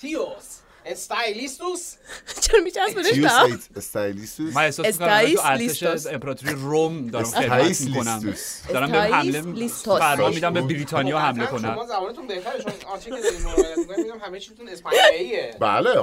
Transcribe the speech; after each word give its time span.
تیوس 0.00 0.58
استایلیستوس 0.88 1.94
چرا 2.42 2.60
میچسبونش 2.60 3.06
ایت- 3.06 3.76
استایلیستوس 3.76 4.56
من 4.56 4.62
احساس 4.64 4.86
می‌کنم 4.86 5.34
تو 5.34 5.40
ارتش. 5.44 6.06
امپراتوری 6.06 6.52
روم 6.54 7.06
دارم 7.06 7.24
خدمت 7.24 7.80
می‌کنم. 7.80 8.34
دارم 8.68 8.92
به 8.92 8.98
حمله. 9.00 9.68
فرمان 9.98 10.34
میدم 10.34 10.52
به 10.52 10.60
بریتانیا 10.60 11.18
حمله 11.18 11.46
کنم 11.46 11.74
شما 11.74 11.86
زبانتون 11.86 12.26
بهتره 12.26 12.62
چون 12.62 12.72
آنچه 12.92 13.10
که 13.10 13.16
داریم 13.20 13.42
مراقبت 13.42 13.78
می‌کنیم 13.78 13.98
می‌دونم 14.04 14.20
همه 14.20 14.40
چیزتون 14.40 14.68
اسپانیاییه. 14.68 15.56
بله 15.60 15.94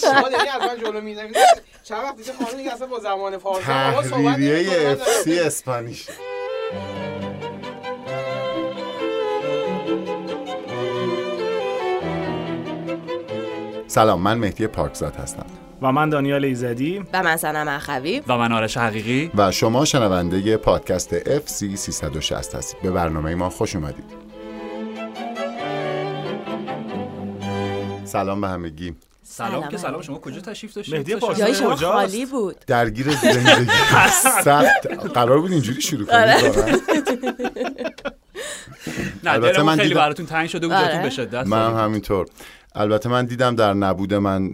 شما 0.00 0.28
داری 0.28 0.48
از 0.48 0.60
من 0.62 0.78
جلو 0.80 1.00
می‌زنید 1.00 1.36
چند 1.84 2.04
وقت 2.04 2.16
دیگه 2.16 2.32
خانم 2.32 2.56
دیگه 2.56 2.72
اصلا 2.72 2.86
با 2.86 2.98
زبان 3.00 3.38
فارسی. 3.38 3.64
صحبت 3.66 4.10
تحریریه 4.10 4.78
نمی‌کنه. 4.88 5.40
اسپانیش. 5.46 6.06
سلام 13.98 14.22
من 14.22 14.38
مهدی 14.38 14.66
پاکزاد 14.66 15.16
هستم. 15.16 15.46
و 15.82 15.92
من 15.92 16.08
دانیال 16.08 16.44
ایزدی. 16.44 17.04
و 17.12 17.22
من 17.22 17.36
سنم 17.36 17.68
اخوی. 17.68 18.22
و 18.26 18.38
من 18.38 18.52
آرش 18.52 18.76
حقیقی. 18.76 19.30
و 19.34 19.50
شما 19.50 19.84
شنونده 19.84 20.56
پادکست 20.56 21.18
FC 21.38 21.74
360 21.74 22.54
هستید. 22.54 22.82
به 22.82 22.90
برنامه 22.90 23.34
ما 23.34 23.50
خوش 23.50 23.76
اومدید. 23.76 24.04
سلام 28.04 28.04
سلام 28.04 28.40
به 28.40 28.48
همگی. 28.48 28.90
که 29.70 29.76
سلام. 29.78 30.02
شما 30.02 30.18
کجا 30.18 30.40
تشریف 30.40 30.74
داشتید؟ 30.74 30.94
مهدی 30.94 31.14
داشتید؟ 31.14 31.52
شما؟ 31.54 31.76
خالی 31.76 32.26
بود. 32.26 32.56
درگیر 32.66 33.10
زندگی 33.10 33.70
سخت. 34.44 34.86
قرار 35.14 35.40
بود 35.40 35.52
اینجوری 35.52 35.80
شروع 35.82 36.06
کنیم. 36.06 36.20
آره. 36.20 36.34
نه 39.24 39.30
البته 39.32 39.52
دلمون 39.52 39.66
من 39.66 39.76
خیلی 39.76 39.88
دیدم- 39.88 40.00
براتون 40.00 40.26
تنگ 40.26 40.48
شده 40.48 40.66
بود 40.66 40.76
آره. 40.76 41.02
به 41.02 41.10
شدت. 41.10 41.46
من 41.46 41.74
همینطور. 41.74 42.26
البته 42.78 43.08
من 43.08 43.26
دیدم 43.26 43.54
در 43.54 43.74
نبود 43.74 44.14
من 44.14 44.50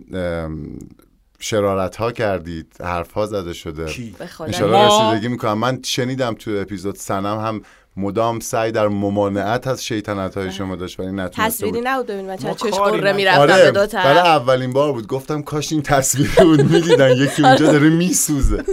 شرارت 1.39 1.97
ها 1.97 2.13
کردید 2.13 2.77
حرف 2.81 3.13
ها 3.13 3.27
زده 3.27 3.53
شده؟ 3.53 3.85
به 4.19 4.29
انشالله 4.41 4.87
رسیدگی 4.87 5.29
می‌کنم. 5.29 5.59
من 5.59 5.81
شنیدم 5.85 6.35
تو 6.35 6.51
اپیزود 6.51 6.95
سنم 6.95 7.39
هم 7.41 7.61
مدام 7.97 8.41
سعی 8.41 8.73
در 8.73 8.89
ممانعت 8.89 9.67
از 9.67 9.85
شیطنت 9.85 10.37
های 10.37 10.53
شما 10.53 10.77
داشت 10.77 11.01
ولی 11.01 11.13
نتونسته 11.13 11.43
تصویری 11.43 11.79
بود 11.79 11.87
نبود 11.89 12.07
ببین 12.07 12.27
من 12.27 12.37
چه 12.37 12.55
چش 12.55 12.73
قره. 12.73 13.13
می‌رفتم 13.13 13.47
به 13.47 13.53
آره 13.53 13.65
دو 13.71 13.73
برای 13.73 13.87
طرف 13.87 14.27
اولین 14.27 14.73
بار 14.73 14.93
بود. 14.93 15.07
گفتم 15.07 15.43
کاش 15.43 15.73
این 15.73 15.83
تصویر 15.83 16.31
بود 16.39 16.73
می‌دیدن. 16.73 17.17
یکی 17.17 17.43
اونجا 17.47 17.73
داره 17.73 17.89
میسوزه. 17.89 18.65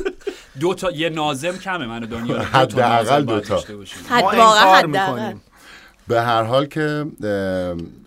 دو 0.59 0.73
تا 0.73 0.91
یه 0.91 1.09
نازم 1.09 1.57
کمه 1.57 1.85
من 1.85 2.03
و 2.03 2.07
دانیال 2.07 2.37
دو 2.37 2.43
تا 2.43 2.59
حداقل 2.59 3.23
دو 3.23 3.39
تا. 3.39 3.63
حد 4.09 4.23
واقعا 4.23 4.75
حداقل. 4.75 4.87
می‌کنیم. 4.87 5.41
به 6.11 6.21
هر 6.21 6.43
حال 6.43 6.65
که 6.65 7.05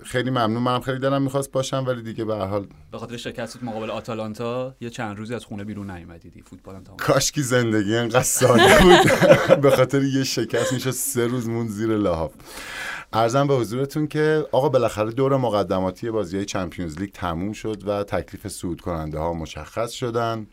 خیلی 0.05 0.31
ممنون. 0.31 0.63
منم 0.63 0.81
خیلی 0.81 0.99
دلم 0.99 1.23
می‌خواست 1.23 1.53
باشم 1.53 1.85
ولی 1.87 2.03
دیگه 2.03 2.25
به 2.25 2.37
هر 2.37 2.47
حال 2.47 2.67
به 2.93 2.99
خاطر 2.99 3.17
شکست 3.17 3.63
مقابل 3.63 3.91
آتالانتا 3.91 4.75
یه 4.81 4.91
چند 4.91 5.19
روزی 5.19 5.35
از 5.35 5.45
خونه 5.45 5.65
بیرون 5.65 5.91
نیومدیدی. 5.91 6.43
فوتبال 6.43 6.75
هم 6.75 6.85
تمام 6.85 6.97
کاشکی 6.97 7.43
زندگی 7.43 7.97
انقدر 7.97 8.23
ساده 8.23 8.79
بود. 8.83 9.61
به 9.63 9.71
خاطر 9.71 10.03
یه 10.03 10.25
شکست 10.25 10.73
میشه 10.73 10.91
سه 10.91 11.27
روز 11.27 11.49
مون 11.49 11.69
زیر 11.69 11.97
لحاف. 11.97 12.33
ارزم 13.13 13.47
به 13.47 13.55
حضورتون 13.55 14.07
که 14.07 14.47
آقا 14.53 14.69
بالاخره 14.69 15.11
دور 15.11 15.37
مقدماتی 15.37 16.11
بازی 16.11 16.37
های 16.37 16.47
چمپیونز 16.47 16.99
لیگ 16.99 17.11
تموم 17.13 17.53
شد 17.53 17.89
و 17.89 18.05
تکلیف 18.05 18.49
صعود 18.49 18.81
کننده 18.81 19.19
ها 19.19 19.33
مشخص 19.33 19.91
شدن. 19.91 20.47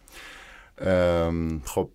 خب 1.65 1.89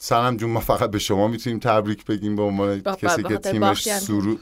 سلام 0.00 0.36
جون 0.36 0.50
ما 0.50 0.60
فقط 0.60 0.90
به 0.90 0.98
شما 0.98 1.28
می‌تونیم 1.28 1.58
تبریک 1.58 2.04
بگیم 2.04 2.36
به 2.36 2.42
عنوان 2.42 2.80
کسی 2.80 3.22
که 3.22 3.36
تیمش 3.36 3.88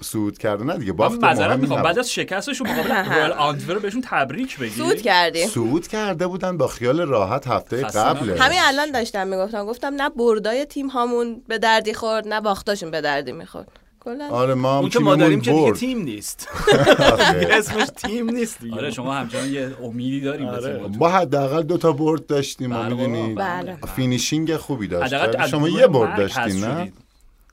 صعود 0.00 0.38
کرده. 0.38 0.64
نه 0.64 0.78
دیگه 0.78 0.92
من 0.92 0.96
باخت 0.96 1.22
معذرت 1.22 1.58
می‌خوام. 1.58 1.78
نبود. 1.78 1.88
بعد 1.88 1.98
از 1.98 2.12
شکستشون 2.12 2.70
مقابل 2.70 2.90
رویال 2.90 3.32
آنتور 3.48 3.78
بهشون 3.78 4.02
تبریک 4.04 4.58
بگی. 4.58 4.70
سود 4.70 5.02
کردیم. 5.02 5.48
صعود 5.48 5.88
کرده 5.88 6.26
بودن 6.26 6.56
با 6.56 6.66
خیال 6.66 7.00
راحت 7.00 7.46
هفته 7.46 7.82
قبل. 7.82 8.38
همین 8.38 8.58
الان 8.62 8.90
داشتم 8.90 9.26
می‌گفتم 9.26 9.66
گفتم 9.66 9.94
نه 9.94 10.08
بردای 10.08 10.64
تیم 10.64 10.88
هامون 10.88 11.42
به 11.48 11.58
دردی 11.58 11.94
خورد 11.94 12.28
نه 12.28 12.41
باختاشون 12.41 12.91
به 12.91 13.00
دردی 13.00 13.32
می‌خورد. 13.32 13.69
کلا 14.06 14.28
آره 14.28 14.55
ما 14.55 14.72
هم 14.75 14.81
اون 14.81 14.89
که 14.89 14.99
ما 14.99 15.17
داریم 15.17 15.41
که 15.41 15.53
دیگه. 15.53 15.72
تیم 15.72 15.99
نیست 16.03 16.49
آره. 17.12 17.49
اسمش 17.50 17.89
تیم 17.97 18.31
نیست 18.31 18.61
دیگه 18.61 18.75
آره 18.77 18.91
شما 18.91 19.15
همچنان 19.15 19.53
یه 19.53 19.71
امیدی 19.83 20.21
داریم 20.21 20.47
آره. 20.49 20.87
ما 20.99 21.09
حداقل 21.09 21.62
دو 21.62 21.78
تا 21.78 21.93
برد 21.93 22.27
داشتیم 22.27 22.71
ما 22.71 22.83
بله 22.83 22.94
می‌دونی 22.94 23.34
بله. 23.34 23.77
فینیشینگ 23.97 24.56
خوبی 24.56 24.89
داشت 24.89 25.47
شما 25.47 25.69
یه 25.69 25.87
برد 25.87 26.17
داشتین 26.17 26.65
نه. 26.65 26.93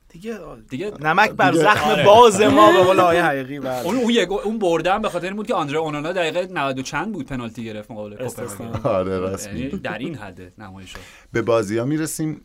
دیگه 0.10 0.38
دیگه 0.70 0.92
نمک 1.02 1.32
بر 1.32 1.52
دیگه- 1.52 1.64
زخم 1.64 1.90
آره. 1.90 2.06
باز 2.06 2.42
ما 2.42 2.72
به 2.72 2.84
قول 2.88 3.00
آیه 3.00 3.24
حقیقی 3.26 3.60
بله. 3.60 3.86
اون 3.86 3.96
اون 3.96 4.40
اون 4.44 4.60
بردن 4.60 5.02
به 5.02 5.10
خاطر 5.10 5.28
این 5.28 5.36
بود 5.36 5.48
که 5.48 5.54
آندره 5.54 5.78
اونانا 5.78 6.12
دقیقه 6.14 6.48
90 6.52 6.80
و 6.80 6.82
چند 6.82 7.12
بود 7.14 7.26
پنالتی 7.26 7.64
گرفت 7.64 7.92
مقابل 7.92 8.14
استثنا. 8.24 8.48
کوپنهاگن 8.68 8.90
آره 8.90 9.20
راست 9.20 9.48
یعنی 9.48 9.64
میگی. 9.64 9.78
در 9.78 9.98
این 9.98 10.16
حد 10.16 10.54
نمایش 10.58 10.94
به 11.32 11.42
بازی 11.42 11.78
ها 11.78 11.86
می‌رسیم 11.86 12.42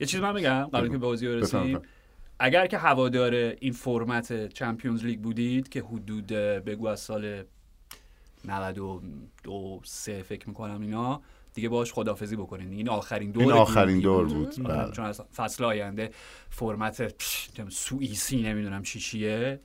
یه 0.00 0.06
چیز 0.06 0.20
من 0.20 0.32
بگم 0.32 0.64
قبل. 0.64 0.86
که 0.86 0.92
به 0.92 0.98
بازی 0.98 1.28
برسیم. 1.28 1.80
اگر 2.38 2.66
که 2.66 2.78
هوادار 2.78 3.34
این 3.34 3.72
فرمت 3.72 4.48
چمپیونز 4.48 5.04
لیگ 5.04 5.20
بودید 5.20 5.68
که 5.68 5.82
حدود 5.82 6.26
بگو 6.26 6.86
از 6.86 7.00
سال 7.00 7.42
92 8.44 9.80
سه 9.84 10.22
فکر 10.22 10.48
می‌کنم 10.48 10.80
اینا 10.80 11.22
دیگه 11.54 11.68
باش 11.68 11.92
خدافزی 11.92 12.36
بکنین 12.36 12.72
این 12.72 12.88
آخرین 12.88 13.30
دور 13.30 13.42
این 13.42 13.52
آخرین 13.52 14.00
دور 14.00 14.24
بود 14.24 14.60
آره، 14.66 14.82
بله. 14.82 14.92
چون 14.92 15.04
از 15.04 15.20
فصل 15.36 15.64
آینده 15.64 16.10
فرمت 16.50 17.22
سوئیسی 17.68 18.42
نمی‌دونم 18.42 18.82
چی 18.82 19.00
چیه 19.00 19.60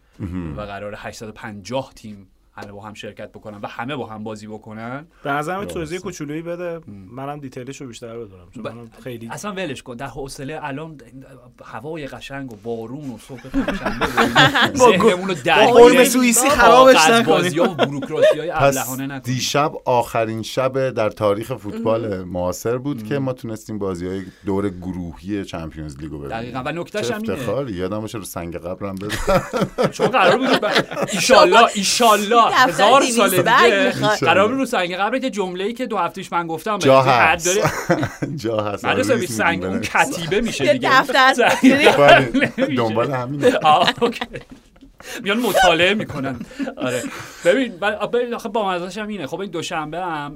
و 0.57 0.61
قرار 0.61 0.93
850 0.97 1.93
تیم 1.95 2.27
همه 2.53 2.71
با 2.71 2.81
هم 2.81 2.93
شرکت 2.93 3.29
بکنن 3.31 3.57
و 3.57 3.67
همه 3.67 3.95
با 3.95 4.05
هم 4.05 4.23
بازی 4.23 4.47
بکنن. 4.47 5.07
به 5.23 5.31
نظرم. 5.31 5.65
توضیح 5.65 5.99
کوچولویی 5.99 6.41
بده. 6.41 6.79
منم 6.87 7.39
دیتیلش 7.39 7.81
رو 7.81 7.87
بیشتر 7.87 8.17
بدونم 8.17 8.47
چون 8.55 8.63
ب- 8.63 8.67
منم 8.67 8.91
خیلی 9.03 9.27
اصلا 9.31 9.51
ولش 9.51 9.83
کن. 9.83 9.95
در 9.95 10.05
حوصله 10.07 10.59
الان 10.63 10.97
هوای 11.65 12.07
قشنگ 12.07 12.53
و 12.53 12.55
بارون 12.63 13.09
و 13.09 13.17
صبح 13.17 13.41
پنجشنبه 13.41 14.05
و 14.73 14.77
ذهنمون 14.77 15.27
رو 15.27 15.35
با 15.45 15.71
قرم 15.73 16.03
سوئیسی 16.03 16.49
خرابش 16.49 16.95
ها 16.95 17.21
و 17.21 17.33
های 17.33 18.51
پس 18.51 18.77
ابلهانه 18.77 19.19
دیشب 19.19 19.71
آخرین 19.85 20.41
شب 20.41 20.89
در 20.89 21.09
تاریخ 21.09 21.55
فوتبال 21.55 22.23
معاصر 22.23 22.77
بود 22.77 23.03
که 23.07 23.19
ما 23.19 23.33
تونستیم 23.33 23.79
بازی 23.79 24.07
های 24.07 24.21
دور 24.45 24.69
گروهی 24.69 25.45
Champions 25.45 25.97
League 25.97 26.14
و 26.14 26.17
ببینیم. 26.17 26.37
دقیقا. 26.37 26.63
و 26.65 26.71
نکتهش 26.71 27.11
هم 27.11 27.21
اینه. 27.21 27.71
یادم 27.71 27.99
باشه 27.99 28.17
رو 28.17 28.23
سنگ 28.23 28.57
قبرم 28.57 28.95
بزن 28.95 29.41
شما 29.91 30.07
قرار 30.07 30.37
بود 30.37 30.65
ایشالله 31.11 31.67
ایشالله 31.75 32.35
دفتر 32.35 32.40
هزار 32.49 33.01
سال 33.01 33.29
دیگه. 33.29 33.91
قرار 34.19 34.49
رو 34.49 34.65
سنگ 34.65 34.95
قبر 34.95 35.19
که 35.19 35.29
جمله‌ای 35.29 35.73
که 35.73 35.85
دو 35.85 35.97
هفتهش 35.97 36.31
من 36.31 36.47
گفتم 36.47 36.77
جا 36.77 37.01
حد 37.01 37.35
هست. 37.35 37.45
داره. 37.45 37.69
جا 38.43 38.57
هست. 38.57 38.85
ریس 38.85 39.31
سنگ 39.31 39.63
اون. 39.63 39.81
کتیبه 39.81 40.41
میشه 40.41 40.73
دیگه. 40.73 41.01
دفتر 41.01 41.33
بله،. 41.97 42.47
دنبال 42.77 43.11
همینه. 43.11 43.57
آه 43.63 43.93
اوکی. 44.01 44.25
میان 45.23 45.39
مطالعه 45.39 45.93
می‌کنن. 45.93 46.39
آره. 46.77 47.03
ببین 47.45 48.33
آخه 48.33 48.49
با 48.49 48.69
مزاش 48.69 48.97
هم 48.97 49.07
اینه. 49.07 49.27
خب 49.27 49.39
این 49.39 49.51
دوشنبه 49.51 49.99
هم 49.99 50.33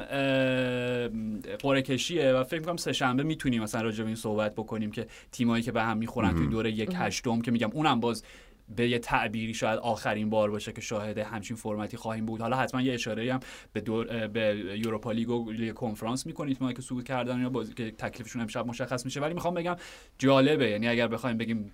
قرعه 1.60 1.82
کشیه 1.82 2.34
و 2.34 2.44
فکر 2.44 2.60
می‌کنم 2.60 2.78
سه 2.78 2.94
شنبه 2.94 3.24
می‌تونیم 3.24 3.64
مثلا 3.64 3.82
راجع 3.82 4.02
به 4.02 4.08
این 4.08 4.16
صحبت 4.16 4.54
بکنیم 4.54 4.92
که 4.92 5.08
تیمایی 5.32 5.64
که 5.64 5.72
به 5.72 5.82
هم 5.82 5.98
می‌خورن 5.98 6.36
توی 6.36 6.48
دوره 6.48 6.72
یک 6.72 6.90
هشتم 6.96 7.42
که 7.42 7.52
میگم 7.52 7.70
اونم 7.74 8.00
باز 8.00 8.24
به 8.70 8.90
یه 8.90 9.00
تعبیری 9.00 9.54
شاید 9.54 9.80
آخرین 9.80 10.30
بار 10.30 10.52
باشه 10.52 10.72
که 10.72 10.82
شاهد 10.82 11.18
همچین 11.18 11.58
فرمتی 11.58 11.98
خواهیم 11.98 12.26
بود. 12.26 12.42
حالا 12.42 12.58
حتما 12.58 12.82
یه 12.82 12.94
اشاره 12.94 13.34
هم 13.34 13.40
به 13.74 13.82
دور 13.82 14.28
به 14.28 14.56
یوروپا 14.78 15.12
لیگ 15.12 15.30
و 15.30 15.52
لیگ 15.52 15.74
کنفرانس 15.74 16.26
می‌کنید 16.26 16.58
تیمایی 16.58 16.76
که 16.76 16.82
صعود 16.82 17.04
کردن 17.04 17.42
یا 17.42 17.50
بازی 17.50 17.74
که 17.74 17.92
تکلیفشون 17.92 18.42
امشب 18.42 18.68
مشخص 18.68 19.06
میشه. 19.06 19.20
ولی 19.22 19.34
می‌خوام 19.34 19.54
بگم 19.54 19.76
جالبه. 20.18 20.70
یعنی 20.70 20.88
اگر 20.88 21.08
بخوایم 21.08 21.38
بگیم 21.38 21.74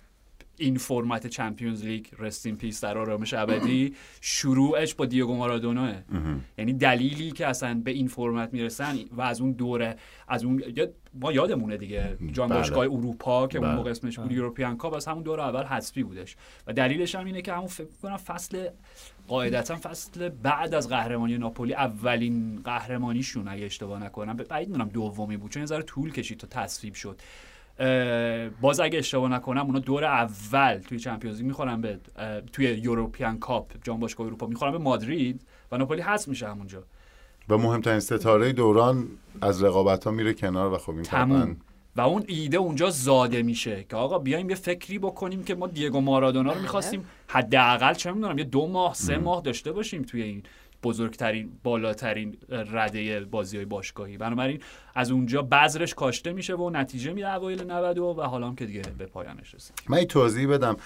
این 0.56 0.76
فرمت 0.76 1.26
Champions 1.26 1.84
League 1.84 2.06
rest 2.18 2.43
in 2.43 2.56
peace 2.56 2.84
در 2.84 2.98
آرامش 2.98 3.34
ابدی 3.34 3.94
شروعش 4.20 4.94
با 4.94 5.06
دیگو 5.06 5.34
مارادوناه. 5.34 5.94
یعنی 6.58 6.72
دلیلی 6.72 7.30
که 7.30 7.46
اصلا 7.46 7.80
به 7.84 7.90
این 7.90 8.08
فرمت 8.08 8.52
می‌رسن 8.52 8.98
و 9.12 9.22
از 9.22 9.40
اون 9.40 9.52
دوره 9.52 9.96
از 10.28 10.44
اون 10.44 10.62
ما 11.14 11.32
یادمونه 11.32 11.76
دیگه 11.76 12.18
جام 12.32 12.48
بله. 12.48 12.58
باشگاه 12.58 12.84
اروپا 12.84 13.46
که 13.46 13.58
اون 13.58 13.68
بله. 13.68 13.76
موقع 13.76 13.90
اسمش 13.90 14.18
بود 14.18 14.32
European 14.32 14.76
Cup 14.76 14.94
از 14.94 15.06
همون 15.06 15.22
دوره 15.22 15.42
اول 15.42 15.64
حذفی 15.64 16.02
بودش. 16.02 16.36
و 16.66 16.72
دلیلش 16.72 17.14
هم 17.14 17.24
اینه 17.24 17.42
که 17.42 17.52
همون 17.52 17.66
فکر 17.66 17.86
کنم 18.02 18.16
فصل 18.16 18.68
قاعدتا 19.28 19.76
فصل 19.76 20.28
بعد 20.28 20.74
از 20.74 20.88
قهرمانی 20.88 21.38
ناپولی 21.38 21.74
اولین 21.74 22.60
قهرمانیشون 22.64 23.48
اگه 23.48 23.64
اشتباه 23.64 24.04
نکنم 24.04 24.36
بعید 24.36 24.68
می‌دونم 24.68 24.88
دومی 24.88 25.36
بود 25.36 25.50
چون 25.50 25.62
یه 25.62 25.66
ذره 25.66 25.82
طول 25.82 26.12
کشید 26.12 26.38
تا 26.38 26.46
تصویب 26.50 26.94
شد. 26.94 27.20
باز 28.60 28.80
اگه 28.80 28.98
اشتباه 28.98 29.30
نکنم 29.30 29.66
اونا 29.66 29.78
دور 29.78 30.04
اول 30.04 30.78
توی 30.78 30.98
چمپیونز 30.98 31.36
لیگ 31.36 31.46
می‌خورن 31.46 31.80
به 31.80 31.98
توی 32.52 32.66
یوروپیان 32.66 33.38
کاپ 33.38 33.72
جام 33.84 34.00
باشگاه 34.00 34.26
اروپا 34.26 34.46
می‌خورن 34.46 34.72
به 34.72 34.78
مادرید 34.78 35.40
و 35.72 35.76
ناپولی 35.76 36.02
حذف 36.02 36.28
میشه 36.28 36.48
همونجا. 36.48 36.82
و 37.48 37.58
مهمترین 37.58 38.00
ستاره 38.00 38.52
دوران 38.52 39.08
از 39.40 39.62
رقابت 39.62 40.04
ها 40.04 40.10
میره 40.10 40.34
کنار 40.34 40.72
و 40.72 40.78
خب 40.78 40.90
این 40.90 41.02
تموم. 41.02 41.56
و 41.96 42.00
اون 42.00 42.24
ایده 42.26 42.56
اونجا 42.56 42.90
زاده 42.90 43.42
میشه 43.42 43.84
که 43.88 43.96
آقا 43.96 44.18
بیایم 44.18 44.50
یه 44.50 44.56
فکری 44.56 44.98
بکنیم 44.98 45.44
که 45.44 45.54
ما 45.54 45.66
دیگو 45.66 46.00
مارادونا 46.00 46.52
رو 46.52 46.60
می‌خواستیم 46.60 47.04
حداقل 47.26 47.94
چه 47.94 48.12
می‌دونم 48.12 48.38
یه 48.38 48.44
دو 48.44 48.66
ماه 48.66 48.94
سه 48.94 49.18
ماه 49.18 49.42
داشته 49.42 49.72
باشیم 49.72 50.02
توی 50.02 50.22
این. 50.22 50.42
بزرگترین 50.82 51.52
بالاترین 51.62 52.36
رده 52.48 53.20
بازی 53.20 53.56
های 53.56 53.66
باشگاهی. 53.66 54.16
بنابراین 54.16 54.60
از 54.94 55.10
اونجا 55.10 55.42
بذرش 55.42 55.94
کاشته 55.94 56.32
میشه 56.32 56.54
و 56.54 56.70
نتیجه 56.70 57.12
میده 57.12 57.34
اوایل 57.34 57.70
90 57.70 57.98
و 57.98 58.12
حالا 58.12 58.46
هم 58.46 58.56
که 58.56 58.66
دیگه 58.66 58.82
به 58.98 59.06
پایانش 59.06 59.54
رسید 59.54 59.82
من 59.88 59.98
این 59.98 60.06
توضیح 60.06 60.48
بدم. 60.48 60.76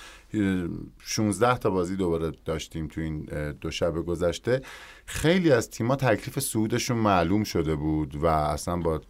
16 0.99 1.59
تا 1.59 1.71
بازی 1.71 1.97
دوباره 1.97 2.33
داشتیم 2.45 2.89
تو 2.89 3.01
این 3.01 3.29
دو 3.61 3.71
شب 3.71 3.95
گذشته. 3.95 4.61
خیلی 5.09 5.53
از 5.53 5.71
تیما 5.71 5.97
تکلیف 5.97 6.39
صعودشون 6.39 6.97
معلوم 6.97 7.45
شده 7.45 7.75
بود 7.75 8.17
و 8.17 8.27
اصلا 8.27 8.77
با 8.77 9.01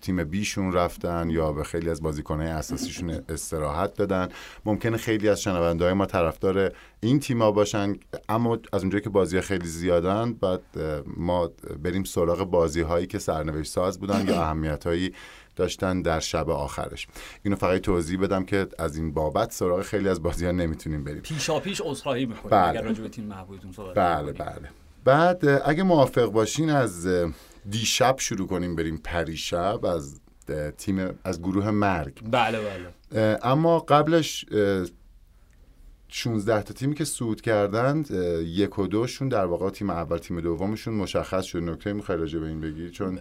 تیم 0.00 0.24
بیشون 0.24 0.72
رفتن 0.72 1.30
یا 1.30 1.52
به 1.52 1.64
خیلی 1.64 1.90
از 1.90 2.02
بازیکنهای 2.02 2.48
اساسیشون 2.48 3.10
استراحت 3.28 3.94
دادن 3.94 4.28
ممکنه 4.64 4.96
خیلی 4.96 5.28
از 5.28 5.42
شنونده 5.42 5.92
ما 5.92 6.06
طرفدار 6.06 6.72
این 7.00 7.20
تیما 7.20 7.52
باشن 7.52 7.92
اما 8.28 8.58
از 8.72 8.80
اونجایی 8.80 9.04
که 9.04 9.10
بازی 9.10 9.40
خیلی 9.40 9.66
زیادن 9.66 10.32
بعد 10.32 10.62
ما 11.16 11.50
بریم 11.82 12.04
سراغ 12.04 12.44
بازی 12.44 12.80
هایی 12.80 13.06
که 13.06 13.18
سرنوشت 13.18 13.72
ساز 13.72 14.00
بودن 14.00 14.28
یا 14.28 14.42
اهمیت 14.42 14.86
هایی 14.86 15.12
داشتن 15.56 16.02
در 16.02 16.20
شب 16.20 16.50
آخرش 16.50 17.06
اینو 17.42 17.56
فقط 17.56 17.80
توضیح 17.80 18.20
بدم 18.20 18.44
که 18.44 18.66
از 18.78 18.96
این 18.96 19.14
بابت 19.14 19.52
سراغ 19.52 19.82
خیلی 19.82 20.08
از 20.08 20.22
بازی 20.22 20.46
ها 20.46 20.52
نمی‌تونیم 20.52 21.04
بریم 21.04 21.20
پیشا 21.20 21.60
پیش 21.60 21.82
عذرخواهی 21.84 22.26
می‌کنیم 22.26 22.50
بله. 22.50 22.68
اگر 22.68 22.82
راجع 22.82 23.02
به 23.02 23.08
تیم 23.08 23.24
محبوبتون 23.24 23.72
صحبت 23.72 23.94
بله. 23.94 24.32
بله 24.32 24.83
بعد 25.04 25.44
اگه 25.64 25.82
موافق 25.82 26.26
باشین 26.26 26.70
از 26.70 27.08
دیشب 27.70 28.16
شروع 28.18 28.46
کنیم 28.46 28.76
بریم 28.76 29.00
پریشب 29.04 29.84
از 29.84 30.20
تیم 30.78 31.18
از 31.24 31.42
گروه 31.42 31.70
مرگ. 31.70 32.20
بله 32.30 32.58
بله. 32.60 33.38
اما 33.42 33.78
قبلش 33.78 34.44
16 36.16 36.62
تا 36.62 36.74
تیمی 36.74 36.94
که 36.94 37.04
صعود 37.04 37.40
کردند 37.40 38.10
یک 38.46 38.78
و 38.78 38.86
دوشون 38.86 39.28
در 39.28 39.44
واقع 39.44 39.70
تیم 39.70 39.90
اول 39.90 40.18
تیم 40.18 40.40
دومشون 40.40 40.94
مشخص 40.94 41.44
شد. 41.44 41.62
نکته 41.62 41.92
می‌خوای 41.92 42.18
راجع 42.18 42.38
به 42.38 42.46
این 42.46 42.60
بگی؟ 42.60 42.90
چون 42.90 43.20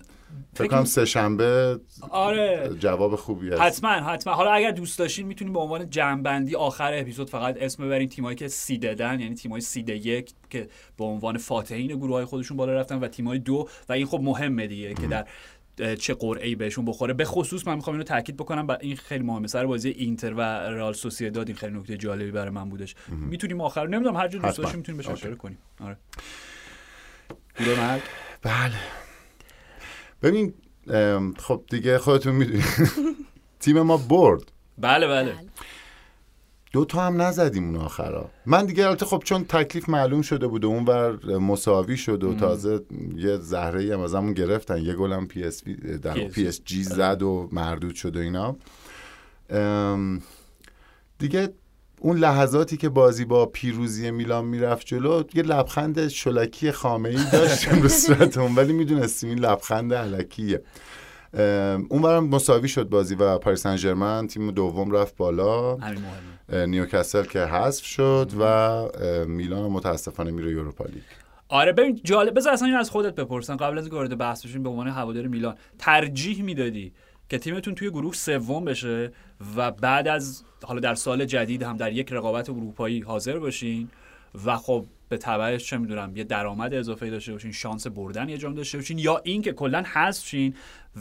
فکر 0.54 0.68
کنم 0.68 0.86
سه 0.86 1.06
شنبه 1.06 1.80
آره. 2.10 2.70
جواب 2.80 3.16
خوبی 3.16 3.50
هست. 3.50 3.62
حتما 3.62 3.90
حتما. 3.90 4.34
حالا 4.34 4.52
اگر 4.52 4.72
دوست 4.72 5.00
داشتین 5.00 5.28
می‌تونیم 5.28 5.54
به 5.54 5.60
عنوان 5.60 5.90
جنبندی 5.90 6.56
آخر 6.56 6.94
اپیزود 6.94 7.30
فقط 7.30 7.58
اسم 7.60 7.86
ببرین 7.86 8.10
تیمایی 8.10 8.36
که 8.36 8.48
سیددن 8.48 9.20
یعنی 9.20 9.36
تیمای 9.36 9.62
سید 9.62 9.90
یک 9.90 10.34
که 10.50 10.68
به 10.98 11.04
عنوان 11.04 11.38
فاتحین 11.38 11.88
گروه 11.88 12.14
های 12.14 12.26
خودشون 12.26 12.58
بالا 12.58 12.74
رفتن 12.74 13.00
و 13.00 13.08
تیمای 13.08 13.40
دو. 13.40 13.68
و 13.90 13.94
این 13.94 14.06
خب 14.06 14.20
مهمه 14.24 14.68
دیگه 14.68 14.94
که 14.94 15.08
در 15.08 15.28
چه 16.00 16.14
قرعه 16.14 16.56
بهشون 16.56 16.86
بخوره. 16.86 17.14
به 17.14 17.26
خصوص 17.26 17.68
من 17.68 17.76
می‌خوام 17.76 17.94
اینو 17.94 18.04
تاکید 18.04 18.38
بکنم 18.38 18.68
و 18.68 18.78
این 18.82 18.96
خیلی 18.96 19.24
مهمه. 19.24 19.48
سر 19.48 19.66
بازی 19.66 19.90
اینتر 19.90 20.34
و 20.34 20.42
رئال 20.42 20.94
سوسییداد 20.94 21.48
این 21.48 21.58
خیلی 21.58 21.78
نکته 21.78 21.98
جالبی 21.98 22.32
برای 22.32 22.50
من 22.50 22.70
بودش. 22.70 22.96
می‌تونیم 23.10 23.62
آخر 23.62 23.88
نمی‌دونم 23.88 24.16
هر 24.16 24.28
جا 24.28 24.40
دوست. 24.40 24.58
داشتیم 24.58 24.78
می‌تونیم 24.78 24.98
بهش. 24.98 25.08
اشاره 25.08 25.36
کنیم. 25.36 25.58
آره. 25.80 25.98
بله. 28.42 28.74
ببین 30.22 30.54
خب 31.38 31.64
دیگه 31.70 31.98
خودتون 31.98 32.36
می‌دونید 32.36 32.64
تیم 33.60 33.82
ما 33.82 33.98
برد. 33.98 34.52
بله. 34.78 35.08
بله. 35.08 35.36
دو 36.74 36.86
تا 36.86 37.02
هم 37.02 37.22
نزدیم 37.22 37.64
اون 37.64 37.76
آخرا. 37.76 38.30
من 38.46 38.66
دیگه 38.66 38.86
البته 38.88 39.06
خب 39.06 39.22
چون 39.26 39.44
تکلیف 39.44 39.90
معلوم 39.90 40.22
شده 40.22 40.48
بود 40.48 40.66
و 40.66 40.68
اون 40.68 40.86
ور 40.86 41.38
مساوی 41.38 41.98
شد 41.98 42.24
و 42.24 42.34
تازه 42.36 42.82
یه 43.16 43.38
زهره 43.38 43.82
ای 43.82 43.92
هم 43.92 44.00
از 44.00 44.16
همون 44.16 44.34
گرفتن. 44.34 44.82
یه 44.82 44.94
گل 44.94 45.14
هم 45.14 45.28
PS 45.28 45.64
در. 46.02 46.14
PSG 46.14 46.84
زد 46.84 47.22
و 47.22 47.50
مردود 47.52 47.96
شد 47.96 48.18
و 48.18 48.20
اینا. 48.20 48.56
دیگه 51.20 51.50
اون 52.00 52.18
لحظاتی 52.18 52.78
که 52.78 52.90
بازی 52.90 53.26
با 53.26 53.46
پیروزی 53.46 54.12
میلان 54.12 54.46
می‌رفت 54.46 54.88
جلو 54.88 55.24
یه 55.34 55.44
لبخند 55.44 56.08
الکی 56.08 56.72
خامه 56.72 57.10
ای 57.10 57.20
داشتیم 57.32 57.82
رو 57.82 57.90
صورتمون 58.06 58.56
ولی 58.56 58.74
می‌دونستیم 58.74 59.30
این 59.30 59.40
لبخند 59.40 59.94
الکیه. 59.94 60.62
ام، 61.34 61.88
اون 61.90 62.02
برم 62.02 62.28
مساوی 62.28 62.68
شد 62.68 62.90
بازی 62.90 63.16
و 63.16 63.38
پاریس 63.38 63.68
سن 63.68 64.28
تیم 64.28 64.52
دوم 64.52 64.92
رفت 64.92 65.18
بالا. 65.18 65.78
نیوکاسل 66.50 67.24
که 67.24 67.40
حذف 67.40 67.86
شد 67.86 68.32
و 68.40 69.26
میلان 69.26 69.72
متاسفانه 69.72 70.32
میره 70.32 70.52
یوروپا 70.52 70.86
لیگ. 70.86 71.04
آره 71.50 71.72
ببین 71.72 72.02
جالب 72.04 72.38
بذار 72.38 72.54
اصلا 72.54 72.68
اینو 72.68 72.80
از 72.80 72.90
خودت 72.90 73.16
بپرسن 73.16 73.58
قبل 73.58 73.78
از 73.78 73.88
وارد 73.88 74.18
بحث 74.18 74.46
بشیم 74.46 74.64
به 74.64 74.70
عنوان 74.70 74.88
هوادار 74.88 75.28
میلان 75.28 75.56
ترجیح 75.80 76.44
می‌دادی 76.44 76.94
که 77.30 77.38
تیمتون 77.38 77.76
توی 77.76 77.90
گروه 77.90 78.14
سوم 78.14 78.66
بشه 78.66 79.12
و 79.56 79.72
بعد 79.72 80.08
از 80.08 80.44
حالا 80.64 80.80
در 80.80 80.96
سال 80.96 81.26
جدید 81.26 81.64
هم 81.64 81.78
در 81.78 81.92
یک 81.92 82.14
رقابت 82.14 82.50
اروپایی 82.50 83.00
حاضر 83.00 83.40
باشین 83.40 83.90
و 84.46 84.58
خب 84.58 84.86
به 85.14 85.18
تبعش 85.18 85.66
چه 85.66 85.78
می‌دونم 85.78 86.16
یه 86.16 86.24
درآمد 86.24 86.74
اضافه 86.74 87.10
داشته 87.10 87.32
باشین 87.32 87.52
شانس 87.52 87.88
بردن 87.88 88.30
یه 88.30 88.38
جام 88.38 88.54
داشته 88.54 88.78
باشین 88.78 89.00
یا 89.00 89.22
این 89.24 89.42
که 89.42 89.54
کلا 89.54 89.84
حذف 89.94 90.26
شین 90.26 90.54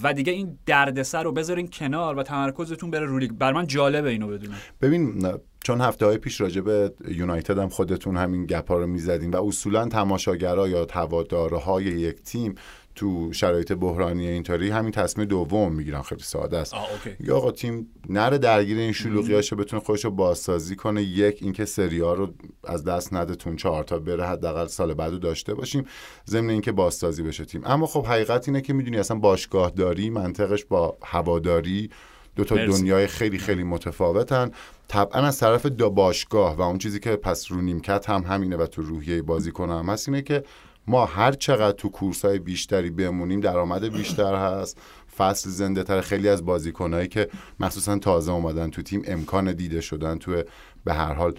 و 0.02 0.12
دیگه 0.12 0.32
این 0.32 0.58
دردسر 0.66 1.22
رو 1.22 1.32
بذارین 1.32 1.68
کنار 1.68 2.18
و 2.18 2.22
تمرکزتون 2.22 2.90
بره 2.90 3.06
رو 3.06 3.18
لیگ. 3.18 3.30
بر 3.30 3.52
من 3.52 3.66
جالبه 3.66 4.10
اینو 4.10 4.28
بدونم. 4.28 4.56
ببین 4.80 5.28
چون 5.64 5.80
هفته 5.80 6.06
های 6.06 6.18
پیش 6.18 6.40
راجع 6.40 6.60
به 6.60 6.92
یونایتد 7.08 7.58
هم 7.58 7.68
خودتون 7.68 8.16
همین 8.16 8.46
گپا 8.46 8.78
رو 8.78 8.86
می‌زدین 8.86 9.30
و 9.30 9.44
اصولا 9.44 9.88
تماشاگرها 9.88 10.68
یا 10.68 10.86
هوادارهای 10.92 11.84
یک 11.84 12.22
تیم 12.22 12.54
تو 12.94 13.32
شرایط 13.32 13.72
بحرانی 13.72 14.28
اینطوری 14.28 14.70
همین 14.70 14.92
تصمیم 14.92 15.26
دوم 15.26 15.72
می‌گیرن. 15.72 16.02
خیلی 16.02 16.22
ساده 16.22 16.58
است. 16.58 16.74
یا 17.20 17.36
آقا 17.36 17.50
تیم 17.50 17.86
نره 18.08 18.38
درگیر 18.38 18.78
این 18.78 18.92
شلوغیاشه 18.92 19.56
بتونه 19.56 19.82
خودش 19.82 20.04
رو 20.04 20.10
بازسازی 20.10 20.76
کنه. 20.76 21.02
یک 21.02 21.38
اینکه 21.42 21.64
سری 21.64 22.00
ها 22.00 22.14
رو 22.14 22.28
از 22.64 22.84
دست 22.84 23.14
نده 23.14 23.34
تون 23.34 23.56
چهار 23.56 23.84
تا 23.84 23.98
بره 23.98 24.26
حداقل 24.26 24.66
سال 24.66 24.94
بعدو 24.94 25.18
داشته 25.18 25.54
باشیم 25.54 25.84
ضمن 26.26 26.50
اینکه 26.50 26.72
بازسازی 26.72 27.22
بشه 27.22 27.44
تیم. 27.44 27.62
اما 27.64 27.86
خب 27.86 28.06
حقیقت 28.06 28.48
اینه 28.48 28.60
که 28.60 28.72
می‌دونی 28.72 28.98
اصلا 28.98 29.18
باشگاه 29.18 29.70
داری 29.70 30.10
منطقش 30.10 30.64
با 30.64 30.96
هواداری 31.02 31.90
دو 32.36 32.44
تا 32.44 32.54
مرسی. 32.54 32.80
دنیای 32.80 33.06
خیلی 33.06 33.38
خیلی 33.38 33.62
متفاوتن. 33.62 34.50
طبعا 34.88 35.22
از 35.22 35.38
طرف 35.38 35.66
دا 35.66 35.88
باشگاه 35.88 36.56
و 36.56 36.62
اون 36.62 36.78
چیزی 36.78 37.00
که 37.00 37.16
پس 37.16 37.52
رو 37.52 37.60
نیمکت 37.60 38.10
هم 38.10 38.22
همینه 38.22 38.56
و 38.56 38.66
تو 38.66 38.82
روحیه 38.82 39.22
بازی 39.22 39.52
هم 39.58 39.86
هست 39.88 40.08
اینه 40.08 40.22
که 40.22 40.44
ما 40.86 41.04
هر 41.06 41.32
چقدر 41.32 41.76
تو 41.76 41.88
کورس 41.88 42.24
های 42.24 42.38
بیشتری 42.38 42.90
بمونیم 42.90 43.40
درآمد 43.40 43.84
بیشتر 43.84 44.34
هست. 44.34 44.78
فصل 45.16 45.50
زنده 45.50 45.82
تر 45.82 46.00
خیلی 46.00 46.28
از 46.28 46.44
بازیکنهایی 46.44 47.08
که 47.08 47.28
مخصوصا 47.60 47.98
تازه 47.98 48.32
اومدن 48.32 48.70
تو 48.70 48.82
تیم 48.82 49.02
امکان 49.06 49.52
دیده 49.52 49.80
شدن 49.80 50.18
تو 50.18 50.42
به 50.84 50.94
هر 50.94 51.12
حال 51.12 51.34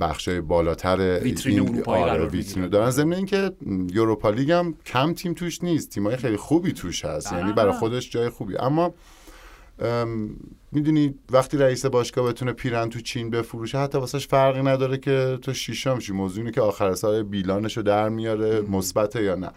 بخشای 0.00 0.40
بالاتر 0.40 1.20
ویترین 1.22 1.60
اروپایی 1.60 2.04
قرار 2.04 2.28
ویترین 2.28 2.54
می‌گیرن. 2.54 2.68
دارن. 2.68 2.90
ضمن 2.90 3.12
اینکه 3.12 3.50
Europa 3.92 4.30
League 4.30 4.50
هم 4.50 4.74
کم 4.86 5.14
تیم 5.14 5.34
توش 5.34 5.64
نیست. 5.64 5.90
تیمای 5.90 6.16
خیلی 6.16 6.36
خوبی 6.36 6.72
توش 6.72 7.04
هست. 7.04 7.32
یعنی 7.32 7.52
برای 7.52 7.72
خودش 7.72 8.10
جای 8.10 8.28
خوبی 8.28 8.56
اما 8.56 8.84
ام، 8.84 8.92
می‌دونی 10.72 11.14
وقتی 11.30 11.56
رئیس 11.56 11.86
باشگاه 11.86 12.28
بتونه 12.28 12.52
پیرهن 12.52 12.88
تو 12.88 13.00
چین 13.00 13.30
بفروشه 13.30 13.78
حتی 13.78 13.98
واسش 13.98 14.26
فرقی 14.26 14.62
نداره 14.62 14.98
که 14.98 15.38
تو 15.42 15.52
شیشم 15.52 15.98
شی. 15.98 16.12
موضوع 16.12 16.38
اینه 16.38 16.52
که 16.52 16.60
آخر 16.60 16.94
سال 16.94 17.22
بیلانش 17.22 17.76
رو 17.76 17.82
در 17.82 18.08
میاره 18.08 18.60
مثبته 18.60 19.22
یا 19.22 19.34
نه. 19.34 19.50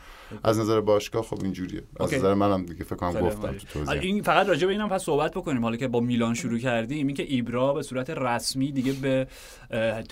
از 0.43 0.59
نظر 0.59 0.81
باشگاه 0.81 1.23
خب 1.23 1.39
اینجوریه. 1.43 1.79
از 1.79 2.01
اوکی. 2.01 2.15
نظر 2.15 2.33
منم 2.33 2.65
دیگه 2.65 2.83
فکر 2.83 2.95
کنم 2.95 3.21
گفتم. 3.21 3.41
تو 3.41 3.47
آره، 3.47 3.57
توضیح. 3.57 4.01
این 4.01 4.21
فقط 4.21 4.47
راجع 4.47 4.67
به 4.67 4.73
اینم 4.73 4.89
پس 4.89 5.03
صحبت 5.03 5.31
بکنیم. 5.31 5.63
حالا 5.63 5.75
که 5.75 5.87
با 5.87 5.99
میلان 5.99 6.33
شروع 6.33 6.59
کردیم 6.59 7.07
این 7.07 7.15
که 7.15 7.23
ایبرا 7.23 7.73
به 7.73 7.81
صورت 7.81 8.09
رسمی 8.09 8.71
دیگه 8.71 8.93
به 8.93 9.27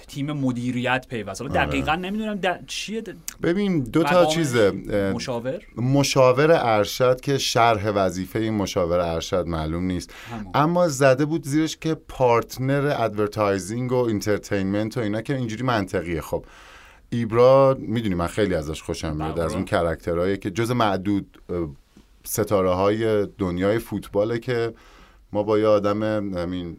تیم 0.07 0.31
مدیریت 0.31 1.05
پیوست. 1.09 1.41
حالا 1.41 1.53
دقیقا 1.53 1.95
نمی‌دونم 1.95 2.35
د... 2.35 2.65
چیه 2.67 3.01
د... 3.01 3.15
ببین 3.43 3.83
دو 3.83 4.03
تا؟ 4.03 4.25
چیزه. 4.25 4.71
مشاور؟ 5.15 5.61
مشاور 5.77 6.51
ارشد 6.51 7.21
که 7.21 7.37
شرح 7.37 7.89
وظیفه 7.89 8.39
این 8.39 8.53
مشاور 8.53 8.99
ارشد 8.99 9.47
معلوم 9.47 9.83
نیست. 9.83 10.13
همون. 10.31 10.51
اما 10.53 10.87
زده 10.87 11.25
بود 11.25 11.43
زیرش 11.43 11.77
که 11.77 11.95
partner 12.07 12.95
advertising 12.99 13.91
و 13.91 13.95
entertainment 13.95 14.97
و 14.97 15.01
اینا 15.01 15.21
که 15.21 15.35
اینجوری 15.35 15.63
منطقیه. 15.63 16.21
خب 16.21 16.45
ایبرا 17.13 17.77
می‌دونی 17.79 18.15
من 18.15 18.27
خیلی 18.27 18.55
ازش 18.55 18.83
خوشم 18.83 19.15
میاد. 19.15 19.39
از 19.39 19.53
اون 19.53 19.65
character 19.65 20.19
هایی 20.19 20.37
که 20.37 20.51
جز 20.51 20.71
معدود 20.71 21.41
ستاره 22.23 22.69
های 22.69 23.25
دنیای 23.25 23.79
فوتباله 23.79 24.39
که 24.39 24.73
ما 25.31 25.43
با 25.43 25.59
یه 25.59 25.67
آدم 25.67 26.03
همین 26.37 26.77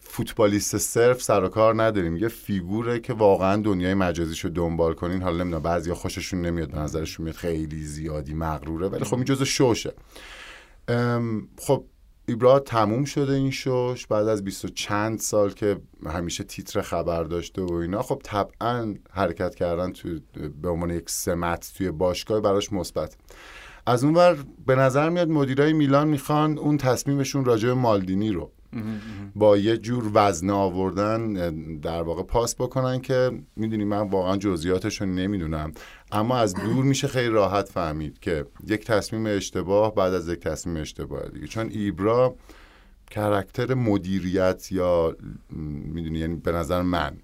فوتبالیست 0.00 0.78
صرف 0.78 1.22
سر 1.22 1.44
و 1.44 1.48
کار 1.48 1.82
نداریم. 1.82 2.16
یه 2.16 2.28
فیگوره 2.28 3.00
که 3.00 3.12
واقعا 3.12 3.62
دنیای 3.62 3.94
مجازیشو 3.94 4.48
دنبال 4.48 4.94
کنین. 4.94 5.22
حالا 5.22 5.36
نمی‌دونم 5.36 5.62
بعضیا 5.62 5.94
خوششون 5.94 6.40
نمیاد 6.40 6.70
به 6.70 6.78
نظرشون 6.78 7.24
میاد 7.24 7.36
خیلی 7.36 7.84
زیادی 7.84 8.34
مغروره 8.34 8.88
ولی 8.88 9.04
خب 9.04 9.14
این 9.14 9.24
جزء 9.24 9.44
شوشه. 9.44 9.92
خب 11.58 11.84
ایبرا 12.30 12.58
تموم 12.58 13.04
شده 13.04 13.32
این 13.32 13.50
شوش 13.50 14.06
بعد 14.06 14.28
از 14.28 14.44
بیست 14.44 14.64
و 14.64 14.68
چند 14.68 15.18
سال 15.18 15.50
که 15.50 15.80
همیشه 16.06 16.44
تیتر 16.44 16.80
خبر 16.80 17.24
داشته 17.24 17.62
و 17.62 17.72
اینا 17.72 18.02
خب 18.02 18.20
طبعا 18.24 18.94
حرکت 19.10 19.54
کردن 19.54 19.92
تو 19.92 20.08
به 20.62 20.68
عنوان 20.68 20.90
یک 20.90 21.10
سمت 21.10 21.72
توی 21.76 21.90
باشگاه 21.90 22.40
براش 22.40 22.72
مثبت. 22.72 23.16
از 23.86 24.04
اونور 24.04 24.36
به 24.66 24.74
نظر 24.74 25.08
میاد 25.08 25.28
مدیرای 25.28 25.72
میلان 25.72 26.08
می‌خوان 26.08 26.58
اون 26.58 26.76
تصمیمشون 26.76 27.44
راجع 27.44 27.68
به 27.68 27.74
مالدینی 27.74 28.30
رو 28.32 28.52
با 29.34 29.56
یه 29.56 29.76
جور 29.76 30.10
وزنه 30.14 30.52
آوردن 30.52 31.34
در 31.80 32.02
واقع 32.02 32.22
پاس 32.22 32.54
بکنن 32.54 33.00
که 33.00 33.30
می‌دونی 33.56 33.84
من 33.84 34.08
واقعا 34.08 34.36
جزئیاتش 34.36 35.00
رو 35.00 35.06
نمی‌دونم. 35.06 35.72
اما 36.12 36.36
از 36.36 36.54
دور 36.54 36.84
میشه 36.84 37.08
خیلی 37.08 37.28
راحت 37.28 37.68
فهمید 37.68 38.18
که 38.18 38.44
یک 38.68 38.84
تصمیم 38.84 39.26
اشتباه 39.26 39.94
بعد 39.94 40.14
از 40.14 40.28
یک 40.28 40.38
تصمیم 40.38 40.76
اشتباه 40.76 41.28
دیگه. 41.28 41.46
چون 41.46 41.68
ایبرا 41.68 42.34
کرکتر 43.10 43.74
مدیریت 43.74 44.72
یا 44.72 45.16
می‌دونی 45.92 46.18
یعنی 46.18 46.36
به 46.36 46.52
نظر 46.52 46.82
من 46.82 47.16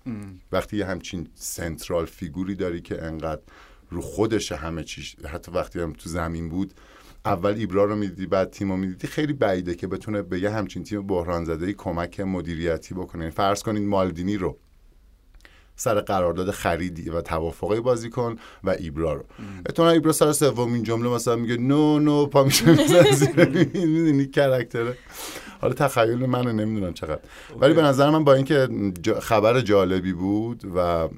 وقتی 0.52 0.76
یه 0.76 0.86
همچین 0.86 1.28
سنترال 1.34 2.04
فیگوری 2.04 2.54
داری 2.54 2.80
که 2.80 3.04
انقدر 3.04 3.42
رو 3.90 4.00
خودش 4.00 4.52
همه 4.52 4.84
چیش 4.84 5.16
حتی 5.32 5.52
وقتی 5.52 5.80
هم 5.80 5.92
تو 5.92 6.08
زمین 6.08 6.48
بود 6.48 6.74
اول 7.26 7.54
ایبرا 7.54 7.84
رو 7.84 7.96
می‌دیدی 7.96 8.26
بعد 8.26 8.50
تیم 8.50 8.70
رو 8.70 8.76
می‌دیدی. 8.76 9.06
خیلی 9.06 9.32
بعیده 9.32 9.74
که 9.74 9.86
بتونه 9.86 10.22
به 10.22 10.40
یه 10.40 10.50
همچین 10.50 10.84
تیم 10.84 11.06
بحران 11.06 11.44
زده 11.44 11.72
کمک 11.72 12.20
مدیریتی 12.20 12.94
بکنه. 12.94 13.30
فرض 13.30 13.62
کنید 13.62 13.82
مالدینی 13.82 14.36
رو 14.36 14.56
سر 15.76 16.00
قرارداد 16.00 16.50
خریدی 16.50 17.10
و 17.10 17.20
توافقی 17.20 17.80
بازی 17.80 18.10
کن 18.10 18.36
و 18.64 18.70
ایبرا 18.70 19.12
رو. 19.12 19.24
اتونا 19.68 19.90
ایبرا 19.90 20.12
سر 20.12 20.32
سومین 20.32 20.82
جمله 20.82 21.08
مثلا 21.08 21.36
میگه 21.36 21.56
نو 21.56 21.98
نو 21.98 22.26
پا 22.26 22.44
میشه 22.44 22.66
می‌زنه 22.70 24.26
کرکتره. 24.26 24.96
حالا 25.60 25.74
تخیل 25.74 26.26
منو 26.26 26.52
نمی‌دونم 26.52 26.92
چقدر. 26.92 27.20
ولی 27.60 27.74
به 27.74 27.82
نظر 27.82 28.10
من 28.10 28.24
با 28.24 28.34
اینکه 28.34 28.68
خبر 29.20 29.60
جالبی 29.60 30.12
بود 30.12 30.62
و 30.76 31.08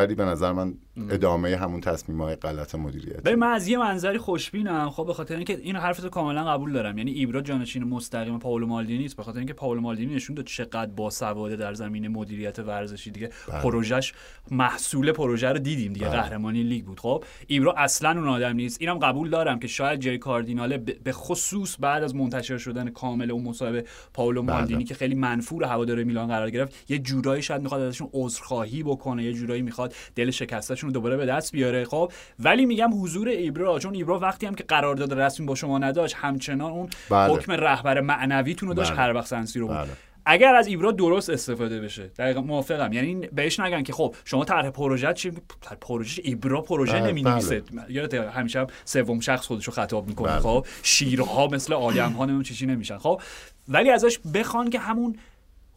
ولی 0.00 0.14
به 0.14 0.24
نظر 0.24 0.52
من 0.52 0.74
ادامه 1.10 1.56
همون 1.56 1.80
تصمیم 1.80 2.22
های 2.22 2.36
غلط 2.36 2.74
مدیریتی. 2.74 3.20
ببین 3.20 3.38
من 3.38 3.52
از 3.52 3.68
یه 3.68 3.78
منظری 3.78 4.18
خوشبینم. 4.18 4.90
خب 4.90 5.06
به 5.06 5.14
خاطر 5.14 5.36
اینکه 5.36 5.56
این 5.56 5.76
حرفتو 5.76 6.08
کاملا 6.08 6.44
قبول 6.44 6.72
دارم. 6.72 6.98
یعنی 6.98 7.10
ایبرا 7.10 7.40
جانشین 7.40 7.84
مستقیم 7.84 8.38
پاولو 8.38 8.66
مالدینی 8.66 8.98
نیست. 8.98 9.16
به 9.16 9.22
خاطر 9.22 9.38
اینکه 9.38 9.54
پاولو 9.54 9.80
مالدینی 9.80 10.14
نشون 10.14 10.36
داد 10.36 10.46
چقدر 10.46 10.90
باسواده 10.90 11.56
در 11.56 11.74
زمین 11.74 12.08
مدیریت 12.08 12.58
ورزشی 12.58 13.10
دیگه 13.10 13.30
پروژش 13.62 14.12
محصول 14.50 15.12
پروژه 15.12 15.48
رو 15.48 15.58
دیدیم 15.58 15.92
دیگه. 15.92 16.08
قهرمانی 16.08 16.62
لیگ 16.62 16.84
بود. 16.84 17.00
خب 17.00 17.24
ایبرا 17.46 17.74
اصلا 17.76 18.10
اون 18.10 18.28
آدم 18.28 18.56
نیست. 18.56 18.80
اینم 18.80 18.98
قبول 18.98 19.30
دارم 19.30 19.58
که 19.58 19.68
شاید 19.68 20.00
جری 20.00 20.18
کاردیناله 20.18 20.78
به 20.78 21.12
خصوص 21.12 21.76
بعد 21.80 22.02
از 22.02 22.14
منتشر 22.14 22.58
شدن 22.58 22.90
کامل 22.90 23.30
اون 23.30 23.44
مصاحبه 23.44 23.84
پاولو 24.14 24.42
مالدینی 24.42 24.84
که 24.84 24.94
خیلی 24.94 25.14
منفور 25.14 25.64
هوادار 25.64 26.04
میلان 26.04 26.28
قرار 26.28 26.50
گرفت 26.50 26.90
یه 26.90 26.98
جورایی 26.98 27.42
شاید 27.42 27.62
می‌خواد 27.62 27.80
ازشون 27.80 28.08
عذرخواهی 28.12 28.82
بکنه 28.82 29.24
یه 29.24 29.32
جورایی 29.32 29.62
می‌خواد 29.62 29.89
دل 30.14 30.30
شکستشون 30.30 30.88
رو 30.88 30.94
دوباره 30.94 31.16
به 31.16 31.26
دست 31.26 31.52
بیاره 31.52 31.84
خب 31.84 32.12
ولی 32.38 32.66
میگم 32.66 33.02
حضور 33.02 33.28
ایبرا 33.28 33.78
چون 33.78 33.94
ایبرا 33.94 34.18
وقتی 34.18 34.46
هم 34.46 34.54
که 34.54 34.64
قرارداد 34.64 35.20
رسمی 35.20 35.46
با 35.46 35.54
شما 35.54 35.78
نداشت 35.78 36.14
همچنان 36.18 36.70
اون 36.70 36.88
بله. 37.10 37.32
حکم 37.32 37.52
رهبر 37.52 38.00
معنویتون 38.00 38.68
رو 38.68 38.74
داشت 38.74 38.90
بله. 38.90 39.00
هر 39.00 39.12
وقت 39.12 39.26
سنسی 39.26 39.58
رو 39.58 39.66
بود 39.66 39.76
بله. 39.76 39.88
اگر 40.26 40.54
از 40.54 40.66
ایبرا 40.66 40.92
درست 40.92 41.30
استفاده 41.30 41.80
بشه 41.80 42.06
دقیقا 42.06 42.40
موافقم 42.40 42.92
یعنی 42.92 43.14
بهش 43.14 43.60
نگن 43.60 43.82
که 43.82 43.92
خب 43.92 44.14
شما 44.24 44.44
طرح 44.44 44.70
پروژه 44.70 45.12
چی 45.12 45.32
طرح 45.60 45.78
پروژه 45.80 46.22
ایبرا 46.24 46.60
پروژه 46.60 46.92
بله، 46.92 47.10
نمی‌نویسه 47.10 47.62
یادت 47.88 48.14
همیشه 48.14 48.60
هم 48.60 48.66
سوم 48.84 49.20
شخص 49.20 49.46
خودشو 49.46 49.72
خطاب 49.72 50.08
می‌کنه 50.08 50.32
بله. 50.32 50.40
خب 50.40 50.66
شیرها 50.82 51.46
مثل 51.46 51.72
آدم 51.72 52.12
ها 52.12 52.24
نمی‌دونم 52.24 52.42
چیزی 52.42 52.66
نمیشن 52.66 52.98
خب 52.98 53.20
ولی 53.68 53.90
ازش 53.90 54.18
بخوان 54.34 54.70
که 54.70 54.78
همون 54.78 55.16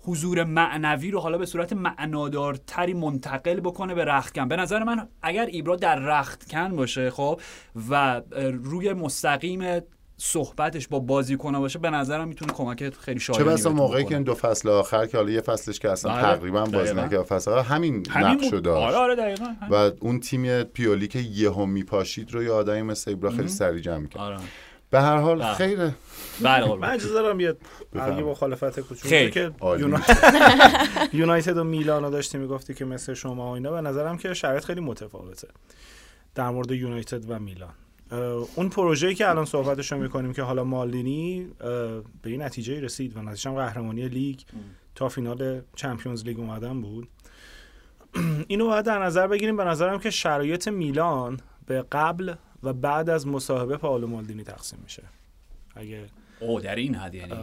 حضور 0.06 0.44
معنوی 0.44 1.12
رو 1.12 1.20
حالا 1.20 1.38
به 1.38 1.46
صورت 1.46 1.74
معنادارتری 1.74 2.94
منتقل 2.94 3.60
بکنه 3.60 3.96
به 3.96 4.06
رختکن 4.06 4.48
به 4.48 4.56
نظر 4.56 4.84
من 4.84 5.08
اگر 5.22 5.46
ایبرا 5.46 5.76
در 5.76 6.00
رختکن 6.00 6.76
باشه 6.76 7.10
خب 7.10 7.42
و 7.90 8.22
روی 8.64 8.94
مستقیم 8.94 9.82
صحبتش 10.18 10.88
با 10.88 11.00
بازیکن‌ها 11.00 11.60
باشه 11.60 11.80
به 11.80 11.90
نظرم 11.90 12.28
می‌تونه 12.28 12.54
کمک 12.54 12.90
خیلی 12.90 13.20
چه 13.20 13.26
شایانی 13.26 13.46
بسا 13.46 13.70
بهتون 13.70 13.72
موقعی 13.74 14.06
که. 14.06 14.14
این 14.14 14.24
دو 14.24 14.34
فصل 14.36 14.70
آخر 14.70 15.06
که 15.06 15.18
حالا 15.18 15.32
یه 15.32 15.42
فصلش 15.42 15.80
که 15.80 15.90
اصلا 15.92 16.12
بله. 16.14 16.22
تقریبا 16.22 16.64
بازی 16.66 16.94
دقیقاً. 16.94 17.06
نکرد 17.06 17.24
فصل 17.24 17.52
آخر 17.52 17.76
همین 17.76 18.10
همین 18.10 18.28
نقشو. 18.28 18.60
داشت 18.60 18.88
آره 18.88 18.96
آره 18.98 19.16
دقیقاً 19.16 19.46
همین. 19.46 19.70
و 19.70 19.92
اون 20.00 20.20
تیم 20.20 20.64
پیولی 20.64 21.08
که 21.08 21.20
یهو 21.20 21.66
میپاشید 21.66 22.32
رو 22.34 22.44
یه 22.44 22.52
آدمی 22.52 22.82
مثل 22.82 23.12
ایبرا 23.12 23.30
خیلی 23.32 23.48
سریع 23.48 23.82
جمع 23.82 23.98
می‌کرد 23.98 24.22
آره 24.22 24.38
به 24.90 25.02
هر 25.02 25.18
حال 25.18 25.40
بله. 25.40 25.54
خیره 25.54 25.96
بله 26.42 26.76
من. 26.76 26.90
اجازه 26.90 27.14
دارم 27.14 27.40
یه. 27.40 27.56
یه 27.96 28.02
مخالفت 28.02 28.80
کوچولو. 28.80 29.30
که 29.30 29.52
یونایتد 31.14 31.58
و 31.58 31.64
میلان 31.64 32.04
رو 32.04 32.10
داشتی 32.10 32.38
می‌گفتی 32.38 32.74
که 32.74 32.86
مثل 32.86 33.14
شما 33.14 33.50
و 33.52 33.54
اینا 33.54 33.72
به 33.72 33.82
نظرم 33.82 34.18
که 34.18 34.34
شرایط 34.34 34.64
خیلی 34.64 34.82
متفاوته 34.82 35.48
در 36.36 36.50
مورد 36.50 36.72
یونایتد 36.72 37.32
و 37.32 37.40
میلان 37.40 37.74
اون 38.56 38.70
پروژه‌ای 38.70 39.16
که 39.16 39.30
الان 39.30 39.46
صحبتش 39.46 39.92
رو 39.92 39.98
می‌کنیم 39.98 40.34
که 40.34 40.42
حالا 40.42 40.64
مالدینی 40.64 41.48
به 42.22 42.30
این 42.30 42.42
نتیجه 42.42 42.82
رسید 42.82 43.18
و 43.18 43.22
نتیجه 43.22 43.50
هم 43.50 43.56
قهرمانی 43.56 44.08
لیگ 44.08 44.40
تا 44.96 45.10
فینال 45.10 45.62
چمپیونز 45.76 46.24
لیگ 46.26 46.40
اومدن 46.40 46.82
بود 46.82 47.08
اینو 48.48 48.68
باید 48.68 48.86
در 48.86 49.04
نظر 49.04 49.28
بگیریم 49.28 49.58
به 49.58 49.64
نظرم 49.64 50.00
که 50.00 50.10
شرایط 50.10 50.68
میلان 50.68 51.40
به 51.66 51.86
قبل 51.92 52.34
و 52.64 52.74
بعد 52.74 53.10
از 53.10 53.28
مصاحبه 53.28 53.78
پائولو 53.78 54.08
مالدینی 54.08 54.44
تقسیم 54.44 54.80
میشه 54.84 55.04
اگه 55.76 56.06
او 56.48 56.60
در 56.62 56.76
این 56.76 56.96
حد 56.96 57.16
یعنی 57.16 57.34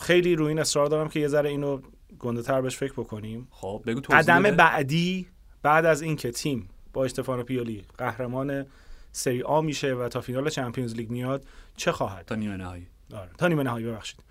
خیلی 0.00 0.36
روی 0.36 0.48
این 0.48 0.58
اصرار 0.58 0.86
دارم 0.86 1.08
که 1.08 1.20
یه 1.20 1.28
ذره 1.28 1.50
اینو 1.50 1.80
گنده 2.18 2.42
تر 2.42 2.60
بهش 2.60 2.76
فکر 2.76 2.92
بکنیم 2.92 3.48
خب 3.50 3.82
بگو 3.86 4.00
توضیح 4.00 4.34
قدم. 4.34 4.56
بعدی 4.56 5.26
بعد 5.62 5.86
از 5.86 6.02
اینکه 6.02 6.30
تیم 6.30 6.68
با 6.92 7.04
استفانو 7.04 7.42
پیولی 7.42 7.84
قهرمان 7.98 8.66
سری 9.12 9.42
آ 9.42 9.60
میشه 9.60 9.94
و 9.94 10.08
تا 10.08 10.20
فینال 10.20 10.50
چمپیونز 10.50 10.94
لیگ 10.94 11.10
میاد 11.10 11.44
چه 11.76 11.92
خواهد 11.92 12.24
تا 12.26 12.34
نیمه 12.34 12.56
نهایی 12.56 12.86
آره. 13.14 13.30
تا 13.38 13.48
نیمه 13.48 13.62
نهایی 13.62 13.86
ببخشید 13.86 14.24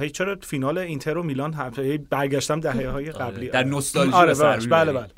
هی 0.00 0.10
چرا 0.10 0.36
فینال 0.42 0.78
اینتر 0.78 1.18
و 1.18 1.22
میلان 1.22 1.52
هم 1.52 1.72
هی 1.76 1.98
برگشتم 1.98 2.60
دهه 2.60 2.88
های 2.88 3.10
قبلی 3.10 3.48
در 3.48 3.58
آره. 3.58 3.68
نوستالژی 3.68 4.12
آره 4.12 4.26
به 4.26 4.34
سر 4.34 4.52
ببخشید. 4.52 4.70
بله. 4.70 4.92
بله 4.92 5.08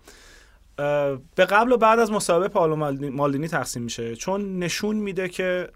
به 1.37 1.45
قبل 1.45 1.73
و 1.73 1.77
بعد 1.77 1.99
از 1.99 2.13
مسابقه 2.13 2.49
پائولو 2.49 2.77
مالدینی- 3.11 3.49
تقسیم 3.49 3.83
میشه 3.83 4.17
چون 4.17 4.59
نشون 4.59 4.97
میده 4.97 5.29
که 5.29 5.69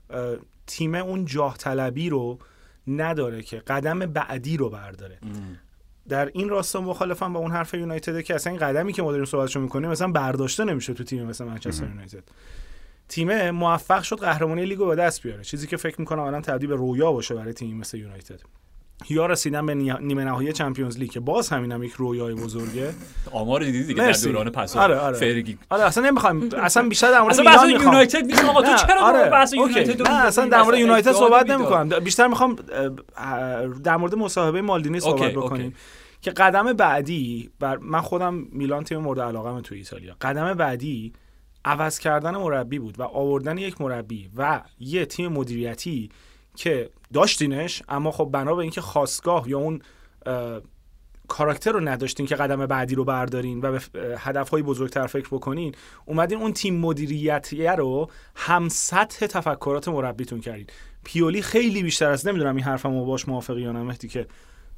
تیم 0.66 0.94
اون 0.94 1.24
جاه 1.24 1.56
طلبی 1.56 2.10
رو 2.10 2.38
نداره 2.86 3.42
که 3.42 3.56
قدم 3.56 3.98
بعدی 3.98 4.56
رو 4.56 4.70
برداره. 4.70 5.18
در 6.08 6.30
این 6.34 6.48
راستا 6.48 6.80
مخالفم 6.80 7.32
با 7.32 7.40
اون 7.40 7.50
حرف 7.50 7.74
یونایتد 7.74 8.20
که 8.20 8.34
اصلا 8.34 8.50
این 8.50 8.60
قدمی 8.60 8.92
که 8.92 9.02
ما 9.02 9.10
داریم 9.10 9.24
صحبتشو 9.24 9.60
می‌کنیم 9.60 9.90
مثلا 9.90 10.08
برداشته 10.08 10.64
نمیشه 10.64 10.94
تو 10.94 11.04
تیم 11.04 11.26
مثل 11.26 11.44
منچستر 11.44 11.88
یونایتد. 11.88 12.24
تیم 13.08 13.50
موفق 13.50 14.02
شد 14.02 14.16
قهرمانی 14.16 14.66
لیگو 14.66 14.86
به 14.86 14.94
دست 14.94 15.22
بیاره. 15.22 15.44
چیزی 15.44 15.66
که 15.66 15.76
فکر 15.76 16.00
می‌کنم 16.00 16.22
الان 16.22 16.42
تبدیل 16.42 16.68
به 16.68 16.76
رویا 16.76 17.12
باشه 17.12 17.34
برای 17.34 17.52
تیم 17.52 17.76
مثل 17.76 17.98
یونایتد. 17.98 18.40
یا 19.08 19.26
رسیدن 19.26 19.66
به 19.66 19.74
نی- 19.74 19.92
نیمه 20.00 20.24
نهایی 20.24 20.52
چمپیونز 20.52 20.98
لیگ 20.98 21.10
که 21.10 21.20
باز 21.20 21.48
همین 21.48 21.72
هم 21.72 21.82
یک 21.82 21.92
رویای 21.92 22.34
بزرگه 22.34 22.94
آمار 23.32 23.64
دیدی 23.64 23.84
دیگه 23.84 24.12
در. 24.12 24.12
دوران 24.12 24.50
پس 24.50 24.76
آره، 24.76 24.96
آره. 24.96 25.16
فرگی 25.16 25.58
آره 25.70 25.82
اصلا 25.82 26.06
نمی‌خوایم 26.06 26.50
اصلا 26.62 26.88
بیشتر 26.88 27.10
در 27.10 27.20
مورد 27.20 27.38
میلان 27.38 27.72
می‌خوام 27.72 27.92
یونایتد 27.92 28.24
نیست 28.24 28.44
آقا 28.44 28.62
تو 28.62 28.86
چرا 28.86 29.00
آره،. 29.00 29.30
بحث. 29.30 29.52
یونایتد 29.52 30.02
نه 30.02 30.24
اصلا؟ 30.24 30.48
در 30.48 30.62
مورد 30.62 30.78
یونایتد 30.78 31.12
صحبت. 31.12 31.50
نمی‌کنم 31.50 31.88
بیشتر 31.88 32.26
می‌خوام 32.26 32.56
در 33.84 33.96
مورد 33.96 34.14
مصاحبه 34.14 34.62
مالدینی 34.62 35.00
صحبت 35.00 35.32
بکنیم. 35.32 35.74
که 36.20 36.30
قدم 36.30 36.72
بعدی 36.72 37.50
بر 37.60 37.76
من 37.76 38.00
خودم 38.00 38.34
میلان 38.34 38.84
تیم 38.84 38.98
مورد 38.98 39.20
علاقه 39.20 39.60
تو 39.60 39.74
ایتالیا 39.74 40.16
قدم 40.20 40.54
بعدی 40.54 41.12
عوض 41.64 41.98
کردن 41.98 42.30
مربی 42.36 42.78
بود 42.78 43.00
و 43.00 43.02
آوردن 43.02 43.58
یک 43.58 43.80
مربی 43.80 44.30
و 44.36 44.62
یه 44.80 45.06
تیم 45.06 45.32
مدیریتی 45.32 46.10
که 46.56 46.90
داشتینش 47.14 47.82
اما 47.88 48.10
خب 48.10 48.28
بنا 48.32 48.54
به 48.54 48.62
اینکه 48.62 48.80
خواستگاه 48.80 49.48
یا 49.48 49.58
اون 49.58 49.82
کاراکتر 51.28 51.72
رو 51.72 51.80
نداشتین 51.80 52.26
که 52.26 52.36
قدم 52.36 52.66
بعدی 52.66 52.94
رو 52.94 53.04
بردارین 53.04 53.60
و 53.62 53.72
به 53.72 53.80
هدفهای 54.18 54.62
بزرگتر 54.62 55.06
فکر 55.06 55.28
بکنین 55.28 55.74
اومدین 56.04 56.38
اون 56.38 56.52
تیم 56.52 56.80
مدیریتیه 56.80 57.72
رو 57.72 58.10
هم 58.36 58.68
سطح 58.68 59.26
تفکرات 59.26 59.88
مربیتون 59.88 60.40
کردین 60.40 60.66
پیولی 61.04 61.42
خیلی 61.42 61.82
بیشتر 61.82 62.10
از 62.10 62.26
نمی‌دونم 62.26 62.56
این 62.56 62.64
حرفمو 62.64 63.04
باش 63.04 63.28
موافقی 63.28 63.60
یا 63.60 63.72
نه 63.72 63.82
مهدی 63.82 64.08
که 64.08 64.26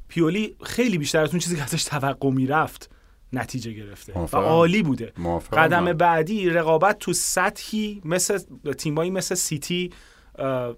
پیولی 0.09 0.57
خیلی 0.63 0.99
بیشتر 0.99 1.23
از 1.23 1.31
اون 1.31 1.39
چیزی 1.39 1.57
که 1.57 1.63
ازش 1.63 1.85
توقع 1.85 2.31
می‌رفت 2.31 2.91
نتیجه 3.33 3.73
گرفته 3.73 4.13
و 4.13 4.19
موافقم. 4.19 4.41
عالی 4.41 4.83
بوده 4.83 5.13
موافقم 5.19 5.63
قدم 5.63 5.85
من. 5.85 5.93
بعدی 5.93 6.51
رقابت 6.51 6.99
تو 6.99 7.13
سطحی 7.13 8.03
مثل 8.05 8.39
تیمایی 8.79 9.11
مثل 9.11 9.35
سیتی 9.35 9.91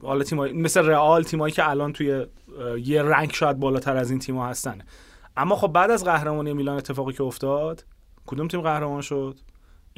حالا 0.03 0.25
تیمایی 0.25 0.53
مثل 0.53 0.87
رئال 0.87 1.23
تیمایی 1.23 1.55
که 1.55 1.71
الان 1.71 1.93
توی 1.93 2.27
یه 2.85 3.03
رنگ 3.03 3.31
شاید 3.33 3.61
بالاتر 3.61 3.97
از 3.97 4.11
این 4.11 4.19
تیم‌ها 4.19 4.49
هستن. 4.49 4.79
اما 5.37 5.57
خب 5.57 5.73
بعد 5.73 5.91
از 5.91 6.05
قهرمانی 6.05 6.53
میلان 6.53 6.77
اتفاقی 6.77 7.13
که 7.13 7.23
افتاد 7.23 7.85
کدوم 8.27 8.49
تیم 8.49 8.61
قهرمان 8.61 9.01
شد؟ 9.01 9.37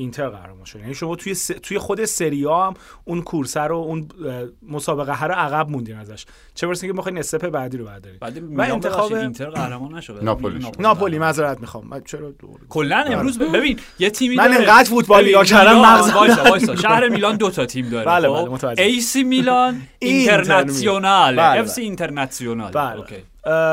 اینتر 0.00 0.28
قهرمان 0.28 0.64
شد. 0.64 0.80
یعنی 0.80 0.94
شما 0.94 1.16
توی 1.16 1.34
س... 1.34 1.46
توی 1.62 1.78
خود 1.78 2.04
سری 2.04 2.46
آ 2.46 2.66
هم 2.66 2.74
اون 3.04 3.22
کورس 3.22 3.60
رو 3.60 3.76
اون 3.76 4.08
مسابقه 4.68 5.24
رو 5.24 5.34
عقب 5.34 5.68
موندین 5.70 5.96
ازش. 5.96 6.26
چه 6.54 6.66
برسه 6.66 6.86
که 6.86 6.92
بخواین 6.92 7.18
step 7.18 7.48
بعدی 7.48 7.76
رو 7.76 7.84
بردارین 7.84 8.18
بعد 8.18 8.38
و 8.38 8.40
میلان 8.46 8.70
انتخاب 8.70 9.12
اینتر 9.12 9.50
قهرمان 9.50 9.94
نشد. 9.98 10.18
ناپولی. 10.24 10.66
ناپولی 10.78 11.18
معذرت 11.18 11.60
می‌خوام. 11.60 11.86
من 11.86 12.02
چرا 12.04 12.32
کلا 12.68 12.96
امروز 13.08 13.38
ب- 13.38 13.56
ببین 13.56 13.78
یه 13.98 14.10
تیمی 14.10 14.36
من 14.36 14.52
انقدر 14.54 14.88
فوتبال 14.88 15.28
نگاه 15.28 15.44
کردم 15.44 15.74
میلان- 15.76 15.98
مغزم- 16.00 16.14
وایسا 16.14 16.42
وایسا. 16.44 16.76
شهر 16.86 17.08
میلان 17.08 17.36
دو 17.36 17.50
تا 17.50 17.66
تیم 17.66 17.88
داره. 17.88 18.06
بله، 18.06 18.28
خب؟ 18.28 18.34
بله، 18.34 18.48
متوجه. 18.48 18.82
AC 18.82 19.22
میلان 19.24 19.74
اینتر 19.98 20.36
اینترناسیونال 20.38 21.36
بله، 21.36 21.60
FC. 21.60 21.82
اینترناسیونال 21.82 22.72
بله. 22.72 22.96
اوکی. 22.98 23.16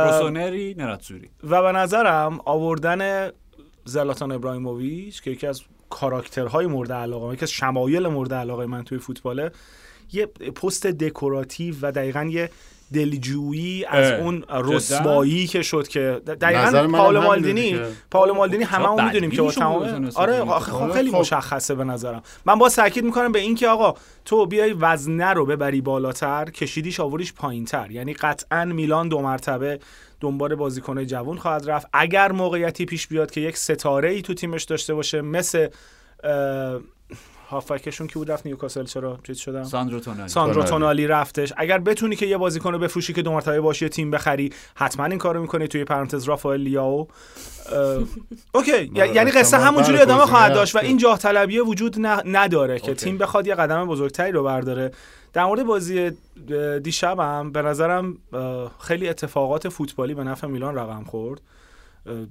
روسونری 0.05 0.75
نراتسوری. 0.77 1.29
و 1.43 1.61
به 1.61 1.71
نظرم 1.71 2.39
آوردن 2.45 3.29
زلاتان 3.85 4.31
ابراهیموویچ 4.31 5.21
که 5.21 5.31
یکی 5.31 5.47
از 5.47 5.61
کاراکترهای 5.89 6.65
مورد 6.65 6.91
علاقه 6.91 7.33
یکی 7.33 7.45
از 7.45 7.51
شمایل 7.51 8.07
مورد 8.07 8.33
علاقه 8.33 8.65
من 8.65 8.83
توی 8.83 8.97
فوتباله 8.97 9.51
یه 10.13 10.25
پست 10.25 10.87
دکوراتیو 10.87 11.75
و 11.81 11.91
دقیقا 11.91 12.23
یه 12.23 12.49
دلجویی 12.93 13.85
از 13.85 14.19
اون؟ 14.19 14.43
رسوایی 14.49 15.47
که 15.47 15.61
شد 15.61 15.87
که 15.87 15.99
نظر 15.99 16.35
دقیقا 16.35 16.87
پاول 16.97 17.19
مالدینی. 17.19 17.79
پاول 18.11 18.31
مالدینی 18.31 18.63
همه 18.63 18.89
اون 18.89 19.05
می‌دونیم 19.05 19.31
که 19.31 19.41
با 19.41 19.51
تمام 19.51 20.11
آره. 20.15 20.39
آخه 20.39 20.71
خب 20.71 20.81
آره، 20.81 20.93
خیلی 20.93 21.11
خب. 21.11 21.17
مشخصه 21.17 21.75
به 21.75 21.83
نظرم 21.83 22.21
من 22.45 22.55
با 22.59 22.69
تاکید 22.69 23.03
می‌کنم 23.03 23.31
به 23.31 23.39
این 23.39 23.55
که 23.55 23.67
آقا 23.67 23.93
تو 24.25 24.45
بیای 24.45 24.73
وزنه 24.73 25.33
رو 25.33 25.45
ببری 25.45 25.81
بالاتر 25.81 26.49
کشیدیش 26.49 26.99
آوریش 26.99 27.33
پایینتر 27.33 27.91
یعنی 27.91 28.13
قطعا 28.13 28.65
میلان 28.65 29.07
دو 29.07 29.21
مرتبه 29.21 29.79
دنبال 30.19 30.55
بازیکنه 30.55 31.05
جوون 31.05 31.37
خواهد 31.37 31.69
رفت. 31.69 31.87
اگر 31.93 32.31
موقعیتی 32.31 32.85
پیش 32.85 33.07
بیاد 33.07 33.31
که 33.31 33.41
یک 33.41 33.57
ستاره 33.57 34.09
ای 34.09 34.21
تو 34.21 34.33
تیمش 34.33 34.63
داشته 34.63 34.93
باشه 34.93 35.21
مثل 35.21 35.67
هافبکشون 37.49 38.07
کی 38.07 38.13
بود؟ 38.13 38.31
رفت 38.31 38.45
نیوکاسل 38.45 38.83
چرا؟ 38.83 39.19
چیز 39.23 39.37
شدم؟ 39.37 39.63
ساندرو 39.63 39.99
تونالی. 39.99 40.29
ساندرو 40.29 40.63
تونالی. 40.63 41.07
رفتش. 41.07 41.53
اگر 41.57 41.77
بتونی 41.77 42.15
که 42.15 42.25
یه 42.25 42.37
بازیکن 42.37 42.73
رو 42.73 42.79
بفروشی 42.79 43.13
که 43.13 43.21
دو 43.21 43.31
مرتبه 43.31 43.61
باشی 43.61 43.85
یه 43.85 43.89
تیم 43.89 44.11
بخری 44.11 44.53
حتما 44.75 45.05
این 45.05 45.17
کارو 45.17 45.41
می‌کنی 45.41 45.67
توی 45.67 45.83
پرانتز 45.83 46.23
رافائل 46.23 46.61
لیاو. 46.61 47.07
اوکی 48.53 48.91
یعنی 49.15 49.31
قصه 49.31 49.57
همونجوری 49.57 49.97
بله، 49.97 50.01
ادامه 50.01 50.25
خواهد 50.25 50.53
داشت 50.53 50.75
و. 50.75 50.79
این 50.79 50.97
جاه 50.97 51.19
طلبیه 51.19 51.63
وجود 51.63 51.95
نداره 52.25 52.79
که. 52.79 52.93
تیم 52.93 53.17
بخواد 53.17 53.47
یه 53.47 53.55
قدم 53.55 53.85
بزرگتری 53.85 54.31
رو 54.31 54.43
برداره 54.43 54.91
در 55.33 55.45
مورد 55.45 55.63
بازی 55.63 56.11
اه، 56.51 56.79
دیشبم 56.79 57.51
به 57.51 57.61
نظرم 57.61 58.17
خیلی 58.79 59.09
اتفاقات 59.09 59.69
فوتبالی 59.69 60.13
به 60.13 60.23
نفع 60.23 60.47
میلان 60.47 60.75
رقم 60.75 61.03
خورد 61.03 61.41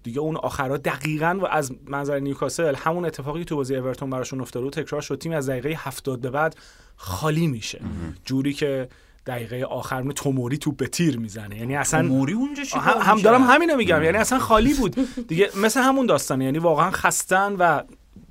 دیگه 0.02 0.20
اون 0.20 0.36
آخرا 0.36 0.76
دقیقا 0.76 1.38
و 1.42 1.46
از 1.46 1.72
منظر 1.86 2.18
نیوکاسل 2.18 2.74
همون 2.74 3.04
اتفاقی 3.04 3.38
که 3.38 3.44
تو 3.44 3.56
بازی 3.56 3.76
اورتون 3.76 4.10
براشون 4.10 4.40
افتاده 4.40 4.64
بود 4.64 4.72
تکرار 4.72 5.00
شد 5.00 5.18
تیم 5.18 5.32
از 5.32 5.50
دقیقه 5.50 5.74
70 5.78 6.20
به 6.20 6.30
بعد 6.30 6.56
خالی 6.96 7.46
میشه 7.46 7.80
جوری 8.24 8.52
که 8.52 8.88
دقیقه 9.26 9.64
آخر 9.64 10.02
می 10.02 10.14
توموری 10.14 10.58
توپ 10.58 10.76
به 10.76 10.86
تیر 10.86 11.18
می‌زنه. 11.18 11.58
یعنی 11.58 11.76
اصلا 11.76 12.02
موری 12.02 12.32
اونجا 12.32 12.62
هم, 12.80 12.98
هم 13.00 13.20
دارم 13.20 13.42
همینو 13.42 13.76
میگم. 13.76 14.02
یعنی 14.02 14.18
اصلا 14.18 14.38
خالی 14.38 14.74
بود. 14.74 14.96
دیگه 15.28 15.50
مثل 15.56 15.80
همون 15.80 16.06
داستانه. 16.06 16.44
یعنی 16.44 16.58
واقعا 16.58 16.90
خستن 16.90 17.52
و 17.52 17.82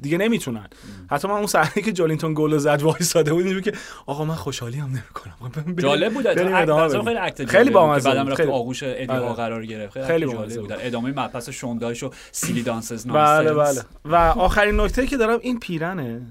دیگه 0.01 0.17
نمی‌تونن. 0.17 0.67
حتی 1.11 1.27
من 1.27 1.33
اون 1.33 1.47
صحنه 1.47 1.83
که 1.83 1.91
جولینتون 1.91 2.33
گل 2.33 2.57
زد 2.57 2.81
وایساده 2.81 3.33
بود 3.33 3.45
اینجوری 3.45 3.71
که 3.71 3.77
آقا 4.05 4.25
من 4.25 4.35
خوشحالی 4.35 4.77
هم 4.77 4.89
نمی‌کنم 4.89 5.75
جالب 5.75 6.13
بود. 6.13 6.27
خیلی 6.27 7.17
اکت 7.17 7.45
خیلی 7.45 7.69
که 7.69 7.75
بعدم. 7.75 8.27
رفت 8.27 8.41
آغوش 8.41 8.83
ادیها 8.83 9.19
آره. 9.19 9.33
قرار 9.33 9.65
گرفت. 9.65 10.03
خیلی, 10.07 10.31
جالب 10.31 10.61
بود. 10.61 10.73
ادامه 10.79 11.09
مبحث 11.09 11.49
شوندایش 11.49 12.03
و 12.03 12.11
سیلی 12.31 12.63
دانسز 12.63 13.07
بله. 13.07 13.53
بله. 13.53 13.81
و 14.05 14.15
آخرین 14.15 14.79
نکته 14.79 15.07
که 15.07 15.17
دارم 15.17 15.39
این 15.41 15.59
پیرنه. 15.59 16.21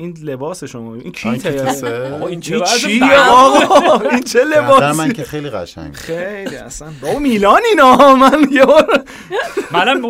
این 0.00 0.16
لباس 0.22 0.64
شما 0.64 0.94
این 0.94 1.12
کیته 1.12 1.64
کیسه؟ 1.66 2.12
آقا 2.14 2.26
این 2.26 2.40
چه 2.40 2.58
بد- 2.58 3.02
آقا 3.30 4.08
این 4.10 4.22
چه 4.22 4.44
لباسی؟ 4.44 4.98
من 4.98 5.12
که 5.12 5.24
خیلی 5.24 5.50
قشنگ 5.50 5.94
خیلی 5.94 6.56
اصلا. 6.56 6.88
بابا 7.02 7.18
میلان 7.18 7.60
اینا 7.70 8.14
من 8.14 8.46
یه 8.50 8.64
بار 8.64 9.02
منم 9.70 10.00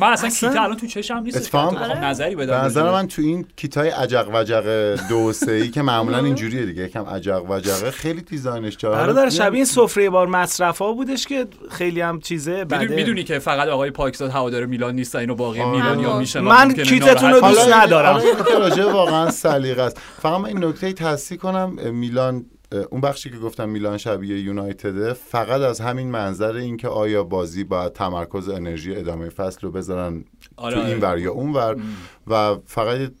من 0.00 0.12
اصلا 0.12 0.26
اصلا- 0.26 0.48
کیت 0.50 0.60
الان 0.60 0.76
تو 0.76 0.86
چشم 0.86 1.16
نیست. 1.18 1.36
اتفاقا- 1.36 1.74
که 1.74 1.80
بخوام 1.80 2.04
نظری 2.04 2.36
بدم 2.36 2.46
به 2.60 2.64
نظر 2.66 2.90
من 2.90 3.08
تو 3.08 3.22
این 3.22 3.46
کیتای 3.56 3.88
عجق 3.88 4.28
وجق 4.34 4.96
دو 5.08 5.32
سه 5.32 5.52
ای 5.52 5.68
که 5.68 5.82
معمولا 5.82 6.18
اینجوریه 6.18 6.66
دیگه. 6.66 6.82
یکم 6.82 7.04
عجق 7.04 7.42
وجقه. 7.50 7.90
خیلی 7.90 8.20
دیزاینش 8.20 8.76
جالب. 8.76 8.96
برادر 8.96 9.28
شبیه 9.30 9.56
این 9.56 9.64
سفره 9.64 10.10
بار 10.10 10.26
مصرف 10.26 10.78
ها 10.78 10.92
بودش 10.92 11.26
که 11.26 11.46
خیلی 11.70 12.00
هم 12.00 12.20
چیزه 12.20 12.64
بده. 12.64 12.86
می‌دونی 12.94 13.24
که 13.24 13.38
فقط 13.38 13.68
آقای 13.68 13.90
پاکزاد 13.90 14.30
هوادار 14.30 14.66
میلان 14.66 14.94
نیستن 14.94 15.18
اینو 15.18 15.34
باقی 15.34 15.60
آره. 15.60 15.70
میلان 15.70 16.00
یا 16.00 16.08
اما 16.10 16.18
میشه 16.18 16.40
من 16.40 16.74
کیتتون 16.74 17.30
رو 17.32 17.40
دوست 17.40 17.60
حالا- 17.60 17.76
ندارم. 17.84 18.12
حالا 18.12 18.24
این 18.24 18.34
که 18.36 18.58
راجع 18.58 18.84
واقعا 18.84 19.30
سلیقه 19.32 19.82
است. 19.82 19.98
فقط 19.98 20.40
من 20.40 20.46
این 20.46 20.64
نکته 20.64 20.92
تصحیح 20.92 21.38
کنم 21.38 21.94
میلان 21.94 22.46
اون 22.90 23.00
بخشی 23.00 23.30
که 23.30 23.38
گفتم 23.38 23.68
میلان 23.68 23.98
شبیه 23.98 24.40
یونایتده 24.40 25.12
فقط 25.12 25.60
از 25.60 25.80
همین 25.80 26.10
منظر 26.10 26.54
اینکه 26.56 26.88
آیا 26.88 27.24
بازی 27.24 27.64
باید 27.64 27.92
تمرکز 27.92 28.48
انرژی 28.48 28.96
ادامه 28.96 29.28
فصل 29.28 29.60
رو 29.62 29.70
بذارن 29.70 30.24
آره، 30.56 30.74
تو 30.74 30.80
آره. 30.80 30.90
این 30.90 31.00
ور 31.00 31.18
یا 31.18 31.32
اون 31.32 31.52
ور. 31.52 31.76
و 32.26 32.58
فقط 32.66 33.12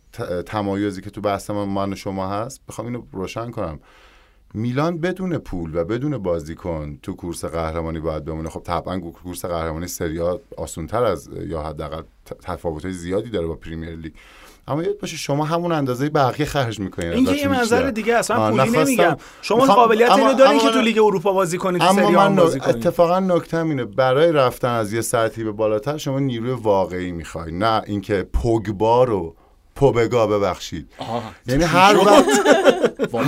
تمایزی 0.46 1.00
که 1.00 1.10
تو 1.10 1.20
بحث 1.20 1.50
من 1.50 1.64
من 1.64 1.92
و 1.92 1.96
شما 1.96 2.28
هست 2.28 2.60
بخوام 2.68 2.86
اینو 2.86 3.02
روشن 3.12 3.50
کنم. 3.50 3.80
میلان 4.54 4.98
بدون 4.98 5.38
پول 5.38 5.74
و 5.74 5.84
بدون 5.84 6.18
بازیکن 6.18 6.98
تو 7.02 7.12
کورس 7.12 7.44
قهرمانی 7.44 8.00
باید 8.00 8.24
بمونه. 8.24 8.48
خب 8.48 8.60
طبعا 8.60 9.00
کورس 9.00 9.44
قهرمانی 9.44 9.86
سریا 9.86 10.40
آسونتر 10.56 11.04
از 11.04 11.30
یا 11.46 11.62
حداقل 11.62 12.02
تفاوت 12.42 12.90
زیادی 12.90 13.30
داره 13.30 13.46
با 13.46 13.54
پریمیر 13.54 13.96
لیگ. 13.96 14.12
اما 14.68 14.82
یاد 14.82 14.98
باشه 14.98 15.16
شما 15.16 15.44
همون 15.44 15.72
اندازه 15.72 16.08
بقیه 16.08 16.46
خرج 16.46 16.80
می‌کنین 16.80 17.12
این 17.12 17.26
یه 17.26 17.48
منظر 17.48 17.90
دیگه 17.90 18.14
اصلا 18.14 18.36
آه، 18.36 18.50
پولی 18.50 18.70
نمیگم. 18.70 19.16
شما 19.42 19.66
قابلیت 19.66 20.10
اینو 20.12 20.34
دارین 20.34 20.58
که 20.60 20.68
تو 20.68 20.74
من- 20.78 20.84
لیگ 20.84 20.98
اروپا 20.98 21.32
بازی 21.32 21.58
کنید 21.58 21.80
تو 21.82 21.88
اما 21.88 22.10
من 22.10 22.36
بازی 22.36 22.60
کنید. 22.60 22.76
اتفاقا 22.76 23.20
نکتم 23.20 23.68
اینه. 23.68 23.84
برای 23.84 24.32
رفتن 24.32 24.68
از 24.68 24.92
یه 24.92 25.00
سطحی 25.00 25.44
به 25.44 25.52
بالاتر 25.52 25.96
شما 25.96 26.18
نیروی 26.18 26.50
واقعی 26.52 27.12
می‌خوای 27.12 27.52
نه 27.52 27.82
اینکه 27.86 28.28
پوگبا 28.32 29.04
رو 29.04 29.34
پوبگا 29.74 30.26
ببخشید. 30.26 30.88
یعنی 31.46 31.64
هر 31.64 31.96
وقت 31.96 32.24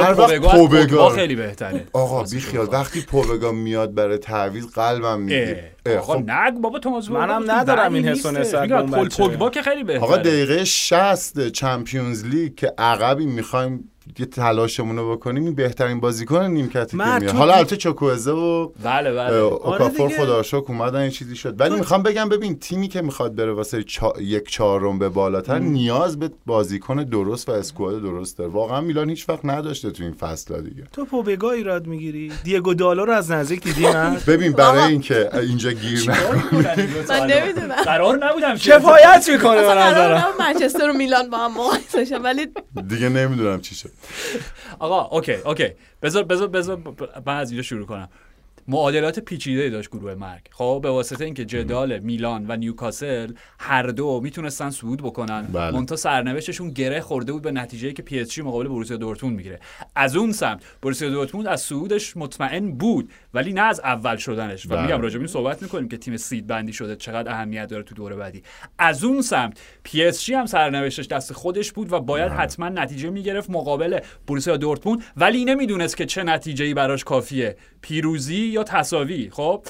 هر 0.01 0.21
وقت 0.21 0.39
پوبگا 0.39 1.09
خیلی 1.09 1.35
بهتره. 1.35 1.87
آقا 1.93 2.23
بیخیال. 2.23 2.69
وقتی 2.73 3.01
پوبگا 3.01 3.53
میاد 3.53 3.95
برای 3.95 4.19
تعویض 4.19 4.67
قلبم 4.67 5.21
میگه 5.21 5.71
اه، 5.87 5.97
آقا 5.97 6.17
نگ 6.17 6.55
بابا 6.61 6.79
تو 6.79 6.91
موضوع 6.91 7.27
منم 7.27 7.51
ندارم 7.51 7.95
این 7.95 8.09
حس 8.09 8.27
و 8.27 8.33
بچه. 8.33 9.23
پوگبا 9.23 9.51
که 9.51 9.63
خیلی 9.63 9.85
بهتره. 9.85 10.05
آقا 10.05 10.17
دقیقه 10.17 10.65
60 10.65 11.49
چمپیونز 11.49 12.25
لیگ 12.25 12.55
که 12.55 12.73
عقبی 12.79 13.27
می‌خوایم 13.27 13.91
یه 14.19 14.27
تلاشمون 14.27 14.97
رو 14.97 15.17
بکنیم 15.17 15.45
این 15.45 15.55
بهترین 15.55 16.01
بازیکن 16.01 16.47
مرد 16.93 17.23
میاد 17.23 17.35
حالا 17.35 17.55
البته 17.55 17.77
چوکوزه 17.77 18.31
و 18.33 18.69
بله 18.83 19.13
بله. 19.13 19.35
اوکافور 19.35 20.09
دیگه. 20.09 20.21
خدا 20.21 20.43
شکر 20.43 20.65
اومدن 20.69 21.05
یه 21.05 21.11
چیزی 21.11 21.37
شد. 21.37 21.61
ولی 21.61 21.75
می‌خوام 21.75 22.03
بگم 22.03 22.29
ببین 22.29 22.59
تیمی 22.59 22.89
که 22.89 23.03
می‌خواد 23.03 23.35
بره 23.35 23.53
واسه 23.53 23.83
چا... 23.83 24.13
یک 24.21 24.49
چهارم 24.51 24.99
به 24.99 25.09
بالاتر 25.09 25.59
نیاز 25.59 26.19
به 26.19 26.31
بازیکن 26.47 27.05
درست 27.05 27.49
و 27.49 27.53
اسکواد 27.53 28.03
درست 28.03 28.39
داره. 28.39 28.51
واقعا 28.51 28.81
میلان 28.81 29.11
هیچ 29.11 29.29
وقت 29.29 29.45
نداشته 29.45 29.91
تو 29.91 30.03
این 30.03 30.13
فصل 30.13 30.61
دیگه. 30.63 30.85
تو 30.93 31.05
پوبگا 31.05 31.51
ایراد 31.51 31.87
می‌گیری. 31.87 32.33
دیگو 32.45 32.75
دالو 32.75 33.05
رو 33.05 33.13
از 33.13 33.31
نزدیک 33.31 33.63
دیدی 33.63 33.83
من 33.87 34.17
ببین 34.27 34.53
برای. 34.53 34.83
اینکه 34.83 35.31
اینجا 35.39 35.71
گیر 35.73 36.11
من 37.09 37.27
نمی‌دونم. 37.27 37.75
قرار 37.85 38.27
نبودم 38.27 38.57
که- 38.57 38.71
کفایت 38.71 39.29
می‌کنه 39.33 39.63
به 39.63 39.75
نظرم. 39.75 40.25
منچستر 40.39 40.91
و 40.91 40.93
میلان 40.93 41.31
با 41.31 41.39
هم 41.39 41.53
مقایسه 41.53 42.19
ولی 42.19 42.47
دیگه 42.89 43.09
نمی‌دونم 43.09 43.61
چی 43.61 43.75
شد. 43.75 43.91
آقا 44.79 45.17
اوکی 45.17 45.35
اوکی. 45.35 45.69
بذار 46.03 46.23
بذار 46.23 46.49
بذار 46.49 46.77
من 47.27 47.37
از 47.37 47.51
اینجا 47.51 47.63
شروع 47.63 47.87
کنم. 47.87 48.09
معادلات 48.69 49.19
پیچیده 49.19 49.71
داشت 49.71 49.91
گروه 49.91 50.15
مرگ. 50.15 50.41
خب 50.51 50.81
به 50.83 50.91
واسطه 50.91 51.25
اینکه 51.25 51.45
جدال 51.45 51.99
میلان 51.99 52.45
و 52.49 52.57
نیوکاسل 52.57 53.33
هر 53.59 53.87
دو 53.87 54.21
می‌تونستن 54.21 54.71
صعود 54.71 55.03
بکنن 55.03 55.43
بله. 55.53 55.71
منتها 55.71 55.97
سرنوشتشون 55.97 56.71
گره 56.71 57.01
خورده 57.01 57.33
بود 57.33 57.43
به 57.43 57.53
نتیجه 57.53 57.93
که 57.93 58.03
PSG 58.03 58.43
مقابل 58.43 58.69
بروسیا 58.69 58.97
دورتموند 58.97 59.37
می‌گیره. 59.37 59.61
از 59.97 60.17
اون 60.17 60.33
سمت 60.33 60.63
بروسیا 60.83 61.11
دورتموند 61.11 61.47
از 61.47 61.61
صعودش 61.61 62.17
مطمئن 62.17 62.71
بود 62.73 63.11
ولی 63.35 63.53
نه 63.53 63.61
از 63.61 63.81
اول 63.81 64.17
شدنش. 64.17 64.67
و 64.67 64.69
بله. 64.69 64.83
میگم 64.83 65.01
راجع 65.01 65.15
به 65.15 65.21
این 65.21 65.27
صحبت 65.27 65.63
می‌کنیم 65.63 65.89
که 65.89 65.97
تیم 65.97 66.17
seed 66.17 66.47
بندی 66.47 66.73
شده 66.73 66.97
چقدر 66.97 67.33
اهمیت 67.33 67.67
داره 67.67 67.83
تو 67.83 67.95
دوره 67.95 68.17
بعدی. 68.17 68.43
از 68.79 69.05
اون 69.05 69.23
سمت 69.23 69.61
PSG 69.83 70.35
هم 70.35 70.47
سرنوشتش 70.47 71.07
دست 71.07 71.33
خودش 71.33 71.73
بود 71.73 71.93
و 71.93 72.01
باید 72.01 72.33
حتما 72.33 72.69
نتیجه 72.69 73.11
می‌گرفت 73.11 73.51
مقابل 73.51 74.01
بروسیا 74.27 74.57
دورتموند. 74.57 75.05
ولی 75.17 75.45
نمی‌دونست 75.45 75.97
که 75.97 76.07
چه 76.07 76.23
نتیجه‌ای 76.23 76.75
براش 76.75 77.05
کافیه. 77.05 77.57
پیروزی 77.81 78.54
یا 78.55 78.65
تساوی؟ 78.65 79.31
خب 79.33 79.67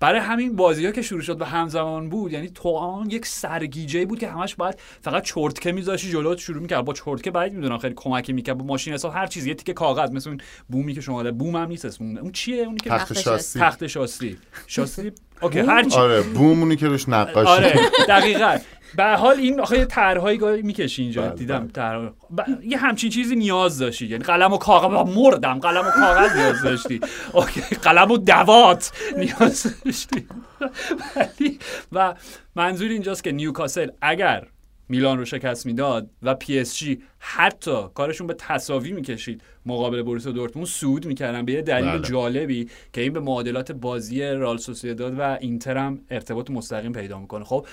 برای 0.00 0.20
همین 0.20 0.56
بازی 0.56 0.86
ها 0.86 0.92
که 0.92 1.02
شروع 1.02 1.22
شد 1.22 1.40
و 1.40 1.44
همزمان 1.44 2.08
بود 2.08 2.32
یعنی 2.32 2.48
تو 2.48 2.68
آن 2.68 3.10
یک 3.10 3.26
سرگیجه 3.26 4.06
بود 4.06 4.18
که 4.18 4.28
همش 4.28 4.54
باید 4.54 4.74
فقط 5.02 5.22
چرتکه 5.22 5.72
میذاشتی 5.72 6.10
جلو 6.10 6.36
شروع 6.36 6.62
می‌کرد 6.62 6.84
با 6.84 6.92
چرتکه. 6.92 7.30
بعید 7.30 7.52
می‌دونم 7.52 7.78
خیلی 7.78 7.94
کمکی 7.96 8.32
می‌کرد 8.32 8.58
با 8.58 8.64
ماشین 8.64 8.94
حساب. 8.94 9.12
هر 9.14 9.26
چیز 9.26 9.46
یه 9.46 9.54
تیکه 9.54 9.72
کاغذ 9.72 10.10
مثل 10.10 10.30
اون 10.30 10.40
بومی 10.68 10.94
که 10.94 11.00
شما 11.00 11.22
داره. 11.22 11.34
بوم 11.34 11.56
هم 11.56 11.68
نیست 11.68 11.84
اسم 11.84 12.01
اون 12.01 12.18
اون 12.18 12.32
چیه؟ 12.32 12.62
اونی 12.62 12.78
که 12.78 12.90
تخت 12.90 13.12
تخت 13.12 13.20
شاسی. 13.22 13.60
تخت 13.60 13.86
شاسی. 13.86 14.38
شاسی. 14.66 15.12
اوکی 15.42 15.58
هر 15.58 15.84
چی. 15.84 15.98
آره 15.98 16.22
بومونی 16.22 16.76
که 16.76 16.86
روش 16.86 17.08
نقاشی. 17.08 17.48
آره 17.48 17.80
دقیقا. 18.08 18.58
به 18.96 19.00
هر 19.00 19.04
حال 19.04 19.36
این 19.36 19.60
آخه 19.60 19.84
طرحهایی 19.84 20.38
گاهی 20.38 20.62
می‌کشی 20.62 21.02
اینجا 21.02 21.22
بله، 21.22 21.30
دیدم 21.34 21.58
بله. 21.58 21.68
طرح 21.68 21.98
ب- 22.08 22.64
یه 22.64 22.78
همچین 22.78 23.10
چیزی 23.10 23.36
نیاز 23.36 23.78
داشتی. 23.78 24.06
یعنی 24.06 24.24
قلم 24.24 24.52
و 24.52 24.58
کاغذ 24.58 25.14
مردم 25.16 25.58
قلم 25.58 25.86
و 25.86 25.90
کاغذ 25.90 26.36
نیاز 26.36 26.62
داشتی. 26.62 27.00
اوکی 27.32 27.60
قلم 27.60 28.10
و 28.10 28.16
دوات 28.16 28.92
نیاز 29.16 29.82
داشتی. 29.84 30.26
ولی 31.16 31.58
و 31.92 32.14
منظور 32.56 32.90
اینجاست 32.90 33.24
که 33.24 33.32
نیوکاسل 33.32 33.90
اگر 34.02 34.46
میلان 34.88 35.18
رو 35.18 35.24
شکست 35.24 35.66
می‌داد 35.66 36.10
و 36.22 36.34
PSG 36.34 37.02
حتی 37.18 37.82
کارشون 37.94 38.26
به 38.26 38.34
تساوی 38.34 38.92
می‌کشید 38.92 39.42
مقابل 39.66 40.02
بوروسیا 40.02 40.32
دورتموند 40.32 40.66
صعود 40.66 41.06
می‌کردن 41.06 41.44
به 41.44 41.52
یه 41.52 41.62
دلیل 41.62 41.90
بله. 41.90 42.08
جالبی 42.08 42.68
که 42.92 43.00
این 43.00 43.12
به 43.12 43.20
معادلات 43.20 43.72
بازی 43.72 44.22
رئال 44.22 44.56
سوسیداد 44.56 45.18
و 45.18 45.22
اینتر 45.22 45.76
هم 45.76 46.00
ارتباط 46.10 46.50
مستقیم 46.50 46.92
پیدا 46.92 47.18
می‌کنه 47.18 47.44
خب 47.44 47.66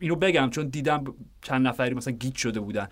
اینو 0.00 0.16
بگم 0.16 0.50
چون 0.50 0.68
دیدم 0.68 1.04
چند 1.42 1.66
نفری 1.66 1.94
مثلا 1.94 2.14
گیت 2.14 2.36
شده 2.36 2.60
بودن 2.60 2.88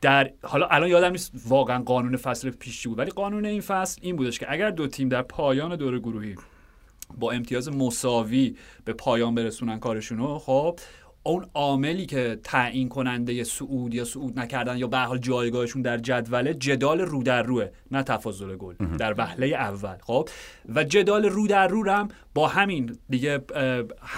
در 0.00 0.30
حالا 0.42 0.66
الان 0.66 0.88
یادم 0.88 1.10
نیست 1.10 1.32
واقعا 1.48 1.82
قانون 1.82 2.16
فصل 2.16 2.50
پیش 2.50 2.82
چی 2.82 2.88
بود 2.88 2.98
ولی 2.98 3.10
قانون 3.10 3.44
این 3.44 3.60
فصل 3.60 4.00
این 4.02 4.16
بودش 4.16 4.38
که 4.38 4.52
اگر 4.52 4.70
دو 4.70 4.86
تیم 4.86 5.08
در 5.08 5.22
پایان 5.22 5.76
دور 5.76 5.98
گروهی 5.98 6.36
با 7.18 7.32
امتیاز 7.32 7.68
مساوی 7.68 8.56
به 8.84 8.92
پایان 8.92 9.34
برسونن 9.34 9.78
کارشونو 9.78 10.38
خب 10.38 10.78
اون 11.26 11.46
عاملی 11.54 12.06
که 12.06 12.38
تعیین 12.42 12.88
کننده 12.88 13.44
صعود 13.44 13.94
یا 13.94 14.04
صعود 14.04 14.38
نکردن 14.38 14.78
یا 14.78 14.86
به 14.86 14.96
هر 14.96 15.04
حال 15.04 15.18
جایگاهشون 15.18 15.82
در 15.82 15.98
جدوله 15.98 16.54
جدال 16.54 17.00
رو 17.00 17.22
در 17.22 17.42
روه 17.42 17.68
نه 17.90 18.02
تفاضل 18.02 18.56
گل 18.56 18.74
در 18.98 19.14
وهله 19.18 19.46
اول. 19.46 19.96
خب؟ 20.02 20.28
و 20.74 20.84
جدال 20.84 21.24
رو 21.24 21.46
در 21.46 21.68
رو 21.68 21.90
هم 21.90 22.08
با 22.34 22.48
همین 22.48 22.98
دیگه 23.10 23.40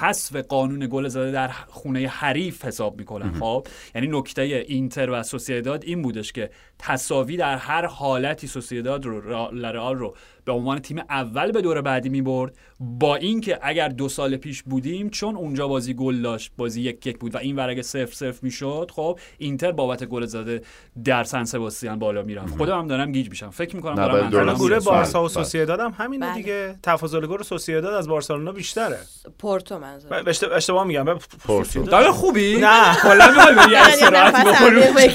حذف 0.00 0.36
قانون 0.36 0.88
گل 0.90 1.08
زده 1.08 1.30
در 1.30 1.48
خونه 1.48 2.06
حریف 2.08 2.64
حساب 2.64 2.98
می‌کنن 2.98 3.32
خب 3.32 3.66
یعنی 3.94 4.08
نکته 4.10 4.42
اینتر 4.42 5.10
و 5.10 5.22
سوسیداد 5.22 5.84
این 5.84 6.02
بودش 6.02 6.32
که 6.32 6.50
تساوی 6.78 7.36
در 7.36 7.56
هر 7.56 7.86
حالتی 7.86 8.46
سوسیداد 8.46 9.04
رو 9.04 9.20
را- 9.20 9.50
لرئال 9.52 9.96
رو 9.96 10.16
به 10.44 10.52
عنوان 10.52 10.78
تیم 10.78 10.98
اول 10.98 11.52
به 11.52 11.60
دور 11.60 11.80
بعدی 11.80 12.08
می‌برد 12.08 12.56
با 12.80 13.16
اینکه 13.16 13.58
اگر 13.62 13.88
دو 13.88 14.08
سال 14.08 14.36
پیش 14.36 14.62
بودیم 14.62 15.10
چون 15.10 15.36
اونجا 15.36 15.68
بازی 15.68 15.94
گل 15.94 16.22
داشت 16.22 16.52
بازی 16.56 16.82
یک 16.82 17.06
یک 17.06 17.18
بود 17.18 17.34
و 17.34 17.38
این 17.38 17.56
ور 17.56 17.70
اگه 17.70 17.82
صفر 17.82 18.12
صفر 18.12 18.38
می‌شد 18.42 18.90
خب 18.94 19.18
اینتر 19.38 19.72
بابت 19.72 20.04
گل 20.04 20.26
زده 20.26 20.62
در 21.04 21.24
سن 21.24 21.44
سباستیان 21.44 21.98
بالا 21.98 22.22
می‌رفت 22.22 22.56
خودم 22.56 22.78
هم 22.78 22.86
دارم 22.86 23.12
گیج 23.12 23.30
میشم 23.30 23.50
فکر. 23.50 23.78
گروه 23.78 23.94
بله، 23.94 24.80
بارسا 24.80 25.24
و. 25.24 25.28
سوسییداد 25.28 25.80
هم 25.80 25.94
همینه 25.96 26.26
بله. 26.26 26.34
دیگه 26.34 26.76
تفاضل 26.82 27.26
گل 27.26 27.42
سوسییداد 27.42 27.94
از 28.06 28.10
بارسلونا 28.10 28.52
بیشتره. 28.52 28.98
پورتو 29.38 29.78
منظور 29.78 30.22
ب- 30.22 30.28
اشت- 30.28 30.44
اشتباه 30.52 30.84
میگم. 30.84 31.04
پورتو. 31.46 31.82
داره 31.82 32.10
خوبی؟ 32.12 32.56
نه. 32.60 32.96
کلا 33.02 33.30
می‌خوای 33.30 33.54
بری 33.54 33.72
یه 33.72 33.78
استراحت. 33.78 34.46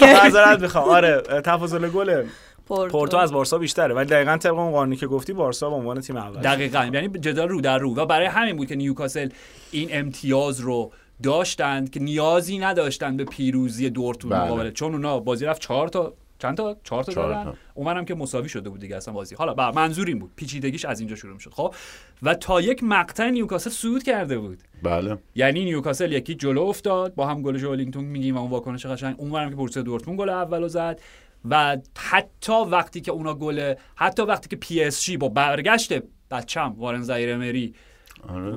معذرت 0.24 0.60
می‌خوام. 0.60 0.90
آره 0.90 1.22
تفاضل 1.46 1.90
گل 1.90 2.24
پورتو 2.68 2.92
پورتو 2.92 3.18
از 3.18 3.32
بارسا 3.34 3.58
بیشتره. 3.58 3.94
ولی 3.94 4.06
دقیقا 4.06 4.38
طبق 4.38 4.58
اون 4.58 4.72
قانونی 4.72 4.96
که 4.96 5.08
گفتی 5.08 5.34
بارسا 5.34 5.70
به 5.70 5.76
عنوان 5.76 6.02
تیم 6.02 6.18
اول. 6.18 6.42
دقیقا. 6.42 6.90
یعنی 6.94 7.08
جدال 7.10 7.50
رو 7.50 7.62
در 7.62 7.78
رو. 7.80 7.96
و 7.96 8.06
برای 8.06 8.26
همین 8.28 8.56
بود 8.56 8.68
که 8.68 8.76
نیوکاسل 8.76 9.30
این 9.72 9.90
امتیاز 9.92 10.60
رو 10.60 10.92
داشتند 11.24 11.90
که 11.90 12.00
نیازی 12.00 12.60
نداشتند 12.60 13.18
به 13.18 13.24
پیروزی 13.26 13.90
دورتموند 13.90 14.40
بله. 14.42 14.52
مقابل. 14.52 14.72
چون 14.72 14.94
اونا 14.94 15.20
بازی 15.20 15.46
رفت 15.46 15.62
چهار 15.62 15.88
تا 15.88 16.14
چند 16.42 16.58
تا؟ 16.58 16.78
چهار 16.84 17.04
تا 17.04 17.14
دادن. 17.14 17.54
اونم 17.74 18.06
که 18.06 18.16
مساوی 18.16 18.50
شده 18.50 18.70
بود 18.70 18.80
دیگه 18.80 18.96
اصلا 18.96 19.14
بازی. 19.14 19.36
حالا 19.36 19.54
بر 19.54 19.72
منظور 19.72 20.08
این 20.08 20.20
بود. 20.20 20.32
پیچیدگیش 20.36 20.86
از 20.86 21.00
اینجا 21.00 21.16
شروع 21.16 21.40
شد 21.40 21.54
خب 21.54 21.76
و 22.24 22.36
تا 22.36 22.62
یک 22.62 22.84
مقطع 22.84 23.30
نیوکاسل 23.30 23.70
صعود 23.70 24.04
کرده 24.04 24.38
بود. 24.38 24.60
بله. 24.84 25.18
یعنی 25.36 25.66
نیوکاسل 25.66 26.12
یکی 26.12 26.36
جلو 26.36 26.62
افتاد 26.62 27.16
با 27.16 27.42
گل 27.42 27.58
جولینگتون 27.58 28.04
میگیم 28.04 28.36
و 28.38 28.40
اون 28.40 28.50
واکنش 28.50 28.86
قشنگ. 28.86 29.16
اونورم 29.18 29.50
که 29.50 29.56
بروسیا 29.56 29.84
دورتموند 29.84 30.20
گل 30.20 30.30
اولو 30.30 30.68
زد 30.68 31.02
و 31.50 31.78
حتی 31.98 32.54
وقتی 32.54 33.02
که 33.02 33.12
اونا 33.12 33.34
گل 33.34 33.74
حتی 33.96 34.22
وقتی 34.22 34.50
که 34.50 34.56
PSG 34.56 35.18
با 35.18 35.30
برگشت 35.30 35.94
بچم 36.32 36.74
وارن 36.78 37.02
زایر 37.02 37.38
مری 37.38 37.68
آره 37.68 37.91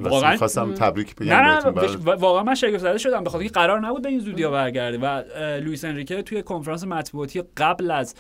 واقعاً؟ 0.01 0.37
خواستم 0.37 0.75
تبریک 0.75 1.17
بگم 1.17 1.33
نه 1.33 1.65
نه 1.65 1.71
بش- 1.71 1.97
واقعا 1.97 2.43
من 2.43 2.55
شگفت 2.55 2.79
زده 2.83 2.99
شدم 2.99 3.25
به 3.25 3.31
خاطر 3.31 3.39
اینکه 3.41 3.55
قرار 3.55 3.81
نبود 3.81 4.03
به 4.03 4.09
این 4.09 4.19
زودی 4.21 4.43
ها 4.43 4.51
برگرده. 4.51 4.99
و 4.99 5.23
لوئیس 5.61 5.85
انریکه 5.85 6.23
توی 6.23 6.43
کنفرانس 6.43 6.85
مطبوعاتی 6.85 7.43
قبل 7.57 7.91
از 7.91 8.15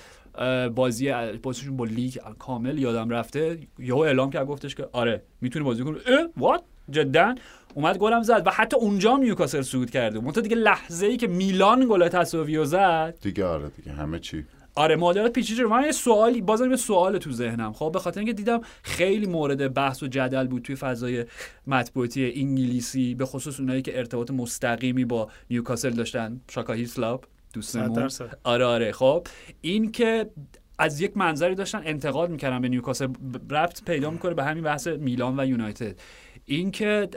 بازی 0.74 1.12
بازیشون 1.42 1.76
با 1.76 1.84
لیگ 1.84 2.16
کامل 2.38 2.78
یادم 2.78 3.10
رفته. 3.10 3.58
یهو 3.78 3.98
اعلام 3.98 4.30
کرد 4.30 4.46
گفتش 4.46 4.74
که 4.74 4.88
آره 4.92 5.22
می‌تونی 5.40 5.64
بازی 5.64 5.84
کنی. 5.84 5.96
اه 6.06 6.26
what 6.36 6.62
جدا؟ 6.90 7.34
اومد 7.74 7.98
گلم 7.98 8.22
زد. 8.22 8.42
و 8.46 8.50
حتی 8.50 8.76
اونجا 8.76 9.16
نیوکاسل 9.16 9.62
صعود 9.62 9.90
کرده 9.90 10.20
منتها 10.20 10.40
دیگه 10.40 10.56
لحظه 10.56 11.06
ای 11.06 11.16
که 11.16 11.26
میلان 11.26 11.86
گل 11.90 12.08
تساوی 12.08 12.64
زد. 12.64 13.14
دیگه 13.22 13.44
آره 13.44 13.68
دیگه 13.76 13.92
همه 13.92 14.18
چی. 14.18 14.44
آره 14.74 14.96
معادلات 14.96 15.32
پیچیده. 15.32 15.64
من 15.64 15.84
یه 15.84 15.92
سوالی 15.92 16.40
بازم 16.40 16.70
یه 16.70 16.76
سوال 16.76 17.18
تو 17.18 17.32
ذهنم. 17.32 17.72
خب 17.72 17.90
به 17.92 17.98
خاطر 17.98 18.20
اینکه 18.20 18.32
دیدم 18.32 18.60
خیلی 18.82 19.26
مورد 19.26 19.74
بحث 19.74 20.02
و 20.02 20.06
جدل 20.06 20.46
بود 20.46 20.62
توی 20.62 20.76
فضای 20.76 21.24
مطبوعاتی 21.66 22.32
انگلیسی 22.36 23.14
به 23.14 23.26
خصوص 23.26 23.60
اونایی 23.60 23.82
که 23.82 23.98
ارتباط 23.98 24.30
مستقیمی 24.30 25.04
با 25.04 25.28
نیوکاسل 25.50 25.90
داشتن. 25.90 26.40
شاکا 26.50 26.72
هیسلاپ 26.72 27.24
صد 27.24 27.30
دوستمون. 27.54 28.08
آره 28.44 28.64
آره. 28.64 28.92
خب 28.92 29.26
این 29.60 29.92
که 29.92 30.30
از 30.78 31.00
یک 31.00 31.16
منظری 31.16 31.54
داشتن 31.54 31.82
انتقاد 31.84 32.30
می‌کردن 32.30 32.60
به 32.60 32.68
نیوکاسل 32.68 33.08
ربط 33.50 33.84
پیدا 33.84 34.10
می‌کنه 34.10 34.34
به 34.34 34.44
همین 34.44 34.64
بحث 34.64 34.86
میلان 34.86 35.40
و 35.40 35.46
یونایتد. 35.46 36.00
اینکه 36.44 37.08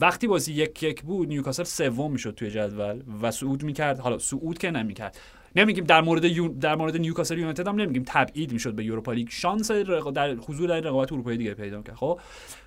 وقتی 0.00 0.26
بازی 0.26 0.52
یک 0.52 0.82
یک 0.82 1.02
بود 1.02 1.28
نیوکاسل 1.28 1.64
سوم 1.64 2.12
می‌شد 2.12 2.34
توی 2.34 2.50
جدول 2.50 3.02
و 3.22 3.30
صعود 3.30 3.62
می‌کرد. 3.62 3.98
حالا 3.98 4.18
صعود 4.18 4.58
که 4.58 4.70
نمی‌کرد. 4.70 5.18
نمیگیم 5.56 5.84
در 5.84 6.00
مورد. 6.00 6.58
در 6.60 6.74
مورد 6.74 6.96
نیوکاسل 6.96 7.38
یونایتد 7.38 7.68
هم 7.68 7.80
نمیگیم 7.80 8.02
تبعید 8.06 8.52
می‌شد 8.52 8.74
به 8.74 8.84
یوروپا 8.84 9.12
لیگ. 9.12 9.28
شانس 9.30 9.70
رق... 9.70 10.10
در 10.10 10.34
حضور 10.34 10.68
در 10.68 10.80
رقابت 10.80 11.12
اروپایی 11.12 11.38
دیگه 11.38 11.54
پیدا 11.54 11.76
می‌کرد 11.76 11.94
خب؟ 11.96 12.20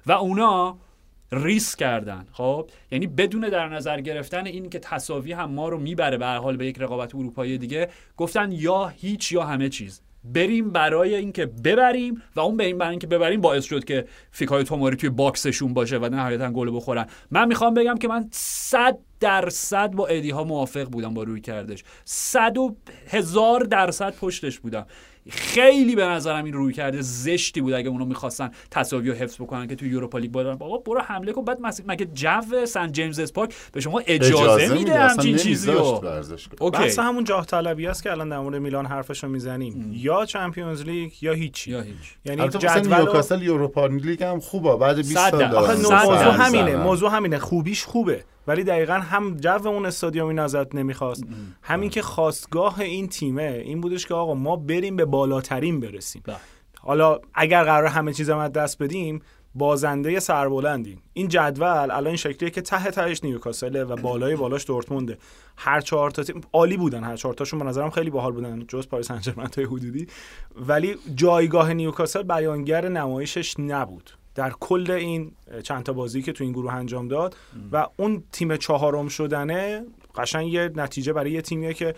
و 0.06 0.12
اونا 0.12 0.78
ریسک 1.32 1.80
کردن 1.80 2.26
خب؟ 2.32 2.70
یعنی 2.92 3.08
بدون 3.08 3.42
در 3.42 3.70
نظر 3.70 4.02
گرفتن 4.02 4.46
این 4.46 4.70
که 4.70 4.80
تساوی 4.80 5.34
هم 5.34 5.52
ما 5.52 5.70
رو 5.70 5.80
می‌بره 5.80 6.18
به 6.18 6.26
حال 6.26 6.58
به 6.58 6.66
یک 6.66 6.80
رقابت 6.80 7.16
اروپایی 7.16 7.58
دیگه 7.58 7.90
گفتن 8.18 8.52
یا 8.52 8.88
هیچ 8.88 9.32
یا 9.32 9.44
همه 9.44 9.70
چیز. 9.70 10.02
بریم 10.34 10.72
برای 10.72 11.16
اینکه 11.16 11.46
ببریم 11.46 12.22
و 12.36 12.40
اون 12.40 12.62
این 12.62 12.78
برای 12.78 12.92
اینکه 12.92 13.08
ببریم 13.08 13.42
باعث 13.42 13.66
شد 13.66 13.84
که 13.84 14.06
فیکای 14.32 14.64
توماری 14.64 14.96
توی 14.96 15.10
باکسشون 15.10 15.74
باشه 15.74 15.98
و 15.98 16.10
نهایتا 16.10 16.52
گل 16.52 16.76
بخورن. 16.76 17.08
من 17.32 17.48
می‌خوام 17.48 17.74
بگم 17.74 17.98
که 17.98 18.08
من 18.08 18.28
صد 18.32 18.98
درصد 19.20 19.92
با 19.92 20.08
ادی 20.08 20.30
ها 20.30 20.44
موافق 20.44 20.84
بودم 20.84 21.14
با 21.14 21.24
روی 21.24 21.42
کردش. 21.42 21.84
صد 22.06 22.58
و 22.58 22.76
هزار 23.08 23.60
درصد 23.60 24.16
پشتش 24.16 24.60
بودم. 24.60 24.86
خیلی 25.30 25.96
به 25.96 26.06
نظرم 26.06 26.46
این 26.46 26.54
روی 26.54 26.74
کرده 26.74 27.02
زشتی 27.02 27.62
بود 27.62 27.74
اگه 27.74 27.90
اونا 27.90 28.06
می‌خواستن 28.06 28.52
تساوی 28.72 29.10
رو 29.10 29.16
حفظ 29.16 29.36
بکنن 29.36 29.68
که 29.68 29.76
توی 29.76 29.90
یوروپا 29.90 30.18
لیگ 30.18 30.32
بودن. 30.32 30.52
آقا 30.52 30.78
برو 30.78 31.02
حمله 31.02 31.34
کن. 31.34 31.46
بعد 31.46 31.58
مگه 31.88 32.06
جو 32.06 32.66
سن 32.66 32.92
جیمز 32.92 33.34
پارک 33.34 33.54
به 33.72 33.82
شما 33.82 34.02
اجازه, 34.08 34.74
میده 34.74 35.00
اصلا 35.00 35.08
همچین 35.08 35.38
چیزی 35.38 35.72
رو. 35.72 36.02
اوکی. 36.60 36.78
بحث 36.78 37.00
همون 37.00 37.24
جاه 37.24 37.46
طلبی 37.46 37.88
است 37.88 38.04
که 38.04 38.12
الان 38.12 38.30
در 38.30 38.40
مورد 38.40 38.56
میلان 38.56 38.86
حرفش 38.86 39.24
رو 39.24 39.30
می‌زنیم 39.30 39.92
یا 39.96 40.26
چمپیونز 40.26 40.82
لیگ 40.82 41.24
یا 41.24 41.34
هیچی. 41.34 41.72
یا 41.72 41.82
هیچ. 41.82 42.16
یعنی 42.26 42.50
جدول 42.50 42.96
نیوکاسل 42.96 43.42
یوروپا 43.42 43.88
لیگ 43.88 44.24
هم 44.24 44.40
خوبه. 44.40 44.76
بعد 44.76 44.96
20 44.96 45.14
صد 45.14 45.30
سال 45.30 45.76
موضوع. 45.76 46.32
همینه. 46.32 46.76
موضوع 46.76 47.12
همینه. 47.12 47.40
خوبیش 47.40 47.84
خوبه. 47.84 48.24
ولی 48.48 48.64
دقیقا 48.64 48.94
هم 48.94 49.38
جو 49.38 49.68
اون 49.68 49.86
استادیوم 49.86 50.28
این 50.28 50.40
ازت 50.40 50.76
نمی‌خواست. 50.76 51.24
همین 51.62 51.90
که 51.90 52.02
خاستگاه 52.02 52.80
این 52.80 53.08
تیمه 53.08 53.62
این 53.66 53.82
بودش 53.82 54.08
که 54.08 54.14
آقا 54.14 54.34
ما 54.34 54.56
بریم 54.56 54.96
به 54.96 55.06
بالاترین 55.06 55.80
برسیم. 55.80 56.22
بله. 56.26 56.36
حالا 56.80 57.20
اگر 57.34 57.64
قرار 57.64 57.86
همه 57.86 58.14
چیز 58.14 58.30
هم 58.30 58.38
از 58.38 58.52
دست 58.52 58.84
بدیم 58.84 59.22
بازنده 59.56 60.20
سربلندیم 60.20 61.02
این 61.14 61.28
جدول 61.28 61.68
الان 61.68 62.08
این 62.08 62.16
شکلیه 62.16 62.50
که 62.50 62.62
ته 62.62 62.92
تهش 62.92 63.24
نیوکاسله 63.24 63.84
و 63.84 63.96
بالای 63.96 64.36
بالاش 64.36 64.68
دورتموند 64.68 65.08
ه. 65.08 65.18
هر 65.58 65.82
چهار 65.82 66.12
تا 66.12 66.24
تیم 66.24 66.42
عالی 66.54 66.78
بودن 66.78 67.04
هر 67.04 67.16
چهار 67.16 67.34
تاشون 67.34 67.60
به 67.60 67.66
نظرم 67.66 67.90
خیلی 67.90 68.10
باحال 68.10 68.32
بودن 68.32 68.66
جز 68.68 68.88
پاریس 68.88 69.08
سن 69.08 69.22
ژرمن 69.22 69.50
حدودی. 69.58 70.08
ولی 70.56 70.96
جایگاه 71.16 71.74
نیوکاسل 71.74 72.24
بیانگر 72.24 72.90
نمایشش 72.90 73.60
نبود. 73.60 74.12
در 74.36 74.50
کل 74.60 74.92
این 74.92 75.32
چند 75.64 75.84
تا 75.84 75.94
بازی 75.94 76.22
که 76.22 76.32
تو 76.32 76.44
این 76.44 76.54
گروه 76.54 76.74
انجام 76.74 77.08
داد 77.08 77.36
و 77.72 77.88
اون 77.98 78.24
تیم 78.32 78.58
چهارم 78.58 79.08
شدنه 79.08 79.86
قشنگ 80.16 80.54
یه 80.54 80.72
نتیجه 80.76 81.14
برای 81.14 81.32
یه 81.32 81.42
تیمیه 81.42 81.74
که 81.74 81.96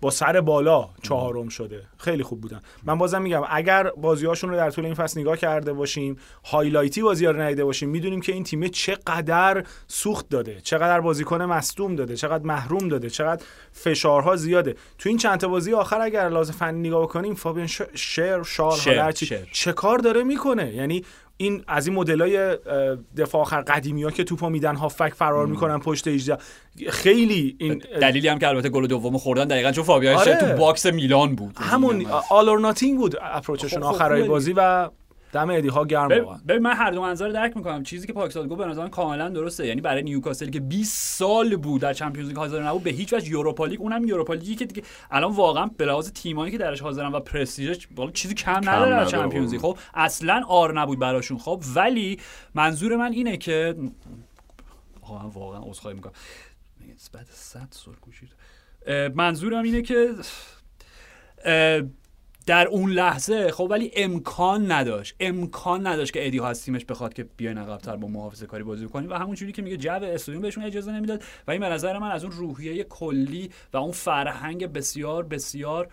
با 0.00 0.10
سر 0.10 0.40
بالا 0.40 0.88
چهارم 1.02 1.48
شده. 1.48 1.82
خیلی 1.98 2.22
خوب 2.22 2.40
بودن. 2.40 2.60
من 2.84 2.98
بازم 2.98 3.22
میگم 3.22 3.42
اگر 3.50 3.90
بازیهاشون 3.90 4.50
رو 4.50 4.56
در 4.56 4.70
طول 4.70 4.84
این 4.84 4.94
فصل 4.94 5.20
نگاه 5.20 5.36
کرده 5.36 5.72
باشیم 5.72 6.16
highlight 6.44 6.96
ی 6.96 7.02
بازی 7.02 7.26
رو 7.26 7.40
ندیده 7.40 7.64
باشیم 7.64 7.88
می‌دونیم 7.88 8.20
که 8.20 8.32
این 8.32 8.44
تیم 8.44 8.68
چقدر 8.68 9.64
سوخت 9.86 10.28
داده 10.28 10.60
چقدر 10.60 11.00
بازیکن 11.00 11.42
مصدوم 11.42 11.96
داده 11.96 12.16
چقدر 12.16 12.44
محروم 12.44 12.88
داده 12.88 13.10
چقدر 13.10 13.44
فشارها 13.72 14.36
زیاده. 14.36 14.74
تو 14.98 15.08
این 15.08 15.18
چند 15.18 15.40
تا 15.40 15.48
بازی 15.48 15.72
آخر 15.72 16.00
اگر 16.00 16.28
لازم 16.28 16.52
فنی 16.52 16.88
نگاه 16.88 17.02
بکنیم 17.02 17.34
فابین 17.34 17.66
شر 17.94 18.42
شار. 18.42 19.12
چه 19.52 19.72
کار 19.72 19.98
داره 19.98 20.22
می‌کنه؟ 20.22 20.74
یعنی 20.74 21.04
این 21.36 21.64
از 21.68 21.86
این 21.86 21.96
مدلای 21.96 22.58
دفاع 23.16 23.40
آخر 23.40 23.60
قدیمی 23.60 24.02
ها 24.02 24.10
که 24.10 24.24
توپا 24.24 24.48
میدن 24.48 24.76
هافک 24.76 25.14
فرار 25.14 25.46
می‌کنن 25.46 25.78
پشت 25.78 26.08
18 26.08 26.38
خیلی 26.88 27.56
این 27.58 27.82
دلیلی 28.00 28.28
هم 28.28 28.38
که 28.38 28.48
البته 28.48 28.68
گل 28.68 28.86
دوم 28.86 29.18
خوردن 29.18 29.44
دقیقا 29.44 29.72
چون 29.72 29.84
فابیان 29.84 30.16
آره. 30.16 30.36
تو 30.40 30.46
باکس 30.46 30.86
میلان 30.86 31.34
بود. 31.34 31.56
همون 31.60 32.06
آل 32.30 32.48
اور 32.48 32.60
ناتینگ 32.60 32.98
بود 32.98 33.16
اپروچشون 33.22 33.80
خب، 33.80 33.88
خب، 33.88 33.94
آخرای 33.94 34.22
بازی 34.22 34.54
و 34.56 34.90
دم 35.36 35.50
ادی 35.50 35.68
ها 35.68 35.84
گرم 35.84 36.08
ببین 36.08 36.24
واقعا. 36.24 36.40
ببین 36.48 36.62
من 36.62 36.72
هر 36.72 36.90
دو 36.90 37.02
منظر 37.02 37.28
درک 37.28 37.56
می‌کنم. 37.56 37.82
چیزی 37.82 38.06
که 38.06 38.12
پاکستان 38.12 38.48
گفت 38.48 38.58
به 38.58 38.66
نظرم 38.66 38.88
کاملا 38.88 39.28
درسته. 39.28 39.66
یعنی 39.66 39.80
برای 39.80 40.02
نیوکاسل 40.02 40.50
که 40.50 40.60
20 40.60 41.18
سال 41.18 41.56
بود 41.56 41.80
در 41.80 41.92
چمپیونز 41.92 42.28
لیگ 42.28 42.38
حاضر 42.38 42.62
نبود 42.62 42.82
به 42.82 42.90
هیچ 42.90 43.12
وجه 43.12 43.30
یوروپا 43.30 43.66
لیگ 43.66 43.80
اونم 43.80 44.04
یوروپا 44.04 44.34
لیگی 44.34 44.54
که 44.54 44.64
دیگه 44.64 44.82
الان 45.10 45.32
واقعا 45.32 45.70
به 45.76 45.84
لحاظ 45.84 46.10
تیمایی 46.12 46.52
که 46.52 46.58
درش 46.58 46.80
حاضرن 46.80 47.12
و 47.12 47.20
پرستیژش 47.20 47.88
والا 47.96 48.10
چیزی 48.10 48.34
کم 48.34 48.60
نداره 48.68 48.90
در 48.90 49.04
چمپیونز 49.04 49.52
لیگ. 49.52 49.60
خب 49.60 49.78
اصلا 49.94 50.42
آر 50.48 50.80
نبود 50.80 50.98
براشون. 50.98 51.38
خب 51.38 51.62
ولی 51.74 52.20
منظور 52.54 52.96
من 52.96 53.12
اینه 53.12 53.36
که 53.36 53.76
آقا 55.02 55.28
واقعا 55.28 55.60
عذرخواهی 55.62 55.96
می‌کنم. 55.96 56.12
بعد 57.12 57.26
100 57.30 57.68
سرگوشی 57.70 58.28
اه، 58.86 59.08
منظورم 59.08 59.62
اینه 59.62 59.82
که 59.82 60.08
در 62.46 62.66
اون 62.66 62.90
لحظه 62.90 63.50
خب 63.50 63.68
ولی 63.70 63.90
امکان 63.96 64.72
نداشت. 64.72 65.14
امکان 65.20 65.86
نداشت 65.86 66.12
که 66.12 66.26
ادی 66.26 66.38
ها 66.38 66.48
از 66.48 66.64
تیمش 66.64 66.84
بخواد 66.84 67.14
که 67.14 67.24
بیاین 67.36 67.58
عقب‌تر 67.58 67.96
با 67.96 68.08
محافظه 68.08 68.46
کاری 68.46 68.62
بازی 68.62 68.86
کنیم 68.86 69.10
و 69.10 69.14
همون 69.14 69.34
جوری 69.34 69.52
که 69.52 69.62
میگه 69.62 69.76
جو 69.76 69.90
استادیوم 69.90 70.42
بهشون 70.42 70.64
اجازه 70.64 70.92
نمی‌داد 70.92 71.22
و 71.46 71.50
این 71.50 71.60
به 71.60 71.68
نظر 71.68 71.98
من 71.98 72.10
از 72.10 72.24
اون 72.24 72.32
روحیه 72.32 72.84
کلی 72.84 73.50
و 73.72 73.76
اون 73.76 73.92
فرهنگ 73.92 74.66
بسیار 74.66 75.22
بسیار 75.22 75.88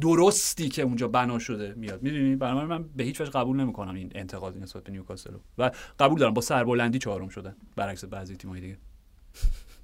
درستی 0.00 0.68
که 0.68 0.82
اونجا 0.82 1.08
بنا 1.08 1.38
شده 1.38 1.74
میاد. 1.76 2.02
می‌دونی؟ 2.02 2.36
برای 2.36 2.66
من 2.66 2.84
به 2.96 3.04
هیچ 3.04 3.20
وجه 3.20 3.30
قبول 3.30 3.56
نمی‌کنم 3.56 3.94
این 3.94 4.12
انتقاد 4.14 4.58
نسبت 4.58 4.84
به 4.84 4.92
نیوکاسل. 4.92 5.32
و 5.58 5.70
قبول 5.98 6.18
دارم 6.18 6.34
با 6.34 6.40
سربلندی 6.40 6.98
چهارم 6.98 7.28
شدن. 7.28 7.56
برعکس 7.76 8.04
بعضی 8.04 8.36
تیم‌های 8.36 8.60
دیگه. 8.60 8.78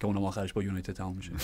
که 0.05 0.09
اونم 0.09 0.25
آخرش 0.25 0.53
با 0.53 0.63
یونایتد 0.63 0.93
تموم 0.93 1.17
میشه. 1.17 1.33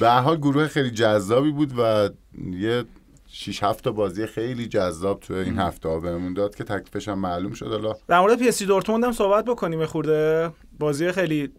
به 0.00 0.10
حال 0.10 0.36
گروه 0.36 0.68
خیلی 0.68 0.90
جذابی 0.90 1.50
بود 1.50 1.78
و 1.78 2.10
یه 2.52 2.84
6 3.32 3.62
7 3.62 3.84
تا 3.84 3.92
بازی 3.92 4.26
خیلی 4.26 4.66
جذاب 4.66 5.20
تو 5.20 5.34
این 5.34 5.58
هفته 5.58 5.88
ها 5.88 6.00
بهمون 6.00 6.34
داد 6.34 6.54
که 6.54 6.64
تکلیفش 6.64 7.08
هم 7.08 7.18
معلوم 7.18 7.52
شد. 7.52 7.66
حالا 7.66 7.94
در 8.08 8.20
مورد 8.20 8.38
PSG 8.38 8.62
دورتموند 8.62 9.04
هم 9.04 9.12
صحبت 9.12 9.44
بکنیم. 9.44 9.86
خورده 9.86 10.50
بازی 10.78 11.12
خیلی 11.12 11.52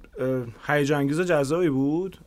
هیجان 0.68 1.00
انگیز 1.00 1.20
و 1.20 1.24
جذابی 1.24 1.70
بود. 1.70 2.18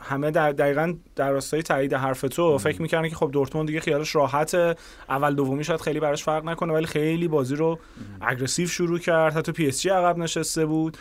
همه 0.00 0.30
در 0.30 0.52
دقیقا 0.52 0.94
در 1.16 1.30
راستای 1.30 1.62
تایید 1.62 1.94
حرف 1.94 2.20
تو 2.20 2.58
فکر 2.58 2.82
می‌کردن 2.82 3.08
که 3.08 3.14
خب 3.14 3.30
دورتموند 3.32 3.68
دیگه 3.68 3.80
خیالش 3.80 4.14
راحته. 4.14 4.74
اول 5.08 5.34
دومی 5.34 5.64
شاید 5.64 5.80
خیلی 5.80 6.00
براش 6.00 6.24
فرق 6.24 6.44
نکنه 6.44 6.72
ولی 6.72 6.86
خیلی 6.86 7.28
بازی 7.28 7.56
رو 7.56 7.78
aggressive 8.20 8.68
شروع 8.68 8.98
کرد. 8.98 9.36
حتی 9.36 9.52
PSG 9.52 9.88
عقب 9.88 10.18
نشسته 10.18 10.66
بود. 10.66 10.98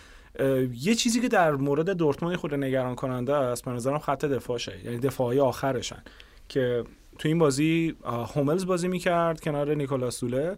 یه 0.73 0.95
چیزی 0.95 1.21
که 1.21 1.27
در 1.27 1.51
مورد 1.51 1.89
دورتموند 1.89 2.35
خود 2.35 2.53
نگران 2.53 2.95
کننده 2.95 3.33
است 3.33 3.65
به 3.65 3.71
نظرم 3.71 3.99
خط 3.99 4.25
دفاعشه. 4.25 4.73
یعنی 4.85 4.97
دفاعی 4.97 5.39
آخرشن 5.39 6.03
که 6.49 6.83
تو 7.19 7.27
این 7.27 7.37
بازی 7.37 7.95
هوملز 8.35 8.65
بازی 8.65 8.87
می‌کرد 8.87 9.41
کنار 9.41 9.73
نیکلاس 9.73 10.17
زوله 10.17 10.57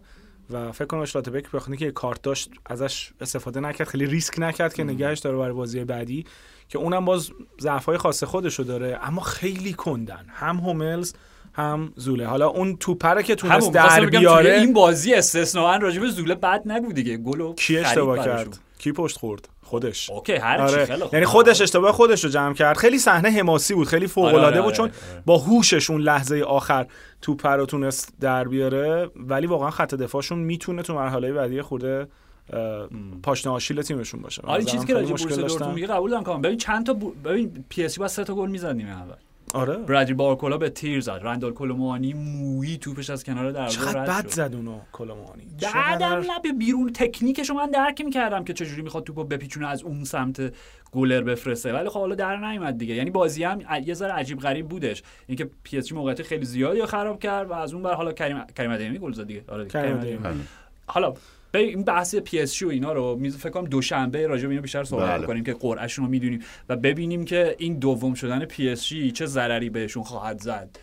و 0.50 0.72
فکر 0.72 0.84
کنم 0.84 1.00
اشلاتبک 1.00 1.46
خاطر 1.46 1.74
که 1.74 1.90
کارت 1.90 2.22
داشت 2.22 2.50
ازش 2.66 3.12
استفاده 3.20 3.60
نکرد 3.60 3.88
خیلی 3.88 4.06
ریسک 4.06 4.38
نکرد 4.38 4.74
که 4.74 4.84
نگهش 4.84 5.18
داره 5.18 5.36
برای 5.36 5.52
بازی 5.52 5.84
بعدی 5.84 6.24
که 6.68 6.78
اونم 6.78 7.04
باز 7.04 7.30
ضعفای 7.60 7.96
خاص 7.96 8.24
خودشو 8.24 8.62
داره 8.62 8.98
اما 9.02 9.22
خیلی 9.22 9.72
کندن. 9.72 10.26
هم 10.28 10.56
هوملز 10.56 11.12
هم 11.52 11.92
زوله. 11.96 12.26
حالا 12.26 12.48
اون 12.48 12.76
توپره 12.76 13.22
که 13.22 13.34
تونست 13.34 13.72
در 13.72 14.06
بیاره 14.06 14.60
این 14.60 14.72
بازی 14.72 15.14
استثناا 15.14 15.76
راجع 15.76 16.00
به 16.00 16.10
زوله 16.10 16.34
بد 16.34 16.62
نگو 16.66 16.92
دیگه. 16.92 17.16
گلو 17.16 17.54
کی 17.54 17.78
اشتباه. 17.78 18.24
کرد؟ 18.24 18.58
کی 18.82 18.92
پشت 18.92 19.18
خورد 19.18 19.48
خودش 19.62 20.10
اوکی 20.10 20.32
هر 20.32 20.68
چی 20.68 20.74
آره. 20.74 20.96
خوب. 20.96 21.14
یعنی 21.14 21.26
خودش 21.26 21.60
اشتباه 21.60 21.92
خودش 21.92 22.24
رو 22.24 22.30
جمع 22.30 22.54
کرد 22.54 22.76
خیلی 22.76 22.98
صحنه 22.98 23.30
حماسی 23.30 23.74
بود 23.74 23.88
خیلی 23.88 24.06
فوق 24.06 24.24
آره، 24.24 24.34
العاده 24.34 24.56
آره، 24.56 24.62
بود 24.62 24.74
چون 24.74 24.88
آره،. 24.88 25.22
با 25.26 25.38
هوشش 25.38 25.90
اون 25.90 26.00
لحظه 26.00 26.42
آخر 26.42 26.86
توپ 27.22 27.46
رو 27.46 27.66
تونست 27.66 28.12
در 28.20 28.48
بیاره 28.48 29.10
ولی 29.16 29.46
واقعا 29.46 29.70
خط 29.70 29.94
دفاعشون 29.94 30.38
می‌تونه 30.38 30.82
تو 30.82 30.94
مرحله 30.94 31.32
بعدی 31.32 31.62
خورده 31.62 32.06
پاشنه 33.22 33.52
آشیل 33.52 33.82
تیمشون 33.82 34.22
باشه 34.22 34.42
آره 34.42 34.64
چیزی 34.64 34.86
که 34.86 34.94
راجع 34.94 35.14
به 35.14 35.22
بورس. 35.22 35.38
دورتموند 35.38 35.74
میگه 35.74 35.86
قبول 35.86 36.10
دارم 36.10 36.22
کاملا 36.22 36.42
ببین 36.42 36.58
چند 36.58 36.86
تا 36.86 36.94
ببین 37.24 37.64
PSG 37.68 38.00
با 38.00 38.08
سه 38.08 38.24
تا 38.24 38.34
گل 38.34 38.50
می‌زد 38.50 38.76
نیمه 38.76 38.90
اول 38.90 39.14
آره 39.54 39.76
برادلی 39.76 40.14
بارکولا 40.14 40.58
به 40.58 40.70
تیر 40.70 41.00
زد 41.00 41.20
رندال 41.22 41.52
کولو 41.52 42.14
موانی 42.14 42.78
توپش 42.78 43.10
از 43.10 43.24
کنار 43.24 43.50
دروازه 43.50 43.76
چقدر 43.76 44.22
بد. 44.22 44.28
زد 44.28 44.54
اونو 44.54 44.78
کولو 44.92 45.22
موانی 45.22 45.46
بعدم 45.74 46.06
نه 46.06 46.40
به 46.42 46.52
بیرون 46.52 46.92
تکنیکشو 46.92 47.54
من 47.54 47.70
درک 47.70 48.00
می‌کردم 48.00 48.44
که 48.44 48.52
چجوری 48.52 48.82
می‌خواد 48.82 49.04
توپو 49.04 49.24
بپیچونه 49.24 49.66
از 49.68 49.82
اون 49.82 50.04
سمت 50.04 50.52
گلر 50.92 51.22
بفرسته 51.22 51.72
ولی 51.72 51.88
خب 51.88 52.00
حالا 52.00 52.14
در 52.14 52.36
نیومد 52.36 52.78
دیگه 52.78 52.94
یعنی 52.94 53.10
بازی 53.10 53.44
هم 53.44 53.60
یه 53.86 53.94
ذره 53.94 54.12
عجیب 54.12 54.40
غریب 54.40 54.68
بودش 54.68 55.02
اینکه 55.26 55.50
PSG 55.62 55.94
موقعیت 55.94 56.22
خیلی 56.22 56.44
زیادی 56.44 56.80
رو 56.80 56.86
خراب 56.86 57.20
کرد 57.20 57.50
و 57.50 57.52
از 57.52 57.74
اون 57.74 57.82
بر 57.82 57.94
حالا 57.94 58.12
کریم 58.12 58.44
کریم 58.56 58.96
گل 58.96 59.12
زد 59.12 59.26
دیگه 59.26 59.44
آره 59.48 59.64
دیگه. 59.64 59.80
کریم. 59.80 59.96
آدیمی. 59.96 60.44
حالا 60.86 61.14
این 61.58 61.84
بحث 61.84 62.14
PSG 62.14 62.62
و 62.62 62.68
اینا 62.68 62.92
رو 62.92 63.16
میز 63.16 63.36
فکر 63.36 63.50
کنم 63.50 63.64
دوشنبه 63.64 64.26
راجع 64.26 64.42
به 64.42 64.48
اینا 64.50 64.62
بیشتر 64.62 64.84
صحبت 64.84 65.10
بله. 65.10 65.26
کنیم 65.26 65.44
که 65.44 65.54
قرعهشون 65.54 66.04
رو 66.04 66.10
می‌دونیم 66.10 66.40
و 66.68 66.76
ببینیم 66.76 67.24
که 67.24 67.54
این 67.58 67.78
دوم 67.78 68.14
شدن 68.14 68.44
PSG 68.44 69.10
چه 69.10 69.26
ضرری 69.26 69.70
بهشون 69.70 70.02
خواهد 70.02 70.40
زد 70.40 70.78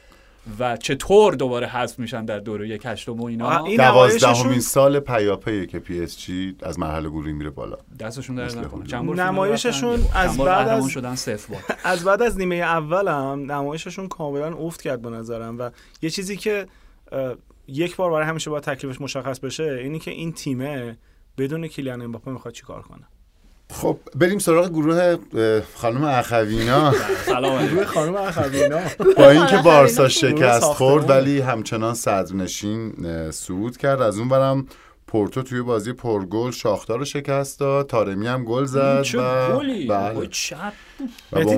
و 0.60 0.78
چطور 0.78 1.36
دوباره 1.36 1.68
حذف 1.68 2.00
میشن 2.00 2.26
در 2.26 2.40
دوره 2.40 2.70
یک 2.70 2.82
هشتم 2.86 3.20
و 3.20 3.26
اینا. 3.26 3.66
این 3.66 3.78
دوازدهمین 3.78 4.60
سال 4.60 5.00
پیاپیه 5.00 5.66
که 5.66 5.80
PSG 5.80 6.56
از 6.64 6.80
مرحله 6.80 7.10
گروهی 7.10 7.34
میره 7.34 7.50
بالا. 7.50 7.78
دستشون 8.00 8.36
در 8.36 8.46
نکنه. 8.46 9.24
نمایششون 9.24 10.00
از 10.14 10.38
بعد 10.38 10.68
از- 10.68 10.88
شدن 10.88 11.16
صفر 11.16 11.56
از 11.84 12.04
بعد 12.04 12.22
از 12.22 12.38
نیمه 12.38 12.56
اولم 12.56 13.52
نمایششون 13.52 14.08
کاملا 14.08 14.54
افت 14.58 14.82
کرد 14.82 15.02
به 15.02 15.10
نظرم 15.10 15.60
و 15.60 15.70
یه 16.02 16.10
چیزی 16.10 16.38
که 16.38 16.68
یک 17.74 17.96
بار 17.96 18.12
برای 18.12 18.26
همیشه 18.26 18.50
باید 18.50 18.64
تکلیفش 18.64 19.02
مشخص 19.02 19.40
بشه 19.40 19.64
اینی 19.64 20.00
که 20.00 20.12
این 20.12 20.34
تیمه 20.34 20.98
بدون 21.38 21.68
کیلیان 21.68 22.02
امباپه 22.02 22.32
می‌خواد 22.32 22.54
چیکار 22.54 22.82
کنه. 22.82 23.08
خب 23.72 23.98
بریم 24.16 24.40
سراغ 24.40 24.70
گروه 24.70 25.18
خانم 25.76 26.04
اخوینا. 26.04 26.94
سلام 27.26 27.58
علیکم. 27.58 27.84
خانم 27.84 28.16
اخوینا. 28.16 28.80
با 29.18 29.30
اینکه 29.30 29.58
بارسا 29.58 30.08
گروه 30.08 30.10
شکست. 30.10 30.64
خورد 30.64 31.10
ولی 31.10 31.40
همچنان 31.40 31.94
صدرنشین 31.94 33.06
اه، 33.06 33.32
صعود 33.32 33.78
کرد. 33.78 34.02
از 34.02 34.18
اون 34.18 34.30
برم 34.30 34.66
پورتو 35.10 35.44
توی 35.44 35.62
بازی 35.62 35.94
پرگل 35.94 36.52
شاختار 36.52 37.00
رو 37.00 37.06
شکست 37.06 37.60
داد. 37.60 37.88
تارمی 37.88 38.28
هم 38.28 38.44
گل 38.44 38.66
زد 38.66 39.02
چه 39.02 39.20
و 39.22 39.58
گلی؟ 39.58 39.88
بله. 39.88 40.28
چپ 40.28 40.74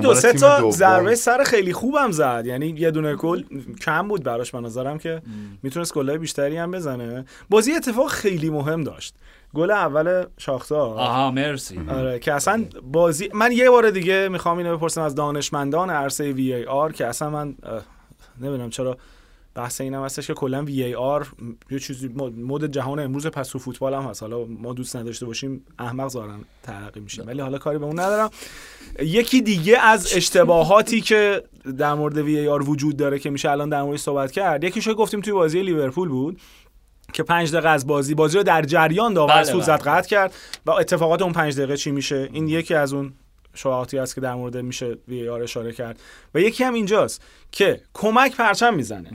دو 0.02 0.14
سه 0.14 0.32
تا 0.32 0.70
ضربه 0.70 1.14
سر 1.14 1.44
خیلی 1.44 1.72
خوبم 1.72 2.10
زد. 2.10 2.42
یعنی 2.46 2.66
یه 2.66 2.90
دونه 2.90 3.14
گل 3.14 3.42
کم 3.80 4.08
بود 4.08 4.22
براش 4.22 4.50
به 4.52 4.60
نظرم 4.60 4.98
که 4.98 5.22
می‌تونست 5.62 5.94
گلای 5.94 6.18
بیشتری 6.18 6.56
هم 6.56 6.70
بزنه. 6.70 7.24
بازی 7.50 7.72
اتفاق 7.72 8.08
خیلی 8.08 8.50
مهم 8.50 8.84
داشت. 8.84 9.14
گل 9.54 9.70
اول 9.70 10.24
شاختار 10.38 10.98
آها 10.98 11.30
مرسی. 11.30 11.80
آره 11.88 12.18
که 12.18 12.32
اصلا 12.32 12.64
بازی 12.92 13.30
من 13.34 13.52
یه 13.52 13.70
بار 13.70 13.90
دیگه 13.90 14.28
می‌خوام 14.28 14.58
اینو 14.58 14.76
بپرسم 14.76 15.00
از 15.00 15.14
دانشمندان 15.14 15.90
عرصه 15.90 16.32
وی 16.32 16.54
ای 16.54 16.64
آر 16.64 16.92
که 16.92 17.06
اصلا 17.06 17.30
من 17.30 17.54
نمی‌دونم 18.40 18.70
چرا 18.70 18.96
بحث 19.54 19.80
اینم 19.80 20.04
هستش 20.04 20.26
که 20.26 20.34
کلا 20.34 20.62
وی 20.62 20.82
ای 20.82 20.94
آر 20.94 21.26
یه 21.70 21.78
چیزی 21.78 22.08
مد 22.08 22.38
مد 22.38 22.66
جهان 22.66 22.98
امروز 22.98 23.26
پس 23.26 23.48
تو 23.48 23.58
فوتبال 23.58 23.94
هم 23.94 24.02
هست. 24.02 24.22
حالا 24.22 24.44
ما 24.44 24.72
دوست 24.72 24.96
نداشته 24.96 25.26
باشیم 25.26 25.64
احمق 25.78 26.08
ظاهرا 26.08 26.34
ترقی 26.62 27.00
میشیم. 27.00 27.26
ولی 27.26 27.40
حالا 27.40 27.58
کاری 27.58 27.78
به 27.78 27.84
اون 27.84 28.00
ندارم. 28.00 28.30
یکی 29.00 29.42
دیگه 29.42 29.78
از 29.78 30.16
اشتباهاتی 30.16 31.00
که 31.00 31.42
در 31.78 31.94
مورد 31.94 32.18
وی 32.18 32.38
ای 32.38 32.48
آر 32.48 32.70
وجود 32.70 32.96
داره 32.96 33.18
که 33.18 33.30
میشه 33.30 33.50
الان 33.50 33.68
در 33.68 33.82
موردش 33.82 34.00
صحبت 34.00 34.32
کرد 34.32 34.64
یکیشو 34.64 34.94
گفتیم 34.94 35.20
توی 35.20 35.32
بازی 35.32 35.62
لیورپول 35.62 36.08
بود 36.08 36.40
که 37.12 37.22
پنج 37.22 37.52
دقیقه 37.52 37.68
از 37.68 37.86
بازی 37.86 38.14
بازی 38.14 38.36
رو 38.36 38.42
در 38.42 38.62
جریان 38.62 39.14
داور 39.14 39.34
بله، 39.34 39.44
سود 39.44 39.66
بله. 39.66 39.76
قطع 39.76 40.08
کرد 40.08 40.34
و 40.66 40.70
اتفاقات 40.70 41.22
اون 41.22 41.32
پنج 41.32 41.56
دقیقه 41.56 41.76
چی 41.76 41.90
میشه؟ 41.90 42.28
این 42.32 42.48
یکی 42.48 42.74
از 42.74 42.92
اون 42.92 43.12
شواهدی 43.54 43.98
است 43.98 44.14
که 44.14 44.20
در 44.20 44.34
مورد 44.34 44.56
میشه 44.56 44.98
وی 45.08 45.28
آر 45.28 45.42
اشاره 45.42 45.72
کرد. 45.72 46.00
و 46.34 46.40
یکی 46.40 46.64
هم 46.64 46.74
اینجاست 46.74 47.22
که 47.52 47.80
کمک 47.94 48.36
پرچم 48.36 48.74
می‌زنه. 48.74 49.10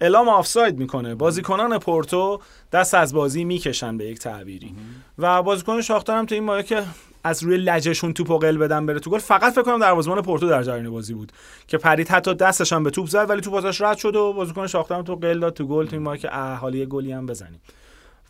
اعلام 0.00 0.28
آفساید 0.28 0.78
می‌کنه. 0.78 1.14
بازیکنان 1.14 1.78
پورتو 1.78 2.40
دست 2.72 2.94
از 2.94 3.14
بازی 3.14 3.44
می‌کشن 3.44 3.96
به 3.96 4.04
یک 4.04 4.18
تعبیری. 4.18 4.74
و 5.18 5.42
بازیکن 5.42 5.80
شاختار 5.80 6.18
هم 6.18 6.26
تو 6.26 6.34
این 6.34 6.44
مایه 6.44 6.62
که 6.62 6.82
از 7.24 7.42
روی 7.42 7.56
لجشون 7.56 8.12
توپ 8.12 8.30
و 8.30 8.38
قل 8.38 8.58
بدن 8.58 8.86
بره 8.86 8.98
تو 8.98 9.10
گل. 9.10 9.18
فقط 9.18 9.52
فکر 9.52 9.62
کنم 9.62 9.78
دروازه‌بان 9.78 10.22
پورتو 10.22 10.48
در 10.48 10.62
جریان 10.62 10.90
بازی 10.90 11.14
بود. 11.14 11.32
که 11.66 11.78
پرید 11.78 12.08
حتی 12.08 12.34
دستش 12.34 12.72
هم 12.72 12.84
به 12.84 12.90
توپ 12.90 13.06
زد 13.06 13.30
ولی 13.30 13.40
توپ 13.40 13.54
ازش 13.54 13.80
رد 13.80 13.96
شد 13.96 14.16
و 14.16 14.32
بازیکن 14.32 14.66
شاختار 14.66 14.98
هم 14.98 15.04
تو 15.04 15.16
قل 15.16 15.38
داد 15.38 15.54
تو 15.54 15.66
گل 15.66 15.86
تو 15.86 15.96
این 15.96 16.02
مایه 16.02 16.20
که 16.20 16.30
یه 16.72 16.86
گلی 16.86 17.12
هم 17.12 17.26
بزنیم. 17.26 17.60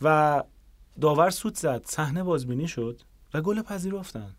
و 0.01 0.43
داور 1.01 1.29
سوت 1.29 1.55
زد. 1.55 1.81
صحنه 1.85 2.23
بازبینی 2.23 2.67
شد 2.67 3.01
و 3.33 3.41
گل 3.41 3.61
پذیرفتن. 3.61 4.35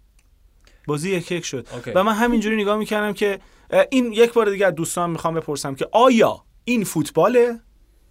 بازی 0.87 1.11
یک 1.11 1.33
یک 1.33 1.45
شد. 1.45 1.67
اوکی. 1.73 1.91
و 1.91 2.03
من 2.03 2.13
همینجوری 2.13 2.57
نگاه 2.57 2.79
می‌کردم 2.79 3.13
که 3.13 3.39
این 3.91 4.13
یک 4.13 4.33
بار 4.33 4.51
دیگه 4.51 4.67
از 4.67 4.75
دوستان 4.75 5.11
می‌خوام 5.11 5.35
بپرسم 5.35 5.75
که 5.75 5.89
آیا 5.93 6.45
این 6.65 6.85
فوتباله؟ 6.85 7.61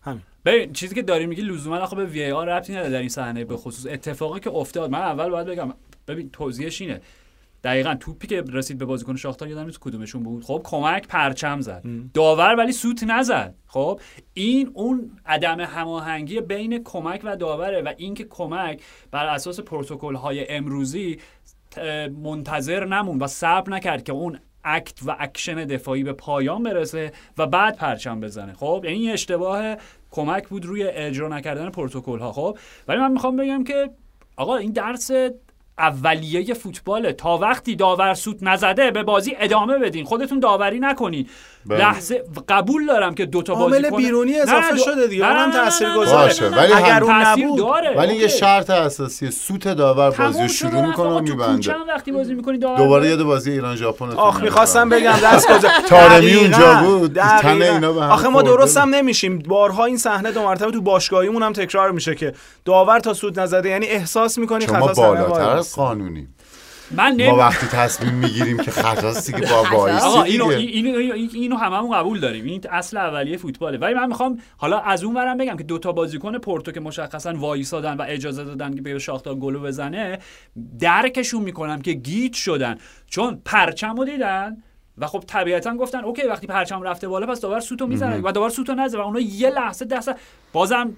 همین. 0.02 0.22
ببین 0.46 0.74
چیزی 0.74 0.96
که 0.96 1.02
داری 1.02 1.26
میگی 1.26 1.42
لزوما 1.42 1.78
آخه 1.78 1.96
به 1.96 2.06
VAR 2.06 2.48
ربطی 2.48 2.74
نداره 2.74 2.90
در 2.90 3.00
این 3.00 3.10
صحنه 3.10 3.46
به 3.46 3.58
خصوص. 3.58 3.92
اتفاقی 3.92 4.40
که 4.40 4.50
افتاد 4.50 4.92
من 4.92 5.00
اول 5.00 5.30
باید 5.30 5.48
بگم 5.48 5.74
ببین 6.08 6.30
توضیحش 6.30 6.82
اینه. 6.82 7.02
دقیقا 7.64 7.96
توپی 7.96 8.28
که 8.28 8.44
رسید 8.54 8.78
به 8.78 8.86
بازیکن 8.86 9.16
شاختار 9.16 9.50
یادم 9.50 9.66
نیست 9.66 9.80
کدومشون 9.80 10.24
بود. 10.24 10.44
خب 10.44 10.62
کمک 10.64 11.08
پرچم 11.08 11.62
زد. 11.62 11.84
داور 12.14 12.56
ولی 12.56 12.72
سوت 12.72 13.04
نزد. 13.04 13.56
خب 13.68 14.00
این 14.34 14.72
اون 14.74 15.12
عدم 15.26 15.60
هماهنگی 15.60 16.42
بین 16.42 16.84
کمک 16.84 17.22
و 17.24 17.38
داوره 17.38 17.82
و 17.82 17.94
اینکه 17.98 18.24
کمک 18.24 18.82
بر 19.12 19.26
اساس 19.26 19.60
پروتکل 19.60 20.16
های 20.16 20.52
امروزی 20.52 21.20
منتظر 22.24 22.86
نمون 22.86 23.20
و 23.20 23.28
صبر 23.28 23.70
نکرد 23.70 24.04
که 24.04 24.12
اون 24.12 24.40
act 24.64 25.00
و 25.06 25.16
اکشن 25.20 25.66
دفاعی 25.66 26.04
به 26.04 26.14
پایان 26.14 26.64
برسه 26.64 27.12
و 27.38 27.48
بعد 27.48 27.76
پرچم 27.76 28.20
بزنه. 28.20 28.54
خب 28.54 28.82
یعنی 28.84 28.98
این 28.98 29.12
اشتباه 29.12 29.76
کمک 30.12 30.48
بود 30.48 30.66
روی 30.66 30.84
اجرا 30.84 31.28
نکردن 31.28 31.70
پروتکل 31.70 32.20
ها 32.20 32.32
خب 32.32 32.58
ولی 32.88 33.00
من 33.00 33.12
می‌خوام 33.12 33.36
بگم 33.36 33.64
که 33.64 33.90
آقا 34.36 34.58
این 34.58 34.72
درس 34.72 35.12
اولیه 35.80 36.54
فوتباله 36.54 37.14
تا 37.14 37.38
وقتی 37.38 37.76
داور 37.76 38.14
سوت 38.14 38.38
نزده 38.42 38.92
به 38.92 39.04
بازی 39.04 39.36
ادامه 39.40 39.78
بدین 39.78 40.06
خودتون 40.06 40.40
داوری 40.40 40.80
نکنین 40.80 41.28
بله. 41.66 41.80
لحظه 41.80 42.24
قبول 42.50 42.86
دارم 42.88 43.16
که 43.16 43.26
دوتا 43.26 43.54
عامل 43.54 43.82
بازیکن 43.82 43.98
بیرونی 43.98 44.32
نه، 44.32 44.38
اضافه 44.42 44.72
دو- 44.76 44.78
شده 44.84 45.08
دیگه 45.08 45.24
نه، 45.26 45.30
اونم 45.30 45.42
نه، 45.42 45.48
نه، 45.48 45.58
نه، 45.58 45.64
تاثیرگذاره. 45.64 46.10
نه، 46.22 46.28
باشه، 46.28 46.50
نه، 46.50 46.58
ولی 46.58 46.74
اگر 46.74 47.04
اون 47.04 47.16
نبود 47.16 47.58
داره. 47.60 47.98
ولی 47.98 48.16
یه 48.16 48.22
اوکی. 48.24 48.38
شرط 48.38 48.70
اساسی 48.70 49.32
سوت 49.32 49.68
داور 49.68 50.10
بازی 50.12 50.50
شروع. 50.50 50.86
می‌کنه 50.88 51.10
و 51.10 51.20
تو 51.22 51.34
میبنده 51.34 51.74
هم 51.74 51.88
وقتی 51.88 52.12
بازی 52.12 52.34
می‌کنی 52.34 52.58
داور 52.58 52.78
دوباره 52.78 53.10
یاد 53.10 53.24
بازی 53.24 53.52
ایران 53.52 53.76
ژاپن 53.76 54.10
آخ 54.12 54.42
می‌خواستم 54.42 54.90
بگم 54.90 55.14
دست 55.24 55.48
کجا 55.48 55.70
تارمی 55.90 56.34
اونجا 56.34 56.82
بود. 56.84 57.14
دقیقاً. 57.14 57.42
تن 57.42 57.62
اینا 57.62 57.94
به 57.94 58.02
آخه 58.04 58.28
ما 58.28 58.42
درست 58.42 58.78
هم. 58.78 58.96
نمیشیم 58.96 59.40
بارها 59.40 59.86
این 59.86 59.98
صحنه 59.98 60.32
دو 60.32 60.42
مرتبه 60.44 60.72
تو 60.72 60.82
باشگاهیمون 60.82 61.44
هم 61.44 61.54
تکرار 61.54 61.92
میشه 61.92 62.16
که 62.16 62.34
داور 62.66 63.00
تا 63.00 63.14
سوت 63.14 63.40
نزده 63.40 63.70
یعنی 63.70 63.86
احساس 63.86 64.38
می‌کنی 64.38 64.66
شما 64.68 64.88
خطا 64.88 65.02
بالاتر. 65.14 65.62
قانونی. 65.76 66.28
من 66.92 67.26
ما. 67.26 67.38
وقتی 67.38 67.68
تصمیم 67.68 68.14
می‌گیریم 68.14 68.58
که 68.58 68.72
خطاست 68.72 69.32
دیگه 69.32 69.50
با 69.52 69.64
وایسی 69.74 70.06
آقا 70.06 70.24
اینو. 70.24 70.48
اینو 70.48 70.98
اینو, 70.98 71.30
اینو 71.34 71.56
هممون 71.56 71.98
قبول 71.98 72.20
داریم. 72.20 72.46
این 72.46 72.62
اصل 72.70 72.98
اولیه 72.98 73.38
فوتباله. 73.38 73.78
ولی 73.78 73.94
من 73.94 74.08
می‌خوام 74.08 74.40
حالا 74.58 74.80
از 74.80 75.04
اون 75.04 75.16
ورم 75.16 75.38
بگم 75.38 75.58
که 75.58 75.64
دوتا 75.64 75.92
بازیکن 75.92 76.38
پورتو 76.38 76.72
که 76.72 76.80
مشخصا 76.80 77.34
وایسادن 77.34 77.98
و 77.98 78.06
اجازه 78.08 78.44
دادن 78.44 78.76
که 78.76 78.82
به 78.82 79.00
شاختار 79.00 79.36
گلو 79.36 79.60
بزنه 79.60 80.20
درکشون 80.80 81.42
می‌کنم 81.42 81.82
که 81.82 81.94
گیج 81.94 82.34
شدن. 82.34 82.78
چون 83.08 83.42
پرچمو 83.46 84.06
دیدن 84.06 84.58
و 84.98 85.08
خب 85.08 85.24
طبیعتا 85.28 85.76
گفتن 85.76 86.04
okay 86.04 86.28
وقتی 86.28 86.48
پرچم 86.48 86.82
رفته 86.82 87.08
بالا 87.08 87.26
پس 87.26 87.42
داور 87.42 87.60
سوتو 87.60 87.88
می‌زنه 87.88 88.22
و 88.24 88.32
داور 88.32 88.50
سوتو 88.50 88.74
نزنه 88.74 89.02
و 89.02 89.06
اونا 89.06 89.20
یه 89.20 89.50
لحظه 89.50 89.86
دست 89.86 90.12
بازم 90.54 90.92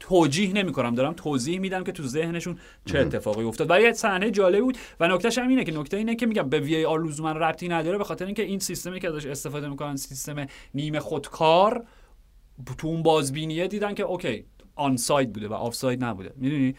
توجیه 0.00 0.52
نمی‌کنم. 0.52 0.94
دارم 0.94 1.12
توضیح 1.12 1.58
میدم 1.58 1.84
که 1.84 1.92
تو 1.92 2.02
ذهنشون 2.02 2.58
چه 2.84 2.98
اتفاقی 2.98 3.44
افتاد. 3.44 3.70
ولی 3.70 3.92
صحنه 3.92 4.30
جالب 4.30 4.60
بود 4.60 4.78
و 5.00 5.08
نکتهش 5.08 5.38
هم 5.38 5.48
اینه 5.48 5.64
که 5.64 5.72
نکته 5.72 5.96
اینه 5.96 6.14
که 6.14 6.26
میگم 6.26 6.48
به 6.48 6.60
VAR 6.60 7.04
لزوما 7.04 7.32
ربطی 7.32 7.68
نداره 7.68 7.98
به 7.98 8.04
خاطر 8.04 8.26
اینکه 8.26 8.42
این 8.42 8.58
سیستمی 8.58 9.00
که 9.00 9.08
ازش 9.08 9.26
استفاده 9.26 9.68
می‌کنن 9.68 9.96
سیستم 9.96 10.46
نیمه 10.74 11.00
خودکار 11.00 11.84
تو 12.78 12.88
اون 12.88 13.02
بازبینیه 13.02 13.68
دیدن 13.68 13.94
که 13.94 14.02
okay 14.02 14.44
onside 14.74 15.32
بوده 15.32 15.48
و 15.48 15.52
آفساید 15.52 16.04
نبوده. 16.04 16.32
می‌دونی؟ 16.36 16.74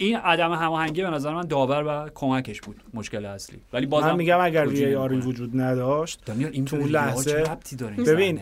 این 0.00 0.16
عدم 0.16 0.52
هماهنگی 0.52 1.02
به 1.02 1.10
نظر 1.10 1.34
من 1.34 1.42
داور 1.42 1.84
و 1.86 2.10
کمکش 2.14 2.60
بود 2.60 2.82
مشکل 2.94 3.24
اصلی 3.24 3.60
ولی 3.72 3.86
بازم 3.86 4.06
من 4.06 4.16
میگم 4.16 4.40
اگر 4.40 4.66
VAR 4.66 4.94
ی 4.94 5.14
نمی‌کنم. 5.14 5.30
وجود 5.30 5.60
نداشت 5.60 6.30
این 6.52 6.64
تو 6.64 6.76
لحظه 6.76 7.44
این 7.80 8.04
ببین. 8.04 8.40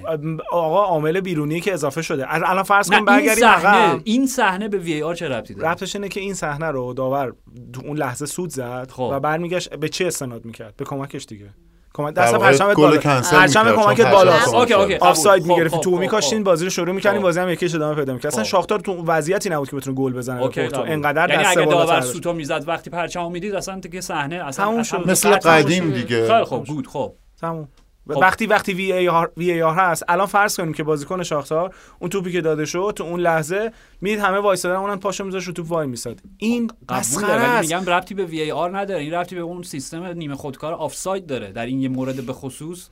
آقا 0.53 0.85
عامل 0.85 1.21
بیرونی 1.21 1.61
که 1.61 1.73
اضافه 1.73 2.03
شده 2.03 2.25
الان 2.29 2.63
فرض 2.63 2.89
کن 2.89 2.95
این 2.97 3.05
برگردیم 3.05 3.45
صحنه 3.45 3.69
عقب 3.69 4.01
این 4.05 4.27
صحنه 4.27 4.69
به 4.69 4.79
وی 4.79 5.03
آر 5.03 5.15
چه 5.15 5.29
ربطی 5.29 5.55
داره 5.55 5.69
ربطش 5.69 5.97
اینه 5.97 6.09
که 6.09 6.21
این 6.21 6.35
صحنه 6.35 6.67
رو 6.67 6.95
داور 6.95 7.33
تو 7.73 7.83
اون 7.85 7.97
لحظه 7.97 8.27
سود 8.27 8.51
زد 8.51 8.91
خب. 8.91 9.09
و 9.13 9.21
برمیگشت 9.21 9.75
به 9.75 9.89
چه 9.89 10.07
استناد 10.07 10.45
می‌کرد 10.45 10.77
به 10.77 10.85
کمکش 10.85 11.25
دیگه 11.25 11.51
کمک 11.97 12.15
در 12.15 12.23
دست 12.23 12.35
پرچمت 12.35 12.75
گل 12.77 12.99
پرچم 12.99 13.73
کمکت 13.73 13.77
پرچم 13.77 14.11
بالا 14.11 14.33
کمک 14.33 14.55
اوکی، 14.55 14.69
کرد. 14.69 14.81
اوکی. 14.81 14.95
آفساید 14.95 15.43
خب، 15.43 15.49
می‌گرفتی 15.49 15.81
تو 15.81 15.91
خب، 15.91 15.99
میکاشتین 16.01 16.39
خب. 16.39 16.45
بازی 16.45 16.65
رو 16.65 16.71
شروع 16.71 16.95
می‌کردین. 16.95 17.23
بازی 17.23 17.41
هم 17.41 17.49
یکیش 17.49 17.75
ادامه 17.75 17.95
پیدا 17.95 18.13
می‌کرد 18.13 18.33
اصلا. 18.33 18.45
شاختار 18.45 18.81
تو 18.81 19.05
وضعیتی 19.07 19.51
نبود 19.51 19.71
که 19.71 19.77
بتونه 19.77 19.97
گل 19.97 20.13
بزنه 20.13 20.49
پورتو. 20.49 20.83
انقدر 20.83 21.31
یعنی 21.31 21.43
دست 21.43 21.57
اگه 21.57 21.67
داور. 21.67 22.01
سوتو 22.01 22.33
می‌زد 22.33 22.65
وقتی 22.67 22.91
پرچمو 22.91 23.29
می‌دید 23.31 23.55
اصلا 23.55 23.81
دیگه 23.81 24.01
صحنه 24.01 24.37
اصلا. 24.37 24.85
مثل 25.07 25.31
قدیم. 25.31 25.91
دیگه. 25.91 26.29
خیلی 26.29 26.45
خوب 26.45 26.67
گود 26.67 26.87
خب 26.87 27.13
تموم 27.41 27.69
خب. 28.15 28.17
وقتی 28.17 28.47
وقتی 28.47 28.73
وی 28.73 28.93
ای 28.93 29.09
آر 29.09 29.31
وی 29.37 29.51
ای 29.51 29.63
آر 29.63 29.75
هست 29.75 30.05
الان 30.09 30.27
فرض 30.27 30.57
کنیم 30.57 30.73
که 30.73 30.83
بازیکن 30.83 31.23
شاختار 31.23 31.75
اون 31.99 32.11
توپی 32.11 32.33
که 32.33 32.41
داده 32.41 32.65
شد 32.65 32.93
تو 32.97 33.05
اون 33.05 33.21
لحظه 33.21 33.73
می‌دید 34.01 34.21
همه 34.21 34.39
وایسادن 34.39 34.77
اونم 34.77 35.01
پاشو 35.01 35.25
میذاشت 35.25 35.47
رو 35.47 35.53
توپ 35.53 35.73
وای 35.73 35.87
میساد. 35.87 36.21
این 36.39 36.67
قبوله 36.89 37.01
مسخره 37.01 37.49
ولی 37.49 37.61
میگم 37.61 37.91
ربطی 37.91 38.15
به 38.15 38.25
VAR 38.25 38.79
نداره. 38.79 39.01
این 39.01 39.15
ربطی 39.15 39.35
به 39.35 39.41
اون 39.41 39.63
سیستم 39.63 40.05
نیمه 40.05 40.35
خودکار 40.35 40.75
آفساید 40.75 41.27
داره. 41.27 41.53
در 41.53 41.67
این 41.67 41.81
یه 41.81 41.89
مورد 41.89 42.27
به 42.27 42.33
خصوص 42.33 42.89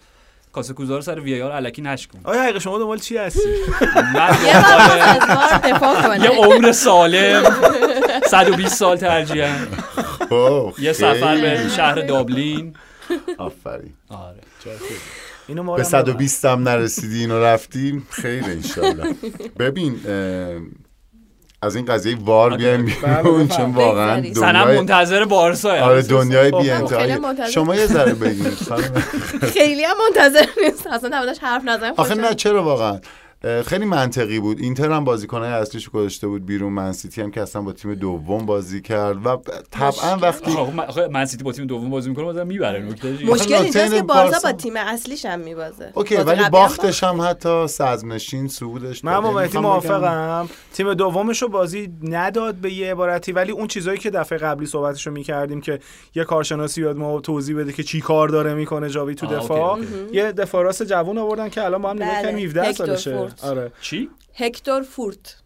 کاسه 0.53 1.01
سر 1.01 1.21
VAR 1.21 1.53
الکی 1.53 1.83
نشکن. 1.83 2.21
آیا 2.25 2.43
حقیقه 2.43 2.59
شما 2.59 2.79
دنبال 2.79 2.99
چی 2.99 3.17
هستی؟ 3.17 3.41
یه 6.25 6.31
عمر 6.31 6.73
سالم. 6.73 7.43
120 8.31 8.75
سال 8.75 8.97
ترجیحاً. 8.97 9.55
یه 10.79 10.93
سفر 10.93 11.41
به. 11.41 11.69
شهر 11.77 11.95
دابلین. 11.95 12.75
آفرین. 13.39 13.93
آره. 14.09 14.41
اینو 15.47 15.63
ما 15.63 15.77
به 15.77 15.83
رو 15.83 15.85
هم 15.85 15.91
120 15.91 16.45
هم 16.45 16.69
نرسیدی 16.69 17.21
اینو 17.21 17.45
رفتیم. 17.45 18.07
خیر 18.11 18.45
انشالله. 18.45 19.15
ببین 19.59 20.01
از 21.63 21.77
این 21.77 21.85
قضیه 21.85 22.17
وار 22.21 22.57
بیایم 22.57 22.85
بله، 22.85 22.95
بیرون 22.95 23.47
بفرمایید. 23.47 23.51
چون 23.51 23.75
واقعا 23.75 24.21
دنیای 24.21 24.77
منتظر 24.79 25.25
بارسا 25.25 25.71
آره 25.71 26.03
دنیای 26.03 26.51
خب، 26.51 26.57
بی 26.59 26.63
خیلی 26.63 27.13
انتهای. 27.13 27.53
شما 27.53 27.77
یه 27.77 27.87
ذره 27.87 28.15
بگید. 28.15 28.47
خیلی 29.55 29.85
هم 29.85 29.97
منتظر 30.09 30.47
نیست. 30.65 30.87
اصلا 30.87 31.11
نبودش 31.13 31.39
حرف 31.39 31.65
نزنم 31.65 31.95
آخه 31.97 32.15
نه 32.15 32.35
چرا 32.35 32.65
واقعا؟ 32.65 33.01
خیلی 33.67 33.85
منطقی 33.85 34.41
بود. 34.41 34.61
اینتر 34.61 34.91
هم 34.93 35.05
بازیکنهای 35.05 35.53
اصلیش 35.53 35.89
گذاشته 35.89 36.27
بود 36.29 36.47
بیرون. 36.47 36.73
منسیتی 36.73 37.23
هم 37.23 37.31
که 37.31 37.41
اصلا 37.43 37.63
با 37.63 37.73
تیم 37.73 37.95
دوم 37.95 38.47
بازی 38.47 38.83
کرد 38.83 39.27
و 39.27 39.37
طبعا 39.71 40.17
وقتی 40.23 40.51
من 41.11 41.25
سیتی 41.25 41.45
با 41.45 41.53
تیم 41.53 41.67
دوم 41.67 41.91
بازی 41.91 42.09
می‌کنه 42.09 42.25
بازم 42.25 42.47
می‌بره. 42.47 42.83
نکته 42.83 43.09
مشکل 43.27 43.55
اینجاست 43.55 43.95
که 43.95 44.03
بارسا- 44.03 44.43
با 44.43 44.53
تیم 44.53 44.73
اصلیش 44.77 45.25
هم 45.27 45.41
میبازه. 45.41 45.91
اوکی 45.95 46.17
ولی 46.17 46.43
باختش 46.53 47.05
هم 47.05 47.21
حتی 47.21 47.67
صدرنشین 47.67 48.49
صعودش 48.49 49.05
من. 49.05 49.21
با 49.21 49.61
موافقم. 49.61 50.49
تیم 50.75 50.95
دومش 50.95 51.43
رو 51.43 51.49
بازی 51.49 51.93
نداد 52.03 52.55
به 52.55 52.73
یه 52.73 52.91
عبارتی 52.91 53.33
ولی 53.33 53.53
اون 53.53 53.67
چیزایی 53.67 53.99
که 53.99 54.11
دفعه 54.11 54.39
قبلی 54.39 54.67
صحبتش 54.67 55.07
رو 55.07 55.13
می‌کردیم 55.13 55.61
که 55.61 55.79
یه 56.15 56.25
کارشناسی 56.25 56.81
یاد 56.83 56.97
ما 56.97 57.21
توضیح 57.21 57.57
بده 57.57 57.73
که 57.73 57.83
چی 57.83 58.01
کار 58.01 58.29
داره 58.29 58.55
می‌کنه 58.55 58.89
جاوی 58.91 59.15
تو 59.15 59.27
دفاع. 59.27 59.79
یه 60.13 60.33
دفاع 60.33 60.63
راست 60.63 60.83
جوون 60.83 61.19
آوردن 61.19 61.49
که 61.49 61.65
الان 61.65 61.83
با 61.83 61.91
هم 61.91 61.97
نگاه 61.97 62.09
بله. 62.09 62.23
کردیم 62.23 62.45
17 62.45 62.63
هکتور 62.63 62.87
سالشه. 62.87 63.34
آره. 63.43 63.73
چی؟ 63.81 64.11
هکتور 64.35 64.83
فورت. 64.83 65.37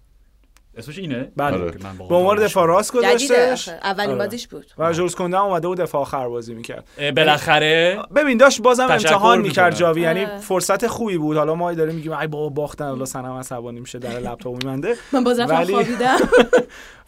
اسمش 0.78 0.98
اینه 0.98 1.32
بله. 1.36 1.56
آره. 1.56 1.70
به 2.08 2.14
عنوان 2.14 2.38
دفاع 2.38 2.66
راست 2.66 2.92
گذاشتش 2.92 3.68
آخه. 3.68 3.78
اولین 3.82 4.10
آره. 4.10 4.18
بازیش 4.18 4.48
بود 4.48 4.66
و 4.78 4.92
جولز 4.92 5.14
کنده 5.14 5.40
اومده 5.40 5.68
بود 5.68 5.80
دفاع 5.80 6.00
آخر 6.00 6.28
بازی 6.28 6.54
می‌کرد 6.54 6.84
بالاخره 7.16 7.98
ببین 8.14 8.36
داشت 8.38 8.62
بازم 8.62 8.86
امتحان 8.90 9.40
می‌کرد. 9.40 9.74
جاوی 9.74 10.00
یعنی 10.00 10.24
آره. 10.24 10.38
فرصت 10.38 10.86
خوبی 10.86 11.18
بود 11.18 11.36
حالا 11.36 11.54
ما 11.54 11.72
داریم 11.74 11.94
میگیم 11.94 12.12
ای 12.12 12.26
بابا 12.26 12.48
باختن 12.48 12.84
حالا 12.88 13.04
سنم 13.04 13.32
عصبانی 13.32 13.80
میشه 13.80 13.98
در 13.98 14.18
لپتاپ 14.20 14.64
میمنده 14.64 14.94
من 15.12 15.24
باز 15.24 15.40
رفتم 15.40 15.54
ولی- 15.56 15.72
خوابیدم 15.72 16.16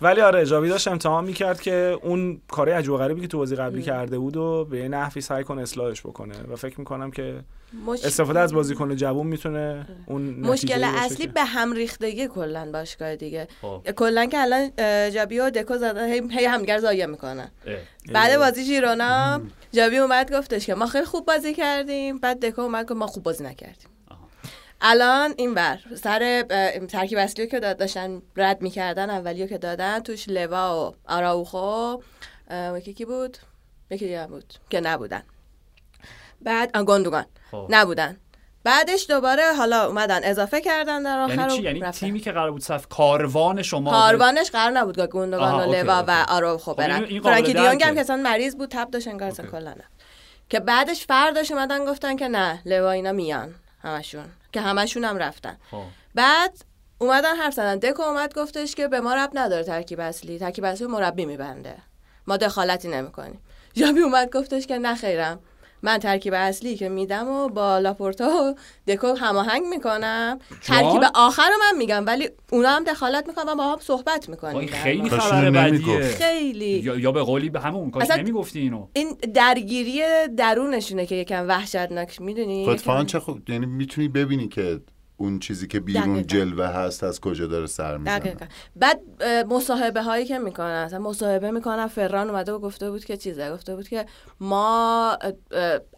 ولی 0.03 0.21
آره 0.21 0.47
جاوی 0.47 0.69
داشت 0.69 0.89
امتحان 0.89 1.25
می‌کرد 1.25 1.61
که 1.61 1.99
اون 2.03 2.41
کارهای 2.49 2.77
عجیب 2.79 2.97
غریبی 2.97 3.21
که 3.21 3.27
تو 3.27 3.39
بازی 3.39 3.57
قبلی 3.57 3.83
کرده 3.83 4.19
بود 4.19 4.37
و 4.37 4.65
به 4.65 4.89
نحوی 4.89 5.21
سعی 5.21 5.45
کنه 5.45 5.63
اصلاحش 5.63 6.01
بکنه 6.01 6.35
و 6.53 6.57
فکر 6.57 6.79
می‌کنم 6.79 7.11
که 7.11 7.41
مش... 7.87 8.05
استفاده 8.05 8.41
از 8.41 8.55
بازیکن 8.55 8.97
جوون 8.97 9.27
می‌تونه 9.27 9.87
اون 10.07 10.23
مشکل 10.23 10.85
اصلی 10.85 11.27
که- 11.27 11.33
به 11.33 11.45
هم 11.45 11.73
ریختگی 11.73 12.29
کلا 12.29 12.71
باشگاه 12.73 13.17
دیگه. 13.17 13.49
کلا 13.97 14.27
که 14.27 14.39
الان 14.39 14.71
جابی 15.11 15.39
و 15.39 15.51
دکو 15.51 15.79
زدن 15.79 16.09
هی, 16.09 16.23
هی 16.31 16.45
همدیگر 16.45 16.79
ضایع 16.79 17.07
می‌کنن. 17.07 17.51
بعد 18.13 18.39
بازی 18.39 18.65
ژیرونا 18.65 19.41
جابی 19.73 19.99
اومد 19.99 20.35
گفتش 20.35 20.67
که 20.67 20.75
ما 20.75 20.87
خیلی 20.87 21.05
خوب 21.05 21.27
بازی 21.27 21.55
کردیم. 21.55 22.19
بعد 22.19 22.47
دکو 22.47 22.63
اومد 22.63 22.85
گفت 22.85 22.99
ما 22.99 23.07
خوب 23.07 23.23
بازی 23.23 23.45
نکردیم. 23.45 23.89
الان 24.81 25.35
این 25.37 25.55
ور 25.55 25.79
سر 26.03 26.43
ترکیب 26.89 27.19
اصلی 27.19 27.47
که 27.47 27.61
داد- 27.61 27.77
داشتن 27.77 28.23
رد 28.37 28.63
می‌کردن 28.63 29.11
اولیو 29.11 29.47
که 29.47 29.59
دادن 29.59 30.01
توش 30.01 30.29
لوا 30.29 30.91
و 30.91 30.95
آراوخو 31.13 31.97
یکی 32.77 32.95
کی 32.95 33.05
بود؟ 33.05 33.39
یکی 33.91 34.05
دیگه 34.05 34.27
بود 34.27 34.55
که 34.71 34.81
نبودن. 34.81 35.23
بعد 36.43 36.77
گندوگان 36.77 37.27
خب. 37.51 37.67
نبودن. 37.71 38.17
بعدش 38.65 39.07
دوباره 39.09 39.55
حالا 39.59 39.87
اومدن 39.87 40.21
اضافه 40.25 40.61
کردن 40.61 41.03
در 41.03 41.19
آخر 41.19 41.35
یعنی 41.35 41.57
چی 41.57 41.63
یعنی 41.63 41.81
رفتن. 41.81 42.07
تیمی 42.07 42.21
که 42.21 42.33
قرار 42.33 42.51
بود 42.51 42.63
صف 42.63 42.89
کاروان 42.89 43.63
شما 43.63 43.91
کاروانش 43.91 44.51
قرار 44.51 44.71
نبود 44.71 44.97
که 44.97 45.07
گوندوگان 45.07 45.69
و 45.69 45.73
لوا 45.75 46.05
و. 46.07 46.25
آراوخو 46.29 46.71
خب 46.71 46.79
برن 46.79 47.21
فرانکی 47.21 47.53
دیونگ 47.53 47.83
هم. 47.83 48.05
که 48.05 48.13
مریض 48.13 48.57
بود 48.57 48.69
تب 48.71 48.91
داشت 48.91 49.09
انگار. 49.09 49.31
کلا 49.31 49.71
نه 49.71 49.85
که 50.49 50.61
بعدش 50.61 51.07
فرداش 51.07 51.51
اومدن 51.51 51.85
گفتن 51.85 52.17
که 52.17 52.29
نه 52.29 52.63
لوا 52.65 52.91
اینا 52.91 53.13
میان 53.13 53.55
همشون 53.83 54.25
که 54.53 54.61
همشون 54.61 55.05
هم 55.05 55.17
رفتن 55.19 55.57
خب. 55.71 55.83
بعد 56.15 56.53
اومدن 56.99 57.37
حرف 57.37 57.55
زدن 57.55 57.79
دکو 57.79 58.03
اومد 58.03 58.35
گفتش 58.35 58.75
که 58.75 58.89
به 58.89 59.01
ما 59.01 59.15
رب 59.15 59.31
نداره 59.35 59.65
ترکیب 59.65 60.01
اصلی 60.01 60.39
ترکیب 60.39 60.65
اصلی 60.65 60.87
مربی 60.87 61.25
میبنده 61.25 61.75
ما 62.27 62.37
دخالتی 62.37 62.89
نمی‌کنیم 62.89 63.41
جابی 63.75 64.01
اومد 64.01 64.31
گفتش 64.33 64.67
که 64.67 64.79
نه 64.79 64.95
خیرم 64.95 65.41
من 65.83 65.99
ترکیب 65.99 66.35
اصلی 66.37 66.77
که 66.77 66.89
میدم 66.89 67.29
و 67.29 67.49
با 67.49 67.79
لاپورتا 67.79 68.25
و 68.29 68.55
دکو 68.87 69.07
هماهنگ 69.07 69.63
می‌کنم. 69.67 70.39
ترکیب 70.63 71.03
آخر 71.15 71.49
رو 71.49 71.55
من 71.61 71.79
میگم 71.79 72.07
ولی 72.07 72.29
اونا 72.53 72.69
هم 72.69 72.85
دخالت 72.85 73.29
می‌کنن 73.29 73.53
و 73.53 73.55
با 73.55 73.73
هم 73.73 73.79
صحبت 73.81 74.29
وای، 74.43 74.67
خیلی 74.67 75.11
خبر 75.11 75.51
بدیه. 75.51 76.01
خیلی. 76.01 76.65
یا, 76.65 76.99
یا 76.99 77.13
به 77.13 77.23
قولی 77.23 77.51
به 77.51 77.61
همون 77.61 77.91
کاش 77.91 78.03
اصلا- 78.03 78.17
نمی‌گفتی 78.17 78.61
اینو. 78.61 78.87
این 78.93 79.09
درگیری 79.35 80.03
درونشونه 80.37 81.07
که 81.07 81.15
یکم 81.15 81.49
وحشتناک 81.49 82.21
می‌دونی؟ 82.21 82.69
اتفاقا 82.69 83.05
چه 83.05 83.21
خوب 83.21 83.51
یعنی 83.51 83.67
می‌تونی 83.67 84.09
ببینی 84.09 84.49
که 84.49 84.81
اون 85.21 85.39
چیزی 85.39 85.67
که 85.67 85.81
بیرون 85.81 86.03
دقیقاً. 86.05 86.21
جلوه 86.23 86.67
هست 86.67 87.05
از 87.05 87.21
کجا 87.21 87.47
داره 87.47 87.67
سر 87.67 87.97
می‌زنه 87.97 88.19
دقیقا 88.19 88.47
بعد 88.77 89.01
مصاحبه 89.49 90.03
هایی 90.03 90.25
که 90.25 90.39
می‌کنن 90.39 90.67
اصلا 90.67 90.99
مصاحبه 90.99 91.51
می‌کنن 91.51 91.87
فران 91.87 92.31
اومده 92.31 92.53
و 92.53 92.59
گفته 92.59 92.91
بود 92.91 93.05
که 93.05 93.17
چیزه 93.17 93.53
گفته 93.53 93.77
بود 93.77 93.89
که 93.89 94.07
ما 94.41 95.19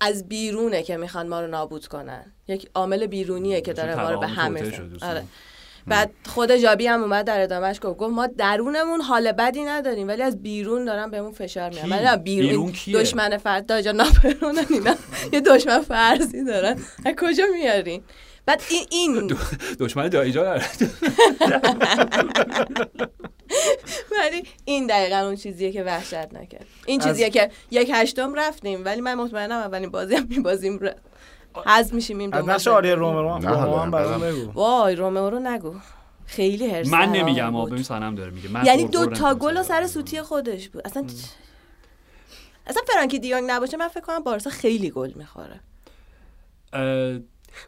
از 0.01 0.29
بیرونه 0.29 0.83
که 0.83 0.97
می‌خوان 0.97 1.29
ما 1.29 1.41
رو 1.41 1.47
نابود 1.47 1.87
کنن 1.87 2.33
یک 2.49 2.71
عامل 2.75 3.07
بیرونیه 3.07 3.61
که 3.61 3.73
داره 3.73 3.95
ما 3.95 4.11
رو 4.11 4.21
به 4.21 4.27
هم. 4.27 4.57
آره. 5.03 5.25
بعد 5.87 6.11
خود 6.29 6.53
جابی 6.53 6.87
هم 6.87 7.03
اومد 7.03 7.25
در 7.25 7.41
ادامهش 7.41 7.79
گفت 7.83 7.99
گفت 7.99 8.13
ما 8.13 8.27
درونمون 8.27 9.01
حال 9.01 9.33
بدی 9.33 9.65
نداریم 9.65 10.09
ولی 10.09 10.23
از 10.23 10.43
بیرون 10.43 10.85
دارن 10.85 11.11
بهمون 11.11 11.33
فشار 11.33 11.71
میارن؟ 11.71 11.91
ولی 11.91 12.23
بیرون, 12.23 12.49
بیرون 12.49 12.73
کیه؟ 12.73 12.99
دشمن 12.99 13.37
فرد 13.37 13.67
داجا 13.67 13.93
ناپرونن 13.93 14.65
اینا 14.71 14.95
یه 15.33 15.41
دشمن 15.41 15.81
فرضی 15.81 16.45
دارن 16.45 16.79
از 17.05 17.15
کجا 17.21 17.45
میارین 17.55 18.03
بعد 18.47 18.63
این 18.71 18.87
این 18.91 19.37
دشمن 19.79 20.09
دایجا 20.09 20.43
داره 20.43 20.65
ولی 24.11 24.43
این 24.65 24.87
دقیقا 24.87 25.17
اون 25.17 25.37
چیزیه 25.37 25.73
که 25.73 25.83
وحشت 25.83 26.35
نکرد 26.35 26.67
این 26.87 27.01
چیزیه 27.01 27.31
که 27.31 27.51
یک 27.71 27.91
هشتم 27.95 28.35
رفتیم 28.35 28.85
ولی 28.85 29.01
من 29.01 29.15
مطمئنم 29.15 29.59
اولین 29.59 29.91
بازی 29.91 30.15
هم 30.15 30.27
میبازیم. 30.31 30.81
حذف 31.67 31.93
میشیم 31.93 32.19
این 32.19 32.35
از 32.35 32.49
نقش 32.49 32.69
آریا 32.69 32.95
رومرو 32.95 33.39
رومرو 33.39 33.79
هم 33.79 34.21
بگو. 34.21 34.53
وای 34.53 34.95
رومئو 34.95 35.31
رو 35.31 35.39
نگو. 35.39 35.75
خیلی 36.27 36.71
هرس 36.71 36.89
من 36.89 37.13
نمیگم 37.13 37.51
بود. 37.51 37.61
آب 37.61 37.71
ببین 37.71 37.83
سنم 37.83 38.15
داره 38.15 38.31
میگه. 38.31 38.49
من 38.49 38.65
یعنی 38.65 38.85
دو 38.85 39.07
تا 39.07 39.35
گل 39.35 39.57
و 39.57 39.63
سر 39.63 39.87
سوتی 39.87 40.23
خودش 40.23 40.69
بود. 40.69 40.83
اصلا 40.87 41.05
اصلا 42.67 42.83
فرانکی 42.93 43.19
دیونگ 43.19 43.45
نباشه 43.51 43.77
من 43.77 43.89
فکر 43.89 44.01
کنم 44.01 44.23
بارسا 44.23 44.51
خیلی 44.51 44.91
گل 44.91 45.13
می‌خوره. 45.15 45.61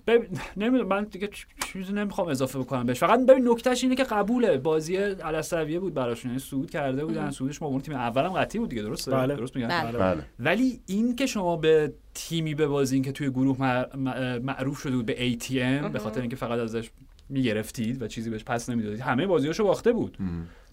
ببین 0.07 0.39
نمی‌دونم 0.57 0.89
من 0.89 1.05
دیگه 1.05 1.29
چیزی 1.73 1.93
نمی‌خوام 1.93 2.29
اضافه 2.29 2.59
بکنم 2.59 2.87
بهش. 2.87 2.99
فقط 2.99 3.27
ببین 3.27 3.49
نکتهش 3.49 3.83
اینه 3.83 3.97
که 3.97 4.05
قبوله. 4.05 4.59
بازی 4.59 4.97
علی‌السویه 4.97 5.81
بود 5.81 5.95
براشون 5.95 6.31
یعنی 6.31 6.41
صعود 6.43 6.71
کرده 6.71 7.05
بودن 7.05 7.31
صعودش 7.31 7.63
ما 7.63 7.81
تیم 7.81 7.95
اولم 7.95 8.29
قطعی 8.29 8.61
بود 8.61 8.69
دیگه 8.69 8.83
درسته؟ 8.83 9.11
بله. 9.11 9.37
درست 9.37 9.57
میگم؟ 9.57 9.69
بله. 9.69 9.99
بله. 9.99 10.23
ولی 10.39 10.81
این 10.87 11.17
که 11.17 11.27
شما 11.27 11.57
به 11.57 11.93
تیمی 12.15 12.55
ببازین 12.55 13.03
که 13.03 13.13
توی 13.13 13.31
گروه 13.31 13.57
مع- 13.57 13.97
مع- 13.97 14.39
معروف 14.39 14.79
شده 14.79 14.97
بود 14.97 15.07
به 15.07 15.33
ATM 15.33 15.87
به 15.93 15.99
خاطر 15.99 16.21
اینکه 16.21 16.37
فقط 16.37 16.59
ازش 16.59 16.91
می‌گرفتید 17.29 18.03
و 18.03 18.07
چیزی 18.09 18.31
بهش 18.31 18.45
پس 18.45 18.71
نمی‌دادید 18.71 19.01
همه 19.01 19.27
بازیاشو 19.27 19.65
باخته 19.65 19.93
بود. 19.93 20.17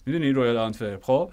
می‌دونی 0.06 0.30
رویال 0.30 0.56
آنتورپ 0.56 1.02
خب؟ 1.02 1.30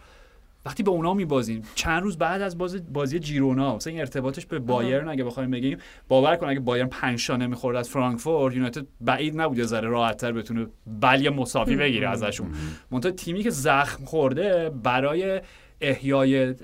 وقتی 0.70 0.84
به 0.84 0.92
اونا 0.92 1.14
میبازیم 1.14 1.62
چند 1.76 2.04
روز 2.04 2.18
بعد 2.18 2.42
از 2.42 2.58
بازی 2.58 2.80
بازی 2.80 3.20
جیرونا 3.20 3.76
مثلا 3.76 3.92
این 3.92 4.00
ارتباطش 4.00 4.46
به 4.46 4.60
بایرن 4.60 5.10
اگه 5.10 5.24
بخوایم 5.24 5.52
بگیم 5.52 5.78
باور 6.08 6.36
کن 6.36 6.48
اگه 6.48 6.60
بایرن 6.60 6.88
5 6.88 7.28
تا 7.28 7.36
نمی‌خورد 7.36 7.78
از 7.78 7.90
فرانکفورت 7.90 8.56
یونایتد 8.56 8.86
بعید 9.02 9.42
نبود 9.42 9.58
یه 9.58 9.64
ذره 9.64 9.88
راحت‌تر 9.88 10.32
بتونه 10.32 10.68
بلی 11.02 11.30
مساوی 11.30 11.76
بگیره 11.76 12.10
ازشون. 12.10 12.48
منتها 12.92 13.12
تیمی 13.12 13.44
که 13.44 13.50
زخم 13.50 14.06
خورده 14.06 14.70
برای 14.70 15.42
احیای 15.82 16.56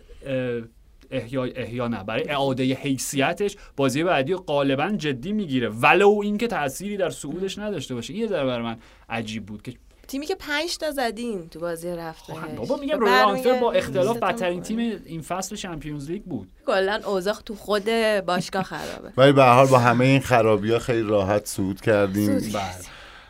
احیا 1.12 1.43
احیا 1.43 1.88
نه 1.88 2.03
برای 2.03 2.30
اعاده 2.30 2.64
حیثیتش 2.64 3.58
بازی 3.78 4.03
بعدی 4.03 4.32
رو 4.32 4.39
غالبا 4.39 4.89
جدی 4.89 5.34
می‌گیره. 5.34 5.70
ولو 5.70 6.20
اینکه 6.24 6.47
تأثیری 6.47 6.97
در 6.97 7.10
صعودش 7.10 7.58
نداشته 7.58 7.95
باشه. 7.95 8.14
این 8.14 8.22
یه 8.22 8.28
ذره 8.28 8.45
برای 8.45 8.64
من 8.64 8.78
عجیب 9.10 9.45
بود 9.45 9.62
که 9.62 9.74
تیمی 10.08 10.26
که 10.26 10.36
پنج 10.36 10.78
تا 10.78 10.91
زدین 10.91 11.49
تو 11.49 11.60
بازی 11.60 11.89
رفته. 11.89 12.34
خب، 12.34 12.56
بابا 12.56 12.78
میگم 12.78 12.99
رویال 12.99 13.24
آنتورپ 13.24 13.60
با 13.60 13.72
اختلاف 13.72 14.18
بدترین 14.18 14.62
تیم 14.62 14.80
این 15.06 15.22
فصل 15.22 15.56
چمپیونز 15.56 16.10
لیگ 16.10 16.24
بود. 16.24 16.47
کلا 16.66 17.01
اوضاع 17.06 17.36
تو 17.45 17.56
خود 17.56 17.86
باشگاه 18.26 18.64
خرابه. 18.64 19.12
ولی 19.18 19.32
به 19.32 19.43
هر 19.43 19.53
حال 19.53 19.68
با 19.68 19.80
همه 19.80 20.06
این 20.06 20.22
خرابی 20.22 20.72
ها 20.72 20.80
خیلی 20.80 21.01
راحت 21.01 21.45
صعود 21.45 21.82
کردیم. 21.82 22.39
صعود 22.39 22.62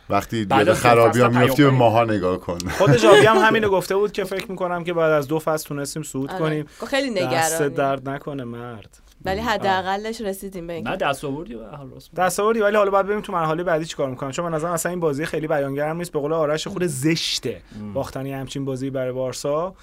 وقتی 0.10 0.46
بعد 0.46 0.70
از 0.70 0.80
خرابی 0.80 1.20
ها 1.20 1.30
میفتی 1.30 1.64
به. 1.64 1.70
ماها 1.70 2.04
نگاه 2.04 2.38
کن. 2.38 2.58
خود 2.58 2.98
ژاوی 2.98 3.26
هم 3.26 3.38
همینو 3.38 3.70
گفته 3.78 3.96
بود 3.96 4.12
که 4.12 4.24
فکر 4.24 4.52
می‌کنم 4.52 4.84
که 4.84 4.94
بعد 4.94 5.12
از 5.12 5.28
دو 5.28 5.40
فصل 5.40 5.68
تونستیم 5.68 6.04
صعود 6.04 6.30
آره. 6.30 6.40
کنیم. 6.40 6.66
خیلی 6.88 7.14
دست 7.14 7.62
نگران 7.62 7.74
درد 7.74 8.10
نکنه 8.10 8.44
مرد. 8.44 9.05
ولی 9.26 9.42
حداقلش 9.42 10.22
رسیدیم 10.22 10.68
به 10.68 10.74
این 10.74 10.88
نه 10.88 10.96
دست 10.96 11.26
آوردی 11.26 11.56
به 11.56 11.66
حال 11.66 11.90
راست 11.90 12.10
میگی. 12.14 12.22
دست 12.22 12.40
آوردی 12.40 12.60
ولی 12.60 12.76
حالا 12.76 12.92
باید 12.92 13.06
ببینیم 13.06 13.24
تو 13.24 13.34
مرحله 13.34 13.64
بعدی 13.64 13.86
چیکار 13.86 14.10
می‌کنن 14.10 14.32
چون 14.32 14.46
من 14.46 14.54
نظرم 14.54 14.72
اصلا 14.72 14.90
این 14.90 15.00
بازی 15.00 15.26
خیلی 15.26 15.48
بیانگرم 15.48 15.98
نیست 15.98 16.12
به 16.12 16.20
قول 16.20 16.34
آرش 16.34 16.68
خود 16.68 16.86
زشته 16.86 17.62
باختنی 17.94 18.34
همچین 18.34 18.66
بازی 18.66 18.90
برای 18.90 19.12
بارسا. 19.12 19.76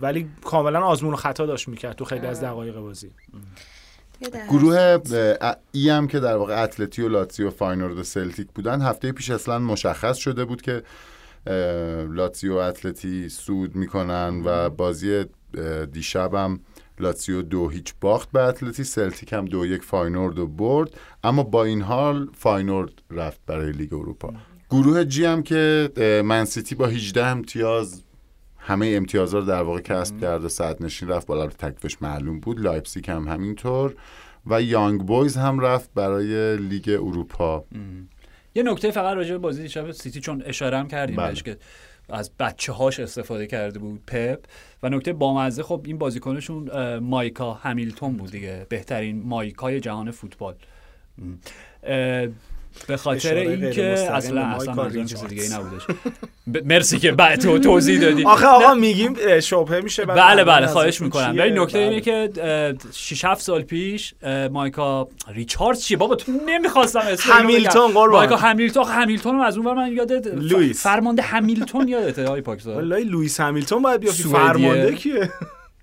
ولی 0.00 0.28
کاملا 0.44 0.80
آزمون 0.80 1.12
و 1.12 1.16
خطا 1.16 1.46
داشت 1.46 1.68
می‌کرد 1.68 1.96
تو 1.96 2.04
خیلی 2.04 2.26
از 2.26 2.40
دقایق 2.40 2.76
بازی. 2.76 3.10
گروه 4.48 4.98
E 5.72 5.90
هم 5.90 6.06
که 6.08 6.20
در 6.20 6.36
واقع 6.36 6.62
اتلتی 6.62 7.02
و 7.02 7.08
لاتزیو 7.08 7.46
و 7.46 7.50
فاینورد 7.50 7.98
و 7.98 8.02
سلتیک 8.02 8.48
بودن 8.54 8.82
هفته 8.82 9.12
پیش 9.12 9.30
اصلا 9.30 9.58
مشخص 9.58 10.16
شده 10.16 10.44
بود 10.44 10.62
که 10.62 10.82
لاتزیو 12.08 12.54
و 12.54 12.58
اتلتی 12.58 13.28
صعود 13.28 13.76
می‌کنن 13.76 14.42
و 14.44 14.70
بازی 14.70 15.16
اه، 15.18 15.86
لاتزیو 17.00 17.42
دو 17.42 17.68
هیچ 17.68 17.94
باخت 18.00 18.30
به 18.30 18.42
اتلتی 18.42 18.84
سلتیک 18.84 19.32
هم 19.32 19.44
دو 19.44 19.66
یک 19.66 19.82
فاینورد 19.82 20.38
و 20.38 20.46
برد. 20.46 20.90
اما 21.24 21.42
با 21.42 21.64
این 21.64 21.82
حال 21.82 22.28
فاینورد 22.34 22.92
رفت 23.10 23.40
برای 23.46 23.72
لیگ 23.72 23.94
اروپا. 23.94 24.32
گروه 24.70 25.04
G 25.04 25.24
هم 25.24 25.42
که 25.42 25.90
منسیتی 26.24 26.74
با 26.74 26.86
18 26.86 27.26
امتیاز 27.26 28.02
همه 28.58 28.92
امتیازها 28.96 29.40
رو 29.40 29.46
در 29.46 29.62
واقع 29.62 29.80
کسب 29.80 30.20
کرد 30.20 30.44
و 30.44 30.48
صدرنشین 30.48 31.08
رفت 31.08 31.26
بالا. 31.26 31.44
رو 31.44 31.50
تکلیفش 31.50 32.02
معلوم 32.02 32.40
بود. 32.40 32.60
لایپزیگ 32.60 33.10
هم 33.10 33.28
همینطور. 33.28 33.94
و 34.46 34.62
یانگ 34.62 35.00
بویز 35.00 35.36
هم 35.36 35.60
رفت 35.60 35.90
برای 35.94 36.56
لیگ 36.56 36.88
اروپا. 36.88 37.64
یه 38.54 38.62
نکته 38.62 38.90
فقط 38.90 39.16
راجع 39.16 39.32
به 39.32 39.38
بازی 39.38 39.62
دیشب 39.62 39.90
سیتی 39.90 40.20
چون 40.20 40.42
اشاره 40.46 40.78
هم 40.78 40.88
کردیم 40.88 41.16
بله. 41.16 41.34
که 41.34 41.56
از 42.12 42.30
بچه 42.38 42.72
هاش 42.72 43.00
استفاده 43.00 43.46
کرده 43.46 43.78
بود 43.78 44.02
پپ. 44.06 44.44
و 44.82 44.88
نکته 44.88 45.12
بامزه 45.12 45.62
خب 45.62 45.82
این 45.86 45.98
بازیکنشون 45.98 46.98
مایکا 46.98 47.54
همیلتون 47.54 48.16
بود 48.16 48.30
دیگه. 48.30 48.66
بهترین 48.68 49.22
مایکای 49.22 49.80
جهان 49.80 50.10
فوتبال. 50.10 50.54
به 52.86 52.96
خاطر 52.96 53.34
اینکه 53.34 53.84
اصلا 53.84 54.46
اصلا. 54.46 54.88
دیگه 55.28 55.42
ای 55.42 55.48
نبودش 55.48 55.82
مرسی 56.64 56.98
که 56.98 57.12
بعد 57.12 57.40
تو 57.40 57.58
توضیح 57.58 58.00
دادی 58.00 58.24
آخه 58.24 58.46
آقا 58.46 58.74
میگیم 58.74 59.40
شبهه 59.40 59.80
میشه 59.80 60.04
بله 60.04 60.44
بله 60.44 60.66
خواهش 60.66 61.00
می‌کنم. 61.00 61.34
ولی 61.38 61.60
نکته 61.60 61.78
بله. 61.78 61.88
اینه 61.88 62.00
که 62.00 62.30
6 62.92 63.24
7 63.24 63.42
سال 63.42 63.62
پیش 63.62 64.14
مایکا 64.50 65.08
ریچاردز 65.34 65.82
چیه 65.82 65.96
بابا 65.96 66.14
تو 66.14 66.32
نمی‌خواستم 66.46 67.00
اسم. 67.00 67.32
همیلتون، 67.32 67.86
قربان. 67.86 68.10
مایکا 68.10 68.36
همیلتون 68.36 68.84
همیلتون 68.84 69.40
از 69.40 69.56
اون 69.56 69.66
ور 69.66 69.74
من 69.74 69.92
یادت 69.92 70.26
لوئیس. 70.26 70.82
فرمانده 70.82 71.22
همیلتون 71.22 71.88
یادته 71.88 72.24
آقای 72.24 72.40
پاکزاد 72.40 72.76
والله 72.76 73.04
لوئیس 73.04 73.40
همیلتون 73.40 73.82
باید 73.82 74.00
بیافتی 74.00 74.22
سوئدیه. 74.22 74.52
فرمانده 74.52 74.94
کیه 74.94 75.30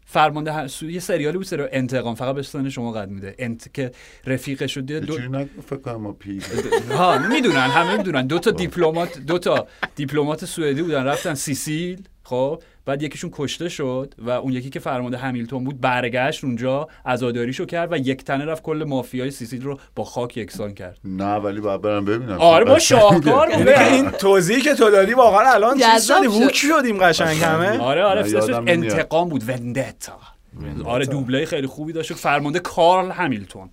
فرمانده 0.09 0.51
ه- 0.53 0.67
سو- 0.67 0.89
یه 0.89 0.99
سریالی 0.99 1.37
بود 1.37 1.45
سریال 1.45 1.69
انتقام. 1.71 2.15
فقط 2.15 2.35
به 2.35 2.41
سن 2.43 2.69
شما 2.69 2.91
قد 2.91 3.09
میده. 3.09 3.35
انت 3.39 3.73
که 3.73 3.91
رفیق 4.25 4.65
شده 4.65 4.99
دو... 4.99 5.13
فکر 5.69 5.75
کنم 5.79 6.13
پیر 6.13 6.43
ها 6.97 7.17
می‌دونن 7.17 7.57
همه 7.69 7.97
می‌دونن. 7.97 8.27
دو 8.27 8.39
تا 8.39 8.51
دیپلمات 8.51 9.19
دو 9.19 9.39
تا 9.39 9.67
دیپلمات 9.95 10.45
سوئدی 10.45 10.81
بودن 10.81 11.03
رفتن 11.03 11.33
سیسیل. 11.33 12.03
خب 12.29 12.61
بعد 12.85 13.03
یکیشون 13.03 13.29
کشته 13.33 13.69
شد 13.69 14.13
و 14.17 14.29
اون 14.29 14.53
یکی 14.53 14.69
که 14.69 14.79
فرمانده 14.79 15.17
همیلتون 15.17 15.63
بود 15.63 15.81
برگشت 15.81 16.43
اونجا 16.43 16.87
عزاداریشو 17.05 17.65
کرد 17.65 17.91
و 17.91 17.97
یک 17.97 18.23
تنه 18.23 18.45
رفت 18.45 18.63
کل 18.63 18.85
مافیای 18.87 19.31
سیسیل 19.31 19.63
رو 19.63 19.79
با 19.95 20.03
خاک 20.03 20.37
یکسان 20.37 20.73
کرد. 20.73 20.99
نه 21.03 21.35
ولی 21.35 21.59
باید 21.61 21.81
برم 21.81 22.05
ببینم. 22.05 22.37
آره 22.41 22.65
با. 22.65 22.79
شاهکار 22.89 23.51
که 23.51 23.93
این 23.93 24.11
توضیحی 24.11 24.61
که 24.61 24.73
تو 24.73 24.89
دادی 24.89 25.13
واقعا 25.13 25.53
الان 25.53 25.77
چیز 25.77 26.07
شدیم 26.07 26.31
شد. 26.31 26.41
ووک 26.41 26.55
شدیم 26.55 26.97
قشنگ 26.97 27.37
همه. 27.37 27.79
آره 27.79 28.03
آره. 28.03 28.23
انتقام 28.67 29.29
بود. 29.29 29.49
وندتا. 29.49 30.19
آره 30.85 31.05
دوبله 31.05 31.45
خیلی 31.45 31.67
خوبی 31.67 31.93
داشت. 31.93 32.13
فرمانده 32.13 32.59
کارل 32.59 33.11
همیلتون. 33.11 33.69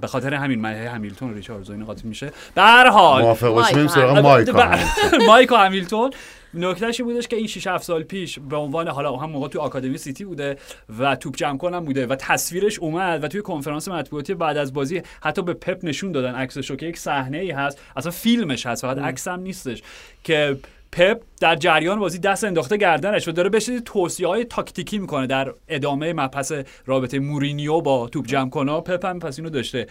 به 0.00 0.06
خاطر 0.06 0.34
همین 0.34 0.60
من 0.60 0.74
همیلتون 0.74 1.30
و 1.30 1.34
ریچاردز 1.34 1.70
و 1.70 1.72
اینا 1.72 1.84
قاطی 1.84 2.08
میشه. 2.08 2.32
به 2.54 2.62
هر 2.62 2.88
حال. 2.88 3.22
موافق 3.22 3.48
باشیم؟ 3.48 3.86
سراغ 3.86 4.16
هم. 4.16 5.26
مایک 5.26 5.52
همیلتون. 5.66 6.10
نکتهش 6.54 7.00
بودش 7.00 7.28
که 7.28 7.36
این 7.36 7.46
6 7.46 7.66
7 7.66 7.84
سال 7.84 8.02
پیش 8.02 8.38
به 8.38 8.56
عنوان 8.56 8.88
حالا 8.88 9.16
هم 9.16 9.30
موقع 9.30 9.48
توی 9.48 9.60
آکادمی 9.60 9.98
سیتی 9.98 10.24
بوده 10.24 10.56
و 10.98 11.16
توپ 11.16 11.36
جمع 11.36 11.58
کنم 11.58 11.84
بوده 11.84 12.06
و 12.06 12.16
تصویرش 12.16 12.78
اومد 12.78 13.24
و 13.24 13.28
توی 13.28 13.42
کنفرانس 13.42 13.88
مطبوعاتی 13.88 14.34
بعد 14.34 14.56
از 14.56 14.72
بازی 14.72 15.02
حتی 15.22 15.42
به 15.42 15.54
پپ 15.54 15.80
نشون 15.82 16.12
دادن 16.12 16.34
عکسشو 16.34 16.76
که 16.76 16.86
یک 16.86 16.98
صحنه 16.98 17.38
ای 17.38 17.50
هست. 17.50 17.78
اصلا 17.96 18.12
فیلمش 18.12 18.66
هست 18.66 18.82
فقط 18.82 18.98
عکس 18.98 19.28
هم 19.28 19.40
نیستش. 19.40 19.82
که 20.24 20.58
پپ 20.92 21.22
در 21.40 21.56
جریان 21.56 21.98
بازی 21.98 22.18
دست 22.18 22.44
انداخته 22.44 22.76
گردنش 22.76 23.28
و 23.28 23.32
داره 23.32 23.48
بهش 23.48 23.70
توصیه 23.84 24.26
های 24.26 24.44
تاکتیکی 24.44 24.98
می‌کنه 24.98 25.26
در 25.26 25.52
ادامه 25.68 26.12
مبحث 26.12 26.52
رابطه 26.86 27.18
مورینیو 27.18 27.80
با 27.80 28.08
توپ 28.08 28.26
جمع 28.26 28.50
کنا 28.50 28.80
پپ 28.80 29.04
هم 29.04 29.18
پس 29.18 29.38
اینو 29.38 29.50
داشته. 29.50 29.86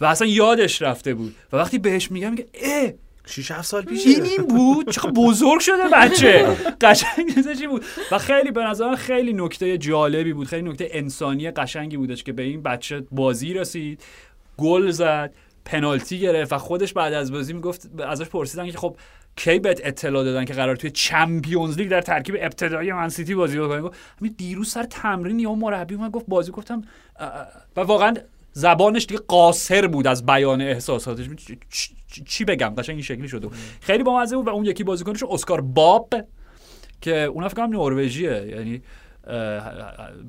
و 0.00 0.04
اصلا 0.04 0.28
یادش 0.28 0.82
رفته 0.82 1.14
بود. 1.14 1.34
و 1.52 1.56
وقتی 1.56 1.78
بهش 1.78 2.10
میگم 2.10 2.30
میگه 2.30 2.46
اه 2.54 2.92
6 3.26 3.50
7 3.50 3.62
سال 3.62 3.82
پیش 3.82 4.06
این 4.06 4.22
این 4.22 4.46
بود؟ 4.46 4.90
چقدر 4.90 5.10
بزرگ 5.10 5.60
شده 5.60 5.88
بچه. 5.92 6.56
قشنگ 6.80 7.56
چی 7.58 7.66
بود. 7.66 7.84
و 8.10 8.18
خیلی 8.18 8.50
به 8.50 8.64
نظر 8.64 8.94
خیلی 8.94 9.32
نکته 9.32 9.78
جالبی 9.78 10.32
بود. 10.32 10.46
خیلی 10.46 10.68
نکته 10.70 10.88
انسانی 10.90 11.50
قشنگی 11.50 11.96
بودش 11.96 12.24
که 12.24 12.32
به 12.32 12.42
این 12.42 12.62
بچه 12.62 13.06
بازی 13.10 13.54
رسید 13.54 14.02
گل 14.58 14.90
زد 14.90 15.34
پنالتی 15.64 16.20
گرفت 16.20 16.52
و 16.52 16.58
خودش 16.58 16.92
بعد 16.92 17.12
از 17.12 17.32
بازی 17.32 17.52
می‌گفت 17.52 17.90
ازش 18.06 18.28
پرسیدن 18.28 18.70
که 18.70 18.78
خب 18.78 18.96
کی 19.36 19.58
بهت 19.58 19.80
اطلاع 19.84 20.24
دادن 20.24 20.44
که 20.44 20.54
قرار 20.54 20.76
توی 20.76 20.90
چمپیونز 20.90 21.78
لیگ 21.78 21.88
در 21.88 22.00
ترکیب 22.00 22.36
ابتدایی 22.40 22.92
من 22.92 23.08
سیتی 23.08 23.34
بازی 23.34 23.58
بکنه 23.58 23.80
گفت 23.80 23.98
همین 24.20 24.34
دیروز 24.38 24.70
سر 24.70 24.82
تمرین 24.82 25.38
یا 25.38 25.54
مربی 25.54 25.96
من 25.96 26.10
گفت 26.10 26.26
بازی 26.28 26.52
گفتم. 26.52 26.82
و 27.76 27.80
واقعا 27.80 28.14
زبانش 28.52 29.06
دیگه 29.06 29.20
قاصر 29.28 29.86
بود 29.86 30.06
از 30.06 30.26
بیان 30.26 30.60
احساساتش. 30.60 31.28
چی 32.26 32.44
بگم؟ 32.44 32.74
قشنگ 32.78 32.94
این 32.94 33.02
شکلی 33.02 33.28
شده. 33.28 33.48
خیلی 33.80 34.02
بامزه 34.02 34.36
بود 34.36 34.46
و 34.46 34.50
اون 34.50 34.64
یکی 34.64 34.84
بازیکنش 34.84 35.22
اسکار 35.30 35.60
باب 35.60 36.14
که 37.00 37.22
اون 37.22 37.48
فکر 37.48 37.56
کنم 37.56 37.80
نروژیه 37.80 38.46
یعنی 38.56 38.82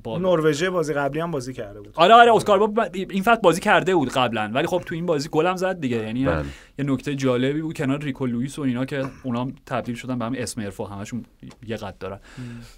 با 0.03 0.17
نروژی 0.17 0.69
بازی 0.69 0.93
قبلی 0.93 1.19
هم 1.19 1.31
بازی 1.31 1.53
کرده 1.53 1.81
بود. 1.81 1.93
آره 1.95 2.13
آره 2.13 2.35
اسکار 2.35 2.59
باب 2.59 2.79
این 2.93 3.23
فصل 3.23 3.41
بازی 3.41 3.61
کرده 3.61 3.95
بود 3.95 4.09
قبلا 4.09 4.51
ولی 4.53 4.67
خب 4.67 4.83
تو 4.85 4.95
این 4.95 5.05
بازی 5.05 5.29
گلم 5.29 5.55
زد 5.55 5.79
دیگه. 5.79 5.97
یعنی 5.97 6.25
بله. 6.25 6.45
یه 6.79 6.85
نکته 6.85 7.15
جالبی 7.15 7.61
بود 7.61 7.77
کنار 7.77 8.01
ریکو 8.01 8.25
لوئیس 8.25 8.59
و 8.59 8.61
اینا 8.61 8.85
که 8.85 9.05
اونا 9.23 9.41
هم 9.41 9.53
تبدیل 9.65 9.95
شدن 9.95 10.19
به 10.19 10.25
هم 10.25 10.33
اسم 10.37 10.61
ارفا 10.61 10.85
همشون 10.85 11.25
یه 11.67 11.75
قد 11.75 11.97
دارن. 11.97 12.19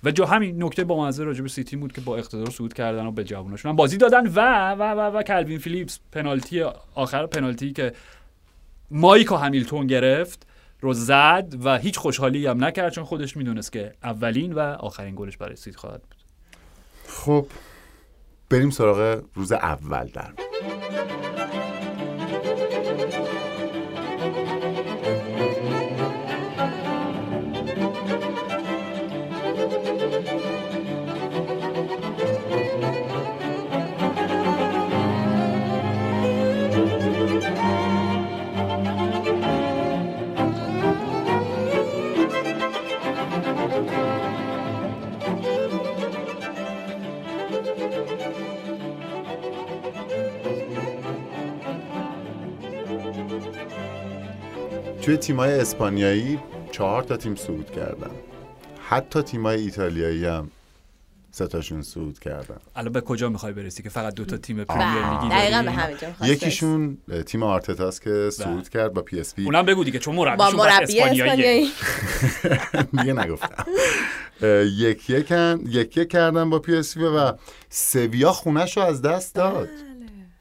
و 0.03 0.11
جا 0.11 0.25
همین 0.25 0.63
نکته 0.63 0.83
با 0.83 1.05
مزه 1.05 1.23
راجع 1.23 1.41
به 1.41 1.49
سیتی 1.49 1.75
بود 1.75 1.93
که 1.93 2.01
با 2.01 2.17
اقتدار 2.17 2.49
صعود 2.49 2.73
کردن 2.73 3.05
و 3.05 3.11
به 3.11 3.23
جووناشون 3.23 3.69
هم 3.69 3.75
بازی 3.75 3.97
دادن 3.97 4.27
و 4.27 4.71
و 4.71 4.83
و 4.83 5.17
و 5.17 5.23
کلوین 5.23 5.57
فیلیپس 5.57 5.99
پنالتی 6.11 6.63
آخر 6.95 7.25
پنالتی 7.25 7.73
که 7.73 7.93
مایکا 8.97 9.35
همیلتون 9.35 9.87
گرفت 9.87 10.47
رو 10.81 10.93
زد 10.93 11.53
و 11.63 11.77
هیچ 11.77 11.97
خوشحالی 11.97 12.47
هم 12.47 12.63
نکرد 12.63 12.93
چون 12.93 13.03
خودش 13.03 13.37
می‌دونست 13.37 13.71
که 13.71 13.93
اولین 14.03 14.53
و 14.53 14.59
آخرین 14.59 15.15
گلش 15.15 15.37
برای 15.37 15.55
سیتی 15.55 15.77
خواهد 15.77 16.01
بود. 16.01 16.15
خب 17.07 17.47
بریم 18.49 18.69
سراغ 18.69 19.23
روز 19.33 19.51
اول 19.51 20.07
در. 20.13 20.33
توی 55.05 55.17
تیمای 55.17 55.59
اسپانیایی 55.59 56.39
چهار 56.71 57.03
تا 57.03 57.17
تیم 57.17 57.35
صعود 57.35 57.71
کردن. 57.71 58.11
حتی 58.89 59.21
تیمای 59.21 59.61
ایتالیایی 59.61 60.25
هم 60.25 60.51
سه 61.31 61.47
تاشون 61.47 61.81
صعود 61.81 62.19
کردن. 62.19 62.57
الان 62.75 62.93
به 62.93 63.01
کجا 63.01 63.29
می‌خوای 63.29 63.53
برسی 63.53 63.83
که 63.83 63.89
فقط 63.89 64.13
دو 64.13 64.25
تا 64.25 64.37
تیم 64.37 64.63
پریمیر 64.63 65.03
بله 65.03 65.21
لیگی 65.21 65.29
دقیقا 65.29 65.61
داری؟ 65.61 65.65
به 65.65 65.71
همینجا 65.71 66.07
یکیشون 66.21 66.97
تیم 67.25 67.43
آرتتاست 67.43 68.01
که 68.01 68.29
صعود 68.31 68.69
کرد 68.69 68.93
با 68.93 69.01
پی 69.01 69.19
اس 69.19 69.35
وی 69.35 69.43
اونم 69.43 69.65
بگو 69.65 69.83
دیگه 69.83 69.99
چون 69.99 70.15
با 70.15 70.23
مربیشون 70.25 70.55
مربی 70.55 71.01
اسپانیاییه 71.01 71.23
اسپانیایی. 71.23 71.71
دیگه 73.01 73.13
نگفتم. 73.13 73.65
اه، 74.41 74.49
یک 74.65 75.09
یکن 75.09 75.59
یک 75.65 75.97
یک 75.97 76.09
کردن 76.09 76.49
با 76.49 76.59
پی 76.59 76.75
اس 76.75 76.97
وی 76.97 77.03
و 77.03 77.33
سویا 77.69 78.31
خونش 78.31 78.77
رو 78.77 78.83
از 78.83 79.01
دست 79.01 79.35
داد. 79.35 79.69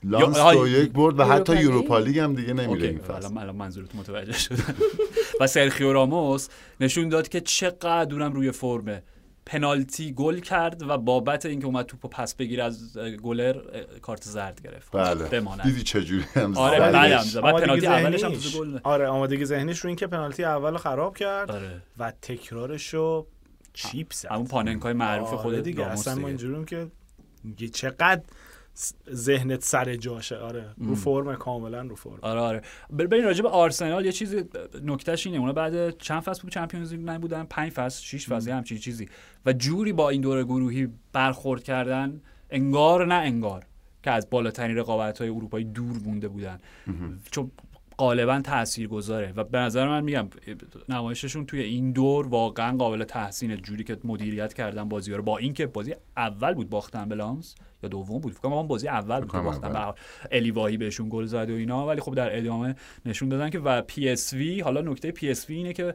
لانس 0.04 0.38
دو 0.38 0.68
یک 0.68 0.92
برد 0.92 1.20
و 1.20 1.24
حتی 1.24 1.56
یوروپا 1.56 1.98
لیگ؟ 1.98 2.18
هم 2.18 2.34
دیگه 2.34 2.52
نمیره 2.52 2.68
okay 2.68 2.86
این 2.86 2.98
فصل 2.98 3.14
الان 3.14 3.38
الان 3.38 3.56
منظورت 3.56 3.94
متوجه 3.94 4.32
شدم 4.32 4.74
و 5.40 5.46
سرخیو 5.46 5.92
راموس 5.92 6.48
نشون 6.80 7.08
داد 7.08 7.28
که 7.28 7.40
چقدر 7.40 8.14
اونم 8.14 8.32
روی 8.32 8.50
فرمه 8.50 9.02
پنالتی 9.46 10.12
گل 10.12 10.38
کرد 10.40 10.82
و 10.88 10.98
بابت 10.98 11.46
اینکه 11.46 11.66
اومد 11.66 11.86
توپو 11.86 12.08
پس 12.08 12.34
بگیره 12.34 12.64
از 12.64 12.98
گلر 12.98 13.60
کارت 14.02 14.24
زرد 14.24 14.60
گرفت 14.64 14.92
بله 14.92 15.28
بماند 15.28 15.62
دیدی 15.62 15.82
چجوری 15.82 16.24
هم 16.34 16.56
آره،؟ 16.56 16.80
بله. 16.80 17.16
هم 17.16 17.22
زد. 17.22 17.40
بعد 17.40 17.64
پنالتی 17.64 17.86
اولش 17.86 18.24
هم 18.24 18.32
گل. 18.58 18.78
آره 18.82 19.06
آمادگی 19.06 19.44
ذهنیش 19.44 19.78
رو 19.78 19.88
این 19.88 19.96
که 19.96 20.06
پنالتی 20.06 20.44
اول 20.44 20.70
رو 20.70 20.78
خراب 20.78 21.16
کرد 21.16 21.50
آره 21.50 21.82
و 21.98 22.12
تکرارش 22.22 22.94
رو 22.94 23.26
chip 23.72 24.12
زد 24.12 24.28
همون 24.30 24.46
پاننکای 24.46 24.92
معروف 24.92 25.28
آره 25.28 25.36
خود 25.36 25.62
دیگه 25.62 25.86
اصلا 25.86 26.14
ما. 26.14 26.28
اینجوریم 26.28 26.64
که 26.64 26.90
چقدر 27.72 28.22
ذهنت 29.10 29.62
سر 29.62 29.96
جاشه. 29.96 30.36
آره. 30.36 30.74
رو 30.78 30.94
فرم 30.94 31.36
کاملا 31.36 31.82
رو 31.82 31.96
فرم. 31.96 32.18
آره 32.22 32.40
آره. 32.40 32.62
بریم 32.90 33.24
راجع 33.24 33.42
به 33.42 33.48
آرسنال 33.48 34.04
یه 34.04 34.12
چیزی 34.12 34.44
نکتهش 34.82 35.26
اینه. 35.26 35.38
اونا 35.38 35.52
بعد 35.52 35.98
چند 35.98 36.22
فصل 36.22 36.42
بود؟ 36.42 36.50
چمپیونز 36.50 36.92
لیگ 36.92 37.10
نبودن. 37.10 37.44
پنج 37.44 37.72
فصل 37.72 38.02
شش 38.02 38.28
فصل 38.28 38.48
یه 38.48 38.54
همچین 38.54 38.78
چیزی. 38.78 39.08
و 39.46 39.52
جوری 39.52 39.92
با 39.92 40.10
این 40.10 40.20
دور 40.20 40.44
گروهی 40.44 40.88
برخورد 41.12 41.62
کردن 41.62 42.20
انگار 42.50 43.06
نه 43.06 43.14
انگار 43.14 43.66
که 44.02 44.10
از 44.10 44.30
بالاترین 44.30 44.76
رقابت 44.76 45.18
های 45.18 45.28
اروپایی 45.28 45.64
دور 45.64 45.96
مونده 46.04 46.28
بودن. 46.28 46.58
چون 47.30 47.50
غالبا 47.98 48.40
تأثیر 48.40 48.88
گذاره 48.88 49.32
و 49.36 49.44
به 49.44 49.58
نظر 49.58 49.88
من 49.88 50.04
میگم 50.04 50.28
نمایششون 50.88 51.46
توی 51.46 51.60
این 51.60 51.92
دور 51.92 52.28
واقعا 52.28 52.76
قابل 52.76 53.04
تحسینه 53.04 53.56
جوری 53.56 53.84
که 53.84 53.98
مدیریت 54.04 54.54
کردن 54.54 54.88
بازی 54.88 55.12
رو 55.12 55.22
با 55.22 55.38
اینکه 55.38 55.66
بازی 55.66 55.94
اول 56.16 56.54
بود 56.54 56.70
باختن 56.70 57.08
به 57.08 57.14
لانس 57.14 57.54
یا 57.82 57.88
دوم 57.88 58.20
بود 58.20 58.32
فکر 58.32 58.42
کنم 58.42 58.66
بازی 58.66 58.88
اول 58.88 59.20
بود 59.20 59.32
باختن. 59.32 59.72
به 59.72 59.78
هر 59.78 59.84
حال. 59.84 59.94
الیواهی 60.30 60.76
بهشون 60.76 61.08
گل 61.10 61.24
زد 61.24 61.50
و 61.50 61.54
اینا 61.54 61.86
ولی 61.86 62.00
خب 62.00 62.14
در 62.14 62.38
ادامه 62.38 62.74
نشون 63.06 63.28
دادن 63.28 63.50
که 63.50 63.58
و 63.58 63.82
پی 63.82 64.08
اس 64.08 64.32
وی 64.32 64.60
حالا 64.60 64.80
نکته 64.80 65.10
پی 65.10 65.30
اس 65.30 65.48
وی 65.48 65.56
اینه 65.56 65.72
که 65.72 65.94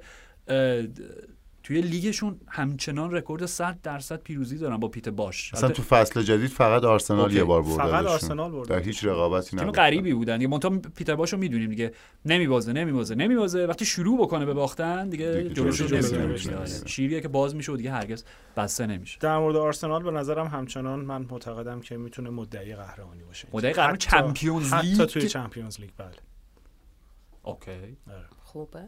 توی 1.70 1.82
لیگشون 1.82 2.40
همچنان 2.48 3.12
رکورد 3.12 3.46
100 3.46 3.82
درصد 3.84 4.22
پیروزی 4.22 4.58
دارن 4.58 4.78
با 4.78 4.88
پیت 4.88 5.10
باش 5.10 5.54
اصلا 5.54 5.70
تو 5.70 5.82
فصل 5.84 6.22
جدید 6.22 6.50
فقط 6.50 6.84
آرسنال 6.84 7.20
اوکی. 7.20 7.36
یه 7.36 7.44
بار 7.44 7.62
برده 7.62 7.76
فقط 7.78 8.06
آرسنال 8.06 8.52
برده. 8.52 8.76
در 8.76 8.80
هیچ 8.84 9.06
رقابتی 9.06 9.50
تیم 9.50 9.60
نبود 9.60 9.76
غریبی 9.76 10.14
بودن 10.14 10.38
دیگه 10.38 10.48
منتها 10.50 10.80
پیتر 10.96 11.16
باشو 11.16 11.38
می‌دونیم 11.38 11.70
دیگه 11.70 11.92
نمیبازه 12.26 12.74
نمیبازه 12.74 13.16
نمیبازه 13.16 13.66
وقتی 13.66 13.86
شروع 13.86 14.18
بکنه 14.22 14.46
به 14.46 14.54
باختن 14.54 15.10
دیگه. 15.10 15.26
نمی‌گیره. 15.26 16.58
آره. 16.58 16.68
شیریه 16.86 17.22
که 17.22 17.28
باز 17.28 17.56
میشه 17.56 17.72
و 17.72 17.76
دیگه 17.78 17.92
هرگز 17.92 18.24
بسته 18.58 18.88
نمیشه 18.88 19.18
در 19.22 19.38
مورد 19.38 19.56
آرسنال 19.56 20.04
به 20.04 20.12
نظرم 20.12 20.48
همچنان 20.48 21.00
من 21.00 21.22
معتقدم 21.32 21.80
که 21.82 21.98
می‌تونه 21.98 22.30
مدعی 22.30 22.76
قهرمانی 22.76 23.24
باشه 23.24 23.48
مدعی 23.54 23.74
قهرمان 23.74 23.96
حتی- 23.96 24.10
Champions 24.10 24.74
حتی 24.74 24.88
لیگ؟ 24.88 25.04
توی 25.06 25.28
Champions 25.28 25.80
League 25.80 25.90
بله 25.98 26.12
okay 27.44 27.98
خوبه 28.40 28.88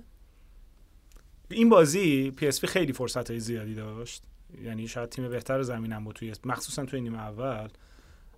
این 1.51 1.69
بازی 1.69 2.31
PSV 2.31 2.65
خیلی 2.65 2.93
فرصت 2.93 3.29
های 3.29 3.39
زیادی 3.39 3.73
داشت. 3.73 4.23
یعنی 4.63 4.87
شاید 4.87 5.09
تیم 5.09 5.29
بهتر 5.29 5.61
زمینم 5.61 6.03
بود 6.03 6.15
توی 6.15 6.33
مخصوصا 6.45 6.85
توی 6.85 7.01
نیمه 7.01 7.19
اول. 7.19 7.67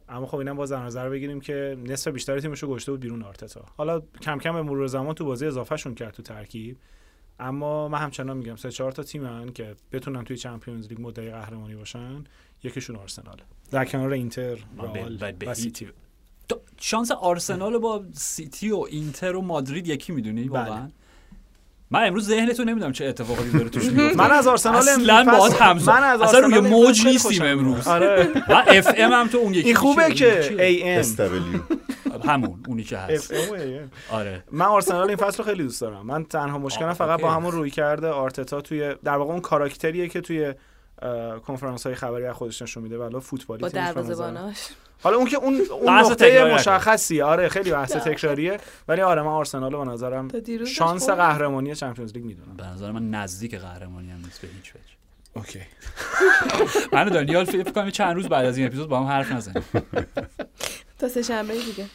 اما 0.09 0.25
خب 0.25 0.37
اینم 0.37 0.55
باز 0.55 0.71
در 0.71 0.83
نظر 0.83 1.09
بگیریم 1.09 1.41
که 1.41 1.77
نصف 1.85 2.11
بیشتر 2.11 2.39
تیمش 2.39 2.63
رو 2.63 2.69
گذاشته 2.69 2.91
بود 2.91 3.01
بیرون 3.01 3.23
آرتتا. 3.23 3.65
حالا 3.77 4.01
کم 4.21 4.39
کم 4.39 4.53
به 4.53 4.61
مرور 4.61 4.87
زمان 4.87 5.15
تو 5.15 5.25
بازی 5.25 5.45
اضافه 5.45 5.77
شون 5.77 5.95
کرد 5.95 6.13
تو 6.13 6.23
ترکیب. 6.23 6.77
اما 7.39 7.87
من 7.87 7.97
همچنان 7.97 8.37
میگم 8.37 8.55
سه 8.55 8.71
چهار 8.71 8.91
تا 8.91 9.03
تیمن 9.03 9.53
که 9.53 9.75
بتونن 9.91 10.23
توی 10.23 10.37
چمپیونز 10.37 10.87
لیگ 10.87 11.01
مدعی 11.01 11.31
قهرمانی 11.31 11.75
باشن. 11.75 12.23
یکیشون 12.63 12.95
آرسناله. 12.95 13.43
در 13.71 13.85
کنار 13.85 14.11
اینتر 14.11 14.57
رئال 14.77 15.33
و 15.47 15.53
سیتی. 15.53 15.87
شانس 16.79 17.11
آرسنال 17.11 17.73
رو 17.73 17.79
با 17.79 18.05
سیتی 18.13 18.71
و 18.71 18.85
اینتر 18.89 19.35
و 19.35 19.41
مادرید 19.41 19.87
یکی 19.87 20.13
می‌دونی؟ 20.13 20.49
بله. 20.49 20.59
واقعا. 20.59 20.89
من 21.93 22.07
امروز 22.07 22.27
ذهنتو 22.27 22.63
نمی‌دونم 22.63 22.91
چه 22.91 23.05
اتفاقاتی 23.05 23.49
داره 23.49 23.69
توش 23.69 23.85
میفته 23.91 24.17
من 24.17 24.31
از 24.31 24.47
آرسنال 24.47 24.75
اصلا 24.75 25.23
باهات 25.23 25.61
همزه 25.61 25.91
من 25.91 26.03
از 26.03 26.21
اصلا 26.21 26.39
روی 26.39 26.53
آرسنال 26.53 26.71
موج 26.71 27.05
نیستیم. 27.05 27.43
امروز. 27.43 27.87
آره. 27.87 28.27
من 28.49 28.63
اف 28.67 28.93
ام 28.97 29.11
هم 29.11 29.27
تو 29.27 29.37
اون 29.37 29.53
یکی 29.53 29.67
این 29.67 29.75
خوبه؟ 29.75 30.13
که؟ 30.13 31.01
AM 31.01 31.05
SW 31.05 31.73
همون 32.29 32.63
اونی 32.67 32.83
که 32.83 32.97
هست. 32.97 33.33
و. 33.33 33.35
آره. 34.11 34.43
من 34.51 34.65
آرسنال 34.65 35.07
این 35.07 35.17
فصل 35.17 35.37
رو 35.37 35.43
خیلی 35.43 35.63
دوست 35.63 35.81
دارم. 35.81 36.05
من 36.05 36.25
تنها 36.25 36.57
مشکلم 36.57 36.93
فقط. 36.93 37.21
با 37.21 37.31
همون 37.31 37.51
روی 37.51 37.69
کرده 37.69 38.07
آرتتا 38.07 38.61
توی 38.61 38.95
در 39.03 39.15
واقع 39.15 39.31
اون 39.31 39.41
کاراکتریه 39.41 40.07
که 40.07 40.21
توی 40.21 40.53
کنفرانس 41.47 41.85
های 41.85 41.95
خبری 41.95 42.25
از 42.25 42.35
خودش 42.35 42.61
نشون 42.61 42.83
میده. 42.83 42.97
ولی 42.97 43.19
فوتبالی 43.19 43.61
با 43.61 43.69
دروازه‌باناش. 43.69 44.57
حالا 45.03 45.17
اون 45.17 45.27
که 45.27 45.37
اون 45.37 45.61
اون 45.71 45.89
نقطه 45.89 46.53
مشخصی. 46.55 47.21
آره 47.21 47.49
خیلی 47.49 47.71
بحث 47.71 47.91
تکراریه. 47.91 48.57
ولی 48.87 49.01
آره 49.01 49.21
من 49.21 49.27
آرسنال 49.27 49.71
رو 49.71 49.85
به 49.85 49.91
نظرم 49.91 50.27
شانس. 50.65 51.09
قهرمانی 51.09 51.75
چمپیونز 51.75 52.13
لیگ 52.13 52.23
می‌دونم. 52.23 52.57
به 52.57 52.63
نظر 52.65 52.91
من 52.91 53.09
نزدیک 53.09 53.55
قهرمانی 53.55 54.11
هم 54.11 54.17
نیست 54.17 54.41
به 54.41 54.47
هیچ 54.47 54.73
وجه. 54.75 54.93
اوکی. 55.35 55.59
من 56.95 57.09
دانیال 57.09 57.45
فکر 57.45 57.71
کنم 57.71 57.89
چند 57.89 58.15
روز 58.15 58.27
بعد 58.27 58.45
از 58.45 58.57
این 58.57 58.67
اپیزود 58.67 58.89
با 58.89 58.99
هم 58.99 59.05
حرف 59.05 59.31
نزنیم. 59.31 59.63
تا 60.99 61.09
سه 61.09 61.21
شنبه 61.21 61.53
دیگه. 61.53 61.85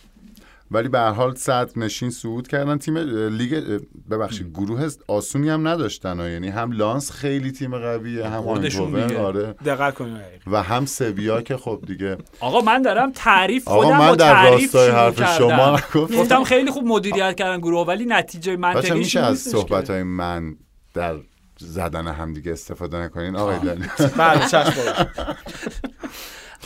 ولی 0.71 0.89
به 0.89 0.99
هر 0.99 1.11
حال 1.11 1.35
صدر 1.35 1.71
نشین 1.77 2.11
صعود 2.11 2.49
کردن 2.49 2.79
تیم 2.79 2.97
لیگ 3.29 3.81
ببخشید 4.11 4.51
گروه 4.51 4.89
آسونی 5.09 5.49
هم 5.49 5.69
نداشتن 5.69 6.21
ها. 6.21 6.29
یعنی 6.29 6.49
هم 6.49 6.73
لانس 6.73 7.11
خیلی 7.11 7.53
تیم 7.53 7.79
قویه 7.79 8.29
هم 8.29 8.59
دیگه. 8.59 9.19
آره 9.19 9.55
دقت 9.65 9.95
کنید. 9.95 10.17
و 10.47 10.63
هم 10.63 10.87
سویا 10.87 11.43
که 11.43 11.57
خب 11.57 11.81
دیگه 11.87 12.17
آقا 12.41 12.61
من 12.61 12.83
دارم 12.83 13.13
تعریف 13.13 13.69
آقا 13.69 13.83
خودم 13.83 13.99
من 13.99 14.09
با 14.09 14.15
در 14.15 14.35
تعریف 14.35 14.75
راستای 14.75 14.91
حرف 14.91 15.21
کردم. 15.21 15.39
شما. 15.39 15.81
گفتم 15.95 16.45
خیلی 16.45 16.71
خوب 16.71 16.85
مدیریت 16.85 17.37
کردن 17.37 17.59
گروه 17.59 17.87
ولی 17.87 18.05
نتیجه 18.05 18.53
بچه 18.53 18.61
منطقیش 18.61 18.93
میشه 18.93 19.21
از. 19.21 19.39
صحبت 19.39 19.91
های 19.91 20.03
من 20.03 20.57
در 20.95 21.17
زدن 21.59 22.09
همدیگه 22.09 22.53
استفاده 22.53 22.97
نکنین 22.97 23.37
آقای 23.37 23.59
بله. 23.59 23.91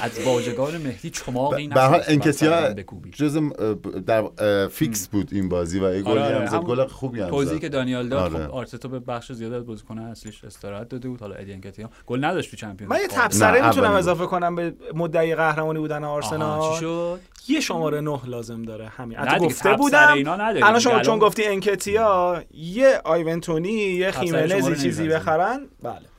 از 0.00 0.20
واژگان 0.26 0.76
مهدی 0.76 1.10
چماقی 1.10 1.68
به 1.68 1.80
هر 1.80 1.88
حال 1.88 2.74
بکوبی. 2.74 3.10
جز 3.10 3.40
در 4.06 4.24
فیکس 4.68 5.08
بود 5.08 5.28
این 5.32 5.48
بازی 5.48 5.80
و 5.80 5.94
یه 5.94 6.02
گلی 6.02 6.18
آره، 6.18 6.38
هم 6.38 6.46
زد 6.46 6.54
همون 6.54 6.66
گل 6.66 6.86
خوبی 6.86 7.20
هم 7.20 7.28
توضیحی 7.28 7.60
که 7.60 7.68
دانیال 7.68 8.08
داد 8.08 8.34
آره. 8.34 8.46
خب 8.46 8.52
آرتتا 8.52 8.88
به 8.88 8.98
بخش 8.98 9.32
زیاد 9.32 9.52
از 9.52 9.66
بازیکن 9.66 9.98
اصلیش 9.98 10.44
استراحت 10.44 10.88
داده 10.88 11.08
بود 11.08 11.20
حالا 11.20 11.34
ادی 11.34 11.52
انکتیا 11.52 11.90
گل 12.06 12.24
نداشت 12.24 12.50
تو 12.50 12.56
چمپیونز 12.56 12.92
من 12.92 13.00
یه. 13.00 13.08
تبصره 13.10 13.68
می‌تونم 13.68 13.92
اضافه 13.92 14.26
کنم 14.26 14.54
به 14.54 14.74
مدعی 14.94 15.34
قهرمانی 15.34 15.78
بودن 15.78 16.04
آها، 16.04 16.20
چی 16.20 16.26
آرسنال 16.26 16.80
شد 16.80 17.20
یه 17.48 17.60
شماره 17.60 18.00
نه 18.00 18.20
لازم 18.26 18.62
داره 18.62 18.88
همین 18.88 19.18
حتی 19.18 19.46
گفته 19.46 19.74
بودم. 19.74 20.14
الان 20.26 20.78
شما 20.78 21.02
چون 21.02 21.18
گفتی 21.18 21.44
انکتیا 21.44 22.44
یه 22.54 23.00
آیونتونی 23.04 23.72
یه 23.72 24.10
خیمنزی 24.10 24.76
چیزی. 24.76 25.08
بخرن 25.08 25.60
بله 25.82 26.11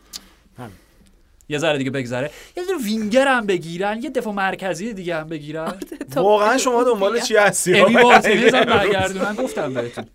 یه 1.50 1.58
ذره 1.58 1.78
دیگه 1.78 1.92
بگذره. 1.92 2.32
یه 2.58 2.64
ذره 2.64 2.78
وینگر 2.86 3.28
هم 3.28 3.46
بگیرن. 3.46 4.04
یه 4.04 4.10
دفاع 4.10 4.34
مرکزی 4.34 4.94
دیگه 4.94 5.16
هم 5.16 5.28
بگیرن. 5.28 5.74
واقعا 6.16 6.58
شما 6.58 6.84
دنبال 6.84 7.20
چی 7.20 7.36
هستی؟ 7.36 7.74
امی 7.80 7.98
آقای 7.98 8.04
مارتینز 8.04 8.54
هم؟ 8.54 8.64
برگردونن 8.78 9.36
گفتم 9.36 9.74
بهتون. 9.74 10.06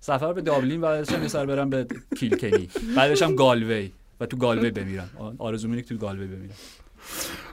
سفر 0.00 0.32
به 0.32 0.40
دابلین 0.40 0.80
بعدش 0.80 1.12
هم 1.12 1.22
یه 1.22 1.28
سر 1.28 1.46
برم 1.46 1.70
به 1.70 1.86
کیلکنی. 2.18 2.68
بعدش 2.96 3.22
هم 3.22 3.34
گالوی. 3.34 3.90
و 4.20 4.26
تو 4.26 4.36
گالوی 4.36 4.70
بمیرم. 4.70 5.10
آرزو 5.38 5.76
که 5.76 5.82
تو 5.82 5.96
گالوی 5.96 6.26
بمیرم. 6.26 6.54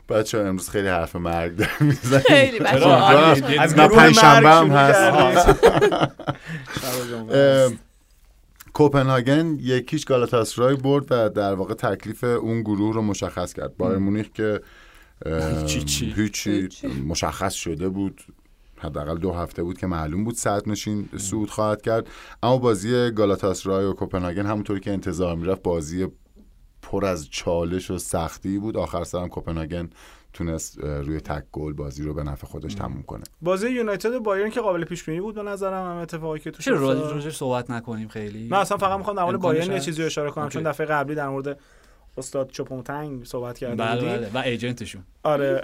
بچه 0.10 0.38
امروز 0.38 0.70
خیلی 0.70 0.88
حرف 0.88 1.16
مرگ 1.16 1.56
داریم. 1.56 1.74
می‌زنیم. 1.80 2.24
خیلی 2.28 2.60
بچه. 2.60 2.88
از 3.60 3.76
گروه 3.76 3.88
پنجشنبه 3.88 4.50
هم 4.50 4.70
هست 4.72 5.00
کردیم. 5.62 5.90
شب 6.82 7.10
جمعه. 7.12 7.38
اه، 7.38 7.72
کوپنهاگن 8.74 9.58
یکیش 9.60 10.06
گالاتاسرای 10.06 10.76
برد 10.76 11.06
و 11.10 11.30
در 11.30 11.54
واقع 11.54 11.74
تکلیف 11.74 12.24
اون 12.24 12.62
گروه 12.62 12.94
رو 12.94 13.02
مشخص 13.02 13.54
کرد. 13.54 13.78
بایر 13.78 13.98
مونیخ 13.98 14.30
که 14.30 14.62
هیچی. 15.68 16.14
هیچی 16.16 16.52
هیچی. 16.52 16.88
مشخص 16.88 17.54
شده 17.54 17.90
بود. 17.90 18.22
حداقل 18.78 19.18
دو 19.18 19.32
هفته 19.32 19.64
بود 19.64 19.78
که 19.78 19.88
معلوم 19.88 20.24
بود 20.24 20.36
صد 20.36 20.70
نشین 20.70 21.10
صعود 21.18 21.50
خواهد 21.50 21.82
کرد. 21.82 22.08
اما 22.44 22.58
بازی 22.58 23.12
گالاتاسرای 23.12 23.86
و 23.86 23.94
کوپنهاگن 23.94 24.46
همونطوری 24.46 24.80
که 24.80 24.92
انتظار 24.92 25.36
می‌رفت 25.36 25.64
بازی 25.64 26.08
پر 26.82 27.06
از 27.06 27.30
چالش 27.30 27.92
و 27.92 27.98
سختی 27.98 28.58
بود. 28.58 28.78
آخر 28.78 29.04
سرم 29.04 29.28
کوپنهاگن 29.28 29.90
تونست 30.34 30.78
روی 30.78 31.20
تک 31.20 31.44
گل 31.52 31.74
بازی 31.74 32.04
رو 32.04 32.14
به 32.14 32.24
نفع 32.24 32.48
خودش 32.48 32.74
تموم 32.74 33.04
کنه 33.04 33.24
بازی 33.42 33.70
یونایتد 33.70 34.14
و 34.14 34.20
بایرن 34.20 34.50
که 34.50 34.62
قابل 34.62 34.86
پیش 34.86 35.04
بینی 35.04 35.22
بود 35.22 35.36
به 35.36 35.44
نظرم 35.44 35.92
هم 35.92 35.98
اتفاقی 35.98 36.40
که 36.40 36.52
توش 36.52 36.66
چرا 36.66 36.94
راجع 36.94 37.30
صحبت 37.30 37.70
نکنیم 37.70 38.08
خیلی 38.08 38.48
من 38.48 38.58
اصلا 38.58 38.78
فقط 38.78 38.98
می‌خوام 38.98 39.18
در 39.18 39.24
مورد 39.24 39.40
بایرن 39.40 39.72
یه؟ 39.72 39.80
چیزی 39.80 40.02
رو 40.02 40.06
اشاره 40.06 40.32
کنم 40.32 40.44
اوکی. 40.44 40.54
چون 40.54 40.64
دفعه 40.64 40.88
قبلی 40.88 41.16
در 41.16 41.30
مورد 41.30 41.60
استاد 42.18 42.50
چوپومتنگ 42.50 43.26
صحبت 43.26 43.58
کرده 43.58 43.76
بله 43.76 44.18
بله. 44.18 44.30
و 44.34 44.38
ایجنتشون. 44.38 45.04
آره. 45.24 45.62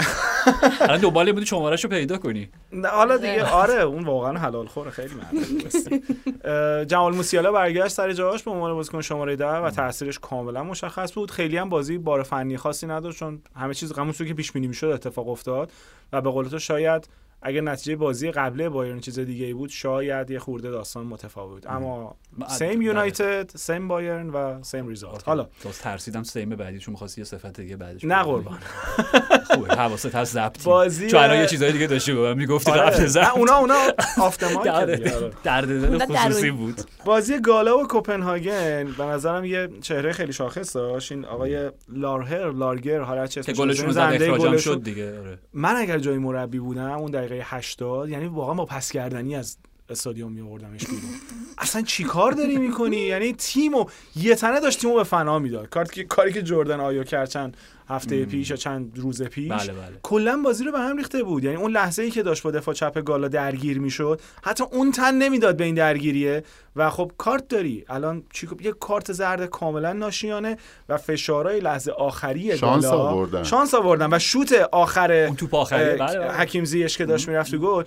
الان 0.82 1.00
دنبال 1.00 1.32
بودی 1.32 1.46
شمارهشو 1.46 1.88
پیدا 1.88 2.18
کنی. 2.18 2.50
نه، 2.74 2.88
حالا 2.88 3.18
دیگه 3.18 3.46
آره 3.46 3.82
اون 3.82 4.04
واقعا 4.04 4.38
حلال 4.38 4.68
خوره 4.68 4.92
خیلی 4.92 5.14
مردم 5.14 6.86
جمال 6.86 7.16
موسیالا 7.16 7.52
برگشت 7.52 7.94
سر 7.94 8.14
جاش 8.14 8.44
به 8.44 8.52
عنوان 8.52 8.74
بازیکن 8.74 9.02
شماره 9.02 9.36
ده 9.36 9.46
و 9.46 9.70
تاثیرش 9.70 10.20
کاملا 10.20 10.64
مشخص 10.64 11.14
بود. 11.14 11.32
خیلی 11.32 11.58
هم 11.58 11.70
بازی 11.70 11.98
بار 11.98 12.24
فنی 12.24 12.58
خاصی 12.58 12.88
نداشت 12.88 13.20
چون 13.20 13.42
همه 13.56 13.74
چیز 13.74 13.92
همون 13.92 14.14
که 14.14 14.34
پیش 14.34 14.52
بینی 14.52 14.68
می‌شد 14.68 14.88
اتفاق 14.88 15.30
افتاد. 15.30 15.72
و 16.14 16.22
به 16.22 16.30
قول 16.30 16.48
تو 16.48 16.60
شاید 16.60 17.10
اگر 17.42 17.62
نتیجه 17.62 17.96
بازی 17.96 18.32
قبلی 18.32 18.70
بایرن 18.70 19.00
چیز 19.00 19.20
دیگه 19.20 19.46
ای 19.46 19.54
بود 19.54 19.70
شاید 19.70 20.32
یه 20.32 20.40
خورده 20.40 20.70
داستان 20.72 21.06
متفاوت 21.06 21.54
بود. 21.54 21.68
اما 21.68 22.16
سیم. 22.48 22.82
یونایتد 22.82 23.52
سیم 23.56 23.88
بایرن 23.88 24.30
و 24.30 24.64
سیم 24.64 24.88
ریزالت 24.88 25.28
حالا. 25.28 25.48
ترسیدم 25.82 26.24
سیم 26.24 26.50
بعدی 26.50 26.80
چون 26.80 26.92
می‌خواستی 26.92 27.22
یه 27.22 27.26
صفت 27.26 27.60
دیگه 27.62 27.76
بعدش 27.78 28.04
نه. 28.04 28.24
قربان. 28.24 28.60
خوبه. 29.54 29.76
حواست 29.76 30.16
هست 30.16 30.34
ضبطی 30.34 30.64
بازی- 30.64 31.08
چون 31.08 31.20
الان 31.20 31.38
یه 31.38 31.46
چیزای 31.48 31.72
دیگه 31.72 31.88
داشتی 31.88 32.14
به 32.14 32.20
من 32.22 32.34
می‌گفتی. 32.34 32.72
آره. 32.72 32.82
قبل 32.82 33.06
ضبط. 33.06 33.24
نه، 33.24 33.38
اونا 33.38 33.54
اونا 33.58 33.76
آفت 34.22 34.44
آره. 34.68 34.98
درد 35.44 35.68
دل 35.68 36.06
خصوصی. 36.06 36.52
بود. 36.52 36.82
بازی 37.06 37.40
گالا 37.40 37.78
و 37.78 37.88
کوپنهاگن 37.88 38.88
به 38.98 39.04
نظرم 39.04 39.46
یه 39.46 39.70
چهره 39.82 40.12
خیلی 40.12 40.34
شاخص 40.34 40.76
داشت. 40.76 41.12
این 41.12 41.26
آقای 41.26 41.72
لارهر 41.90 42.52
لارگر 42.52 43.00
حالا 43.02 43.28
چه 43.28 43.54
گلشون 43.54 43.92
زنده 43.92 44.26
اخراجم 44.26 44.44
گلشون. 44.52 44.74
شد 44.76 44.84
دیگه 44.84 45.20
آره. 45.20 45.40
من 45.54 45.76
اگر 45.76 46.00
جای 46.00 46.18
مربی 46.18 46.60
بودم 46.60 46.92
اون 46.92 47.12
دقیقه 47.30 47.46
80 47.48 48.10
یعنی 48.10 48.26
واقعا 48.28 48.54
با 48.54 48.66
پس 48.66 48.92
کردنی 48.92 49.36
از 49.36 49.58
استادیوم 49.90 50.32
میآوردمش 50.32 50.86
بیرون. 50.86 51.12
اصلا 51.58 51.82
چی 51.82 52.04
کار 52.04 52.32
داری 52.32 52.58
می‌کنی؟ 52.58 52.98
یعنی 52.98 53.34
تیمو 53.34 53.86
یه 54.16 54.36
تنه 54.36 54.60
داشت 54.60 54.82
تیمو 54.82 54.96
به 54.96 55.04
فنا 55.04 55.40
می‌داد. 55.40 55.70
کاری 55.70 55.90
که 55.90 56.04
کاری 56.04 56.34
که 56.34 56.42
جردن 56.42 56.80
آیو 56.80 57.04
کرد 57.04 57.30
چند 57.30 57.58
هفته 57.90 58.26
پیش 58.26 58.50
یا 58.50 58.56
چند 58.56 58.92
روز 58.96 59.24
پیش 59.24 59.52
بله 59.52 59.74
بله. 59.74 60.00
کلا 60.04 60.42
بازی 60.46 60.64
رو 60.64 60.72
به 60.72 60.80
هم 60.80 60.98
ریخته 60.98 61.24
بود. 61.24 61.44
یعنی 61.44 61.56
اون 61.56 61.72
لحظه 61.72 62.04
ای 62.04 62.12
که 62.12 62.24
داشت 62.24 62.44
با 62.44 62.52
دفاع 62.52 62.74
چپ 62.74 63.00
گالا 63.00 63.28
درگیر 63.28 63.80
می‌شد 63.80 64.22
حتی 64.44 64.64
اون 64.72 64.92
تن 64.92 65.16
نمی‌داد 65.16 65.58
به 65.58 65.64
این 65.64 65.76
درگیریه. 65.76 66.44
و 66.76 66.90
خب 66.90 67.12
کارت 67.18 67.48
داری. 67.48 67.86
الان 67.90 68.24
چی 68.34 68.50
یه 68.62 68.72
کارت 68.72 69.12
زرد 69.12 69.46
کاملا 69.46 69.94
ناشیانه 69.94 70.58
و 70.90 70.98
فشارهای 70.98 71.60
لحظه 71.60 71.92
آخری 71.92 72.58
شانس 72.58 72.84
گالا 72.84 72.98
آوردن. 72.98 73.44
شانس 73.44 73.74
آوردن 73.74 74.14
و 74.14 74.20
شوت 74.20 74.54
آخر 74.72 75.12
اون 75.12 75.36
توپ 75.36 75.56
آخری، 75.56 75.84
بله، 75.84 76.20
بله. 76.20 76.32
حکیم 76.32 76.66
زیش 76.66 76.98
که 76.98 77.06
داشت 77.06 77.28
می‌رفت 77.30 77.56
گل 77.56 77.84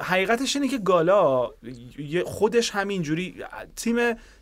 حقیقتش 0.00 0.56
اینه 0.56 0.68
که 0.68 0.78
گالا 0.78 1.50
خودش 2.24 2.70
همینجوری 2.70 3.34
تیم 3.76 3.96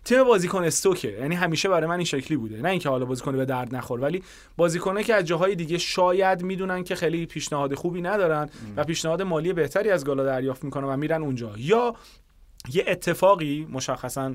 تیم 0.04 0.24
بازیکن 0.24 0.64
استوکه. 0.64 1.12
یعنی 1.12 1.34
همیشه 1.34 1.68
برای 1.68 1.86
من 1.86 1.96
این 1.96 2.04
شکلی 2.04 2.36
بوده. 2.36 2.60
نه 2.62 2.68
اینکه 2.68 2.88
حالا 2.88 3.04
بازیکن 3.04 3.36
به 3.36 3.44
درد 3.44 3.74
نخور 3.74 4.00
ولی 4.00 4.22
بازیکنه 4.56 5.04
که 5.04 5.14
از 5.14 5.24
جاهای 5.24 5.54
دیگه 5.54 5.78
شاید 5.78 6.42
می‌دونن 6.42 6.84
که 6.84 6.94
خیلی 6.94 7.26
پیشنهاد 7.26 7.74
خوبی 7.74 8.02
ندارن 8.02 8.48
و 8.76 8.84
پیشنهاد 8.84 9.22
مالی 9.22 9.52
بهتری 9.52 9.90
از 9.90 10.04
گالا 10.04 10.24
دریافت 10.24 10.64
می‌کنن 10.64 10.84
و 10.84 10.96
میرن 10.96 11.22
اونجا. 11.22 11.52
یا 11.58 11.94
یه 12.72 12.84
اتفاقی 12.86 13.68
مشخصا 13.72 14.34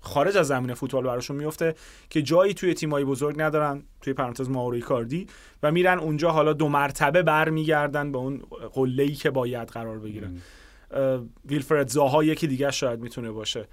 خارج 0.00 0.36
از 0.36 0.46
زمین 0.46 0.74
فوتبال 0.74 1.04
براشون 1.04 1.36
میفته 1.36 1.74
که 2.10 2.22
جایی 2.22 2.54
توی 2.54 2.74
تیمایی 2.74 3.04
بزرگ 3.04 3.42
ندارن 3.42 3.82
توی 4.00 4.12
پرانتز 4.12 4.48
ماوروی 4.48 4.80
کاردی 4.80 5.26
و 5.62 5.72
میرن 5.72 5.98
اونجا 5.98 6.30
حالا 6.30 6.52
دو 6.52 6.68
مرتبه 6.68 7.22
برمیگردن 7.22 8.12
به 8.12 8.18
اون 8.18 8.42
قله‌ای 8.72 9.14
که 9.14 9.30
باید 9.30 9.68
قرار 9.68 9.98
بگیرن 9.98 10.40
ویلفرد 11.44 11.88
زاها 11.88 12.24
یکی 12.24 12.46
دیگه 12.46 12.70
شاید 12.70 13.00
می‌تونه 13.00 13.30
باشه 13.30 13.68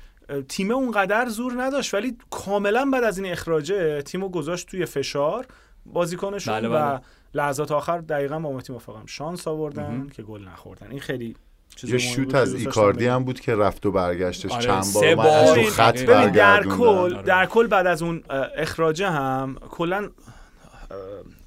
تیم 0.50 0.72
اونقدر 0.72 1.30
زور 1.30 1.64
نداشت 1.64 1.94
ولی 1.94 2.18
کاملا 2.30 2.90
بعد 2.94 3.04
از 3.04 3.18
این 3.18 3.32
اخراجه 3.32 4.02
تیمو 4.02 4.30
گذاشت 4.30 4.68
توی 4.68 4.86
فشار 4.86 5.46
بازیکنشون 5.86 6.54
بله، 6.54 6.68
و 6.68 6.72
بله. 6.72 7.02
لحظات 7.34 7.72
آخر 7.72 7.98
دقیقا 7.98 8.40
با 8.40 8.52
متی 8.52 8.74
موافقم 8.74 9.06
شانس 9.06 9.48
آوردن 9.48 10.08
که 10.14 10.24
گل 10.24 10.48
نخوردن 10.48 10.92
این 10.92 11.00
خیلی 11.00 11.36
چیز 11.76 11.90
یه 11.90 11.98
شوت 11.98 12.18
بود 12.18 12.32
که 12.32 12.38
از 12.38 12.54
ایکاردی. 12.54 13.08
هم 13.08 13.24
بود 13.24 13.40
که 13.40 13.56
رفت 13.56 13.86
و 13.86 13.92
برگشتش 13.92 14.52
آره، 14.52 14.64
چند 14.64 14.86
بار 14.94 15.06
اومد 15.06 15.28
از 15.28 15.58
رو 15.58 15.64
خط 15.64 16.06
در. 16.06 16.64
کل 16.64 17.22
در 17.22 17.46
کل 17.46 17.68
بعد 17.68 17.88
از 17.88 18.02
اون 18.02 18.24
اخراجه 18.58 19.10
هم 19.10 19.56
کلا 19.70 20.10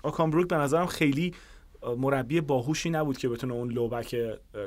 اوکامبروک 0.02 0.48
به 0.48 0.56
نظرم 0.56 0.86
خیلی 0.86 1.34
مربی 1.98 2.40
باهوشی 2.40 2.90
نبود 2.90 3.18
که 3.18 3.28
بتونه 3.28 3.54
اون 3.54 3.72
لوبک 3.72 4.16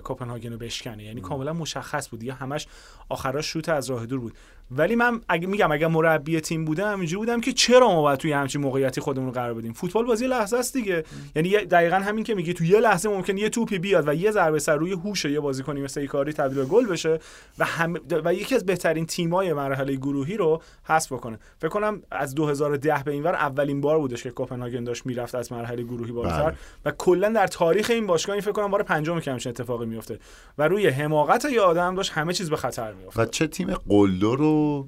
کوپنهاگن 0.03 0.51
رو 0.51 0.57
بشکنه. 0.57 1.03
یعنی 1.03 1.21
کاملا 1.21 1.53
مشخص 1.53 2.09
بود. 2.09 2.19
دیگه 2.19 2.33
همش 2.33 2.67
آخراش 3.09 3.45
شوت 3.45 3.69
از 3.69 3.89
راه 3.89 4.05
دور 4.05 4.19
بود. 4.19 4.33
ولی 4.71 4.95
من 4.95 5.21
اگه 5.29 5.47
میگم 5.47 5.71
اگه 5.71 5.87
مربی 5.87 6.39
تیم 6.39 6.65
بودم 6.65 6.99
اینجوری 6.99 7.19
بودم 7.19 7.41
که 7.41 7.53
چرا 7.53 7.87
ما 7.87 8.01
باید 8.01 8.19
توی 8.19 8.31
همچین 8.31 8.61
موقعیتی 8.61 9.01
خودمون 9.01 9.25
رو 9.25 9.31
قرار 9.31 9.53
بدیم؟ 9.53 9.73
فوتبال 9.73 10.05
بازی 10.05 10.27
لحظه 10.27 10.57
است 10.57 10.73
دیگه. 10.73 11.03
یعنی 11.35 11.49
دقیقا 11.49 11.95
همین 11.95 12.23
که 12.23 12.35
میگی 12.35 12.53
تو 12.53 12.63
یه 12.63 12.79
لحظه 12.79 13.09
ممکن 13.09 13.37
یه 13.37 13.49
توپی 13.49 13.79
بیاد 13.79 14.07
و 14.07 14.13
یه 14.13 14.31
ضربه 14.31 14.59
سر 14.59 14.75
روی 14.75 14.91
هوش 14.91 15.25
یه 15.25 15.39
بازیکنی 15.39 15.81
مثل 15.81 15.99
ایکاری 15.99 16.33
تبدیل 16.33 16.57
به 16.57 16.65
گل 16.65 16.85
بشه 16.85 17.19
و 17.59 17.65
هم 17.65 17.93
و 18.23 18.33
یکی 18.33 18.55
از 18.55 18.65
بهترین 18.65 19.05
تیمای 19.05 19.53
مرحله 19.53 19.95
گروهی 19.95 20.37
رو 20.37 20.61
حذف 20.83 21.11
بکنه. 21.11 21.39
فکر 21.57 21.69
کنم 21.69 22.01
از 22.11 22.35
2010 22.35 23.03
به 23.05 23.11
اینور 23.11 23.35
اولین 23.35 23.81
بار 23.81 23.99
بودش 23.99 24.23
که 24.23 24.29
کوپنهاگن 24.29 24.83
داشت 24.83 25.05
می‌رفت 25.05 25.35
از 25.35 25.51
مرحله 25.51 25.83
گروهی 25.83 26.11
بالاتر 26.11 26.43
بله. 26.43 26.57
و 26.85 26.91
کلا 26.91 27.29
در 27.29 27.47
تاریخ 27.47 27.89
این 27.89 28.07
باشگاه 28.07 28.33
این 28.33 28.41
فکر 28.41 28.51
کنم 28.51 28.71
بار 28.71 28.83
پنجم 28.83 29.19
که 29.19 29.31
همچین 29.31 29.49
اتفاقی 29.49 29.85
میفته 29.85 30.19
و 30.57 30.67
روی 30.67 30.87
حماقت 30.87 31.45
یه 31.45 31.61
آدم 31.61 31.95
داشت 31.95 32.11
همه 32.11 32.33
چیز 32.33 32.49
به 32.49 32.57
خطر 32.57 32.93
میفته 32.93 33.21
و 33.21 33.25
چه 33.25 33.47
تیم 33.47 33.73
قلدر 33.73 34.37
و 34.63 34.87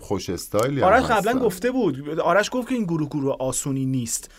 خوش 0.00 0.30
استایلی 0.30 0.82
آرش 0.82 1.04
قبلا. 1.04 1.32
گفته 1.32 1.70
بود 1.70 2.20
آرش 2.20 2.48
گفت 2.52 2.68
که 2.68 2.74
این 2.74 2.84
گروه 2.84 3.08
گروه 3.08 3.36
آسونی 3.38 3.86
نیست 3.86 4.30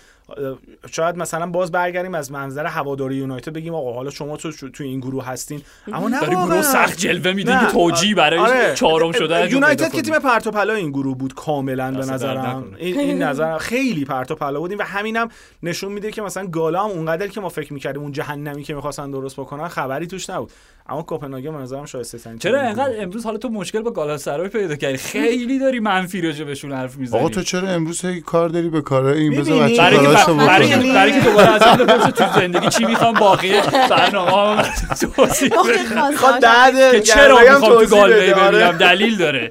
شاید 0.92 1.18
مثلا 1.18 1.46
باز 1.46 1.72
برگردیم 1.72 2.16
از 2.16 2.32
منظر 2.32 2.66
هواداری 2.66 3.16
یونایتد 3.16 3.54
بگیم 3.54 3.74
آقا 3.74 3.94
حالا 3.94 4.10
شما 4.10 4.38
تو 4.38 4.52
تو 4.52 4.84
این 4.84 5.00
گروه 5.00 5.26
هستین 5.26 5.62
اما 5.88 6.10
نه 6.10 6.20
داری 6.20 6.36
گروه. 6.36 6.62
سخت 6.62 6.98
جلوه 6.98 7.34
میدی 7.34 7.52
نه. 7.52 7.66
که 7.66 7.72
توجیه 7.72 8.16
برای 8.16 8.40
آره. 8.40 8.76
چهارم 8.76 9.12
شده 9.12 9.52
یونایتد 9.52 9.92
که 9.92 10.02
تیم 10.02 10.20
پرت 10.20 10.48
و 10.48 10.52
پلا 10.52 10.74
این 10.74 10.90
گروه 10.90 11.18
بود 11.18 11.34
کاملا 11.34 11.92
به 11.92 11.98
نظرم. 11.98 12.76
این, 12.78 13.00
این 13.00 13.24
نظر 13.24 13.58
خیلی 13.58 14.06
پرت 14.06 14.32
و 14.32 14.36
پلا 14.36 14.60
بودیم 14.60 14.78
و 14.78 14.84
همینم 14.84 15.30
نشون 15.64 15.92
میده 15.92 16.12
که 16.12 16.22
مثلا 16.22 16.48
گالا 16.48 16.84
هم 16.84 16.90
اونقدر 16.90 17.28
که 17.28 17.42
ما 17.42 17.50
فکر 17.50 17.74
می‌کردیم 17.74 18.02
اون 18.02 18.12
جهنمی 18.12 18.64
که 18.64 18.74
می‌خواستن 18.76 19.12
درست 19.12 19.40
بکنن 19.40 19.68
خبری 19.68 20.08
توش 20.08 20.30
نبود 20.30 20.52
اما 20.90 21.02
کوپنهاگن 21.02 21.52
به 21.52 21.58
نظرم 21.58 21.86
شایسته 21.86 22.18
ترین 22.18 22.38
چرا 22.38 22.62
انقدر 22.62 23.02
امروز 23.02 23.26
حالا 23.26 23.38
تو 23.38 23.50
مشکل 23.50 23.82
با 23.82 23.92
گالاتاسرای 23.92 24.50
پیدا 24.50 24.76
کردی؟ 24.76 24.98
خیلی 24.98 25.60
داری 25.60 25.80
منفی 25.80 26.22
راجع 26.22 26.44
بهشون 26.44 26.72
حرف 26.72 26.96
می‌زنی. 26.96 27.20
آقا 27.20 27.30
تو 27.30 27.42
چرا 27.42 27.68
امروز 27.68 28.06
هی 28.06 28.22
کار 28.22 28.50
داری 28.50 28.70
به 28.70 28.82
کارهای 28.82 29.20
این 29.20 29.30
می‌بینی؟ 29.30 29.60
بچه 29.60 29.78
برای 29.78 29.98
کاراشو 29.98 30.36
بکنه. 30.36 30.94
برای 30.94 31.12
که 31.12 31.20
دوباره 31.20 31.50
از 31.50 31.62
من 31.62 31.86
بپرسه 31.86 32.12
تو 32.12 32.40
زندگی 32.40 32.70
چی 32.70 32.86
می‌خوام 32.86 33.14
باقی 33.14 33.52
برنامه 33.90 34.64
توضیح. 35.02 35.50
خب 35.50 36.92
که 36.92 37.02
چرا 37.02 37.40
می‌خوام 37.40 37.86
تو 37.86 37.96
گالوی 37.96 38.34
ببینم؟ 38.34 38.72
دلیل 38.72 39.18
داره. 39.18 39.50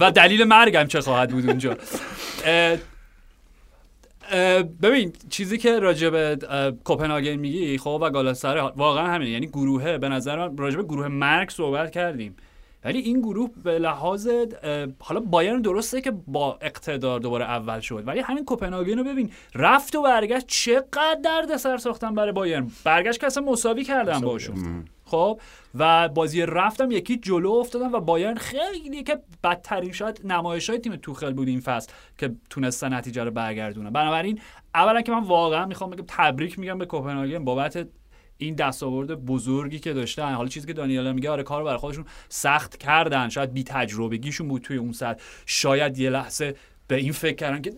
و 0.00 0.10
دلیل 0.10 0.44
مرگم 0.44 0.86
چه 0.86 1.00
خواهد 1.00 1.30
بود 1.30 1.46
اونجا؟ 1.46 1.76
ببین 4.82 5.12
چیزی 5.30 5.58
که 5.58 5.78
راجع 5.78 6.10
به 6.10 6.38
اه، 6.48 6.70
کوپنهاگن 6.70 7.34
میگی 7.36 7.78
خب 7.78 7.98
و 8.02 8.10
گالاتاسرای 8.10 8.72
واقعا 8.76 9.06
همینه. 9.06 9.30
یعنی 9.30 9.46
گروهه 9.46 9.98
به 9.98 10.08
نظر 10.08 10.48
من 10.48 10.56
راجع 10.56 10.76
به 10.76 10.82
گروه 10.82 11.08
مرگ 11.08 11.50
صحبت 11.50 11.90
کردیم. 11.90 12.36
ولی 12.84 12.98
این 12.98 13.20
گروه 13.20 13.50
به 13.64 13.78
لحاظ 13.78 14.28
حالا 14.98 15.20
بایرن 15.20 15.60
درسته 15.60 16.00
که 16.00 16.12
با 16.26 16.58
اقتدار 16.60 17.20
دوباره 17.20 17.44
اول 17.44 17.80
شد. 17.80 18.02
ولی 18.06 18.20
همین 18.20 18.44
کوپنهاگن 18.44 18.98
رو 18.98 19.04
ببین 19.04 19.30
رفت 19.54 19.96
و 19.96 20.02
برگشت 20.02 20.46
چقدر 20.46 21.18
درد 21.24 21.56
سر 21.56 21.76
ساختن 21.76 22.14
برای 22.14 22.32
بایرن. 22.32 22.70
برگشت 22.84 23.20
که 23.20 23.26
اصلا 23.26 23.44
مساوی 23.44 23.84
کردن 23.84 24.20
باشون. 24.20 24.84
خب 25.14 25.40
و 25.74 26.08
بازی 26.08 26.42
رفتم 26.42 26.90
یکی 26.90 27.16
جلو 27.16 27.50
افتادن 27.50 27.92
و 27.92 28.00
بایرن 28.00 28.34
خیلی 28.34 29.02
که 29.02 29.18
بدترین 29.44 29.92
شاید 29.92 30.20
نمایش 30.24 30.70
های 30.70 30.78
تیم 30.78 30.96
توخل 30.96 31.32
بود 31.32 31.48
این 31.48 31.60
فصل 31.60 31.92
که 32.18 32.34
تونستن 32.50 32.94
نتیجه 32.94 33.24
رو 33.24 33.30
برگردونن. 33.30 33.90
بنابراین 33.90 34.40
اولا 34.74 35.02
که 35.02 35.12
من 35.12 35.22
واقعا 35.22 35.66
می‌خوام 35.66 35.90
بگم 35.90 36.04
تبریک 36.08 36.58
میگم 36.58 36.78
به 36.78 36.86
کوپنهاگن 36.86 37.44
بابت 37.44 37.88
این 38.38 38.54
دستاورد 38.54 39.24
بزرگی 39.24 39.78
که 39.78 39.92
داشتن. 39.92 40.32
حالا 40.32 40.48
چیزی 40.48 40.66
که 40.66 40.72
دانیالا 40.72 41.12
میگه 41.12 41.30
آره 41.30 41.42
کارو 41.42 41.64
برای 41.64 41.76
خودشون 41.76 42.04
سخت 42.28 42.76
کردن. 42.76 43.28
شاید 43.28 43.52
بی 43.52 43.64
تجربگیشون 43.64 44.48
بود 44.48 44.62
توی 44.62 44.76
اون 44.76 44.92
سطح. 44.92 45.22
شاید 45.46 45.98
یه 45.98 46.10
لحظه 46.10 46.54
به 46.88 46.96
این 46.96 47.12
فکر 47.12 47.36
کردن 47.36 47.62
که 47.62 47.72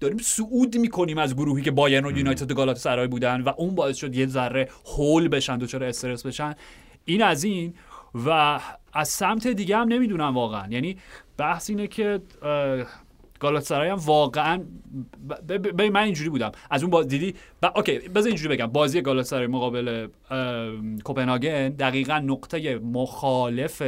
داریم 0.00 0.18
صعود 0.18 0.76
می‌کنیم 0.76 1.18
از 1.18 1.36
گروهی 1.36 1.62
که 1.62 1.70
بایرن 1.70 2.04
و 2.04 2.18
یونایتد 2.18 2.50
و 2.50 2.54
گالاتاسرای 2.54 3.06
بودن 3.06 3.40
و 3.40 3.52
اون 3.56 3.74
باعث 3.74 3.96
شد 3.96 4.16
یه 4.16 4.26
ذره 4.26 4.68
هول 4.86 5.28
بشن 5.28 5.58
دچار 5.58 5.84
استرس 5.84 6.26
بشن. 6.26 6.54
این 7.04 7.22
از 7.22 7.44
این 7.44 7.74
و 8.14 8.60
از 8.92 9.08
سمت 9.08 9.46
دیگه 9.46 9.76
هم 9.76 9.88
نمی‌دونم 9.88 10.34
واقعا. 10.34 10.66
یعنی 10.70 10.96
بحث 11.36 11.70
اینه 11.70 11.86
که 11.86 12.20
اه، 12.42 12.86
گالاتاسرای 13.40 13.88
هم 13.88 13.96
واقعا 13.96 14.62
ب- 15.28 15.52
ب- 15.52 15.68
ببین 15.68 15.92
من 15.92 16.02
اینجوری 16.02 16.30
بودم. 16.30 16.52
از 16.70 16.82
اون 16.82 16.90
باز 16.90 17.08
دیدی؟ 17.08 17.34
ب... 17.62 17.66
اوکی 17.76 17.98
بذار 17.98 18.28
اینجوری 18.28 18.56
بگم. 18.56 18.66
بازی 18.66 19.02
گالاتاسرای 19.02 19.46
مقابل 19.46 20.08
اه، 20.30 20.68
کوپنهاگن 21.04 21.68
دقیقا 21.68 22.18
نقطه 22.18 22.78
مخالف 22.78 23.82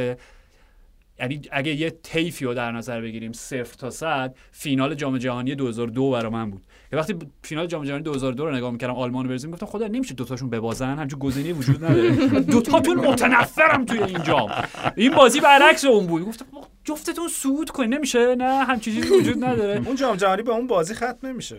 یعنی 1.19 1.41
اگه 1.51 1.73
یه 1.73 1.89
تیفی 1.89 2.45
رو 2.45 2.53
در 2.53 2.71
نظر 2.71 3.01
بگیریم 3.01 3.31
صفر 3.31 3.75
تا 3.77 3.89
صد 3.89 4.35
فینال 4.51 4.95
جام 4.95 5.17
جهانی 5.17 5.55
2002 5.55 6.11
برای 6.11 6.31
من 6.31 6.51
بود. 6.51 6.61
یه 6.93 6.99
وقتی 6.99 7.15
فینال 7.43 7.67
جام 7.67 7.83
جهانی 7.85 8.03
2002 8.03 8.45
رو 8.45 8.55
نگاه 8.55 8.71
می‌کردم 8.71 8.93
آلمان 8.93 9.23
رو 9.23 9.29
برزیل 9.29 9.51
گفتم 9.51 9.65
خدا 9.65 9.87
نمیشه 9.87 10.13
دوتاشون 10.13 10.49
ببازن 10.49 10.95
همچون 10.95 11.19
گزینه 11.19 11.53
وجود 11.53 11.85
نداره. 11.85 12.09
دوتاتون 12.53 12.97
متنفرم 12.97 13.85
توی 13.85 14.03
این 14.03 14.23
جام. 14.23 14.49
این 14.95 15.15
بازی 15.15 15.39
برعکس 15.39 15.85
اون 15.85 16.07
بود. 16.07 16.25
گفتم 16.25 16.45
جفتتون 16.83 17.27
صعود 17.27 17.69
کنین. 17.69 17.93
نمیشه؟ 17.93 18.35
نه 18.35 18.65
همچین 18.65 18.93
چیزی 18.93 19.15
وجود 19.15 19.45
نداره. 19.45 19.81
اون 19.87 19.95
جام 19.95 20.15
جهانی 20.15 20.41
به 20.41 20.51
اون 20.51 20.67
بازی 20.67 20.93
ختم 20.93 21.17
نمیشه. 21.23 21.57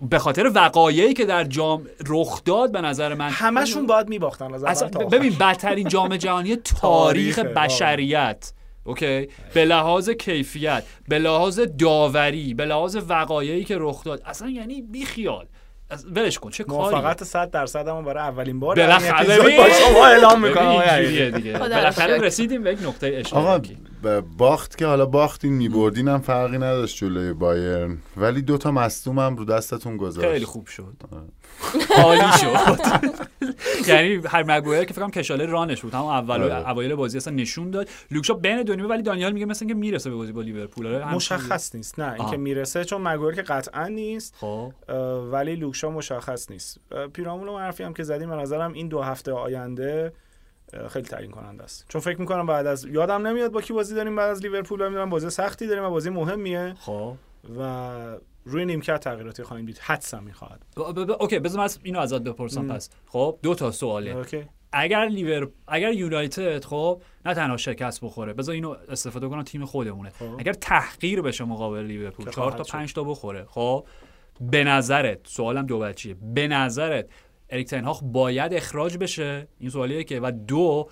به 0.00 0.18
خاطر 0.18 0.50
وقایعی 0.54 1.14
که 1.14 1.24
در 1.24 1.44
جام 1.44 1.86
رخ 2.06 2.44
داد 2.44 2.72
به 2.72 2.80
نظر 2.80 3.14
من 3.14 3.30
همشون 3.30 3.86
باید 3.86 4.08
میباختن. 4.08 4.54
از. 4.54 4.82
ببین 4.84 5.34
بدترین 5.40 5.88
جام 5.88 6.16
جهانی 6.16 6.56
تاریخ 6.80 7.38
بشریت. 7.38 8.52
اوکی 8.88 9.28
به 9.54 9.64
لحاظ 9.64 10.10
کیفیت 10.10 10.84
به 11.08 11.18
لحاظ 11.18 11.60
داوری 11.60 12.54
به 12.54 12.64
لحاظ 12.64 12.98
وقایعی 13.08 13.64
که 13.64 13.76
رخ 13.78 14.04
داد. 14.04 14.22
اصلا 14.24 14.48
یعنی 14.48 14.82
بی 14.82 15.04
خیال. 15.04 15.46
ولش 16.14 16.38
کن 16.38 16.50
چه 16.50 16.64
کاری 16.64 16.94
موافقت 16.94 17.24
100 17.24 17.50
درصد 17.50 17.88
هم 17.88 18.04
برای 18.04 18.22
اولین 18.22 18.60
بار 18.60 18.76
بالاخره. 18.76 19.36
با 19.36 19.68
شما 19.70 20.06
اعلام 20.06 20.42
می‌کنم. 20.42 21.02
دیگه. 21.32 21.58
بالاخره. 21.58 22.18
رسیدیم 22.18 22.62
به 22.62 22.72
یک 22.72 22.78
نقطه 22.82 23.06
آقا 23.06 23.18
اشتراکی 23.18 23.78
باخت 24.38 24.78
که 24.78 24.86
حالا 24.86 25.06
باختین 25.06 25.52
میبردین 25.52 26.08
هم 26.08 26.20
فرقی 26.20 26.56
نداشت 26.56 26.96
جلوی 26.96 27.32
بایرن. 27.32 27.98
ولی 28.16 28.42
دوتا 28.42 28.70
مصدوم 28.70 29.18
هم 29.18 29.36
رو 29.36 29.44
دستتون 29.44 29.96
گذاشت. 29.96 30.28
خیلی 30.28 30.44
خوب 30.44 30.66
شد. 30.66 30.96
عالی 31.96 32.32
شد. 32.40 32.78
یعنی 33.88 34.20
هر 34.26 34.42
مگویر 34.42 34.84
که 34.84 34.94
فکر 34.94 35.02
کنم 35.02 35.10
کشاله 35.10 35.46
رانش 35.46 35.80
بود. 35.80 35.94
همون 35.94 36.12
اول 36.12 36.42
آره. 36.42 36.70
اوایل 36.70 36.94
بازی 36.94 37.16
اصلا 37.16 37.34
نشون 37.34 37.70
داد. 37.70 37.88
لوکشا 38.10 38.34
بین 38.34 38.62
دو 38.62 38.76
نیمه 38.76 38.88
ولی 38.88 39.02
دانیال 39.02 39.32
میگه 39.32 39.46
مثلا 39.46 39.68
که 39.68 39.74
می‌رسه 39.74 40.10
به 40.10 40.16
بازی 40.16 40.32
با 40.32 40.42
لیورپول. 40.42 40.86
آره 40.86 41.14
مشخص 41.14 41.74
نیست. 41.74 42.00
نه 42.00 42.12
اینکه. 42.12 42.36
می‌رسه 42.36 42.84
چون 42.84 43.02
مگویر 43.02 43.34
که 43.34 43.42
قطعا 43.42 43.86
نیست 43.86 44.34
خب. 44.40 44.72
ولی 45.32 45.56
لوکشا 45.56 45.90
مشخص 45.90 46.50
نیست. 46.50 46.80
پیرامون 47.12 47.48
حرفی 47.48 47.82
هم 47.82 47.94
که 47.94 48.02
زدیم 48.02 48.30
به 48.30 48.36
نظرم 48.36 48.72
این 48.72 48.88
دو 48.88 49.02
هفته 49.02 49.32
آینده 49.32 50.12
خیلی 50.88 51.08
تعیین 51.08 51.30
کننده 51.30 51.64
است. 51.64 51.84
چون 51.88 52.00
فکر 52.00 52.20
می‌کنم 52.20 52.46
بعد 52.46 52.66
از 52.66 52.84
یادم 52.84 53.26
نمیاد 53.26 53.52
با 53.52 53.60
کی 53.60 53.72
بازی 53.72 53.94
داریم 53.94 54.16
بعد 54.16 54.30
از 54.30 54.42
لیورپول 54.42 54.88
می‌دونم 54.88 55.10
بازی 55.10 55.30
سختی 55.30 55.66
داریم 55.66 55.84
و 55.84 55.90
بازی 55.90 56.10
مهمیه. 56.10 56.74
خب. 56.80 57.14
و 57.58 58.16
روی 58.44 58.64
نیمکت 58.64 59.00
تغییراتی 59.00 59.42
خواهیم 59.42 59.66
دید. 59.66 59.78
حدسم 59.78 60.22
می‌خواد 60.24 60.60
ب- 60.76 60.80
ب- 60.80 61.04
ب- 61.04 61.22
okay 61.22 61.38
بذار 61.38 61.58
من 61.58 61.64
از 61.64 61.78
اینو 61.82 61.98
ازت 62.00 62.20
بپرسم. 62.22 62.68
پس. 62.68 62.90
خب 63.06 63.38
دو 63.42 63.54
تا 63.54 63.70
سواله 63.70 64.10
okay. 64.10 64.44
اگر 64.72 65.04
لیور 65.06 65.48
اگر 65.68 65.92
یونایتد 65.92 66.64
خب 66.64 67.02
نه 67.26 67.34
تنها 67.34 67.56
شکست 67.56 68.04
بخوره 68.04 68.32
بذار 68.32 68.54
اینو 68.54 68.74
استفاده 68.88 69.28
کنم 69.28 69.42
تیم 69.42 69.64
خودمونه. 69.64 70.10
خب. 70.10 70.34
اگر 70.38 70.52
تحقیر 70.52 71.22
بشه 71.22 71.44
مقابل 71.44 71.82
لیورپول 71.82 72.24
که 72.24 72.30
چهار 72.30 72.50
تا 72.50 72.56
خواهد 72.56 72.66
شد. 72.66 72.72
پنج 72.72 72.92
تا 72.94 73.04
بخوره 73.04 73.44
خب 73.48 73.86
به 74.40 74.64
نظرت 74.64 75.18
سوالم 75.24 75.66
دو 75.66 75.78
بچیه 75.78 76.16
به 76.34 76.48
نظرت 76.48 77.06
اریک 77.50 77.66
تنهاخ 77.66 78.00
باید 78.02 78.54
اخراج 78.54 78.96
بشه؟ 78.98 79.48
این 79.60 79.70
سوالیه 79.70 80.04
که 80.04 80.20
و 80.20 80.30
دو 80.48 80.88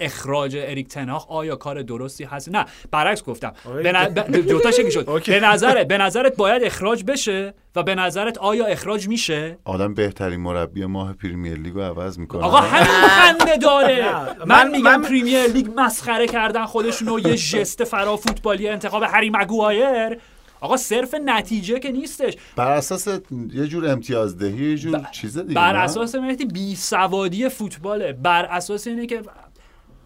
اخراج 0.00 0.56
اریک 0.60 0.88
تنهاخ 0.88 1.26
آیا 1.30 1.56
کار 1.56 1.82
درستی 1.82 2.24
هست؟ 2.24 2.48
نه 2.48 2.64
برعکس 2.90 3.22
گفتم. 3.24 3.52
آره. 3.68 3.82
به 3.82 3.92
ن... 3.92 4.04
ب- 4.08 4.36
دو 4.48 4.60
تا 4.60 4.70
شکلی 4.70 4.90
شد. 4.90 5.22
به 5.26 5.40
نظرت 5.40 5.88
به 5.88 5.98
نظرت 5.98 6.36
باید 6.36 6.62
اخراج 6.64 7.04
بشه 7.04 7.54
و 7.76 7.82
به 7.82 7.94
نظرت 7.94 8.38
آیا 8.38 8.66
اخراج 8.66 9.08
میشه؟ 9.08 9.58
آدم 9.64 9.94
بهترین 9.94 10.40
مربی 10.40 10.84
ماه 10.86 11.12
پریمیر 11.12 11.58
لیگو 11.58 11.80
عوض 11.80 12.18
می‌کنه. 12.18 12.44
آقا 12.44 12.56
همین 12.56 12.84
خنده 13.08 13.56
داره. 13.56 14.04
من, 14.46 14.70
میگم 14.70 14.82
من- 14.82 15.02
پریمیر 15.02 15.42
لیگ 15.46 15.66
مسخره 15.76 16.26
کردن 16.26 16.64
خودشون 16.64 17.08
و 17.08 17.18
یه 17.28 17.36
ژست 17.36 17.84
فرا 17.84 18.16
فوتبالی 18.16 18.68
انتخاب 18.68 19.02
هری 19.02 19.30
مگوایر 19.30 20.18
آقا 20.60 20.76
صرف 20.76 21.14
نتیجه 21.24 21.78
که 21.78 21.92
نیستش. 21.92 22.34
بر 22.56 22.70
اساس 22.70 23.08
یه 23.52 23.66
جور 23.66 23.88
امتیازدهی 23.90 24.70
یه 24.70 24.76
جور 24.76 24.98
ب- 24.98 25.10
چیز 25.10 25.38
دیگه 25.38 25.54
بر؟ 25.54 25.76
اساس 25.76 26.14
مهدی 26.14 26.44
بی 26.44 26.74
سوادی 26.76 27.48
فوتباله. 27.48 28.12
بر 28.12 28.44
اساس 28.44 28.86
اینه 28.86 29.06
که 29.06 29.22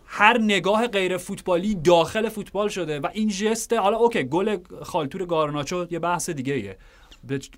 هر 0.07 0.39
نگاه 0.39 0.87
غیر 0.87 1.17
فوتبالی 1.17 1.75
داخل 1.75 2.29
فوتبال 2.29 2.69
شده 2.69 3.01
و 3.01 3.09
این 3.13 3.31
ژست 3.31 3.73
حالا 3.73 3.97
okay 3.97 4.23
گل 4.25 4.57
خالتور 4.83 5.27
گارناچو 5.27 5.87
یه 5.91 5.99
بحث 5.99 6.31
دیگه 6.31 6.55
ایه 6.55 6.77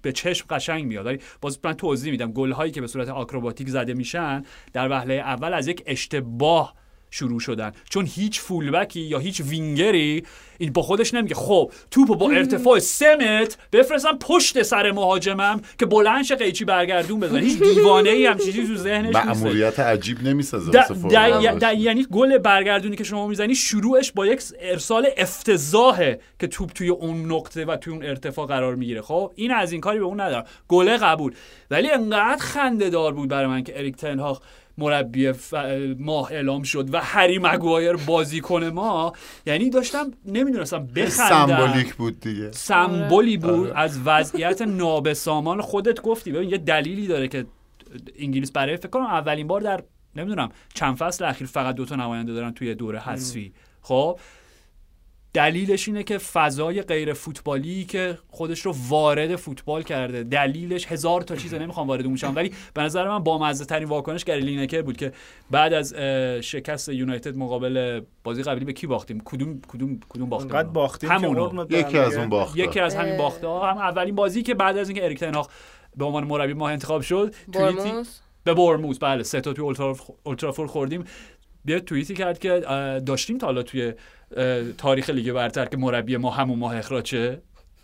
به- 0.03 0.13
چشم 0.13 0.47
قشنگ 0.51 0.85
میاد. 0.87 1.07
ولی 1.07 1.19
باز 1.41 1.59
من 1.65 1.73
توضیح 1.73 2.11
میدم 2.11 2.33
گل 2.33 2.53
هایی 2.53 2.73
که 2.73 2.81
به 2.81 2.87
صورت 2.87 3.09
آکروباتیک 3.09 3.69
زده 3.69 3.95
میشن 3.95 4.43
در 4.73 4.89
وهله 4.89 5.15
اول 5.15 5.55
از 5.55 5.69
یک 5.69 5.83
اشتباه 5.87 6.75
شروع 7.13 7.41
شدن. 7.41 7.73
چون 7.91 8.07
هیچ 8.07 8.41
فولبکی 8.41 9.01
یا 9.01 9.19
هیچ 9.19 9.41
وینگری 9.41 10.25
این 10.59 10.73
با 10.73 10.83
خودش 10.83 11.15
نمیگه. 11.15 11.35
خب 11.35 11.73
توپو 11.91 12.15
با 12.17 12.31
ارتفاع 12.31 12.79
سه 12.79 13.17
متر 13.17 13.57
بفرستم 13.73 14.19
پشت 14.21 14.63
سر 14.63 14.93
مهاجمم 14.93 15.61
که 15.79 15.87
بلندش 15.87 16.33
قیچی 16.33 16.65
برگردون 16.65 17.21
بزنه. 17.21 17.41
هیچ 17.41 17.63
دیوانه 17.63 18.11
ای 18.11 18.27
هم 18.27 18.39
چیزی 18.39 18.67
تو 18.67 18.77
ذهنش 18.77 19.17
نیست. 19.17 19.27
مأموریت 19.27 19.81
عجیب 19.81 20.23
نمی‌سازه 20.23 20.73
د- 20.73 20.75
واسه 20.77 20.95
د- 20.95 20.97
فوتبال. 20.97 21.59
د- 21.61 21.79
یعنی 21.79 22.07
گل 22.11 22.39
برگردونی 22.39 22.97
که 22.97 23.05
شما 23.05 23.27
می‌زنی 23.29 23.55
شروعش 23.55 24.13
با 24.13 24.27
یک 24.27 24.43
ارسال 24.61 25.09
افتضاحه 25.17 26.21
که 26.41 26.47
توپ 26.47 26.71
توی 26.73 26.89
اون 26.89 27.33
نقطه 27.33 27.65
و 27.65 27.77
توی 27.77 27.93
اون 27.93 28.05
ارتفاع 28.05 28.47
قرار 28.47 28.75
می‌گیره. 28.75 29.03
خب 29.03 29.33
این 29.35 29.51
از 29.51 29.73
این 29.73 29.81
کاری 29.81 29.99
به 29.99 30.05
اون 30.05 30.21
ندارم. 30.21 30.45
گله 30.69 30.97
قبول. 30.97 31.33
ولی 31.71 31.91
انقدر 31.91 32.43
خنده 32.43 32.91
دار 32.91 33.13
بود 33.13 33.29
برای 33.29 33.47
من 33.47 33.65
که 33.65 33.79
اریک 33.79 33.97
تنهاخ 33.97 34.41
مربی 34.83 35.33
ف- 35.33 35.55
ماه 35.99 36.33
اعلام 36.33 36.63
شد 36.63 36.95
و 36.95 37.01
هری 37.01 37.39
مگوایر 37.39 37.97
بازیکن 37.97 38.65
ما 38.65 39.13
یعنی 39.47 39.71
داشتم 39.71 40.11
نمی‌دونستم 40.27 40.87
بخندم. 40.87 41.47
سمبولیک 41.47 41.95
بود 41.95 42.21
دیگه. 42.21 42.53
سمبولی 42.53 43.37
بود 43.37 43.69
آره. 43.69 43.79
از 43.79 43.99
وضعیت 44.05 44.63
نابسامان 44.63 45.61
خودت 45.61 46.03
گفتی. 46.03 46.33
ببین 46.33 46.51
یه 46.51 46.59
دلیلی 46.59 47.07
داره 47.07 47.29
که 47.29 47.47
انگلیس 48.19 48.53
برای 48.53 48.77
فکر 48.77 48.89
کنم 48.89 49.03
اولین 49.07 49.47
بار 49.47 49.61
در 49.61 49.83
نمی‌دونم 50.17 50.49
چند 50.75 50.97
فصل 50.97 51.25
اخیر 51.25 51.47
فقط 51.47 51.75
دوتا 51.75 51.97
نماینده 51.97 52.33
دارن 52.33 52.53
توی 52.53 52.75
دوره 52.75 52.99
حذفی. 52.99 53.53
خب؟ 53.83 54.19
دلیلش 55.35 55.89
اینه 55.89 56.03
که 56.03 56.19
فضای 56.19 56.83
غیر 56.83 57.13
فوتبالی 57.13 57.85
که 57.85 58.19
خودش 58.29 58.61
رو 58.61 58.75
وارد 58.89 59.37
فوتبال 59.37 59.83
کرده. 59.83 60.23
دلیلش 60.23 60.87
هزار 60.87 61.23
تا 61.23 61.37
چیزه 61.37 61.59
نمی‌خوام 61.59 61.89
وارد 61.89 62.07
اون 62.07 62.17
شم. 62.17 62.33
ولی 62.37 62.53
به 62.75 62.83
نظر 62.83 63.09
من 63.09 63.19
با 63.19 63.39
مزه 63.39 63.65
ترین 63.65 63.89
واکنش 63.89 64.25
گری 64.25 64.41
لینکر 64.41 64.83
بود 64.83 64.97
که 64.97 65.13
بعد 65.51 65.73
از 65.73 65.95
شکست 66.45 66.89
یونایتد 66.89 67.37
مقابل 67.37 68.01
بازی 68.25 68.43
قبلی 68.43 68.65
به 68.65 68.73
کی 68.73 68.87
باختیم؟ 68.87 69.23
کدوم 69.25 69.61
کدوم 69.69 70.01
کدوم 70.09 70.29
باختیم؟ 70.29 70.51
انقدر 70.53 70.69
باختیم 70.69 71.11
برم 71.11 71.67
یکی 71.71 71.99
از. 71.99 72.17
اون 72.17 72.29
باخت 72.29 72.57
یکی 72.57 72.81
از 72.81 72.95
همین. 72.95 73.17
باخته 73.17 73.47
ها 73.47 73.71
هم 73.71 73.79
اولین 73.79 74.15
بازی 74.15 74.43
که 74.43 74.55
بعد 74.55 74.79
از 74.79 74.89
اینکه 74.89 75.05
اریک 75.05 75.21
تنهاخ 75.21 75.49
به 75.97 76.05
عنوان 76.05 76.25
مربی 76.25 76.55
ماه 76.55 76.73
انتخاب 76.73 77.03
شد 77.03 77.35
توییتی 77.53 77.77
برموس 77.77 78.21
به 78.45 78.55
برموز 78.55 78.99
بله 78.99 79.23
سه 79.23 79.41
تا 79.41 79.53
توی 79.53 79.75
اولترا- 79.75 80.13
اولترافورد 80.23 80.71
خوردیم. 80.71 81.05
بیا 81.65 81.81
توییتی 81.81 82.15
کرد 82.15 82.39
که 82.39 82.61
داشتیم 83.07 83.39
تا 83.39 83.47
حالا 83.47 83.63
توی 83.63 83.93
تاریخ 84.79 85.11
لیگ 85.11 85.33
برتر 85.33 85.65
که 85.65 85.77
مربی 85.77 86.17
ما 86.17 86.31
همون 86.31 86.59
ماه 86.59 86.77
اخراج. 86.77 87.37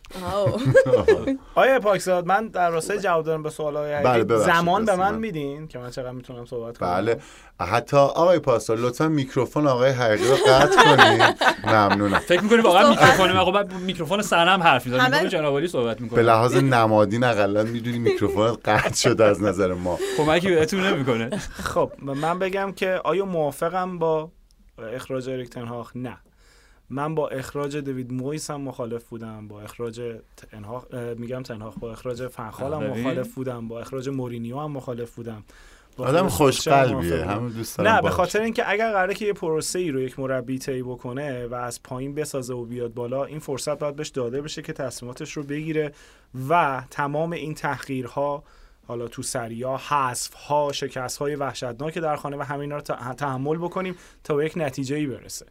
آیا 1.55 1.81
پاکزاد 1.81 2.27
من 2.27 2.47
در 2.49 2.71
راستای 2.71 2.99
جواب 3.01 3.25
دادن 3.25 3.43
به 3.43 3.51
سوالای 3.51 4.03
بله، 4.03 4.37
زمان 4.39 4.85
به 4.85 4.97
من. 4.97 5.15
میدین 5.15 5.69
که 5.69 5.79
من 5.79 5.91
چقدر 5.91 6.11
می‌تونم 6.11 6.45
صحبت 6.45 6.79
کنم؟ 6.79 6.89
بله. 6.91 7.21
حتی 7.61 7.97
آقای 7.97 8.39
پاسدار 8.39 8.77
لطفا 8.77 9.09
میکروفون 9.09 9.67
آقای 9.67 9.91
حقیقی 9.91 10.29
رو 10.29 10.35
قطع 10.35 10.85
کنید. 10.85 11.37
ممنونم. 11.65 12.19
فکر 12.19 12.41
می‌کنی 12.43 12.61
واقعا. 12.61 12.91
میکروفون 12.91 13.33
من؟ 13.33 13.45
خب 13.45 13.73
میکروفون 13.73 14.23
سرم 14.23 14.63
حرف 14.63 14.87
می‌زنم. 14.87 15.01
همه- 15.01 15.17
میگم 15.19 15.29
جناب 15.29 15.67
صحبت 15.67 15.97
به 15.97 16.03
می‌کنه 16.03 16.23
لحاظ 16.23 16.57
نمادین 16.57 17.25
اقلا 17.25 17.63
می‌دونی 17.63 17.99
میکروفون 17.99 18.57
قطع 18.65 18.95
شده 18.95 19.25
از 19.25 19.43
نظر 19.43 19.73
ما. 19.73 19.99
کمکی 20.17 20.49
بهتون 20.51 20.81
نمی‌کنه. 20.81 21.31
خب 21.63 21.93
من 21.99 22.39
بگم 22.39 22.73
که 22.73 23.01
آیا 23.05 23.25
موافقم 23.25 23.99
با 23.99 24.31
اخراج 24.95 25.29
اریک 25.31 25.51
تنهاخ 25.51 25.91
نه. 25.95 26.19
من 26.91 27.14
با 27.14 27.28
اخراج 27.28 27.76
دوید 27.76 28.12
مویس 28.12 28.51
هم 28.51 28.61
مخالف 28.61 29.05
بودم 29.05 29.49
با 29.49 29.61
اخراج 29.61 30.01
تنهاخ 30.36 30.84
اه، 30.93 31.14
میگم 31.14 31.43
تنهاخ 31.43 31.78
با 31.78 31.93
اخراج 31.93 32.26
فنخال 32.26 32.74
هم 32.74 32.80
ببین. 32.80 33.01
مخالف 33.01 33.34
بودم 33.34 33.68
با 33.68 33.80
اخراج 33.80 34.09
مورینیو 34.09 34.59
هم 34.59 34.70
مخالف 34.70 35.14
بودم 35.14 35.45
آدم 35.99 36.28
خوش 36.28 36.68
قلبیه. 36.68 37.24
همون 37.24 37.51
دوست 37.51 37.78
دارم 37.78 37.91
نه 37.91 38.03
به. 38.03 38.11
خاطر 38.11 38.41
اینکه 38.41 38.70
اگر 38.70 38.93
قراره 38.93 39.14
که 39.14 39.26
یه 39.26 39.32
پروسه 39.32 39.78
ای 39.78 39.91
رو 39.91 40.01
یک 40.01 40.18
مربی 40.18 40.59
طی 40.59 40.82
بکنه 40.82 41.47
و 41.47 41.55
از 41.55 41.82
پایین 41.82 42.14
بسازه 42.14 42.55
و 42.55 42.64
بیاد 42.64 42.95
بالا 42.95 43.24
این 43.24 43.39
فرصت 43.39 43.78
باید 43.78 43.97
بهش 43.97 44.09
داده 44.09 44.43
بشه 44.43 44.62
که 44.62 44.72
تصمیماتش 44.72 45.32
رو 45.32 45.43
بگیره 45.43 45.93
و 46.49 46.82
تمام 46.91 47.32
این 47.32 47.55
تحقیرها 47.55 48.43
حالا 48.86 49.09
تو 49.09 49.22
سریا 49.22 49.76
حذف 49.76 50.34
ها 50.34 50.72
شکست 50.72 51.18
های 51.18 51.34
وحشتناک 51.34 51.99
در 51.99 52.16
خانه 52.16 52.36
و 52.36 52.43
همینا 52.43 52.76
رو 52.76 52.82
تحمل 53.14 53.57
بکنیم 53.57 53.95
تا 54.24 54.34
به 54.34 54.47
یک 54.47 54.53
نتیجه 54.57 54.97
ای 54.97 55.07
برسه 55.07 55.47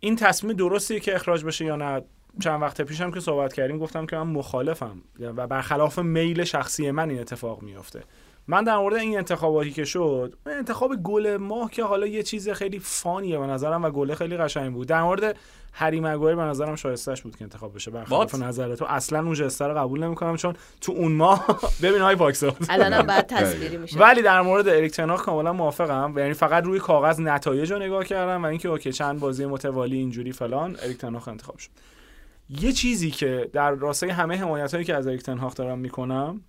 این 0.00 0.16
تصمیم 0.16 0.52
درستیه 0.52 1.00
که 1.00 1.14
اخراج 1.14 1.44
بشه 1.44 1.64
یا 1.64 1.76
نه؟ 1.76 2.02
چند 2.40 2.62
وقت 2.62 2.82
پیشم 2.82 3.10
که 3.10 3.20
صحبت 3.20 3.52
کردیم 3.52 3.78
گفتم 3.78 4.06
که 4.06 4.16
من 4.16 4.26
مخالفم 4.26 5.02
و 5.20 5.46
برخلاف 5.46 5.98
میل 5.98 6.44
شخصی 6.44 6.90
من 6.90 7.10
این 7.10 7.20
اتفاق 7.20 7.62
میفته 7.62 8.02
من 8.48 8.64
در 8.64 8.76
مورد 8.76 8.94
این 8.94 9.18
انتخاباتی 9.18 9.70
که 9.70 9.84
شد 9.84 10.36
انتخاب 10.46 10.96
گل 11.02 11.36
ماه 11.36 11.70
که 11.70 11.84
حالا 11.84 12.06
یه 12.06 12.22
چیز 12.22 12.48
خیلی 12.48 12.78
فانیه 12.78 13.38
به 13.38 13.46
نظرم 13.46 13.84
و 13.84 13.90
گله 13.90 14.14
خیلی 14.14 14.36
قشنگ 14.36 14.72
بود. 14.72 14.88
در 14.88 15.02
مورد 15.02 15.36
هری 15.72 16.00
مگوایر 16.00 16.36
به 16.36 16.42
نظرم 16.42 16.76
شایستش 16.76 17.22
بود 17.22 17.36
که 17.36 17.44
انتخاب 17.44 17.74
بشه. 17.74 17.90
برخلاف؟ 17.90 18.34
نظر 18.34 18.74
تو 18.74 18.84
اصلا 18.84 19.18
اون 19.18 19.34
جسته 19.34 19.66
رو 19.66 19.78
قبول 19.78 20.04
نمی‌کنم 20.04 20.36
چون 20.36 20.54
تو 20.80 20.92
اون 20.92 21.12
ماه 21.12 21.46
ببین 21.82 22.00
های 22.00 22.16
پاکساد 22.16 22.56
الانم 22.68 23.06
بعد 23.06 23.26
تصویری 23.36 23.76
میشه. 23.76 23.98
ولی 23.98 24.22
در 24.22 24.40
مورد 24.40 24.68
اریک 24.68 24.92
تنهاخ 24.92 25.22
کاملا 25.22 25.52
موافقم. 25.52 26.14
یعنی 26.18 26.34
فقط 26.34 26.64
روی 26.64 26.78
کاغذ 26.78 27.20
نتایج 27.20 27.72
رو 27.72 27.78
نگاه 27.78 28.04
کردم 28.04 28.44
و 28.44 28.46
اینکه 28.46 28.68
okay 28.68 28.92
چند 28.92 29.20
بازی 29.20 29.46
متوالی 29.46 29.96
اینجوری 29.96 30.32
فلان 30.32 30.76
اریک 30.82 30.98
تنهاخ 30.98 31.28
انتخاب 31.28 31.58
شد. 31.58 31.70
یه 32.60 32.72
چیزی 32.72 33.10
که 33.10 33.50
در 33.52 33.70
راستای 33.70 34.10
همه 34.10 34.36
حمایت 34.36 34.72
هایی 34.74 34.84
که 34.84 34.94
از 34.94 35.06
اریک 35.06 35.22
تنهاخ 35.22 35.54
دارم 35.54 35.78
می‌کنم 35.78 36.40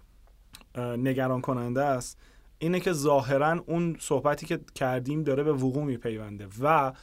نگران 0.78 1.42
کننده 1.42 1.84
است 1.84 2.18
اینه 2.60 2.80
که 2.80 2.94
ظاهرا 2.94 3.64
اون 3.66 3.98
صحبتی 4.00 4.46
که 4.46 4.60
کردیم 4.76 5.24
داره 5.24 5.44
به 5.44 5.54
وقوع 5.54 5.84
میپیونده 5.84 6.48
و 6.62 6.94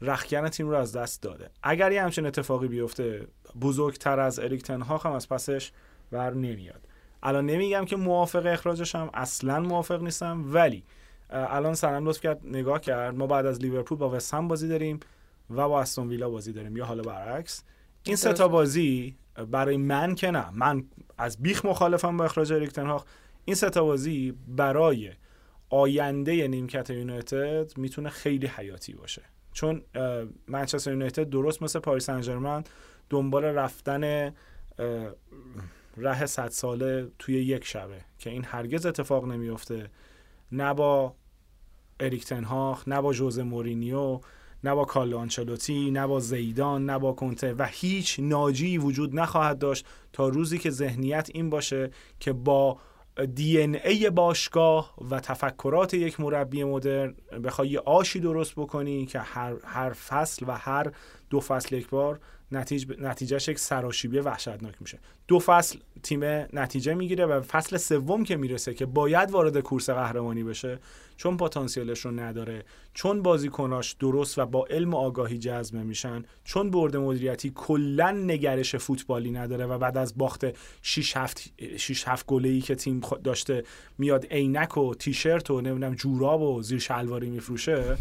رخکن 0.00 0.48
تیم 0.48 0.68
رو 0.68 0.76
از 0.76 0.92
دست 0.92 1.22
داده. 1.22 1.50
اگر 1.62 1.92
یه 1.92 2.02
همچین 2.02 2.26
اتفاقی 2.26 2.68
بیفته 2.68 3.26
بزرگتر 3.60 4.20
از 4.20 4.38
اریک 4.38 4.62
تنهاخ 4.62 5.06
هم 5.06 5.12
از 5.12 5.28
پسش 5.28 5.72
ور 6.12 6.34
نمیاد. 6.34 6.88
الان 7.22 7.46
نمیگم 7.46 7.84
که 7.84 7.96
موافق 7.96 8.46
اخراجشم 8.46 9.10
اصلا 9.14 9.60
موافق 9.60 10.02
نیستم 10.02 10.44
ولی 10.54 10.84
الان 11.30 11.74
سنم 11.74 12.08
لطف 12.08 12.20
کرد 12.20 12.40
نگاه 12.44 12.80
کرد. 12.80 13.14
ما 13.14 13.26
بعد 13.26 13.46
از 13.46 13.60
لیورپول 13.60 13.98
با 13.98 14.10
وستهم 14.10 14.48
بازی 14.48 14.68
داریم 14.68 15.00
و 15.50 15.68
با 15.68 15.80
استون 15.80 16.08
ویلا 16.08 16.30
بازی 16.30 16.52
داریم. 16.52 16.76
یا 16.76 16.84
حالا 16.84 17.02
برعکس. 17.02 17.62
این 18.02 18.16
سه 18.16 18.32
تا 18.32 18.48
بازی 18.48 19.16
برای 19.50 19.76
من 19.76 20.14
که 20.14 20.30
نه. 20.30 20.50
من 20.52 20.84
از 21.20 21.42
بیخ 21.42 21.64
مخالفم 21.64 22.16
با 22.16 22.24
اخراج 22.24 22.52
اریک 22.52 22.70
تنهاخ 22.70 23.04
این 23.44 23.56
سه 23.56 23.70
تا 23.70 23.84
بازی 23.84 24.34
برای 24.48 25.12
آینده 25.70 26.48
نیمکت 26.48 26.90
یونایتد 26.90 27.78
می‌تونه 27.78 28.08
خیلی 28.08 28.46
حیاتی 28.46 28.92
باشه. 28.92 29.22
چون 29.52 29.82
منچستر 30.46 30.90
یونایتد 30.90 31.30
درست 31.30 31.62
مثل 31.62 31.78
پاریس 31.78 32.10
سن 32.10 32.64
دنبال 33.10 33.44
رفتن 33.44 34.34
ره 35.96 36.26
صد 36.26 36.48
ساله 36.48 37.08
توی 37.18 37.34
یک 37.34 37.64
شبه 37.64 38.00
که 38.18 38.30
این 38.30 38.44
هرگز 38.44 38.86
اتفاق 38.86 39.24
نمیفته 39.24 39.90
نه 40.52 40.74
با 40.74 41.14
اریک 42.00 42.24
تنهاخ 42.24 42.88
نه 42.88 43.00
با 43.00 43.12
ژوزه 43.12 43.42
مورینیو 43.42 44.20
نه 44.64 44.74
با 44.74 44.84
کارلو 44.84 45.18
آنچلوتی 45.18 45.90
نه 45.90 46.06
با 46.06 46.20
زیدان 46.20 46.86
نه 46.86 46.98
با 46.98 47.12
کنته 47.12 47.54
و 47.54 47.66
هیچ 47.70 48.20
ناجی 48.20 48.78
وجود 48.78 49.16
نخواهد 49.16 49.58
داشت 49.58 49.86
تا 50.12 50.28
روزی 50.28 50.58
که 50.58 50.70
ذهنیت 50.70 51.30
این 51.34 51.50
باشه 51.50 51.90
که 52.20 52.32
با 52.32 52.78
دی 53.34 53.62
ان 53.62 53.74
ای 53.84 54.10
باشگاه 54.10 54.94
و 55.10 55.20
تفکرات 55.20 55.94
یک 55.94 56.20
مربی 56.20 56.64
مدرن 56.64 57.14
بخوای 57.44 57.78
آشی 57.78 58.20
درست 58.20 58.54
بکنی 58.54 59.06
که 59.06 59.18
هر, 59.18 59.54
هر 59.64 59.92
فصل 59.92 60.44
و 60.48 60.52
هر 60.52 60.92
دو 61.30 61.40
فصل 61.40 61.76
یک 61.76 61.88
بار 61.88 62.20
نتیجه 62.52 62.96
نتیجهش 63.00 63.48
یک 63.48 63.58
سراشیبی 63.58 64.18
وحشتناک 64.18 64.74
میشه. 64.80 64.98
دو 65.28 65.38
فصل 65.38 65.78
تیم 66.02 66.24
نتیجه 66.52 66.94
می‌گیره 66.94 67.26
و 67.26 67.40
فصل 67.40 67.76
سوم 67.76 68.24
که 68.24 68.36
می‌رسه 68.36 68.74
که 68.74 68.86
باید 68.86 69.30
وارد 69.30 69.60
کورس 69.60 69.90
قهرمانی 69.90 70.44
بشه 70.44 70.78
چون 71.16 71.36
پتانسیلش 71.36 72.00
رو 72.00 72.10
نداره 72.10 72.64
چون 72.94 73.22
بازیکناش 73.22 73.92
درست 73.92 74.38
و 74.38 74.46
با 74.46 74.66
علم 74.70 74.94
و 74.94 74.96
آگاهی 74.96 75.38
جذب 75.38 75.76
میشن 75.76 76.24
چون 76.44 76.70
برد 76.70 76.96
مدیریتی 76.96 77.52
کلا 77.54 78.10
نگرش 78.10 78.76
فوتبالی 78.76 79.30
نداره 79.30 79.66
و 79.66 79.78
بعد 79.78 79.98
از 79.98 80.18
باخت 80.18 80.44
6 80.82 81.16
7 81.16 81.52
6 81.76 82.08
7 82.08 82.26
گله‌ای 82.26 82.60
که 82.60 82.74
تیم 82.74 83.00
داشته 83.24 83.64
میاد 83.98 84.26
عینک 84.30 84.76
و 84.76 84.94
تیشرت 84.94 85.50
و 85.50 85.60
نمی‌دونم 85.60 85.94
جوراب 85.94 86.42
و 86.42 86.62
زیر 86.62 86.78
شلواری 86.78 87.30
میفروشه 87.30 87.96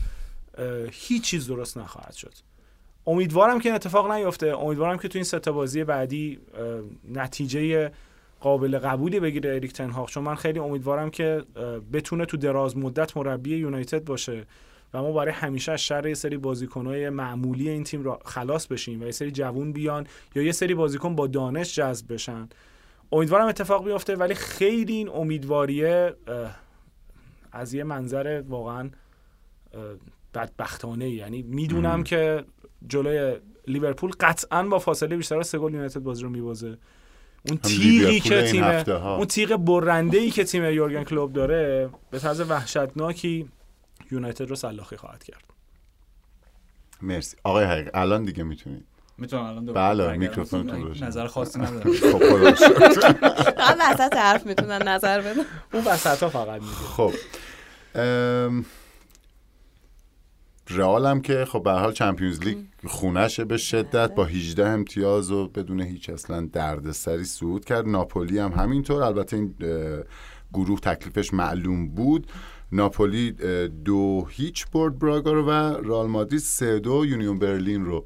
هیچ 0.91 1.23
چیز 1.23 1.47
درست 1.47 1.77
نخواهد 1.77 2.13
شد. 2.13 2.48
امیدوارم 3.09 3.59
که 3.59 3.69
این 3.69 3.75
اتفاق 3.75 4.11
نیفته. 4.11 4.57
امیدوارم 4.57 4.97
که 4.97 5.07
تو 5.07 5.17
این 5.17 5.23
سه 5.23 5.39
بازی 5.39 5.83
بعدی 5.83 6.39
نتیجه 7.13 7.91
قابل 8.39 8.79
قبولی 8.79 9.19
بگیره 9.19 9.55
اریک 9.55 9.73
تنهاخ 9.73 10.09
چون 10.09 10.23
من 10.23 10.35
خیلی 10.35 10.59
امیدوارم 10.59 11.09
که 11.09 11.43
بتونه 11.93 12.25
تو 12.25 12.37
دراز 12.37 12.77
مدت 12.77 13.17
مربی 13.17 13.57
یونایتد 13.57 14.03
باشه 14.03 14.45
و 14.93 15.01
ما 15.01 15.11
برای 15.11 15.33
همیشه 15.33 15.71
از 15.71 15.81
شر 15.81 16.07
یه 16.07 16.13
سری 16.13 16.37
بازیکنهای 16.37 17.09
معمولی 17.09 17.69
این 17.69 17.83
تیم 17.83 18.03
را 18.03 18.19
خلاص 18.25 18.67
بشیم 18.67 19.01
و 19.01 19.05
یه 19.05 19.11
سری 19.11 19.31
جوون 19.31 19.73
بیان 19.73 20.07
یا 20.35 20.43
یه 20.43 20.51
سری 20.51 20.73
بازیکن 20.73 21.15
با 21.15 21.27
دانش 21.27 21.75
جذب 21.75 22.13
بشن. 22.13 22.49
امیدوارم 23.11 23.47
اتفاق 23.47 23.85
بیفته 23.85 24.15
ولی 24.15 24.33
خیلی 24.33 24.93
این 24.93 25.09
امیدواریه 25.09 26.13
از 27.51 27.73
یه 27.73 27.83
منظر 27.83 28.43
واقعا 28.47 28.89
بدبختانه 30.33 31.09
یعنی 31.09 31.41
می‌دونم 31.41 32.03
که 32.03 32.45
جلوی 32.87 33.35
لیورپول 33.67 34.11
قطعا 34.19 34.63
با 34.63 34.79
فاصله 34.79 35.17
بیشتر 35.17 35.39
از 35.39 35.47
سه 35.47 35.57
گل 35.57 35.73
یونایتد 35.73 35.99
بازی 35.99 36.23
رو 36.23 36.29
میبازه. 36.29 36.77
اون 37.49 37.57
تیغی 37.57 38.19
که 38.19 38.43
تیم 38.43 38.63
اون 39.03 39.25
تیغ 39.25 39.55
برنده 39.55 40.17
ای 40.17 40.31
که 40.31 40.43
تیم 40.43 40.63
یورگن 40.65 41.03
کلوب 41.03 41.33
داره 41.33 41.89
به 42.11 42.19
طرز 42.19 42.41
وحشتناکی 42.41 43.49
یونایتد 44.11 44.49
رو 44.49 44.55
سلاخی 44.55 44.97
خواهد 44.97 45.23
کرد. 45.23 45.43
مرسی. 47.01 47.37
آقای 47.43 47.65
حقیق 47.65 47.89
الان 47.93 48.23
دیگه 48.23 48.43
می‌تونید 48.43 48.85
می‌تونم 49.17 49.43
الان 49.43 49.65
بله 49.65 50.17
میکروفونتون 50.17 50.81
روشن 50.81 51.05
نظر 51.05 51.27
خاصی 51.27 51.59
ندارم. 51.63 51.93
خب 51.93 52.21
وسط 53.79 54.15
حرف 54.15 54.45
می‌تونن 54.45 54.87
نظر 54.87 55.21
بدن. 55.21 55.41
اون 55.73 55.83
وسط 55.85 56.23
ها 56.23 56.29
فقط 56.29 56.61
میگه. 56.61 56.73
خب 56.73 57.13
رئال 60.69 61.05
هم 61.05 61.21
که 61.21 61.45
خب 61.45 61.63
به 61.63 61.71
حال 61.71 61.93
چمپیونز 61.93 62.39
لیگ 62.39 62.57
خونشه 62.85 63.45
به 63.45 63.57
شدت 63.57 64.15
با 64.15 64.25
18 64.25 64.67
امتیاز 64.67 65.31
و 65.31 65.47
بدون 65.47 65.81
هیچ 65.81 66.09
اصلا 66.09 66.49
دردسری 66.53 67.23
صعود 67.23 67.65
کرد. 67.65 67.87
ناپولی 67.87 68.39
هم 68.39 68.51
همینطور. 68.51 69.03
البته 69.03 69.37
این 69.37 69.55
گروه 70.53 70.79
تکلیفش 70.79 71.33
معلوم 71.33 71.89
بود. 71.89 72.31
ناپولی 72.71 73.31
دو 73.85 74.27
هیچ 74.29 74.67
برد 74.67 74.99
براگا 74.99 75.33
رو 75.33 75.45
و 75.45 75.51
رئال 75.83 76.07
مادرید 76.07 76.39
سه 76.39 76.79
دو 76.79 77.05
یونیون 77.05 77.39
برلین 77.39 77.85
رو. 77.85 78.05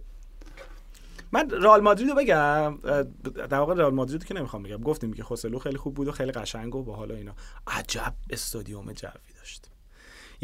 من 1.31 1.49
رئال 1.49 1.81
مادرید 1.81 2.09
رو 2.09 2.15
بگم 2.15 2.79
در 3.49 3.59
واقع 3.59 3.73
رئال 3.73 3.93
مادرید 3.93 4.25
که 4.25 4.33
نمی‌خوام 4.33 4.63
بگم. 4.63 4.77
گفتیم 4.77 5.13
که 5.13 5.23
خوسلو 5.23 5.59
خیلی 5.59 5.77
خوب 5.77 5.93
بود 5.93 6.07
و 6.07 6.11
خیلی 6.11 6.31
قشنگ 6.31 6.75
و 6.75 6.83
باحال 6.83 7.11
و 7.11 7.15
اینا. 7.15 7.33
عجب 7.67 8.13
استادیوم 8.29 8.93
جوی 8.93 9.11
داشت. 9.37 9.69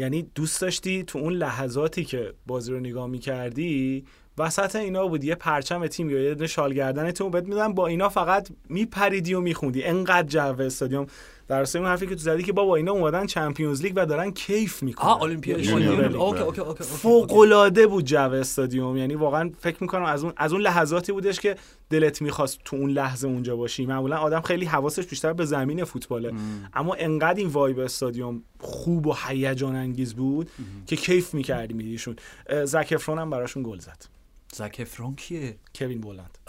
یعنی 0.00 0.22
دوست 0.34 0.60
داشتی 0.60 1.04
تو 1.04 1.18
اون 1.18 1.32
لحظاتی 1.32 2.04
که 2.04 2.32
بازی 2.46 2.72
رو 2.72 2.80
نگاه 2.80 3.06
می‌کردی؟ 3.06 4.04
وسط 4.38 4.76
اینا 4.76 5.06
بود 5.06 5.24
یه 5.24 5.34
پرچم 5.34 5.86
تیم 5.86 6.10
یا 6.10 6.20
یه 6.20 6.34
دونه 6.34 6.46
شال 6.46 6.74
گردن 6.74 7.10
تیم 7.10 7.30
بهت 7.30 7.44
میدن 7.44 7.74
با 7.74 7.86
اینا 7.86 8.08
فقط 8.08 8.48
میپریدی 8.68 9.34
و 9.34 9.40
میخوندی. 9.40 9.82
انقدر 9.82 10.28
جو 10.54 10.62
استادیوم 10.62 11.06
در 11.50 11.66
اون 11.74 11.86
حرفی 11.86 12.06
که 12.06 12.14
تو 12.14 12.20
زدی 12.20 12.42
که 12.42 12.52
بابا 12.52 12.76
اینا 12.76 12.92
اومدن 12.92 13.26
Champions 13.26 13.82
League 13.82 13.92
و 13.96 14.06
دارن 14.06 14.30
کیف 14.30 14.82
می‌کنن. 14.82 15.40
یونیون. 15.46 15.96
برلین. 15.96 16.16
okay 16.16 16.40
okay 16.40 16.60
okay 16.60 16.84
فوق 16.84 17.38
العاده 17.38 17.86
بود 17.86 18.04
جو 18.04 18.18
استادیوم. 18.18 18.96
یعنی 18.96 19.14
واقعا 19.14 19.50
فکر 19.60 19.76
می‌کنم 19.80 20.04
از 20.04 20.24
اون 20.24 20.32
از 20.36 20.52
اون 20.52 20.62
لحظاتی 20.62 21.12
بودش 21.12 21.40
که 21.40 21.56
دلت 21.90 22.22
می‌خواست 22.22 22.58
تو 22.64 22.76
اون 22.76 22.90
لحظه 22.90 23.28
اونجا 23.28 23.56
باشی. 23.56 23.86
معمولا 23.86 24.16
آدم 24.16 24.40
خیلی 24.40 24.64
حواسش 24.64 25.06
بیشتر 25.06 25.32
به 25.32 25.44
زمین 25.44 25.84
فوتباله. 25.84 26.32
اما 26.74 26.94
انقدر 26.94 27.38
این 27.38 27.48
وایب 27.48 27.78
استادیوم 27.78 28.42
خوب 28.60 29.06
و 29.06 29.16
هیجان 29.26 29.76
انگیز 29.76 30.14
بود 30.14 30.50
که 30.86 30.96
کیف 30.96 31.34
می‌کردی 31.34 31.74
میدیشون. 31.74 32.16
زک 32.64 32.92
افرون 32.96 33.18
هم 33.18 33.30
براشون 33.30 33.62
گل 33.62 33.78
زد. 33.78 34.04
زک 34.52 34.76
افرون 34.78 35.14
کیه؟ 35.14 35.56
کوین 35.74 36.00
بولند. 36.00 36.38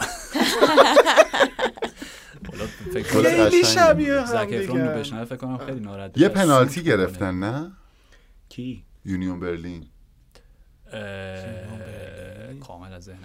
خیلی 3.04 3.64
شبیه. 3.64 4.20
هم 4.20 4.26
زک 4.26 4.34
افرون 4.34 4.60
رو 4.60 4.86
دیگه. 4.86 4.98
بشنوه 4.98 5.24
فکر 5.24 5.36
کنم 5.36 5.58
خیلی 5.58 5.80
ناراحت 5.80 6.18
یه. 6.18 6.28
پنالتی. 6.28 6.82
گرفتن 6.82 7.34
نه 7.34 7.72
کی 8.48 8.84
یونیون 9.04 9.40
برلین 9.40 9.84
کامل 12.66 12.92
از 12.92 13.04
ذهن 13.04 13.18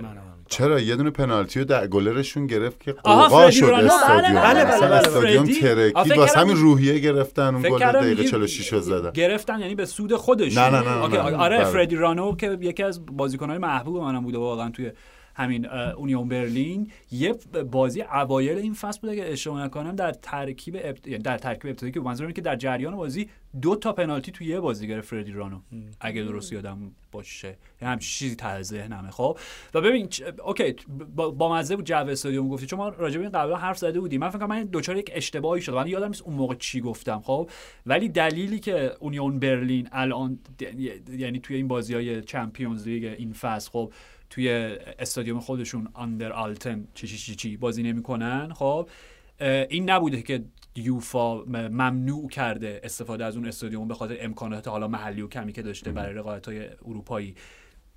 من 0.00 0.08
چرا 0.48 0.80
یه 0.80 0.96
دونه 0.96 1.10
پنالتی 1.10 1.58
رو 1.58 1.64
در 1.64 1.86
گلرشون 1.86 2.46
گرفت 2.46 2.80
که 2.80 2.92
قوقا 2.92 3.50
شد. 3.50 3.64
استادیوم 3.64 4.40
بله، 4.40 4.64
بله، 4.64 4.74
اصلا 4.74 4.88
بله، 4.88 4.96
استادیوم 4.96 5.44
ترکید 5.44 6.02
فکر 6.02 6.18
واسه 6.18 6.40
همین 6.40 6.56
روحیه 6.56 6.98
گرفتن 6.98 7.54
اون 7.54 7.62
گل 7.62 7.78
دقیقه 7.78 8.08
میگی 8.08 8.24
46 8.24 8.72
رو 8.72 8.80
زدن 8.80 9.10
گرفتن 9.10 9.60
یعنی 9.60 9.74
به 9.74 9.86
سود 9.86 10.16
خودش 10.16 10.56
نه، 10.56 10.70
نه، 10.70 10.80
نه، 10.80 11.02
okay، 11.02 11.16
نه، 11.16 11.22
نه. 11.22 11.36
آره. 11.36 11.64
فردی 11.64 11.96
رانو 11.96 12.36
که 12.36 12.58
یکی 12.60 12.82
از 12.82 13.06
بازیکنهای 13.06 13.58
محبوب 13.58 13.96
منم 13.96 14.22
بوده 14.24 14.38
واقعا 14.38 14.70
توی 14.70 14.92
همین 15.34 15.66
اونیون 15.70 16.28
برلین. 16.28 16.90
یه 17.10 17.34
بازی 17.70 18.02
اوایل 18.02 18.58
این 18.58 18.74
فصل 18.74 19.00
بوده 19.00 19.16
که 19.16 19.32
اشتباه 19.32 19.64
نکنم 19.64 19.96
در 19.96 20.12
ترکیب 20.12 20.76
ابت... 20.82 21.06
یعنی 21.08 21.22
در 21.22 21.38
ترکیب 21.38 21.66
ابتدایی 21.70 21.92
که 21.92 22.00
منظورم 22.00 22.26
اینه 22.26 22.34
که 22.34 22.40
در 22.42 22.56
جریان 22.56 22.96
بازی 22.96 23.28
دو 23.62 23.76
تا 23.76 23.92
پنالتی 23.92 24.32
توی 24.32 24.46
یه 24.46 24.60
بازی 24.60 24.88
گرفت 24.88 25.08
فردی 25.08 25.32
رانو 25.32 25.58
اگه 26.00 26.22
درست 26.22 26.52
یادم 26.52 26.78
باشه. 27.12 27.48
یعنی 27.82 27.92
همچین 27.92 28.08
چیزی 28.10 28.36
ته 28.36 28.62
ذهنمه. 28.62 29.10
خب 29.10 29.38
و 29.74 29.80
ببین 29.80 30.08
چ- 30.08 30.40
okay 30.44 30.74
با, 31.16 31.30
با 31.30 31.54
مزه 31.54 31.76
بود 31.76 31.84
جو 31.84 31.94
استادیوم 31.96 32.48
گفتی 32.48 32.66
چون 32.66 32.78
ما 32.78 32.88
راجع 32.88 33.16
به 33.18 33.22
این 33.24 33.32
قبلا 33.32 33.56
حرف 33.56 33.78
زده 33.78 34.00
بودیم. 34.00 34.20
من 34.20 34.28
فکر 34.28 34.38
کنم 34.38 34.48
من 34.48 34.62
دوچار 34.64 34.96
یک 34.96 35.10
اشتباهی 35.14 35.62
شد 35.62 35.74
من 35.74 35.86
یادم 35.86 36.06
نیست 36.06 36.22
اون 36.22 36.34
موقع 36.36 36.54
چی 36.54 36.80
گفتم. 36.80 37.20
خب 37.24 37.50
ولی 37.86 38.08
دلیلی 38.08 38.58
که 38.58 38.92
اونیون 39.00 39.38
برلین 39.38 39.88
الان 39.92 40.38
د- 40.62 41.10
یعنی 41.10 41.38
توی 41.40 41.56
این 41.56 41.68
بازی 41.68 41.94
های 41.94 42.20
چمپیونز 42.22 42.88
لیگ 42.88 43.04
این 43.18 43.32
فصل 43.32 43.70
خب 43.70 43.92
توی 44.32 44.48
استادیوم 44.98 45.40
خودشون 45.40 45.88
آندر 45.94 46.32
آلتن 46.32 46.88
چی 46.94 47.06
چی 47.06 47.16
چی, 47.16 47.34
چی 47.34 47.56
بازی 47.56 47.82
نمی‌کنن. 47.82 48.52
خب 48.52 48.88
این 49.70 49.90
نبوده 49.90 50.22
که 50.22 50.44
یوفا 50.76 51.44
ممنوع 51.44 52.28
کرده 52.28 52.80
استفاده 52.84 53.24
از 53.24 53.36
اون 53.36 53.46
استادیوم 53.46 53.88
به 53.88 53.94
خاطر 53.94 54.16
امکانات 54.20 54.68
حالا 54.68 54.88
محلی 54.88 55.22
و 55.22 55.28
کمی 55.28 55.52
که 55.52 55.62
داشته 55.62 55.92
برای 55.92 56.14
رقابت 56.14 56.46
های 56.48 56.68
اروپایی. 56.86 57.34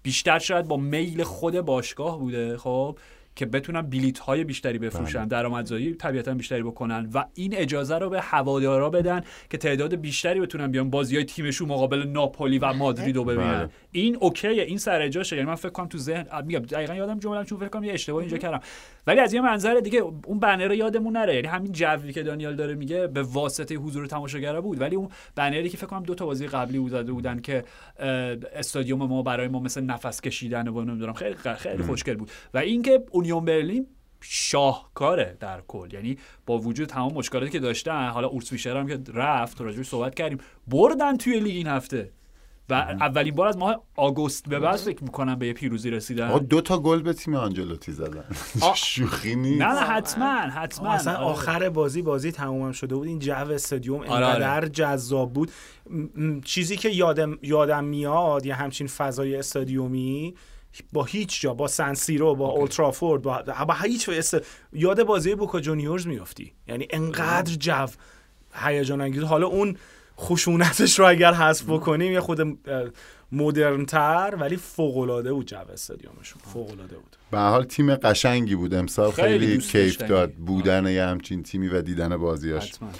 بیشتر 0.04 0.40
شاید 0.40 0.68
با 0.68 0.78
میل 0.78 1.24
خود 1.24 1.62
باشگاه 1.62 2.20
بوده. 2.20 2.58
خب 2.58 3.00
که 3.36 3.46
بتونن 3.46 3.82
بلیت 3.82 4.20
های 4.20 4.44
بیشتری 4.44 4.80
بفروشن 4.80 5.28
درآمدزایی 5.28 5.94
طبیعتا 5.94 6.34
بیشتری 6.34 6.64
بکنن 6.64 7.10
و 7.14 7.26
این 7.34 7.54
اجازه 7.56 7.98
رو 7.98 8.10
به 8.10 8.22
هوادارا 8.22 8.90
بدن 8.90 9.22
که 9.50 9.58
تعداد 9.58 9.96
بیشتری 9.96 10.40
بتونن 10.40 10.72
بیان 10.72 10.90
بازی 10.90 11.16
های 11.16 11.26
تیمشون 11.26 11.68
مقابل 11.68 12.08
ناپولی 12.08 12.60
و 12.60 12.74
مادرید 12.74 13.16
رو 13.16 13.24
ببینن. 13.24 13.58
بله. 13.58 13.70
این 13.92 14.18
اوکیه 14.20 14.64
این 14.64 14.78
سر 14.78 15.08
جاشه. 15.08 15.36
یعنی 15.36 15.48
من 15.48 15.56
فکر 15.56 15.70
کنم 15.70 15.88
تو 15.88 15.98
ذهن 15.98 16.26
میگم 16.46 16.60
دقیقا 16.60 16.96
یادم 16.96 17.20
جمله‌ام 17.20 17.46
چون 17.46 17.60
فکر 17.60 17.70
کنم 17.70 17.84
یه 17.84 17.94
اشتباه 17.94 18.20
اینجا 18.20 18.38
کردم. 18.38 18.60
ولی 19.08 19.20
از 19.20 19.34
یه 19.34 19.42
منظر 19.42 19.80
دیگه 19.80 20.00
اون 20.26 20.40
بنر 20.40 20.74
یادمون 20.74 21.18
نره. 21.18 21.36
یعنی 21.36 21.48
همین 21.48 21.72
جوی 21.72 22.14
که 22.14 22.24
دانیال 22.24 22.56
داره 22.56 22.76
میگه 22.76 23.08
به 23.08 23.24
واسطه 23.24 23.76
حضور 23.76 24.06
تماشاگرا 24.06 24.62
بود. 24.62 24.82
ولی 24.82 24.96
اون 24.96 25.10
بنری 25.36 25.70
که 25.70 25.78
فکر 25.78 25.88
کنم 25.88 26.04
دو 26.04 26.16
تا 26.16 26.26
بازی 26.26 26.48
قبلی 26.48 26.80
بود 26.80 26.92
زده 26.92 27.12
بودن 27.12 27.42
که 27.42 27.64
استادیوم 28.56 29.00
ما 29.00 29.22
برای 29.22 29.48
ما 29.48 29.60
مثل 29.60 29.82
نفس 29.82 30.22
کشیدن 30.22 30.68
و 30.68 30.86
نمی‌دونم 30.86 31.14
خیلی 31.14 31.36
خیلی 31.58 31.84
خوشگل 31.84 32.16
بود. 32.16 32.32
و 32.54 32.58
اینکه 32.58 33.04
اونیون 33.32 33.46
برلین 33.46 33.88
شاهکاره 34.22 35.38
در 35.40 35.62
کل. 35.68 35.94
یعنی 35.94 36.18
با 36.46 36.58
وجود 36.58 36.88
تمام 36.88 37.14
مشکلاتی 37.14 37.52
که 37.52 37.60
داشتن 37.60 38.08
حالا 38.10 38.28
اورس 38.28 38.50
فیشر 38.50 38.78
هم 38.78 38.88
که 38.88 39.00
رفت 39.14 39.62
راجعش 39.62 39.86
صحبت 39.88 40.16
کردیم 40.16 40.38
بردن 40.68 41.18
توی 41.18 41.40
لیگ 41.40 41.56
این 41.56 41.68
هفته. 41.68 42.12
و 42.70 42.74
اولین 42.74 43.36
بار 43.36 43.48
از 43.48 43.58
ماه 43.58 43.84
آگوست 43.96 44.50
به 44.50 44.60
بعد 44.60 44.76
فکر 44.76 45.04
می‌کنم 45.04 45.36
به 45.40 45.48
یه 45.48 45.54
پیروزی 45.54 45.90
رسیدن. 45.90 46.38
دو 46.38 46.62
تا 46.62 46.80
گل 46.80 47.02
به 47.02 47.14
تیم 47.14 47.36
آنجلوتی 47.36 47.92
زدن. 47.92 48.24
شوخی 48.76 49.36
نیست. 49.36 49.62
نه 49.62 49.68
نه 49.68 49.80
حتما 49.80 50.26
حتما. 50.40 50.90
اصلا 50.92 51.14
آره. 51.14 51.26
آخر 51.26 51.70
بازی 51.70 52.02
بازی 52.02 52.32
تموم 52.32 52.72
شده 52.72 52.96
بود. 52.96 53.08
این 53.08 53.20
جو 53.20 53.34
استادیوم 53.34 54.00
آره، 54.02 54.26
انقدر 54.26 54.68
جذاب 54.68 55.34
بود. 55.34 55.52
م- 55.90 56.24
م- 56.26 56.42
چیزی 56.42 56.78
که 56.78 56.90
یادم 56.90 57.38
یادم 57.42 57.84
میاد 57.84 58.46
یه 58.46 58.56
همچین 58.56 58.88
فضای 58.88 59.36
استادیومی 59.36 60.36
با 60.94 61.04
هیچ 61.04 61.42
جا 61.42 61.54
با 61.54 61.68
سنسیرو 61.68 62.36
با 62.36 62.48
اولترافورد 62.48 63.22
با, 63.22 63.44
با 63.68 63.74
هیچ 63.74 64.10
است... 64.10 64.38
یاد 64.74 65.04
بازی 65.04 65.36
بوکا 65.36 65.60
جونیورز 65.60 66.08
میافتی. 66.08 66.54
یعنی 66.68 66.88
انقدر 66.90 67.56
جو 67.56 67.86
هیجان 68.54 69.02
انگیز. 69.02 69.24
حالا 69.24 69.48
اون 69.48 69.78
خشونتش 70.20 71.00
رو 71.00 71.08
اگر 71.08 71.34
حذف 71.34 71.64
بکنیم 71.70 72.12
یه 72.12 72.20
خود 72.20 72.58
مدرن 73.32 73.86
تر 73.86 74.36
ولی 74.40 74.58
فوق 74.58 74.98
العاده 74.98 75.34
بود 75.34 75.46
جو 75.48 75.58
استادیومشون. 75.74 76.42
فوق 76.54 76.72
العاده 76.72 76.96
بود. 76.96 77.16
به 77.32 77.38
هر 77.38 77.50
حال 77.50 77.64
تیم 77.64 77.96
قشنگی 77.96 78.56
بود. 78.56 78.74
امسال 78.74 79.12
خیلی 79.12 79.60
خیلی 79.60 79.92
کیف. 79.92 79.98
داد 79.98 80.34
بودن 80.34 80.88
یه 80.88 81.04
همچین 81.04 81.44
تیمی 81.44 81.68
و 81.68 81.82
دیدن 81.82 82.18
بازیاش. 82.18 82.72
حتما. 82.72 82.92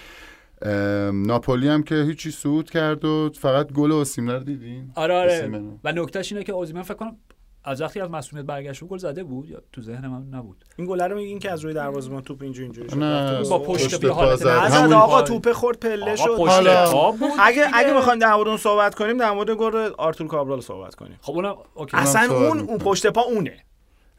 ناپولی 1.12 1.68
هم 1.68 1.84
که 1.84 1.96
هیچی 1.96 2.32
صعود 2.32 2.70
کرد 2.70 3.06
و 3.06 3.32
فقط 3.40 3.72
گل 3.72 3.92
اوسیمن 3.92 4.34
رو 4.34 4.44
دیدین؟ 4.44 4.92
آره 4.96 5.14
آره. 5.14 5.50
و 5.84 5.92
نکتهش 5.92 6.32
اینه 6.32 6.44
که 6.44 6.52
اوزیمن 6.52 6.82
فکر 6.82 6.94
کنم 6.94 7.18
از 7.68 7.82
وقتی 7.82 8.00
از 8.00 8.10
مسئولیت 8.10 8.46
برگشت 8.46 8.84
گل 8.84 8.98
زده 8.98 9.24
بود 9.24 9.50
یا 9.50 9.62
تو 9.74 9.82
ذهن 9.82 10.08
من 10.08 10.24
نبود؟ 10.40 10.66
این 10.78 10.88
گل 10.88 11.02
رو 11.02 11.16
میگین 11.18 11.40
که 11.40 11.52
از 11.52 11.62
روی 11.62 11.74
دروازه‌بان 11.74 12.22
توپ 12.22 12.42
اینجوری 12.42 12.64
اینجوری 12.66 12.90
شد 12.90 12.98
نه. 12.98 13.44
با 13.50 13.60
پشت 13.60 14.00
به 14.02 14.14
حالت 14.14 14.46
همون- 14.46 14.94
آقا 14.94 15.22
توپ 15.22 15.52
خورد 15.52 15.80
پله 15.80 16.16
شد. 16.16 16.38
پشت 16.38 16.52
حالا- 16.52 17.14
اگه 17.40 17.66
دیگه. 17.66 17.78
اگه 17.78 17.94
می‌خوایم 17.94 18.20
در 18.20 18.34
مورد 18.36 18.48
اون 18.48 18.58
صحبت 18.58 18.96
کنیم 18.96 19.18
در 19.18 19.32
مورد 19.32 19.50
گل 19.52 19.90
آرتور 19.98 20.28
کابرال 20.28 20.62
صحبت 20.62 20.96
کنیم. 20.96 21.18
خب 21.22 21.34
اونم 21.34 21.56
اوکی. 21.74 21.98
اصلا 21.98 22.36
اون. 22.36 22.60
اون 22.60 22.78
پشت 22.78 23.08
پا 23.08 23.22
اونه. 23.22 23.54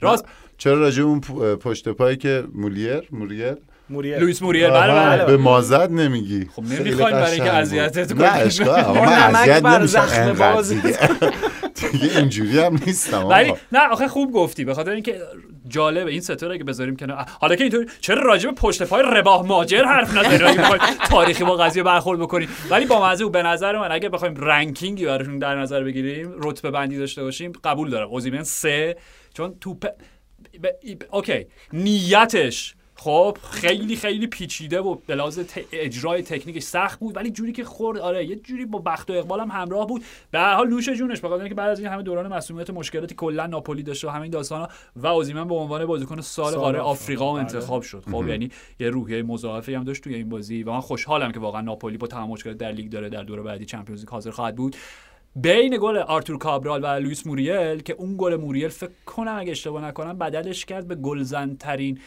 راست. 0.01 0.25
چرا 0.59 0.79
راجع 0.81 1.03
به 1.03 1.09
اون 1.09 1.21
پشت 1.57 1.89
پایی 1.89 2.17
که 2.17 2.45
مولیر 2.55 3.09
موریر 3.13 3.57
موریل. 3.91 4.15
لوئیس 4.19 4.43
موریر 4.43 4.71
بله 4.71 4.95
بله. 4.95 5.25
به 5.25 5.37
مازد 5.37 5.91
نمیگی. 5.93 6.45
خب 6.57 6.63
نمی‌خوایم 6.63 7.11
برای 7.17 7.33
اینکه. 7.33 7.53
اذیتت 7.53 8.13
نه 8.13 8.29
کنیم. 8.29 8.47
اشکال 8.47 8.81
آقا 8.81 8.95
ما 8.95 9.05
من 9.05 9.35
اذیت 9.35 9.65
نمیشم. 9.65 11.17
دیگه 11.93 12.19
اینجوری 12.19 12.59
هم 12.59 12.79
نیستم 12.87 13.27
ولی. 13.27 13.53
نه 13.73 13.89
آخه 13.89 14.09
خوب 14.09 14.33
گفتی 14.33 14.65
به 14.65 14.75
خاطر 14.75 14.91
اینکه 14.91 15.21
جالبه 15.69 16.11
این 16.11 16.21
ستاره 16.21 16.59
که 16.59 16.65
بذاریم 16.65 16.97
کنار 16.97 17.25
حالا 17.41 17.57
که 17.57 17.65
اینطور 17.65 17.87
چرا 18.01 18.23
راجع 18.23 18.49
به 18.51 18.55
پشت 18.55 18.83
پای 18.83 19.03
رباه 19.07 19.47
ماجر 19.47 19.85
حرف 19.85 20.17
نزنیم 20.17 20.79
تاریخی 21.11 21.45
با 21.45 21.57
قضیه 21.57 21.83
برخورد 21.83 22.21
بکنیم 22.21 22.49
ولی 22.71 22.87
با 22.87 23.07
مزه 23.11 23.29
به 23.29 23.43
نظر 23.43 23.79
من 23.79 23.93
اگه 23.93 24.09
بخوایم 24.09 24.35
رنکینگی 24.37 25.07
براشون 25.07 25.39
در 25.39 25.55
نظر 25.61 25.85
بگیریم 25.85 26.35
رتبه 26.43 26.71
بندی 26.71 26.99
داشته 26.99 27.23
باشیم 27.23 27.53
قبول 27.65 27.91
دارم 27.91 28.09
اوزیمن 28.09 28.43
سه 28.43 28.97
چون 29.35 29.55
توپ. 29.61 29.87
ب- 30.63 31.03
اوکی 31.15 31.47
نیتش 31.73 32.75
خب 32.99 33.39
خیلی 33.51 33.97
خیلی 33.97 34.27
پیچیده 34.27 34.81
و 34.81 34.95
به 35.07 35.15
لحاظ 35.15 35.41
اجرای 35.73 36.23
تکنیکش 36.23 36.63
سخت 36.63 37.01
بود 37.01 37.17
ولی 37.17 37.31
جوری 37.31 37.53
که 37.53 37.65
خورد 37.65 37.99
آره 37.99 38.27
یه 38.27 38.37
جوری 38.37 38.65
با 38.65 38.79
بخت 38.79 39.11
و 39.11 39.13
اقبال 39.13 39.41
هم 39.41 39.51
همراه 39.51 39.87
بود 39.87 40.05
به 40.31 40.39
هر 40.39 40.55
حال 40.55 40.69
نوش 40.69 40.89
جونش 40.89 41.21
بخاطر 41.21 41.41
اینکه 41.41 41.55
بعد 41.55 41.71
از 41.71 41.79
این 41.79 41.89
همه 41.89 42.03
دوران 42.03 42.33
مصدومیت 42.33 42.71
مشکلاتی 42.71 43.15
کلا 43.15 43.47
ناپولی 43.47 43.83
داشته 43.83 44.09
و 44.09 44.11
همین 44.11 44.31
داستانا 44.31 44.69
و 44.97 45.07
اوزیمن 45.07 45.49
به 45.49 45.55
عنوان 45.55 45.87
بازیکن 45.87 46.21
سال 46.21 46.55
قاره 46.55 46.79
آفریقا. 46.79 47.31
هم 47.37 47.45
بله. 47.45 47.57
انتخاب 47.57 47.83
شد 47.83 48.05
خب 48.13 48.29
یعنی 48.29 48.51
یه 48.81 48.91
روحیه 48.91 49.23
مضاعفی 49.23 49.75
هم 49.75 49.85
داشت 49.85 50.05
توی 50.05 50.15
این 50.15 50.29
بازی 50.29 50.63
و 50.63 50.73
من 50.73 50.81
خوشحالم 50.81 51.33
که 51.33 51.41
واقعا 51.41 51.61
ناپولی 51.61 51.97
با 51.97 52.07
تمام 52.07 52.31
مشکلات 52.31 52.57
در 52.57 52.73
لیگ 52.73 52.91
داره 52.91 53.09
در 53.09 53.23
دور 53.23 53.43
بعدی 53.43 53.65
Champions 53.65 54.01
League 54.01 54.09
حاضر 54.09 54.31
خواهد 54.31 54.57
بود 54.57 54.77
بین 55.37 55.79
گل 55.81 55.97
آرتور 55.97 56.39
کابرال 56.39 56.85
و 56.85 56.87
لوئیس 56.87 57.27
موریل 57.27 57.81
که 57.81 57.93
اون 57.93 58.15
گل 58.19 58.37
موریل 58.37 58.69
فکر 58.69 58.91
کنم 59.07 59.37
اگه 59.39 59.51
اشتباه 59.51 59.85
نکنم 59.85 60.19
بدلش 60.19 60.65
کرد 60.65 60.89
به 60.89 60.95
گلزن 60.95 61.57
ترین 61.57 61.99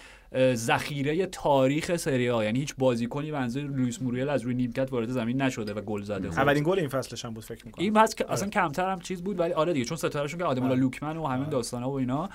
ذخیره 0.54 1.26
تاریخ 1.26 1.96
سری 1.96 2.30
آ. 2.30 2.44
یعنی 2.44 2.60
هیچ 2.60 2.76
بازیکنی 2.78 3.32
منظور 3.32 3.64
لوئیس 3.64 4.02
موریل 4.02 4.30
از 4.30 4.42
روی 4.42 4.54
نیمکت 4.54 4.94
وارد 4.94 5.10
زمین 5.10 5.42
نشده 5.42 5.74
و 5.74 5.82
گل 5.82 6.02
زده 6.02 6.28
اولین 6.28 6.64
گل 6.64 6.80
این 6.80 6.90
فصلش 6.90 7.26
هم 7.26 7.34
بود 7.34 7.44
فکر 7.44 7.66
می‌کنم. 7.66 7.84
این 7.84 7.94
بس 7.94 8.16
که 8.16 8.32
اصلا 8.32 8.50
کمتر 8.50 8.92
هم 8.92 9.00
چیز 9.00 9.24
بود 9.24 9.40
ولی 9.40 9.54
آره 9.54 9.74
دیگه 9.74 9.86
چون 9.86 9.98
ستارهشون 9.98 10.40
که 10.40 10.46
آدمولا 10.46 10.74
لوکمن 10.74 11.18
و 11.18 11.28
همین 11.28 11.50
داستانا 11.50 11.90
و 11.90 11.94
اینا. 11.94 12.30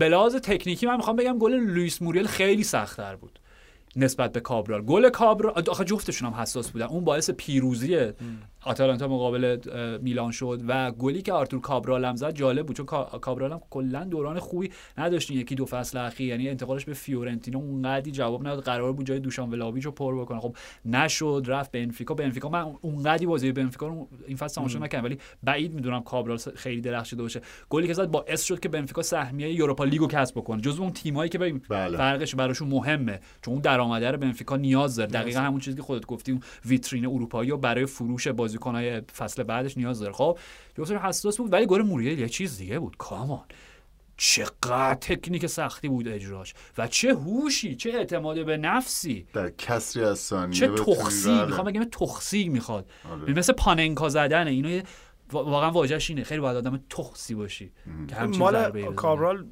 لحاظ 0.00 0.36
تکنیکی 0.36 0.86
من 0.86 0.96
می‌خوام 0.96 1.16
بگم 1.16 1.38
گل 1.38 1.52
لوئیس 1.52 2.02
موریل 2.02 2.26
خیلی 2.26 2.64
سختتر 2.64 3.16
بود 3.16 3.38
نسبت 3.96 4.32
به 4.32 4.40
کابرال. 4.40 4.82
گل 4.82 5.08
کابرال 5.08 5.64
آخه 5.68 5.84
جفتشون 5.84 6.32
هم 6.32 6.40
حساس 6.40 6.70
بودن. 6.70 6.86
اون 6.86 7.04
باعث 7.04 7.30
پیروزی 7.30 8.12
آتالانتا 8.64 9.08
مقابل 9.08 9.58
میلان 10.02 10.30
شد 10.30 10.60
و 10.68 10.90
گلی 10.90 11.22
که 11.22 11.32
آرتور 11.32 11.60
کابرال 11.60 12.04
هم 12.04 12.16
زد 12.16 12.34
جالب 12.34 12.66
بود 12.66 12.76
چون 12.76 12.86
کا- 12.86 13.18
کابرال 13.20 13.52
هم 13.52 13.60
کلا 13.70 14.04
دوران 14.04 14.38
خوبی 14.38 14.70
نداشت 14.98 15.30
یکی 15.30 15.54
دو 15.54 15.66
فصل 15.66 15.98
اخیر 15.98 16.28
یعنی 16.28 16.48
انتقالش 16.48 16.84
به 16.84 16.94
فیورنتینا 16.94 17.58
اونقدی 17.58 18.10
جواب 18.10 18.40
نداد. 18.40 18.62
قرار 18.64 18.92
بود 18.92 19.06
جای 19.06 19.18
دوشان 19.18 19.50
ولاویچ 19.50 19.84
رو 19.84 19.90
پر 19.90 20.20
بکنه. 20.20 20.40
خب 20.40 20.56
نشد 20.84 21.44
رفت 21.46 21.72
بنفیکا. 21.72 22.14
بنفیکا 22.14 22.48
من 22.48 22.66
اونقدی 22.80 23.26
بازی 23.26 23.52
بنفیکا 23.52 23.86
رو 23.86 24.08
این 24.26 24.36
فصل 24.36 24.54
تماشا 24.54 24.78
نکردم 24.78 25.04
ولی 25.04 25.18
بعید 25.42 25.74
می‌دونم 25.74 26.02
کابرال 26.02 26.38
خیلی 26.54 26.80
درخشیده 26.80 27.22
باشه. 27.22 27.40
گلی 27.70 27.86
که 27.86 27.94
زد 27.94 28.06
باعث 28.10 28.42
شد 28.42 28.60
که 28.60 28.68
بنفیکا 28.68 29.02
سهمیه 29.02 29.52
یوروپا 29.52 29.84
لیگو 29.84 30.06
کسب 30.06 30.38
بکنه. 30.38 30.60
جزو 30.60 30.82
اون 30.82 30.92
تیمایی 30.92 31.30
که 31.30 31.38
ببین 31.38 31.60
بله. 31.68 31.96
فرقش 31.96 32.34
براشون 32.34 32.68
مهمه. 32.68 33.20
چون 33.42 33.54
اون 33.54 33.62
درآمده 33.62 34.10
رو 34.10 34.18
بنفیکا 34.18 34.56
نیاز 34.56 34.96
داره. 34.96 35.10
دقیقا 35.10 35.40
همون 35.40 35.60
چیزی 35.60 35.76
که 35.76 35.82
خودت 35.82 36.06
گفتی 36.06 36.32
اون 36.32 36.40
ویترین 36.66 37.06
اروپایی 37.06 37.50
و 37.50 37.56
برای 37.56 37.86
فروش 37.86 38.28
بازیکن‌های 38.52 39.00
فصل 39.00 39.42
بعدش 39.42 39.76
نیاز 39.76 40.00
داره. 40.00 40.12
خب 40.12 40.38
جفتشون 40.78 40.98
حساس 40.98 41.36
بود 41.36 41.52
ولی 41.52 41.66
گل 41.66 41.82
موریل 41.82 42.18
یه 42.18 42.28
چیز 42.28 42.58
دیگه 42.58 42.78
بود. 42.78 42.96
کامان 42.96 43.44
چقدر 44.16 44.94
تکنیک 44.94 45.46
سختی 45.46 45.88
بود 45.88 46.08
اجراش 46.08 46.54
و 46.78 46.86
چه 46.86 47.14
هوشی 47.14 47.76
چه 47.76 47.90
اعتماد 47.90 48.46
به 48.46 48.56
نفسی. 48.56 49.26
در 49.32 49.50
کسری 49.50 50.04
از 50.04 50.18
ثانیه 50.18 50.58
چه 50.60 50.68
تخسی 50.68 51.28
بله. 51.28 51.46
می‌خوام 51.46 51.66
بگم 51.66 51.84
تخسی 51.84 52.48
می‌خواد. 52.48 52.90
آره. 53.10 53.32
مثل 53.32 53.52
پاننکا 53.52 54.08
زدنه 54.08 54.50
اینو 54.50 54.82
واقعا 55.32 55.70
واژه‌ش 55.70 56.10
اینه. 56.10 56.22
خیلی 56.24 56.40
باید 56.40 56.56
آدم 56.56 56.80
تخسی 56.90 57.34
باشی 57.34 57.72
که 58.08 58.14
همچین 58.14 58.38
مال. 58.42 58.94
کابرال 58.94 59.46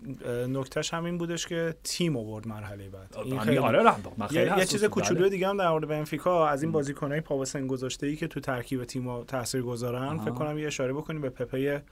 نکتهش 0.48 0.94
همین 0.94 1.18
بودش 1.18 1.46
که 1.46 1.74
تیم 1.84 2.16
آورد 2.16 2.48
مرحله 2.48 2.88
بعد. 2.88 3.16
این 3.24 3.34
آره 3.34 3.44
خیلی 3.44 3.58
آره 3.58 3.82
رحم- 3.82 4.12
من 4.16 4.26
خیلی 4.26 4.50
یه, 4.50 4.58
یه 4.58 4.64
چیز 4.64 4.84
بله. 4.84 5.28
دیگه 5.28 5.48
هم 5.48 5.56
در 5.56 5.70
مورد 5.70 5.88
بنفیکا 5.88 6.46
از 6.48 6.62
این 6.62 6.72
بازیکنای 6.72 7.20
پا 7.20 7.38
به 7.38 7.44
سن 7.44 7.66
گذاشته 7.66 8.06
ای 8.06 8.16
که 8.16 8.26
تو 8.26 8.40
ترکیب 8.40 8.84
تیم 8.84 9.24
تاثیر 9.24 9.62
گذارن. 9.62 10.18
فکر 10.18 10.30
کنم 10.30 10.58
یه 10.58 10.66
اشاره 10.66 10.92
بکنیم 10.92 11.20
به 11.20 11.30
پپه 11.30 11.82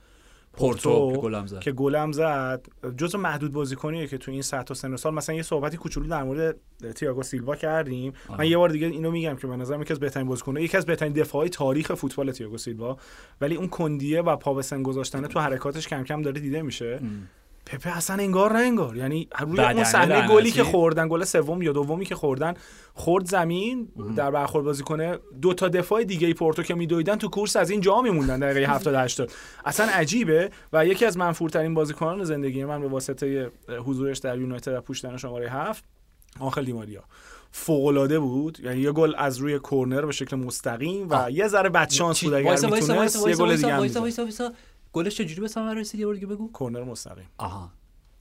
پورتو 0.59 1.11
که 1.11 1.17
گلم 1.17 1.45
زد. 1.47 1.59
که 1.59 1.71
گلم 1.71 2.11
زد. 2.11 2.65
جزو 2.97 3.17
محدود 3.17 3.51
بازیکنیه 3.51 4.07
که 4.07 4.17
تو 4.17 4.31
این 4.31 4.41
سطح 4.41 4.71
و 4.71 4.73
سن 4.73 4.93
و 4.93 4.97
سال. 4.97 5.13
مثلا 5.13 5.35
یه 5.35 5.41
صحبتی 5.41 5.77
کوچولو 5.77 6.07
در 6.07 6.23
مورد 6.23 6.55
تییاگو 6.95 7.23
سیلوا 7.23 7.55
کردیم. 7.55 8.13
من 8.37 8.47
یه 8.47 8.57
بار 8.57 8.69
دیگه 8.69 8.87
اینو 8.87 9.11
میگم 9.11 9.35
که 9.35 9.47
به 9.47 9.55
نظرم 9.55 9.81
یکی 9.81 9.93
از 9.93 9.99
بهترین 9.99 10.27
بازیکن‌ها 10.27 10.63
یکی 10.63 10.77
از 10.77 10.85
بهترین 10.85 11.13
دفاعی 11.13 11.49
تاریخ 11.49 11.93
فوتبال 11.93 12.31
تییاگو 12.31 12.57
سیلوا. 12.57 12.97
ولی 13.41 13.55
اون 13.55 13.67
کندیه 13.67 14.21
و 14.21 14.35
پا 14.35 14.53
گذاشتن 14.83 15.27
تو 15.27 15.39
حرکاتش 15.39 15.87
کم 15.87 16.03
کم 16.03 16.21
داره 16.21 16.39
دیده 16.39 16.61
میشه. 16.61 16.99
پپه 17.71 17.97
اصلا 17.97 18.15
انگار 18.15 18.53
نه 18.53 18.59
انگار. 18.59 18.97
یعنی 18.97 19.27
روی 19.39 19.59
اون 19.59 19.83
صحنه 19.83 20.05
لعنتی. 20.05 20.33
گلی 20.33 20.51
که 20.51 20.63
خوردن 20.63 21.07
گل 21.07 21.23
سوم 21.23 21.61
یا 21.61 21.71
دومی 21.71 22.05
که 22.05 22.15
خوردن 22.15 22.53
خورد 22.93 23.25
زمین 23.25 23.87
در 24.15 24.31
برخورد 24.31 24.65
بازی 24.65 24.83
کنه. 24.83 25.17
دو 25.41 25.53
تا 25.53 25.67
دفاع 25.67 26.03
دیگه 26.03 26.27
ای 26.27 26.33
پورتو 26.33 26.63
که 26.63 26.75
میدویدن 26.75 27.15
تو 27.15 27.27
کورس 27.29 27.55
از 27.55 27.69
این 27.69 27.81
جا 27.81 28.01
میموندن 28.01 28.39
دقیقه 28.39 28.71
70 28.75 28.95
80 28.95 29.31
اصلا 29.65 29.85
عجیبه 29.85 30.51
و 30.73 30.85
یکی 30.85 31.05
از 31.05 31.17
منفورترین 31.17 31.73
بازیکنان 31.73 32.23
زندگی 32.23 32.65
من 32.65 32.81
به 32.81 32.87
واسطه 32.87 33.51
حضورش 33.85 34.17
در 34.17 34.39
یونایتد 34.39 34.73
و 34.73 34.81
پوشیدن 34.81 35.17
شماره 35.17 35.49
7 35.49 35.83
آنخل 36.39 36.65
دیماریا 36.65 37.03
فوق 37.51 38.17
بود. 38.17 38.59
یعنی 38.59 38.81
یه 38.81 38.91
گل 38.91 39.13
از 39.17 39.37
روی 39.37 39.59
کورنر 39.59 40.05
به 40.05 40.11
شکل 40.11 40.35
مستقیم 40.35 41.09
و 41.09 41.13
آه. 41.13 41.33
یه 41.33 41.47
ذره 41.47 41.69
بد 41.69 41.89
شانس 41.89 42.23
بود. 42.23 42.33
اگر 42.33 42.51
می‌تونست 42.51 43.27
یه 43.27 43.35
گل 43.35 43.55
دیگه 43.55 43.77
گلش 44.93 45.17
چجوری 45.17 45.41
به 45.41 45.47
ثمر 45.47 45.73
رسید 45.73 45.99
یه 45.99 46.05
بار 46.05 46.15
دیگه 46.15 46.27
بگو. 46.27 46.51
کورنر 46.51 46.83
مستقیم. 46.83 47.29
آها. 47.37 47.69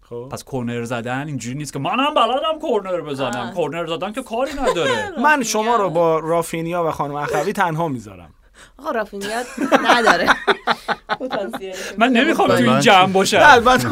خب. 0.01 0.29
پس 0.33 0.45
کورنر 0.45 0.85
زدن 0.85 1.27
اینجوری 1.27 1.59
نیست 1.59 1.73
که 1.73 1.79
منم 1.79 2.15
بلدم 2.15 2.59
کورنر 2.61 3.01
بزنم. 3.01 3.41
آه. 3.41 3.55
کورنر 3.55 3.87
زدن 3.87 4.13
که 4.13 4.23
کاری 4.23 4.53
نداره. 4.53 5.11
من 5.25 5.43
شما 5.43 5.77
رو 5.77 5.91
با 5.91 6.19
رافینیا 6.19 6.85
و 6.89 6.91
خانم 6.91 7.15
اخوی 7.15 7.53
تنها 7.53 7.89
می‌ذارم. 7.89 8.35
آقا 8.79 8.91
رافینیا 8.91 9.43
نداره. 9.85 10.29
من 11.99 12.09
نمی‌خوام 12.09 12.49
تو 12.49 12.55
این 12.55 12.81
جمع 12.81 13.13
باشم. 13.13 13.41
البته 13.43 13.89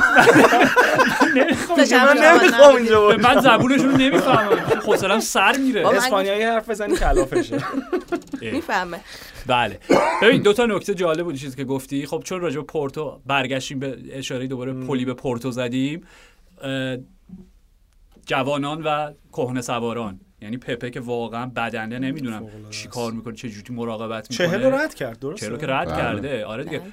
من 1.96 2.18
نمی‌خوام. 2.18 2.76
اینجا 2.76 3.00
باشم. 3.00 3.20
من 3.20 3.40
زبونشون 3.40 3.90
رو 3.90 3.96
نمی‌فهمم. 3.96 4.58
حوصله‌ام 4.86 5.20
سر 5.20 5.56
میره. 5.56 5.88
اسپانیایی 5.88 6.42
حرف 6.42 6.70
بزنی 6.70 6.96
کلافشه 6.96 7.64
می‌فهمه. 8.52 9.00
بله. 9.46 9.78
ببین 10.22 10.42
دو 10.42 10.52
تا 10.52 10.66
نکته 10.66 10.94
جالب 10.94 11.24
بود 11.24 11.34
چیزی 11.36 11.56
که 11.56 11.64
گفتی. 11.64 12.06
خب 12.06 12.22
چون 12.24 12.40
راجع 12.40 12.56
به 12.56 12.62
پورتو 12.62 13.20
برگشتیم 13.26 13.78
به 13.78 13.98
اشاره 14.12 14.46
دوباره 14.46 14.72
پلی 14.72 15.04
به 15.04 15.14
پورتو 15.14 15.50
زدیم 15.50 16.06
جوانان 18.26 18.82
و 18.82 19.12
کهنه 19.32 19.60
سواران. 19.60 20.20
یعنی 20.40 20.56
پپه 20.56 20.90
که 20.90 21.00
واقعا 21.00 21.46
بدنه 21.46 21.98
نمی‌دونم 21.98 22.46
چی. 22.70 22.88
کار 22.88 23.12
می‌کنه 23.12 23.34
چه 23.34 23.48
جوری 23.48 23.74
مراقبت 23.74 24.30
می‌کنه 24.30 24.48
چهل 24.48 24.62
رو 24.62 24.74
رد 24.74 24.94
کرد 24.94 25.18
درسته 25.18 25.46
چهل 25.46 25.56
که 25.56 25.66
رد 25.66 25.88
بله. 25.88 25.96
کرده 25.96 26.44
آره 26.44 26.64
دیگه 26.64 26.78
بله. 26.78 26.92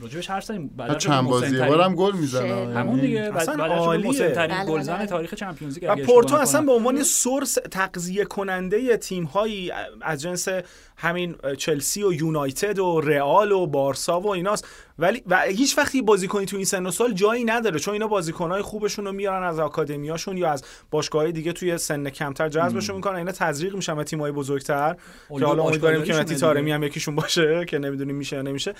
راجبش 0.00 0.30
حرف 0.30 0.44
زدیم 0.44 0.68
بعد 0.76 0.98
چند 0.98 1.28
بازی 1.28 1.58
بارم 1.58 1.94
گل. 1.94 2.12
می‌زنه 2.12 2.74
همون 2.74 3.00
دیگه 3.00 3.30
بعد 3.30 3.36
اصلا 3.36 3.56
بعد 3.56 3.72
از 3.72 3.78
عالیه. 3.78 4.06
مسن‌ترین 4.06 4.56
بله، 4.56 4.66
گلزن 4.66 4.96
بله. 4.96 5.06
تاریخ 5.06 5.34
چمپیونز 5.34 5.78
لیگ 5.78 5.90
و 5.90 5.96
پورتو 5.96 6.36
اصلا. 6.36 6.62
به 6.62 6.72
عنوان 6.72 7.02
سورس 7.02 7.58
تغذیه 7.70 8.24
کننده 8.24 8.96
تیم 8.96 9.24
هایی 9.24 9.72
از 10.00 10.22
جنس 10.22 10.48
همین 10.96 11.34
چلسی 11.58 12.02
و 12.02 12.12
یونایتد 12.12 12.78
و 12.78 13.00
رئال 13.00 13.52
و 13.52 13.66
بارسا 13.66 14.20
و 14.20 14.28
ایناست 14.28 14.66
ولی 14.98 15.22
و 15.26 15.40
هیچ 15.40 15.78
وقتی 15.78 16.02
بازیکنی 16.02 16.46
تو 16.46 16.56
این 16.56 16.66
سن 16.66 16.86
و 16.86 16.90
سال 16.90 17.12
جایی 17.12 17.44
نداره 17.44 17.78
چون 17.78 17.92
اینا 17.92 18.06
بازیکنهای 18.06 18.62
خوبشون 18.62 19.04
رو 19.04 19.12
میارن 19.12 19.42
از 19.42 19.58
آکادمیاشون 19.58 20.36
یا 20.36 20.50
از 20.50 20.64
باشگاه‌های 20.90 21.32
دیگه 21.32 21.52
توی 21.52 21.78
سن 21.78 22.10
کمتر 22.10 22.48
جذبشون 22.48 22.96
می‌کنن 22.96 23.16
اینا 23.16 23.32
تزریق 23.32 23.74
میشن 23.76 23.96
به 23.96 24.04
تیم‌های 24.04 24.32
بزرگتر 24.32 24.96
که 25.38 25.44
حالا 25.44 25.62
امیدواریم 25.62 26.02
که 26.02 26.14
متی 26.14 26.36
تارمی. 26.36 26.72
هم 26.72 26.82
یکیشون 26.82 27.14
باشه 27.14 27.64
که 27.64 27.78
نمی‌دونیم 27.78 28.16
میشه 28.16 28.36
یا 28.36 28.42
نمیشه 28.42 28.74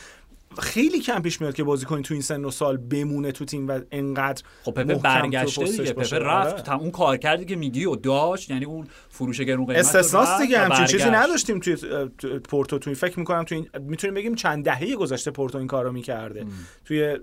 خیلی 0.58 1.00
کم 1.00 1.22
پیش 1.22 1.40
میاد 1.40 1.54
که 1.54 1.64
بازیکن 1.64 2.02
تو 2.02 2.14
این 2.14 2.22
سن 2.22 2.44
و 2.44 2.50
سال 2.50 2.76
بمونه 2.76 3.32
تو 3.32 3.44
تیم 3.44 3.68
و 3.68 3.80
انقدر 3.90 4.42
خب 4.62 4.72
پپه 4.72 4.94
برگشته 4.94 5.64
دیگه. 5.64 5.92
پپه 5.92 6.18
رفت. 6.18 6.68
آره. 6.68 6.80
اون 6.80 6.90
کار 6.90 7.16
کردی 7.16 7.44
که 7.44 7.56
میگی 7.56 7.84
و 7.84 7.96
داشت 7.96 8.50
یعنی 8.50 8.64
اون 8.64 8.86
فروش 9.08 9.40
گرون 9.40 9.66
قیمت 9.66 9.96
رفت 9.96 10.42
دیگه 10.42 10.58
همچین 10.58 10.86
چیزی. 10.86 11.04
نداشتیم 11.10 11.58
توی 11.58 11.76
تو- 12.18 12.38
پورتو. 12.38 12.78
توی 12.78 12.94
فکر 12.94 13.18
می‌کنم 13.18 13.42
توی 13.44 13.58
این 13.58 13.68
می‌تونیم 13.86 14.14
بگیم 14.14 14.34
چند 14.34 14.64
دهه 14.64 14.94
گذشته 14.96 15.30
پورتو 15.30 15.58
این 15.58 15.66
کارو 15.66 15.92
می‌کرده. 15.92 16.46
توی 16.84 17.16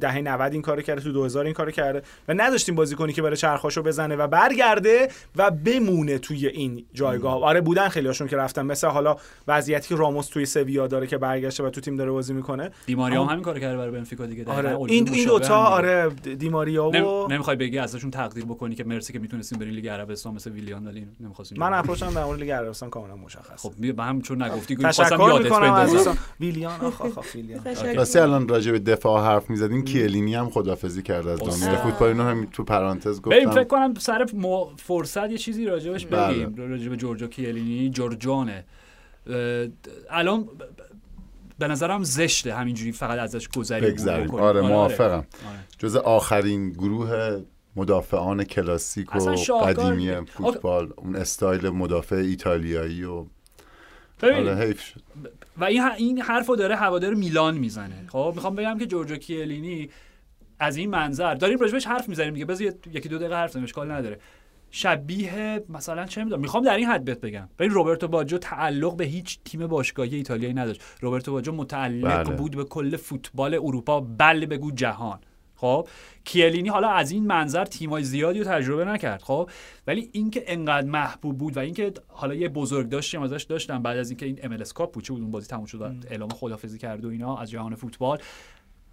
دهه 0.00 0.20
90 0.20 0.52
این 0.52 0.62
کارو 0.62 0.82
کرده 0.82 1.00
تو 1.00 1.12
2000 1.12 1.44
این 1.44 1.54
کارو 1.54 1.70
کرده 1.70 2.02
و 2.28 2.34
نداشتیم 2.36 2.74
بازیکنی 2.74 3.12
که 3.12 3.22
بره 3.22 3.36
چرخاشو 3.36 3.82
بزنه 3.82 4.16
و 4.16 4.26
برگرده 4.26 5.08
و 5.36 5.50
بمونه 5.50 6.18
توی 6.18 6.46
این 6.46 6.84
جایگاه. 6.92 7.44
آره 7.44 7.60
بودن 7.60 7.88
خیلی 7.88 8.06
هاشون 8.06 8.28
که 8.28 8.36
رفتن. 8.36 8.66
مثل 8.66 8.86
حالا 8.86 9.16
وضعیتی 9.48 9.88
که 9.88 9.96
راموس 9.96 10.26
توی 10.26 10.46
سویا 10.46 10.86
داره 10.86 11.06
که 11.06 11.18
برگشته 11.18 11.62
و 11.64 11.70
تو 11.70 11.80
تیم 11.80 11.96
داره 11.96 12.10
بازی 12.10 12.32
می‌کنه. 12.32 12.70
دیماریا 12.86 13.24
هم 13.24 13.30
همین 13.30 13.44
کارو 13.44 13.60
کرده 13.60 13.76
برای 13.76 13.90
بنفیکا 13.90 14.26
دیگه. 14.26 14.44
آره 14.44 14.76
این 14.76 14.88
این 14.88 15.08
هم 15.08 15.14
دیگه. 15.14 15.52
آره 15.52 16.10
دیماریا 16.38 16.88
و 16.88 16.96
نم... 16.96 17.32
نمی‌خوای 17.32 17.56
بگی 17.56 17.78
ازشون 17.78 18.10
تقدیر 18.10 18.44
بکنی 18.44 18.74
که 18.74 18.84
مرسی 18.84 19.12
که 19.12 19.18
می‌تونستیم 19.18 19.58
برین 19.58 19.74
لیگ 19.74 19.88
عربستان 19.88 20.34
مثل 20.34 20.50
ویلیان 20.50 20.86
ولی 20.86 21.06
نمی‌خواستیم. 21.20 21.58
من 21.58 21.74
اپروچم 21.74 22.14
در 22.14 22.24
مورد 22.24 22.40
لیگ 22.40 22.50
عربستان 22.50 22.90
کاملا 22.90 23.16
مشخص 23.16 23.62
خب 23.62 23.92
به 23.96 24.02
هم 24.02 24.20
چون 24.20 24.42
نگفتی 24.42 24.76
خواستم 24.76 25.04
تشکر 25.04 25.28
یادت 25.28 25.44
می‌کنم 25.44 25.72
از 25.72 25.90
بندازم 25.90 26.18
ویلیان 26.40 26.80
آخ 26.80 27.00
آخ 27.00 27.34
ویلیان. 27.34 27.60
تشکر. 27.60 27.94
راستی 27.94 28.18
الان 28.18 28.48
راجع 28.48 28.72
به 28.72 28.78
دفاع 28.78 29.24
حرف 29.24 29.50
می‌زدین. 29.50 29.84
کیلینی 29.84 30.34
هم 30.34 30.50
خدافزی 30.50 31.02
کرده 31.02 31.30
از 31.30 31.42
آه. 31.42 31.76
فوتبال 31.76 32.08
اینو 32.08 32.22
هم 32.22 32.48
تو 32.52 32.64
پرانتز 32.64 33.20
بریم 33.20 33.50
فکر 33.50 33.64
گفتم 33.64 33.64
کنم 33.64 33.94
سر. 33.94 34.26
فرصت 34.76 35.30
یه 35.30 35.38
چیزی 35.38 35.64
راجبش 35.64 36.06
بله. 36.06 36.46
بگیم 36.46 36.70
راجب 36.70 36.96
جورجو 36.96 37.26
کیلینی 37.26 37.90
جورجانه. 37.90 38.64
الان 40.10 40.48
به 41.58 41.68
نظرم 41.68 42.02
زشته 42.02 42.54
همینجوری 42.54 42.92
فقط 42.92 43.18
ازش 43.18 43.48
گذری 43.48 43.90
بکنیم. 43.90 44.34
آره 44.34 44.60
آره. 44.60 44.60
موافقم 44.60 45.16
آره. 45.16 45.26
جز 45.78 45.96
آخرین 45.96 46.70
گروه 46.70 47.42
مدافعان 47.76 48.44
کلاسیک 48.44 49.16
و 49.16 49.18
قدیمی. 49.64 50.26
فوتبال 50.26 50.92
اون 50.96 51.16
استایل 51.16 51.68
مدافع 51.68 52.16
ایتالیایی 52.16 53.04
و 53.04 53.24
آره 54.22 54.56
حیف 54.56 54.80
شد 54.80 55.02
و 55.58 55.64
این 55.64 55.82
این 55.82 56.20
حرفو 56.20 56.56
داره 56.56 56.76
هوادار 56.76 57.14
میلان 57.14 57.58
می‌زنه 57.58 58.06
خب 58.08 58.32
می‌خوام 58.34 58.54
بگم 58.54 58.78
که 58.78 58.86
جورجو 58.86 59.16
کیلینی 59.16 59.90
از 60.58 60.76
این 60.76 60.90
منظر 60.90 61.34
داریم 61.34 61.58
راجبش 61.58 61.86
حرف 61.86 62.08
می‌زنیم 62.08 62.34
دیگه 62.34 62.44
بذار 62.44 62.72
یکی 62.92 63.08
دو 63.08 63.18
دقیقه 63.18 63.34
حرف 63.34 63.50
بزنیم 63.50 63.64
اشکال 63.64 63.90
نداره 63.90 64.20
شبیه 64.76 65.62
مثلا 65.68 66.06
چه 66.06 66.24
می‌دونم 66.24 66.42
می‌خوام 66.42 66.64
در 66.64 66.76
این 66.76 66.86
حد 66.86 67.04
بهت 67.04 67.20
بگم. 67.20 67.48
ببین 67.58 67.70
روبرتو 67.70 68.08
باجو 68.08 68.38
تعلق 68.38 68.96
به 68.96 69.04
هیچ 69.04 69.38
تیم 69.44 69.66
باشگاهی 69.66 70.16
ایتالیایی 70.16 70.54
نداشت. 70.54 70.82
روبرتو 71.00 71.32
باجو 71.32 71.52
متعلق 71.52 72.24
بله. 72.24 72.36
بود 72.36 72.56
به 72.56 72.64
کل 72.64 72.96
فوتبال 72.96 73.54
اروپا. 73.54 74.00
بل 74.00 74.46
بگو 74.46 74.70
جهان. 74.70 75.18
خب؟ 75.56 75.88
کیلینی 76.24 76.68
حالا 76.68 76.88
از 76.88 77.10
این 77.10 77.26
منظر 77.26 77.64
تیمای 77.64 78.02
زیادی 78.04 78.38
رو 78.38 78.44
تجربه 78.44 78.84
نکرد. 78.84 79.22
خب؟ 79.22 79.50
ولی 79.86 80.08
اینکه 80.12 80.44
انقدر 80.46 80.86
محبوب 80.86 81.38
بود 81.38 81.56
و 81.56 81.60
اینکه 81.60 81.92
حالا 82.08 82.34
یه 82.34 82.48
بزرگ 82.48 82.88
داشتیم 82.88 83.22
ازش 83.22 83.42
داشتم 83.42 83.82
بعد 83.82 83.98
از 83.98 84.10
اینکه 84.10 84.26
این 84.26 84.38
ام 84.42 84.56
کاپ 84.74 84.92
بود 84.92 85.04
چه 85.04 85.12
بود 85.12 85.22
اون 85.22 85.30
بازی 85.30 85.46
تموم 85.46 85.66
شد 85.66 85.80
و 85.80 85.90
اعلام 86.10 86.28
خدافظی 86.28 86.78
کرد 86.78 87.04
و 87.04 87.08
اینا 87.08 87.36
از 87.36 87.50
جهان 87.50 87.74
فوتبال. 87.74 88.18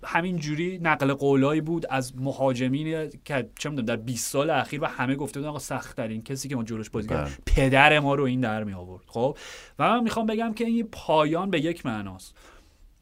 همین 0.04 0.38
جوری 0.38 0.80
نقل 0.82 1.14
قولایی 1.14 1.62
بود 1.62 1.86
از 1.90 2.18
مهاجمین 2.18 3.10
که 3.26 3.50
چه 3.60 3.70
می‌دونم 3.70 3.86
در 3.86 3.96
20 3.96 4.32
سال 4.32 4.50
اخیر 4.50 4.84
و 4.84 4.86
همه 4.86 5.16
گفته 5.16 5.40
بودن 5.40 5.50
آقا 5.50 5.60
سخت 5.60 5.98
ترین 5.98 6.24
کسی 6.24 6.50
که 6.50 6.56
ما 6.56 6.64
جلوش 6.64 6.90
بازی 6.90 7.08
بله. 7.08 7.18
کرد 7.18 7.40
پدر 7.46 8.00
ما 8.00 8.16
رو 8.16 8.24
این 8.24 8.42
در 8.42 8.64
می 8.64 8.74
آورد 8.74 9.04
خب؟ 9.08 9.38
و 9.80 9.90
من 9.90 10.04
می‌خوام 10.04 10.26
بگم 10.26 10.54
که 10.54 10.66
این 10.66 10.88
پایان 10.92 11.50
به 11.50 11.60
یک 11.60 11.86
معناست. 11.86 12.36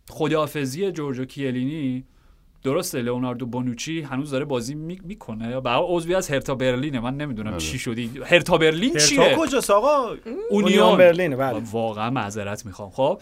خداحافظی 0.10 0.92
جورجو 0.92 1.26
کیلینی 1.26 2.04
درسته 2.64 3.02
لئوناردو 3.02 3.46
بونوچی 3.46 4.02
هنوز 4.02 4.32
داره 4.32 4.46
بازی 4.46 4.76
می- 4.76 5.02
می‌کنه. 5.04 5.50
یا 5.50 5.62
به 5.62 5.70
عضوی 5.70 6.16
از 6.16 6.32
هرتا 6.32 6.56
برلینه. 6.56 7.00
من 7.00 7.18
نمی‌دونم 7.18 7.52
بله. 7.52 7.60
چی 7.60 7.80
شدی. 7.80 8.12
هرتا 8.26 8.58
برلین 8.58 8.90
هرتا 8.90 9.06
چیه؟ 9.06 9.36
کجاست 9.38 9.72
آقا؟ 9.72 10.08
اونیون. 10.08 10.44
اونیون 10.50 10.98
برلینه 10.98 11.36
بله. 11.36 11.62
واقعا 11.72 12.10
معذرت 12.10 12.66
می‌خوام. 12.66 12.90
خب؟ 12.90 13.22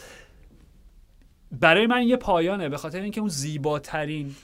برای 1.51 1.87
من 1.87 2.03
یه 2.03 2.17
پایانه 2.17 2.69
به 2.69 2.77
خاطر 2.77 3.01
اینکه 3.01 3.19
اون 3.19 3.29
زیباترین 3.29 4.35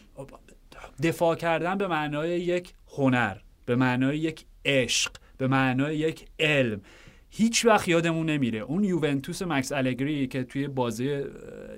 دفاع 1.03 1.35
کردن 1.35 1.77
به 1.77 1.87
معنای 1.87 2.41
یک 2.41 2.73
هنر 2.97 3.37
به 3.65 3.75
معنای 3.75 4.17
یک 4.17 4.45
عشق 4.65 5.11
به 5.37 5.47
معنای 5.47 5.97
یک 5.97 6.25
علم. 6.39 6.81
هیچ 7.29 7.65
وقت 7.65 7.87
یادمون 7.87 8.29
نمیره. 8.29 8.59
اون 8.59 8.83
یوونتوس 8.83 9.41
مکس 9.41 9.71
الگری 9.71 10.27
که 10.27 10.43
توی 10.43 10.67
بازی 10.67 11.23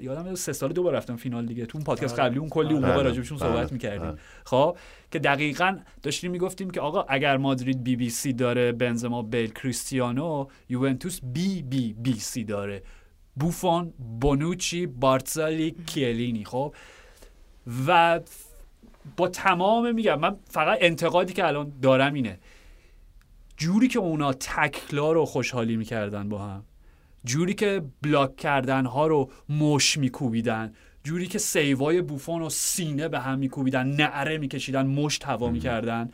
یادم 0.01 0.35
سه 0.35 0.53
سال 0.53 0.73
دو 0.73 0.83
بار 0.83 0.93
رفتم 0.93 1.15
فینال 1.15 1.45
دیگه. 1.45 1.65
تو 1.65 1.77
اون 1.77 1.85
پادکست 1.85 2.19
قبلی 2.19 2.39
اون 2.39 2.49
کلی 2.49 2.73
اون 2.73 2.81
موقع 2.81 2.93
بله، 2.93 3.03
راجبشون 3.03 3.37
صحبت 3.37 3.71
می‌کردیم. 3.71 4.11
بله. 4.11 4.19
خب 4.45 4.77
که 5.11 5.19
دقیقا 5.19 5.77
داشتیم 6.03 6.31
می‌گفتیم 6.31 6.69
که 6.69 6.81
آقا 6.81 7.05
اگر 7.09 7.37
مادرید 7.37 7.83
بی 7.83 7.95
بی 7.95 8.09
سی 8.09 8.33
داره 8.33 8.71
بنزما 8.71 9.21
بیل 9.21 9.51
کریستیانو 9.51 10.47
یوونتوس 10.69 11.19
بی 11.23 11.61
بی 11.61 11.93
بی 11.93 12.19
سی 12.19 12.43
داره. 12.43 12.83
بوفون 13.35 13.93
بونوچی 14.21 14.85
بارتزالی 14.85 15.75
کیلینی 15.85 16.45
خب؟ 16.45 16.75
و 17.87 18.19
با 19.17 19.27
تمام 19.27 19.95
میگم 19.95 20.19
من 20.19 20.35
فقط 20.49 20.77
انتقادی 20.81 21.33
که 21.33 21.47
الان 21.47 21.73
دارم 21.81 22.13
اینه. 22.13 22.39
جوری 23.57 23.87
که 23.87 23.99
اونا 23.99 24.33
تکلا 24.33 25.11
رو 25.11 25.25
خوشحالی 25.25 25.77
می‌کردن 25.77 26.29
با 26.29 26.39
هم 26.39 26.63
جوری 27.25 27.53
که 27.53 27.81
بلاک 28.01 28.35
کردن 28.35 28.85
ها 28.85 29.07
رو 29.07 29.29
مش 29.49 29.97
میکوبیدن 29.97 30.73
جوری 31.03 31.27
که 31.27 31.39
سیوای 31.39 32.01
بوفون 32.01 32.41
و 32.41 32.49
سینه 32.49 33.07
به 33.07 33.19
هم 33.19 33.39
میکوبیدن 33.39 33.87
نعره 33.87 34.37
میکشیدن 34.37 34.87
مشت 34.87 35.25
هوا 35.25 35.49
می‌کردن. 35.49 36.11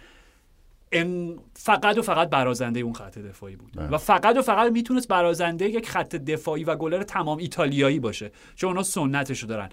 فقط 1.54 1.98
و 1.98 2.02
فقط 2.02 2.30
برازنده 2.30 2.80
اون 2.80 2.94
خط 2.94 3.18
دفاعی 3.18 3.56
بود. 3.56 3.72
بله. 3.76 3.88
و 3.88 3.98
فقط 3.98 4.38
و 4.38 4.42
فقط 4.42 4.72
می‌تونست 4.72 5.08
برازنده 5.08 5.70
یک 5.70 5.90
خط 5.90 6.16
دفاعی 6.16 6.64
و 6.64 6.76
گلر 6.76 7.04
تمام 7.04 7.38
ایتالیایی 7.38 8.00
باشه 8.00 8.32
چون 8.56 8.70
اونا 8.70 8.84
سنتشو 8.84 9.48
دارن. 9.48 9.70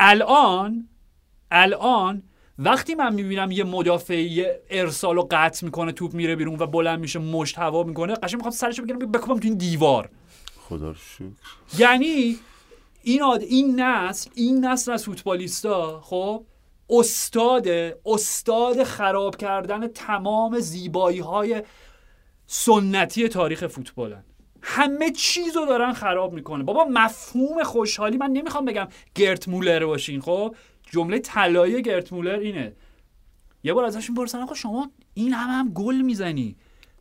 الان 0.00 0.88
الان 1.50 2.22
وقتی 2.58 2.94
من 2.94 3.14
می‌بینم 3.14 3.50
یه 3.50 3.64
مدافع 3.64 4.22
یه 4.22 4.62
ارسال 4.70 5.18
و 5.18 5.28
قطع 5.30 5.64
می‌کنه 5.64 5.92
توپ 5.92 6.14
میره 6.14 6.36
بیرون 6.36 6.56
و 6.58 6.66
بلند 6.66 7.00
میشه 7.00 7.18
مشت 7.18 7.58
هوا 7.58 7.82
می‌کنه 7.82 8.14
قشنگ 8.14 8.34
می‌خوام 8.34 8.52
سرشو 8.52 8.82
بگیرم 8.82 8.98
بکوبم 8.98 9.40
تو 9.40 9.48
این 9.48 9.56
دیوار. 9.56 10.10
خدا 10.68 10.94
شکر. 10.94 11.28
یعنی 11.78 12.36
این 13.02 13.22
آد... 13.22 13.42
این 13.42 13.80
نسل 13.80 14.30
این 14.34 14.64
نسل 14.64 14.92
از 14.92 15.04
فوتبالیستا 15.04 16.00
خب 16.00 16.44
استاد 16.90 17.68
استاد 18.06 18.84
خراب 18.84 19.36
کردن 19.36 19.88
تمام 19.88 20.58
زیبایی 20.58 21.18
های 21.18 21.62
سنتی 22.46 23.28
تاریخ 23.28 23.66
فوتبالن. 23.66 24.24
همه 24.62 25.10
چیز 25.10 25.56
رو 25.56 25.66
دارن 25.66 25.92
خراب 25.92 26.32
می‌کنه. 26.32 26.64
بابا 26.64 26.84
مفهوم 26.84 27.62
خوشحالی. 27.64 28.16
من 28.16 28.30
نمی‌خوام 28.30 28.64
بگم 28.64 28.88
گرت 29.14 29.48
مولر 29.48 29.86
باشین. 29.86 30.20
خب 30.20 30.56
جمله 30.90 31.18
طلایی 31.18 31.82
گرت 31.82 32.12
مولر 32.12 32.38
اینه. 32.38 32.72
یه 33.64 33.72
بار 33.72 33.84
ازشون 33.84 34.16
پرسن 34.16 34.42
آقا 34.42 34.54
شما 34.54 34.90
این 35.14 35.32
همه 35.32 35.52
هم 35.52 35.68
گل 35.72 35.96
می‌زنی؟ 35.96 36.56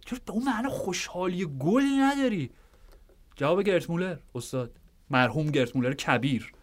چرا 0.06 0.20
به 0.26 0.32
اون 0.32 0.44
معنی 0.44 0.68
خوشحالی 0.68 1.48
گل 1.60 1.84
نداری؟ 1.84 2.50
جواب 3.36 3.62
گرت 3.62 3.90
مولر 3.90 4.18
استاد. 4.36 4.72
مرحوم 5.10 5.48
گرت 5.48 5.76
مولر 5.76 5.94
کبیر. 5.94 6.54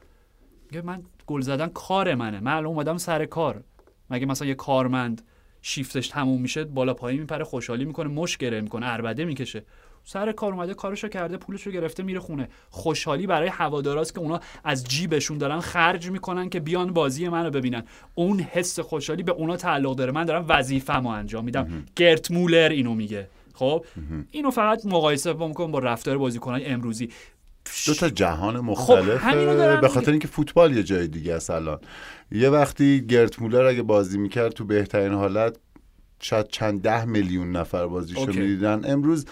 میگه 0.70 0.82
من 0.82 1.02
گل 1.26 1.40
زدن 1.40 1.66
کار 1.66 2.14
منه. 2.14 2.40
من 2.40 2.52
الان 2.52 2.66
اومدم 2.66 2.98
سر 2.98 3.24
کار. 3.24 3.62
مگه 4.10 4.26
مثلا 4.26 4.48
یه 4.48 4.54
کارمند 4.54 5.22
شیفتش 5.62 6.08
تموم 6.08 6.40
میشه 6.40 6.64
بالا 6.64 6.94
پایین 6.94 7.20
میپره 7.20 7.44
خوشحالی 7.44 7.84
می‌کنه 7.84 8.08
مش 8.08 8.36
گره 8.36 8.60
می‌کنه 8.60 8.86
اربده 8.86 9.24
می‌کشه. 9.24 9.64
سر 10.06 10.32
کار 10.32 10.52
اومده 10.52 10.74
کارشو 10.74 11.08
کرده 11.08 11.36
پولشو 11.36 11.70
گرفته 11.70 12.02
میره 12.02 12.20
خونه. 12.20 12.48
خوشحالی 12.70 13.26
برای 13.26 13.48
هواداراست 13.48 14.14
که 14.14 14.20
اونا 14.20 14.40
از 14.64 14.84
جیبشون 14.84 15.38
دارن 15.38 15.60
خرج 15.60 16.10
می‌کنن 16.10 16.48
که 16.48 16.60
بیان 16.60 16.92
بازی 16.92 17.28
منو 17.28 17.50
ببینن. 17.50 17.82
اون 18.14 18.40
حس 18.40 18.80
خوشحالی 18.80 19.22
به 19.22 19.32
اونا 19.32 19.56
تعلق 19.56 19.96
داره. 19.96 20.12
من 20.12 20.24
دارم 20.24 20.44
وظیفه‌مو 20.48 21.08
انجام 21.08 21.44
میدم. 21.44 21.84
گرت 21.96 22.30
مولر 22.30 22.68
اینو 22.68 22.94
میگه. 22.94 23.28
خب؟ 23.54 23.84
اینو 24.30 24.50
فقط 24.50 24.86
مقایسه 24.86 25.32
بکن 25.32 25.70
با 25.70 25.78
رفتار 25.78 26.18
بازیکنان 26.18 26.60
امروزی. 26.64 27.10
دو 27.86 27.94
تا 27.94 28.08
جهان 28.08 28.60
مختلفه. 28.60 29.34
دارم 29.34 29.80
به 29.80 29.88
خاطر. 29.88 30.10
اینکه 30.10 30.28
فوتبال 30.28 30.76
یه 30.76 30.82
جای 30.82 31.06
دیگه 31.06 31.34
است 31.34 31.50
الان. 31.50 31.78
یه 32.32 32.48
وقتی 32.48 33.06
گرت 33.06 33.42
مولر 33.42 33.64
اگه 33.64 33.82
بازی 33.82 34.18
می‌کرد 34.18 34.52
تو 34.52 34.64
بهترین 34.64 35.12
حالت 35.12 35.56
شاید 36.20 36.48
چند 36.48 36.82
ده 36.82 37.04
میلیون 37.04 37.52
نفر 37.52 37.86
بازیشو. 37.86 38.26
می‌دیدن. 38.26 38.80
امروز 38.84 39.26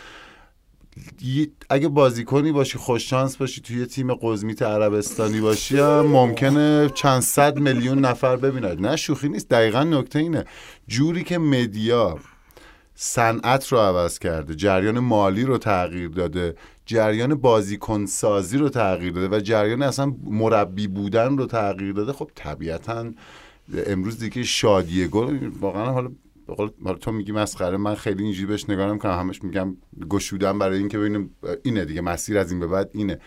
اگه 1.70 1.88
بازیکنی 1.88 2.52
باشی 2.52 2.78
خوش 2.78 3.10
شانس 3.10 3.36
باشی 3.36 3.60
توی 3.60 3.78
یه 3.78 3.86
تیم 3.86 4.14
قزمیت 4.14 4.62
عربستانی 4.62 5.40
باشی 5.40 5.80
ممکنه 5.80 6.90
چند 6.94 7.22
صد 7.22 7.58
میلیون 7.58 7.98
نفر 7.98 8.36
ببینن. 8.36 8.86
نه 8.86 8.96
شوخی 8.96 9.28
نیست. 9.28 9.48
دقیقا 9.48 9.84
نکته 9.84 10.18
اینه. 10.18 10.44
جوری 10.88 11.24
که 11.24 11.38
مدیا 11.38 12.18
صنعت 12.94 13.68
رو 13.68 13.78
عوض 13.78 14.18
کرده 14.18 14.54
جریان 14.54 14.98
مالی 14.98 15.44
رو 15.44 15.58
تغییر 15.58 16.08
داده 16.08 16.54
جریان 16.86 17.34
بازیکن 17.34 18.06
سازی 18.06 18.58
رو 18.58 18.68
تغییر 18.68 19.12
داده 19.12 19.36
و 19.36 19.40
جریان 19.40 19.82
اصلا 19.82 20.14
مربی 20.24 20.86
بودن 20.86 21.38
رو 21.38 21.46
تغییر 21.46 21.92
داده 21.92 22.12
خب 22.12 22.30
طبیعتا 22.34 23.10
امروز 23.86 24.18
دیگه 24.18 24.42
شادی 24.42 25.06
گل 25.06 25.50
واقعا 25.60 25.92
حالا 25.92 26.10
حالا 26.84 26.98
تو 26.98 27.12
میگی 27.12 27.32
مسخره 27.32 27.76
من 27.76 27.94
خیلی 27.94 28.22
اینجوری 28.22 28.46
بهش 28.46 28.70
نگاه 28.70 28.90
نمی‌کنم 28.90 29.18
همش 29.18 29.44
میگم 29.44 29.76
گشودم 30.10 30.58
برای 30.58 30.78
اینکه 30.78 30.98
ببینیم 30.98 31.30
اینه 31.62 31.84
دیگه 31.84 32.00
مسیر 32.00 32.38
از 32.38 32.50
این 32.50 32.60
به 32.60 32.66
بعد 32.66 32.90
اینه. 32.94 33.18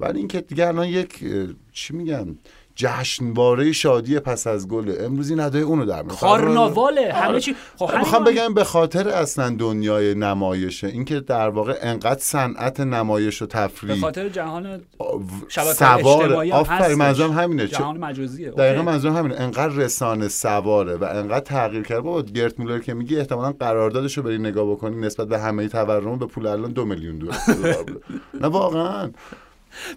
ولی 0.00 0.18
اینکه 0.18 0.40
دیگه 0.40 0.68
الان 0.68 0.88
یک 0.88 1.24
چی 1.72 1.96
میگن؟ 1.96 2.38
جشنواره 2.74 3.72
شادی 3.72 4.18
پس 4.18 4.46
از 4.46 4.68
گله 4.68 4.96
امروز 5.00 5.30
این 5.30 5.40
ادای 5.40 5.62
اونو 5.62 5.84
در 5.84 6.02
میاره. 6.02 6.18
کارناواله. 6.20 7.12
همه 7.12 7.40
چی 7.40 7.56
خب 7.76 7.86
همین 7.88 7.98
می‌خوام 7.98 8.24
بگم 8.24 8.54
به 8.54 8.64
خاطر 8.64 9.08
اصلا 9.08 9.56
دنیای 9.58 10.14
نمایشه 10.14 10.86
اینکه 10.86 11.20
در 11.20 11.48
واقع 11.48 11.78
انقدر 11.82 12.20
صنعت 12.20 12.80
نمایش 12.80 13.42
و 13.42 13.46
به 13.46 13.52
تفریح 13.52 14.00
خاطر 14.00 14.28
جهان 14.28 14.66
هم 14.66 14.80
آفرین. 16.52 16.98
منظورم 16.98 17.32
همینه. 17.32 17.66
جهان 17.66 17.96
مجازیه. 17.96 18.50
دقیقا. 18.50 18.82
منظورم 18.82 19.16
همینه. 19.16 19.40
انقدر 19.40 19.74
رسانه 19.74 20.28
سواره 20.28 20.96
و 20.96 21.04
انقدر 21.04 21.40
تغییر 21.40 21.82
کرده 21.82 22.00
بابا 22.00 22.22
گرت 22.22 22.60
مولر 22.60 22.78
که 22.78 22.94
میگی 22.94 23.16
احتمالا 23.18 23.52
قراردادش 23.52 24.16
رو 24.16 24.22
بری 24.22 24.38
نگاه 24.38 24.70
بکنی 24.70 24.96
نسبت 24.96 25.28
به 25.28 25.38
همه 25.38 25.68
تورم 25.68 26.18
به 26.18 26.26
پول 26.26 26.46
الان 26.46 26.72
دو 26.72 26.84
میلیون 26.84 27.18
دلار. 27.18 27.34
نه 28.42 28.48
واقعا. 28.48 29.10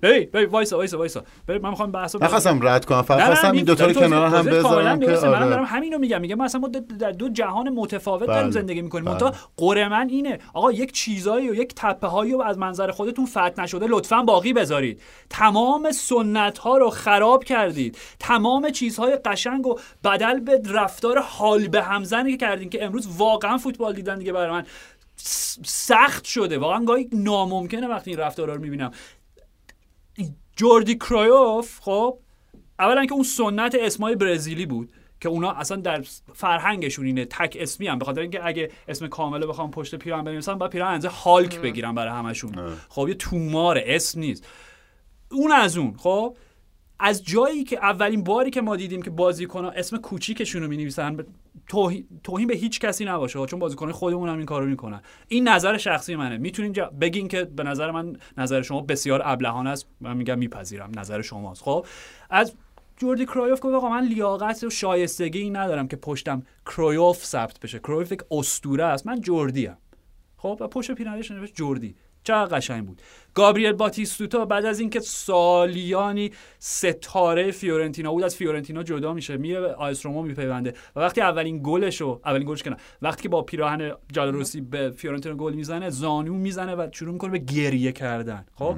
ببین 0.02 0.30
ببین 0.34 0.50
وایسا 0.50 0.78
وایسا 0.78 0.98
وایسا. 0.98 1.24
ببین 1.48 1.62
من 1.62 1.70
می‌خوام 1.70 1.92
بحثو 1.92 2.20
نخواستم 2.22 2.68
رد 2.68 2.86
کنم 2.86 3.02
فقط 3.02 3.26
خواستم 3.26 3.48
این 3.52 3.56
می- 3.56 3.64
دوتا 3.64 3.86
رو 3.86 3.94
کنار 3.94 4.28
هم 4.28 4.46
بذارم 4.46 5.00
که 5.00 5.12
آره. 5.12 5.50
دارم 5.50 5.64
همینو 5.66 5.98
میگم. 5.98 6.22
میگم 6.22 6.38
مثلا 6.38 6.62
ما 6.62 6.68
در 7.00 7.12
دو 7.12 7.30
جهان 7.30 7.70
متفاوت 7.70 8.28
داریم 8.28 8.44
بله. 8.44 8.52
زندگی 8.52 8.82
می‌کنیم. 8.82 9.06
بله. 9.06 9.14
منتها 9.14 9.34
قره 9.58 9.88
من 9.90 10.10
اینه. 10.10 10.40
آقا 10.54 10.72
یک 10.72 10.92
چیزایی 10.92 11.50
و 11.50 11.56
یک 11.56 11.74
تپه 11.76 12.08
هایی 12.08 12.32
رو 12.32 12.42
از 12.42 12.58
منظر 12.58 12.92
خودتون 12.92 13.26
فتح 13.26 13.52
نشده 13.58 13.88
لطفا 13.90 14.22
باقی 14.22 14.54
بذارید. 14.54 15.02
تمام 15.30 15.92
سنت 15.92 16.58
ها 16.58 16.78
رو 16.78 16.90
خراب 16.90 17.44
کردید. 17.44 17.98
تمام 18.20 18.70
چیزهای 18.70 19.16
قشنگ 19.16 19.68
و 19.68 19.80
بدل 20.04 20.40
به 20.40 20.62
رفتار 20.72 21.20
حال 21.20 21.68
به 21.68 21.84
همزنی 21.84 22.38
که 22.38 22.46
کردین 22.46 22.70
که 22.70 22.86
امروز 22.86 23.08
واقعا 23.18 23.58
فوتبال 23.58 23.94
دیدن 23.94 24.20
دیگه 24.20 24.34
برای 24.34 24.52
من 24.52 24.66
سخت 25.66 26.26
شده. 26.26 26.58
واقعا 26.58 26.86
گاهی 26.86 27.10
ناممکنه 27.14 27.88
وقتی 27.88 28.12
این 28.12 28.20
رفتارا 28.20 28.56
رو 28.56 28.62
می‌بینم. 28.62 28.92
جوردی 30.56 30.96
کرایوف 30.96 31.80
خب 31.82 32.18
اولا 32.80 33.06
که 33.06 33.14
اون 33.14 33.24
سنت 33.24 33.76
اسمای 33.80 34.16
برزیلی 34.16 34.66
بود 34.66 34.92
که 35.22 35.30
اونا 35.30 35.52
اصلا 35.52 35.78
در 35.78 36.02
فرهنگشون 36.34 37.06
اینه 37.06 37.26
تک 37.26 37.58
اسمی 37.60 37.88
هم 37.88 38.00
به 38.00 38.06
خاطر 38.06 38.22
اینکه 38.22 38.46
اگه 38.48 38.72
اسم 38.88 39.08
کامل 39.08 39.48
بخوام 39.48 39.72
پشت 39.72 39.96
پیراهن 39.96 40.24
بنویسن 40.24 40.58
باید 40.58 40.72
پیراهن 40.72 40.94
انزه 40.94 41.08
هالک 41.10 41.60
بگیرن 41.60 41.96
برای 41.96 42.14
همشون. 42.14 42.56
خب 42.90 43.08
یه 43.08 43.14
توماره 43.14 43.84
اسم 43.88 44.20
نیست. 44.20 44.48
اون 45.32 45.52
از 45.52 45.78
اون 45.78 45.96
خب 45.98 46.38
از 47.00 47.24
جایی 47.24 47.64
که 47.64 47.78
اولین 47.78 48.24
باری 48.24 48.50
که 48.50 48.62
ما 48.62 48.76
دیدیم 48.76 49.02
که 49.02 49.10
بازیکن‌ها 49.10 49.72
اسم 49.72 49.98
کوچیکشون 49.98 50.62
رو 50.62 50.68
می‌نویسن 50.68 51.18
توهین 52.24 52.48
به 52.48 52.56
هیچ 52.56 52.80
کسی 52.80 53.06
نباشه 53.06 53.46
چون 53.46 53.60
بازیکن 53.60 53.92
خودمون 53.92 54.30
هم 54.30 54.38
این 54.38 54.46
کارو 54.46 54.66
می‌کنن. 54.66 55.02
این 55.28 55.48
نظر 55.48 55.78
شخصی 55.78 56.16
منه. 56.16 56.38
می‌تونین. 56.38 56.74
بگین 57.02 57.28
که 57.28 57.44
به 57.44 57.64
نظر 57.64 57.92
من 57.92 58.18
نظر 58.38 58.62
شما 58.62 58.82
بسیار 58.82 59.22
ابلهانه 59.26 59.70
است. 59.70 59.88
من 60.02 60.18
میگم 60.18 60.38
میپذیرم. 60.38 60.92
نظر 60.96 61.22
شماست. 61.22 61.62
خب 61.64 61.86
از 62.30 62.54
جوردی 62.98 63.26
کرایوف 63.26 63.60
گفت 63.62 63.76
آقا 63.76 63.90
من 63.90 64.08
لیاقت 64.08 64.64
و 64.64 64.70
شایستگی 64.70 65.50
ندارم 65.50 65.88
که 65.88 65.96
پشتم 65.96 66.44
کرایوف 66.66 67.26
ثبت 67.26 67.60
بشه. 67.60 67.80
کرایوف 67.80 68.12
یک 68.12 68.22
اسطوره 68.32 68.84
است. 68.84 69.08
من 69.08 69.22
جوردی 69.22 69.68
ام. 69.68 69.78
خب 70.38 70.58
و 70.62 70.68
پشت 70.68 70.92
پیرهنش 70.92 71.32
نوشت 71.32 71.56
جوردی. 71.56 71.96
چقدر 72.26 72.58
قشنگ 72.58 72.86
بود. 72.86 73.02
گابریل 73.34 73.72
باتیستوتا 73.72 74.46
بعد 74.46 74.66
از 74.66 74.80
اینکه 74.80 75.00
سالیانی 75.00 76.32
ستاره 76.60 77.52
فیورنتینا 77.52 78.12
بود 78.12 78.24
از 78.24 78.36
فیورنتینا 78.36 78.84
جدا 78.84 79.14
میشه 79.14 79.38
میره 79.38 79.62
به 79.62 79.74
آ 79.74 79.90
اس 79.90 80.06
روما 80.06 80.22
میپیونده 80.22 80.74
و 80.96 81.00
وقتی 81.00 81.22
اولین 81.22 81.62
گلش 81.64 82.02
رو 82.02 82.22
اولین 82.26 82.48
گلش 82.48 82.64
کنه 82.64 82.78
وقتی 83.02 83.24
که 83.24 83.30
با 83.30 83.42
پیراهن 83.42 83.92
giallorossi 84.14 84.62
به 84.62 84.92
فیورنتینا 84.92 85.36
گل 85.36 85.54
می‌زنه 85.54 85.90
زانو 85.90 86.34
می‌زنه 86.34 86.76
و 86.76 86.88
شروع 86.92 87.14
می‌کنه 87.14 87.32
به 87.32 87.38
گریه 87.38 87.92
کردن 87.92 88.46
خب؟ 88.56 88.76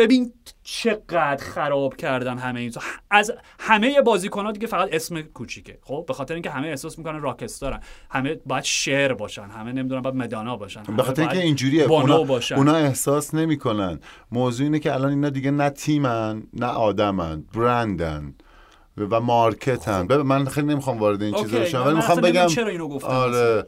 ببین 0.00 0.32
چقدر 0.62 1.44
خراب 1.44 1.96
کردن 1.96 2.38
همه 2.38 2.60
این 2.60 2.72
از 3.10 3.32
همه 3.58 4.00
بازیکن‌ها 4.00 4.52
دیگه 4.52 4.66
فقط 4.66 4.88
اسم 4.92 5.22
کوچیکه. 5.22 5.78
خب 5.82 6.04
به 6.08 6.14
خاطر 6.14 6.34
اینکه 6.34 6.50
همه 6.50 6.68
احساس 6.68 6.98
می‌کنن 6.98 7.20
راکستارن. 7.20 7.80
همه 8.10 8.38
باید 8.46 8.64
شعر 8.64 9.12
باشن 9.12 9.42
همه 9.42 9.72
نمی‌دونم 9.72 10.02
باید 10.02 10.16
مدانا 10.16 10.56
باشن 10.56 10.82
به 10.82 11.02
خاطر 11.02 11.22
اینکه 11.22 11.38
اینجوریه. 11.38 11.84
اونا, 11.84 12.22
باشن. 12.22 12.54
اونا 12.54 12.74
احساس 12.74 13.34
نمی‌کنن. 13.34 14.00
موضوع 14.32 14.64
اینه 14.64 14.78
که 14.78 14.94
الان 14.94 15.10
اینا 15.10 15.30
دیگه 15.30 15.50
نه 15.50 15.70
تیمن 15.70 16.42
نه 16.52 16.66
آدمن 16.66 17.44
برندن 17.54 18.34
و 18.96 19.20
مارکتن. 19.20 20.06
ببین 20.06 20.26
من 20.26 20.44
خیلی 20.44 20.66
نمی‌خوام 20.66 20.98
وارد 20.98 21.22
این 21.22 21.34
چیزا 21.34 21.58
بشم 21.58 21.82
ولی 21.86 21.94
می‌خوام 21.94 22.20
بگم 22.20 22.46
چرا 22.46 22.68
اینو 22.68 22.88
گفتم 22.88 23.08
آره. 23.08 23.64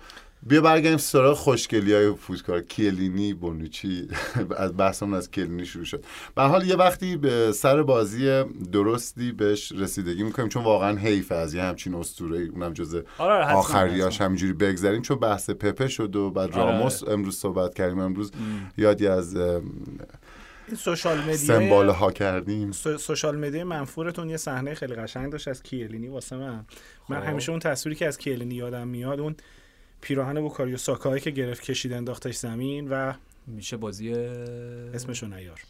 بیا 0.47 0.61
برگردیم 0.61 0.99
سراغ 0.99 1.37
خوشگلی 1.37 1.93
های 1.93 2.15
فوتکار 2.15 2.61
کیلینی 2.61 3.35
بونوچی. 3.35 4.09
از 4.57 4.77
بحثمون 4.77 5.15
از 5.15 5.31
کیلینی 5.31 5.67
شروع 5.67 5.85
شد. 5.85 6.05
به 6.35 6.43
حال 6.43 6.67
یه 6.67 6.77
وقتی 6.77 7.17
به 7.17 7.53
سر 7.53 7.83
بازی 7.83 8.45
درستی 8.73 9.33
بهش 9.33 9.73
رسیدگی 9.73 10.23
می‌کنیم 10.23 10.49
چون 10.49 10.65
واقعا 10.65 10.97
حیف 10.99 11.33
از 11.33 11.55
یه 11.55 11.63
همچین 11.63 11.95
اسطوره 11.95 12.39
اونم 12.39 12.73
جزء 12.73 13.01
آره، 13.19 13.55
آخریاش. 13.55 14.21
همینجوری 14.21 14.53
بگذریم. 14.53 15.03
چون 15.03 15.19
بحث 15.19 15.51
پپه 15.51 15.89
شد 15.89 16.17
و 16.17 16.31
بعد 16.31 16.53
آره. 16.53 16.73
راموس 16.73 17.03
امروز 17.09 17.37
صحبت 17.37 17.75
کردیم. 17.75 17.99
امروز 17.99 18.33
یادی 18.77 19.07
از 19.07 19.37
ام، 19.37 19.63
این 20.69 20.77
سوشال 20.77 21.19
مدیا 21.19 21.37
سمباله 21.37 21.93
ها 21.93 22.13
کردیم. 22.13 22.73
سو- 22.73 22.99
سوشال 22.99 23.37
مدیا 23.37 23.65
منفورتون 23.65 24.31
یه 24.31 24.37
صحنه 24.37 24.75
خیلی 24.75 24.95
قشنگ 24.95 25.33
داشت 25.33 25.49
از 25.49 25.63
کیلینی 25.63 26.09
واسه 26.09 26.37
من. 26.37 26.67
من 27.09 27.21
خب. 27.21 27.27
همیشه 27.27 27.51
اون 27.51 27.59
تصویری 27.61 27.97
که 27.97 28.07
از 28.07 28.19
کیلینی 28.19 28.55
یادم 28.55 28.89
میاد 28.89 29.21
اون 29.21 29.37
پیراهن 30.03 30.41
بوکایو 30.41 30.77
ساکایی 30.77 31.21
که 31.21 31.31
گرفت 31.31 31.63
کشید 31.63 31.93
انداختش 31.93 32.37
زمین 32.37 32.89
و 32.89 33.13
میشه 33.47 33.77
بازی 33.77 34.15
اسمشو 34.95 35.27
نیار. 35.27 35.61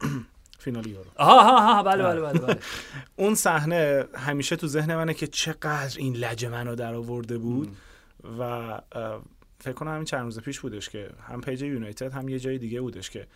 فینال 0.58 0.86
یورو 0.86 1.10
آها 1.16 1.40
آها 1.40 1.72
آها. 1.72 1.82
بله 1.82 2.02
بله 2.02 2.20
بله, 2.20 2.38
بله. 2.38 2.58
اون 3.16 3.34
صحنه 3.34 4.04
همیشه 4.14 4.56
تو 4.56 4.66
ذهن 4.66 4.96
منه 4.96 5.14
که 5.14 5.26
چقدر 5.26 5.98
این 5.98 6.16
لجه 6.16 6.48
منو 6.48 6.74
در 6.74 6.94
آورده 6.94 7.38
بود 7.38 7.76
و 8.38 8.80
فکر 9.60 9.72
کنم 9.72 9.90
همین 9.90 10.04
چند 10.04 10.20
روز 10.20 10.40
پیش 10.40 10.60
بودش 10.60 10.88
که 10.88 11.10
هم 11.28 11.40
page 11.40 11.62
یونایتد 11.62 12.12
هم 12.12 12.28
یه 12.28 12.38
جای 12.38 12.58
دیگه 12.58 12.80
بودش 12.80 13.10
که 13.10 13.26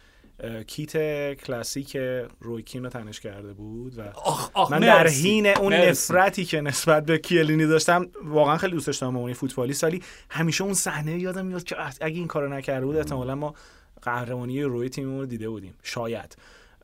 کیت 0.66 0.92
کلاسیک 1.34 2.84
رو 2.84 2.86
یکی 2.86 2.89
رو 2.89 2.90
تنش 2.90 3.20
کرده 3.20 3.52
بود 3.52 3.98
و 3.98 4.02
آخ 4.02 4.50
آخ 4.54 4.72
من 4.72 4.80
در. 4.80 5.08
حین 5.08 5.46
اون 5.46 5.72
مرسی. 5.72 6.12
نفرتی 6.12 6.44
که 6.44 6.60
نسبت 6.60 7.06
به 7.06 7.18
کیلینی 7.18 7.66
داشتم 7.66 8.06
واقعا 8.24 8.56
خیلی 8.56 8.72
دوستش 8.72 8.96
دارم 8.96 9.12
به 9.12 9.18
عنوان 9.18 9.34
فوتبالیست 9.34 9.84
ولی 9.84 10.02
همیشه 10.30 10.64
اون 10.64 10.74
صحنه 10.74 11.18
یادم 11.18 11.46
میاد 11.46 11.64
که 11.64 11.76
اگه 12.00 12.16
این 12.16 12.26
کارو 12.26 12.48
نکرده 12.48 12.86
بود 12.86 12.96
احتمالا 12.96 13.34
ما 13.34 13.54
قهرمانی 14.02 14.62
روی 14.62 14.88
تیممون 14.88 15.20
رو 15.20 15.26
دیده 15.26 15.48
بودیم 15.48 15.74
شاید 15.82 16.36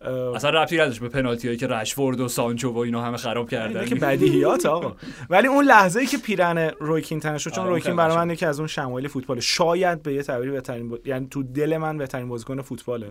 اصلا 0.08 0.50
ربطی 0.50 0.76
نداشت 0.78 1.00
به 1.00 1.08
پنالتی 1.08 1.48
هایی 1.48 1.58
که 1.58 1.66
رشفورد 1.66 2.20
و 2.20 2.28
سانچو 2.28 2.70
و 2.70 2.78
اینا 2.78 3.02
همه 3.02 3.16
خراب 3.16 3.50
کردن. 3.50 3.84
که 3.84 3.94
بدیهیات 3.94 4.66
آقا. 4.66 4.96
ولی 5.30 5.48
اون 5.48 5.64
لحظه 5.64 6.00
ای 6.00 6.06
که 6.06 6.18
پیرن 6.18 6.58
رویکین 6.80 7.20
تنش 7.20 7.44
شد 7.44 7.50
چون 7.50 7.64
آره، 7.64 7.70
رویکین 7.70 7.96
برای 7.96 8.16
من. 8.16 8.30
یکی 8.30 8.46
از 8.46 8.58
اون 8.58 8.66
شمایل 8.68 9.08
فوتبال. 9.08 9.40
شاید 9.40 10.02
به 10.02 10.14
یه 10.14 10.22
تعبیری 10.22 10.50
بهترین 10.50 10.88
با- 10.88 10.98
یعنی 11.04 11.26
تو 11.30 11.42
دل 11.42 11.76
من 11.76 11.98
بهترین 11.98 12.28
بازیکن 12.28 12.62
فوتباله. 12.62 13.06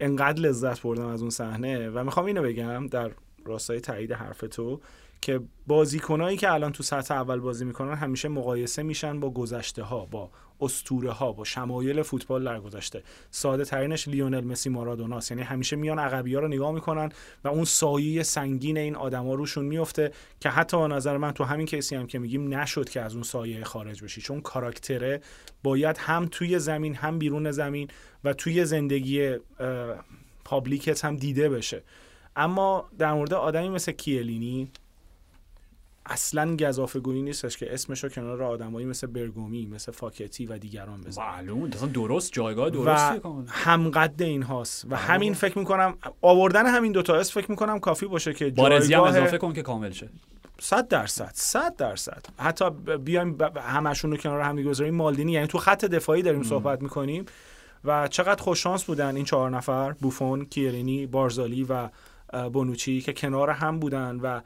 انقدر 0.00 0.40
لذت 0.40 0.82
بردم 0.82 1.06
از 1.06 1.20
اون 1.20 1.30
صحنه. 1.30 1.88
و 1.88 2.04
می‌خوام 2.04 2.26
اینو 2.26 2.42
بگم 2.42 2.86
در 2.86 3.10
راستای 3.44 3.80
تایید 3.80 4.12
حرف 4.12 4.44
تو. 4.50 4.80
که 5.20 5.40
بازیکنایی 5.66 6.36
که 6.36 6.52
الان 6.52 6.72
تو 6.72 6.82
سطح 6.82 7.14
اول 7.14 7.40
بازی 7.40 7.64
می‌کنن 7.64 7.94
همیشه 7.94 8.28
مقایسه 8.28 8.82
میشن 8.82 9.20
با 9.20 9.30
گذشته 9.30 9.82
ها 9.82 10.06
با 10.06 10.30
اسطوره 10.60 11.10
ها 11.10 11.32
با 11.32 11.44
شمایل 11.44 12.02
فوتبال 12.02 12.44
در 12.44 12.60
گذشته. 12.60 13.02
ساده 13.30 13.64
ترینش 13.64 14.08
لیونل 14.08 14.44
مسی 14.44 14.70
مارادوناست. 14.70 15.30
یعنی 15.30 15.42
همیشه 15.42 15.76
میان 15.76 15.98
عقبی 15.98 16.34
ها 16.34 16.40
رو 16.40 16.48
نگاه 16.48 16.72
می‌کنن 16.72 17.08
و 17.44 17.48
اون 17.48 17.64
سایه 17.64 18.22
سنگین 18.22 18.78
این 18.78 18.96
آدما 18.96 19.34
روشون 19.34 19.64
میفته 19.64 20.12
که 20.40 20.48
حتی 20.48 20.76
به 20.76 20.86
نظر 20.94 21.16
من 21.16 21.32
تو 21.32 21.44
همین 21.44 21.66
کیسی 21.66 21.96
هم 21.96 22.06
که 22.06 22.18
میگیم 22.18 22.54
نشد 22.54 22.88
که 22.88 23.00
از 23.00 23.14
اون 23.14 23.22
سایه 23.22 23.64
خارج 23.64 24.04
بشی. 24.04 24.20
چون 24.20 24.40
کاراکتره 24.40 25.20
باید 25.62 25.96
هم 25.98 26.28
توی 26.30 26.58
زمین 26.58 26.94
هم 26.94 27.18
بیرون 27.18 27.50
زمین 27.50 27.88
و 28.24 28.32
توی 28.32 28.64
زندگی 28.64 29.36
پابلیکت 30.44 31.04
هم 31.04 31.16
دیده 31.16 31.48
بشه. 31.48 31.82
اما 32.36 32.88
در 32.98 33.12
مورد 33.12 33.34
آدمی 33.34 33.68
مثل 33.68 33.92
کیلینی 33.92 34.68
اصلا 36.08 36.56
گزافه 36.56 37.00
گویی 37.00 37.22
نیستش 37.22 37.56
که 37.56 37.74
اسمشو 37.74 38.08
کنار 38.08 38.42
آدمایی 38.42 38.86
مثل 38.86 39.06
برگومی 39.06 39.66
مثل 39.66 39.92
فاکتی 39.92 40.46
و 40.46 40.58
دیگران 40.58 41.00
بذاره 41.00 41.28
معلوم 41.28 41.64
اصلا 41.64 41.88
درست 41.88 42.32
جایگاه 42.32 42.70
درستی 42.70 43.18
کاملا. 43.18 43.44
همقد 43.48 44.22
این 44.22 44.42
هاست 44.42 44.86
و 44.90 44.96
همین 44.96 45.34
فکر 45.34 45.58
می‌کنم 45.58 45.94
آوردن 46.22 46.66
همین 46.66 46.92
دوتا 46.92 47.16
اسم 47.16 47.40
فکر 47.40 47.50
می‌کنم 47.50 47.78
کافی 47.78 48.06
باشه 48.06 48.32
که 48.32 48.50
بارزی 48.50 48.94
هم 48.94 49.02
اضافه 49.02 49.38
کن 49.38 49.52
که 49.52 49.62
کامل 49.62 49.90
شه. 49.90 50.08
صد 50.60 50.88
درصد 50.88 51.30
صد 51.34 51.76
درصد. 51.76 52.26
حتی 52.38 52.70
بیایم 53.04 53.38
همشون 53.56 54.10
رو 54.10 54.16
کنار 54.16 54.40
هم 54.40 54.56
دیگه 54.56 54.70
بذاریم 54.70 54.94
مالدینی 54.94 55.32
یعنی 55.32 55.46
تو 55.46 55.58
خط 55.58 55.84
دفاعی 55.84 56.22
داریم 56.22 56.42
صحبت 56.42 56.82
می‌کنیم 56.82 57.24
و 57.84 58.08
چقدر 58.08 58.42
خوششانس 58.42 58.84
بودن 58.84 59.16
این 59.16 59.24
چهار 59.24 59.50
نفر 59.50 59.92
بوفون 59.92 60.44
کیرینی 60.44 61.06
بارزالی 61.06 61.66
و 61.68 61.88
بونوچی 62.48 63.00
که 63.00 63.12
کنار 63.12 63.50
هم 63.50 63.78
بودن 63.78 64.20
و 64.22 64.40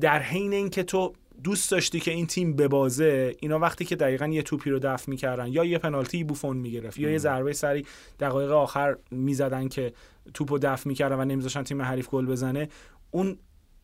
در 0.00 0.22
حین 0.22 0.52
اینکه 0.52 0.82
تو 0.82 1.12
دوست 1.44 1.70
داشتی 1.70 2.00
که 2.00 2.10
این 2.10 2.26
تیم 2.26 2.56
ببازه 2.56 3.36
اینا 3.40 3.58
وقتی 3.58 3.84
که 3.84 3.96
دقیقا 3.96 4.26
یه 4.26 4.42
توپی 4.42 4.70
رو 4.70 4.78
دفع 4.78 5.10
می‌کردن 5.10 5.46
یا 5.46 5.64
یه 5.64 5.78
پنالتی 5.78 6.24
بوفون 6.24 6.56
می‌گرفت 6.56 6.98
یا 6.98 7.10
یه 7.10 7.18
ضربه 7.18 7.52
سری 7.52 7.86
دقایق 8.20 8.50
آخر 8.50 8.96
می‌زدن 9.10 9.68
که 9.68 9.92
توپ 10.34 10.52
رو 10.52 10.58
دفع 10.58 10.88
می‌کردن 10.88 11.16
و 11.16 11.24
نمیذاشن 11.24 11.62
تیم 11.62 11.82
حریف 11.82 12.08
گل 12.08 12.26
بزنه 12.26 12.68
اون 13.10 13.38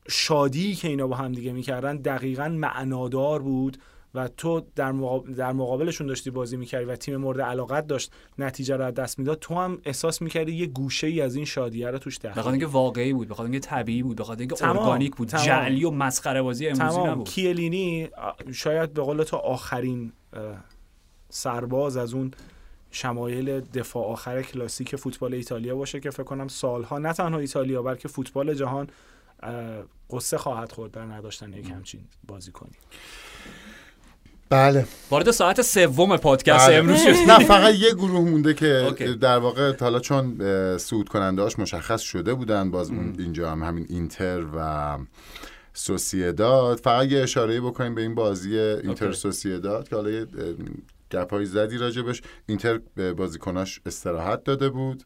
شادی 0.08 0.74
که 0.74 0.88
اینا 0.88 1.06
با 1.06 1.16
هم 1.16 1.32
دیگه 1.32 1.52
می‌کردن 1.52 1.96
دقیقا 1.96 2.48
معنادار 2.48 3.42
بود. 3.42 3.78
و 4.14 4.28
تو 4.28 4.62
در, 4.76 4.92
مقابل 4.92 5.34
در 5.34 5.52
مقابلشون 5.52 6.06
داشتی 6.06 6.30
بازی 6.30 6.56
می‌کردی 6.56 6.84
و 6.84 6.96
تیم 6.96 7.16
مورد 7.16 7.40
علاقت 7.40 7.86
داشت 7.86 8.12
نتیجه 8.38 8.76
رو 8.76 8.84
از 8.84 8.94
دست 8.94 9.18
می‌داد 9.18 9.38
تو 9.38 9.54
هم 9.54 9.78
احساس 9.84 10.22
می‌کردی 10.22 10.52
یه 10.52 10.66
گوشه 10.66 11.06
ای 11.06 11.20
از 11.20 11.34
این 11.34 11.44
شادیه 11.44 11.90
رو 11.90 11.98
توش 11.98 12.16
داشت 12.16 12.38
بخاطر 12.38 12.50
اینکه 12.50 12.66
واقعی 12.66 13.12
بود 13.12 13.28
بخاطر 13.28 13.42
اینکه 13.42 13.60
طبیعی 13.60 14.02
بود 14.02 14.16
بخاطر 14.16 14.40
اینکه 14.40 14.68
ارگانیک 14.68 15.16
بود 15.16 15.28
تمام. 15.28 15.46
جعلی 15.46 15.84
و 15.84 15.90
مسخره 15.90 16.42
بازی 16.42 16.68
امروزی 16.68 17.00
نبود. 17.00 17.28
کیلینی 17.28 18.08
شاید 18.52 18.92
به 18.92 19.02
قول 19.02 19.22
تو 19.22 19.36
آخرین 19.36 20.12
سرباز 21.28 21.96
از 21.96 22.14
اون 22.14 22.30
شمایل 22.90 23.60
دفاع 23.60 24.06
آخر 24.06 24.42
کلاسیک 24.42 24.96
فوتبال 24.96 25.34
ایتالیا 25.34 25.76
باشه 25.76 26.00
که 26.00 26.10
فکر 26.10 26.22
کنم 26.22 26.48
سالها 26.48 26.98
نه 26.98 27.12
تنها 27.12 27.38
ایتالیا 27.38 27.82
بلکه 27.82 28.08
فوتبال 28.08 28.54
جهان 28.54 28.86
قصه 30.10 30.38
خواهد 30.38 30.72
خورد 30.72 30.90
در 30.90 31.04
نداشتن 31.04 31.52
یک 31.52 31.70
همچین 31.70 32.00
بازی 32.26 32.52
کنی. 32.52 32.72
بله. 34.52 34.86
وارد 35.10 35.30
ساعت 35.30 35.62
سوم 35.62 36.16
پادکست 36.16 36.66
بله. 36.66 36.76
امروز 36.76 37.02
شد 37.02 37.30
نه 37.30 37.38
فقط 37.38 37.74
یه 37.74 37.94
گروه 37.94 38.20
مونده 38.20 38.54
که 38.54 39.16
در 39.20 39.38
واقع 39.38 39.76
حالا 39.80 40.00
چون 40.00 40.38
سود 40.78 41.08
کننده 41.08 41.42
هاش 41.42 41.58
مشخص 41.58 42.00
شده 42.00 42.34
بودن 42.34 42.70
باز 42.70 42.90
اینجا 42.90 43.50
هم 43.50 43.62
همین 43.62 43.86
اینتر 43.88 44.44
و 44.56 44.98
سوسیداد 45.74 46.78
فقط 46.78 47.06
یه 47.06 47.22
اشاره 47.22 47.60
بکنیم 47.60 47.94
به 47.94 48.02
این 48.02 48.14
بازی 48.14 48.58
اینتر 48.58 49.12
سوسیداد 49.12 49.88
که 49.88 49.96
حالا 49.96 50.10
یه 50.10 50.26
گپایی 51.10 51.46
زدی 51.46 51.78
راجبش 51.78 52.22
اینتر 52.46 52.80
به 52.94 53.12
بازیکناش 53.12 53.80
استراحت 53.86 54.44
داده 54.44 54.68
بود 54.68 55.04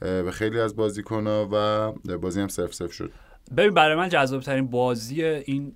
به 0.00 0.30
خیلی 0.32 0.60
از 0.60 0.76
بازیکنها 0.76 1.48
و 1.52 1.92
بازی 2.18 2.40
هم 2.40 2.48
سف 2.48 2.74
سف 2.74 2.92
شد. 2.92 3.12
ببین 3.56 3.74
برای 3.74 3.96
من 3.96 4.08
جذاب 4.08 4.42
ترین 4.42 4.66
بازی 4.66 5.24
این 5.24 5.74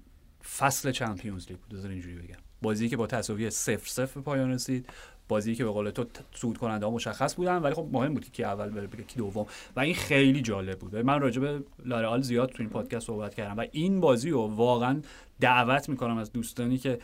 فصل 0.58 0.90
چمپیونز 0.90 1.48
لیگ 1.48 1.58
بود. 1.58 1.86
اینجوری 1.86 2.14
بگم. 2.14 2.47
بازی 2.62 2.88
که 2.88 2.96
با 2.96 3.06
تساوی 3.06 3.50
0 3.50 3.80
0 3.84 4.06
به 4.14 4.20
پایان 4.20 4.50
رسید 4.50 4.86
بازی 5.28 5.54
که 5.54 5.64
به 5.64 5.70
قول 5.70 5.90
تو 5.90 6.04
صعود 6.34 6.58
کننده 6.58 6.86
ها 6.86 6.92
مشخص 6.92 7.34
بودن 7.34 7.56
ولی 7.56 7.74
خب 7.74 7.88
مهم 7.92 8.14
بود 8.14 8.32
که 8.32 8.46
اول 8.46 8.70
بره 8.70 8.86
بگه 8.86 9.04
کی 9.04 9.16
دوم. 9.16 9.46
و 9.76 9.80
این 9.80 9.94
خیلی 9.94 10.42
جالب 10.42 10.78
بود. 10.78 10.96
من 10.96 11.20
راجع 11.20 11.40
به 11.40 11.62
لارئال 11.84 12.22
زیاد 12.22 12.48
تو 12.48 12.62
این 12.62 12.70
پادکست 12.70 13.06
صحبت 13.06 13.34
کردم 13.34 13.56
و 13.56 13.64
این 13.72 14.00
بازی 14.00 14.30
رو 14.30 14.40
واقعا 14.40 15.00
دعوت 15.40 15.88
می‌کنم 15.88 16.16
از 16.16 16.32
دوستانی 16.32 16.78
که 16.78 16.98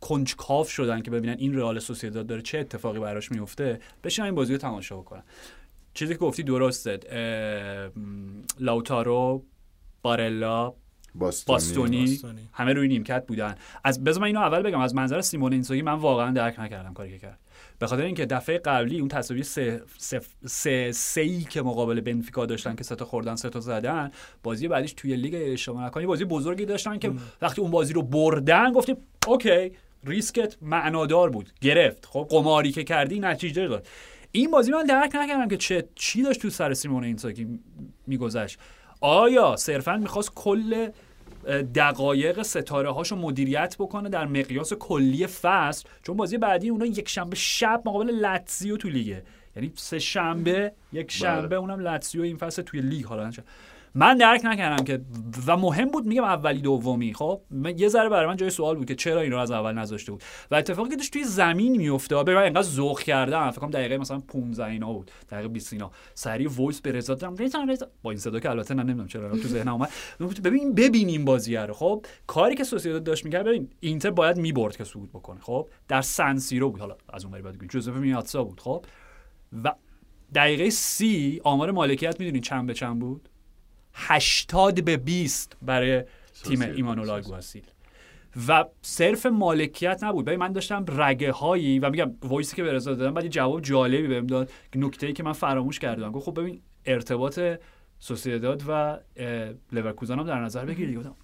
کنجکاو 0.00 0.64
شدن 0.64 1.02
که 1.02 1.10
ببینن 1.10 1.36
این 1.38 1.56
رئال 1.56 1.78
سوسییداد 1.78 2.26
داره 2.26 2.42
چه 2.42 2.58
اتفاقی 2.58 2.98
براش 2.98 3.30
میفته 3.32 3.80
بشین 4.04 4.24
این 4.24 4.34
بازی 4.34 4.52
رو 4.52 4.58
تماشا 4.58 4.96
بکنن. 4.96 5.22
چیزی 5.94 6.12
که 6.14 6.18
گفتی 6.18 6.42
درسته 6.42 7.00
لاوتارو 8.60 9.44
بارلا 10.02 10.74
باستونی, 11.14 12.20
همه 12.52 12.72
روی 12.72 12.88
نیمکت 12.88 13.26
بودن. 13.26 13.54
از 13.84 14.04
بذار 14.04 14.20
من 14.20 14.26
اینو 14.26 14.40
اول 14.40 14.62
بگم 14.62 14.80
از 14.80 14.94
منظر 14.94 15.20
سیمون 15.20 15.52
اینزاگی 15.52 15.82
من 15.82 15.92
واقعا 15.92 16.30
درک 16.30 16.60
نکردم 16.60 16.94
کاری 16.94 17.10
که 17.10 17.18
کرد. 17.18 17.38
به 17.78 17.86
خاطر 17.86 18.02
اینکه 18.02 18.26
دفعه 18.26 18.58
قبلی 18.58 18.98
اون 18.98 19.08
تساوی 19.08 19.42
سه 19.42 19.82
سه, 19.98 20.20
سه, 20.46 20.92
سه 20.92 21.20
ای 21.20 21.40
که 21.40 21.62
مقابل 21.62 22.00
بنفیکا 22.00 22.46
داشتن 22.46 22.74
که 22.74 22.84
سه 22.84 22.94
تا 22.94 23.04
خوردن 23.04 23.34
سه 23.34 23.48
تا 23.48 23.60
زدن 23.60 24.10
بازی 24.42 24.68
بعدیش 24.68 24.92
توی 24.92 25.16
لیگ 25.16 25.36
اشتباه 25.38 25.84
نکنم 25.84 26.06
بازی 26.06 26.24
بزرگی 26.24 26.64
داشتن 26.64 26.98
که 26.98 27.12
وقتی 27.42 27.60
اون 27.60 27.70
بازی 27.70 27.92
رو 27.92 28.02
بردن 28.02 28.72
گفتیم 28.72 28.96
okay 29.26 29.72
ریسکت 30.04 30.56
معنادار 30.62 31.30
بود. 31.30 31.50
گرفت. 31.60 32.06
خب 32.06 32.26
قماری 32.30 32.72
که 32.72 32.84
کردی 32.84 33.20
نتیجه 33.20 33.68
داد. 33.68 33.86
این 34.32 34.50
بازی 34.50 34.72
من 34.72 34.84
درک 34.84 35.14
نکردم 35.14 35.48
که 35.48 35.56
چه 35.56 35.88
چی 35.94 36.22
داشت 36.22 36.42
تو 36.42 36.50
سر 36.50 36.74
سیمون 36.74 37.04
اینزاگی 37.04 37.46
میگذشت. 38.06 38.58
آیا 39.00 39.56
صرفا 39.56 39.96
می‌خواست 39.96 40.32
کل 40.34 40.88
دقایق 41.74 42.42
ستاره 42.42 42.90
هاشو 42.90 43.16
مدیریت 43.16 43.76
بکنه 43.78 44.08
در 44.08 44.26
مقیاس 44.26 44.72
کلی 44.72 45.26
فصل؟ 45.26 45.88
چون 46.02 46.16
بازی 46.16 46.38
بعدی 46.38 46.68
اونا 46.68 46.86
یک 46.86 47.08
شنبه 47.08 47.36
شب 47.36 47.82
مقابل 47.86 48.10
لاتزیو 48.10 48.76
تو 48.76 48.88
لیگه. 48.88 49.22
یعنی 49.56 49.72
سه 49.76 49.98
شنبه 49.98 50.72
یک 50.92 51.10
شنبه 51.10 51.48
بله. 51.48 51.58
اونم 51.58 51.80
لاتزیو 51.80 52.22
این 52.22 52.36
فصل 52.36 52.62
توی 52.62 52.80
لیگ 52.80 53.04
حالا. 53.04 53.30
من 53.94 54.16
درک 54.16 54.40
نکردم 54.44 54.84
که 54.84 55.00
و 55.46 55.56
مهم 55.56 55.88
بود 55.88 56.06
میگم 56.06 56.24
اولی 56.24 56.60
دومی. 56.60 57.14
خب 57.14 57.40
یه 57.76 57.88
ذره 57.88 58.08
برای 58.08 58.26
من 58.26 58.36
جای 58.36 58.50
سوال 58.50 58.76
بود 58.76 58.86
که 58.86 58.94
چرا 58.94 59.20
این 59.20 59.32
رو 59.32 59.38
از 59.38 59.50
اول 59.50 59.72
نذاشته 59.72 60.12
بود. 60.12 60.22
و 60.50 60.54
اتفاقی 60.54 60.90
که 60.90 60.96
داشت 60.96 61.12
توی 61.12 61.24
زمین 61.24 61.76
میفته 61.76 62.22
به 62.22 62.34
من 62.34 62.42
انقدر 62.42 62.62
ذوق 62.62 63.00
کردم. 63.00 63.50
فکر 63.50 63.60
کنم 63.60 63.70
دقیقه 63.70 63.98
مثلا 63.98 64.18
15 64.18 64.64
اینا 64.64 64.92
بود. 64.92 65.10
دقیقه 65.30 65.48
20 65.48 65.72
اینا. 65.72 65.90
سری 66.14 66.46
voice 66.46 66.80
به 66.80 66.92
رضا 66.92 67.14
دادم. 67.14 67.46
با 68.02 68.10
این 68.10 68.20
صدا 68.20 68.40
که 68.40 68.50
البته 68.50 68.74
نمی‌دونم 68.74 69.08
چرا 69.08 69.30
تو 69.30 69.48
ذهنم 69.48 69.72
اومد. 69.74 69.90
ببین 70.44 70.74
ببینیم 70.74 71.24
بازی 71.24 71.56
رو. 71.56 71.74
خب 71.74 72.06
کاری 72.26 72.54
که 72.54 72.64
سوسییداد 72.64 73.04
داشت 73.04 73.24
می‌کرد 73.24 73.46
ببین 73.46 73.70
اینتر 73.80 74.10
باید 74.10 74.36
می‌برد 74.36 74.76
که 74.76 74.84
صعود 74.84 75.10
بکنه. 75.10 75.40
خب 75.40 75.68
در 75.88 76.02
سن 76.02 76.38
سیرو 76.38 76.70
بود. 76.70 76.80
حالا 76.80 76.96
از 77.12 77.24
اون 77.24 77.42
بعد 77.42 77.66
جوزپه 77.68 77.94
مئاتزا 77.96 78.44
بود. 78.44 78.60
خب 78.60 78.84
و 79.64 79.74
دقیقه 80.34 80.70
سی 80.70 81.40
آمار 81.44 81.70
مالکیت 81.70 82.20
می‌دونین 82.20 82.42
چند 82.42 82.66
به 82.66 82.74
چند 82.74 82.98
بود؟ 82.98 83.28
80 83.94 84.84
به 84.84 84.96
20 84.96 85.56
برای 85.62 86.04
تیم 86.44 86.62
ایمانول 86.62 87.14
آلگواسیل 87.14 87.62
و 88.48 88.64
صرف 88.82 89.26
مالکیت 89.26 90.04
نبود. 90.04 90.24
ببین 90.24 90.38
من 90.38 90.52
داشتم 90.52 90.84
رگه 90.88 91.32
هایی 91.32 91.78
و 91.78 91.90
میگم 91.90 92.10
voice 92.22 92.50
ی 92.50 92.56
که 92.56 92.62
به 92.62 92.72
رضا 92.72 92.94
دادم 92.94 93.14
بعد 93.14 93.26
جواب 93.26 93.60
جالبی 93.60 94.06
بهم 94.06 94.26
داد 94.26 94.50
نکته 94.74 95.06
ای 95.06 95.12
که 95.12 95.22
من 95.22 95.32
فراموش 95.32 95.78
کردم. 95.78 96.12
گفت 96.12 96.26
خب 96.26 96.40
ببین 96.40 96.60
ارتباط 96.86 97.40
سوسییداد 97.98 98.62
و 98.68 98.98
لورکوزن 99.72 100.18
هم 100.18 100.26
در 100.26 100.40
نظر 100.40 100.64
بگیرید 100.64 100.96
گفتم 100.96 101.14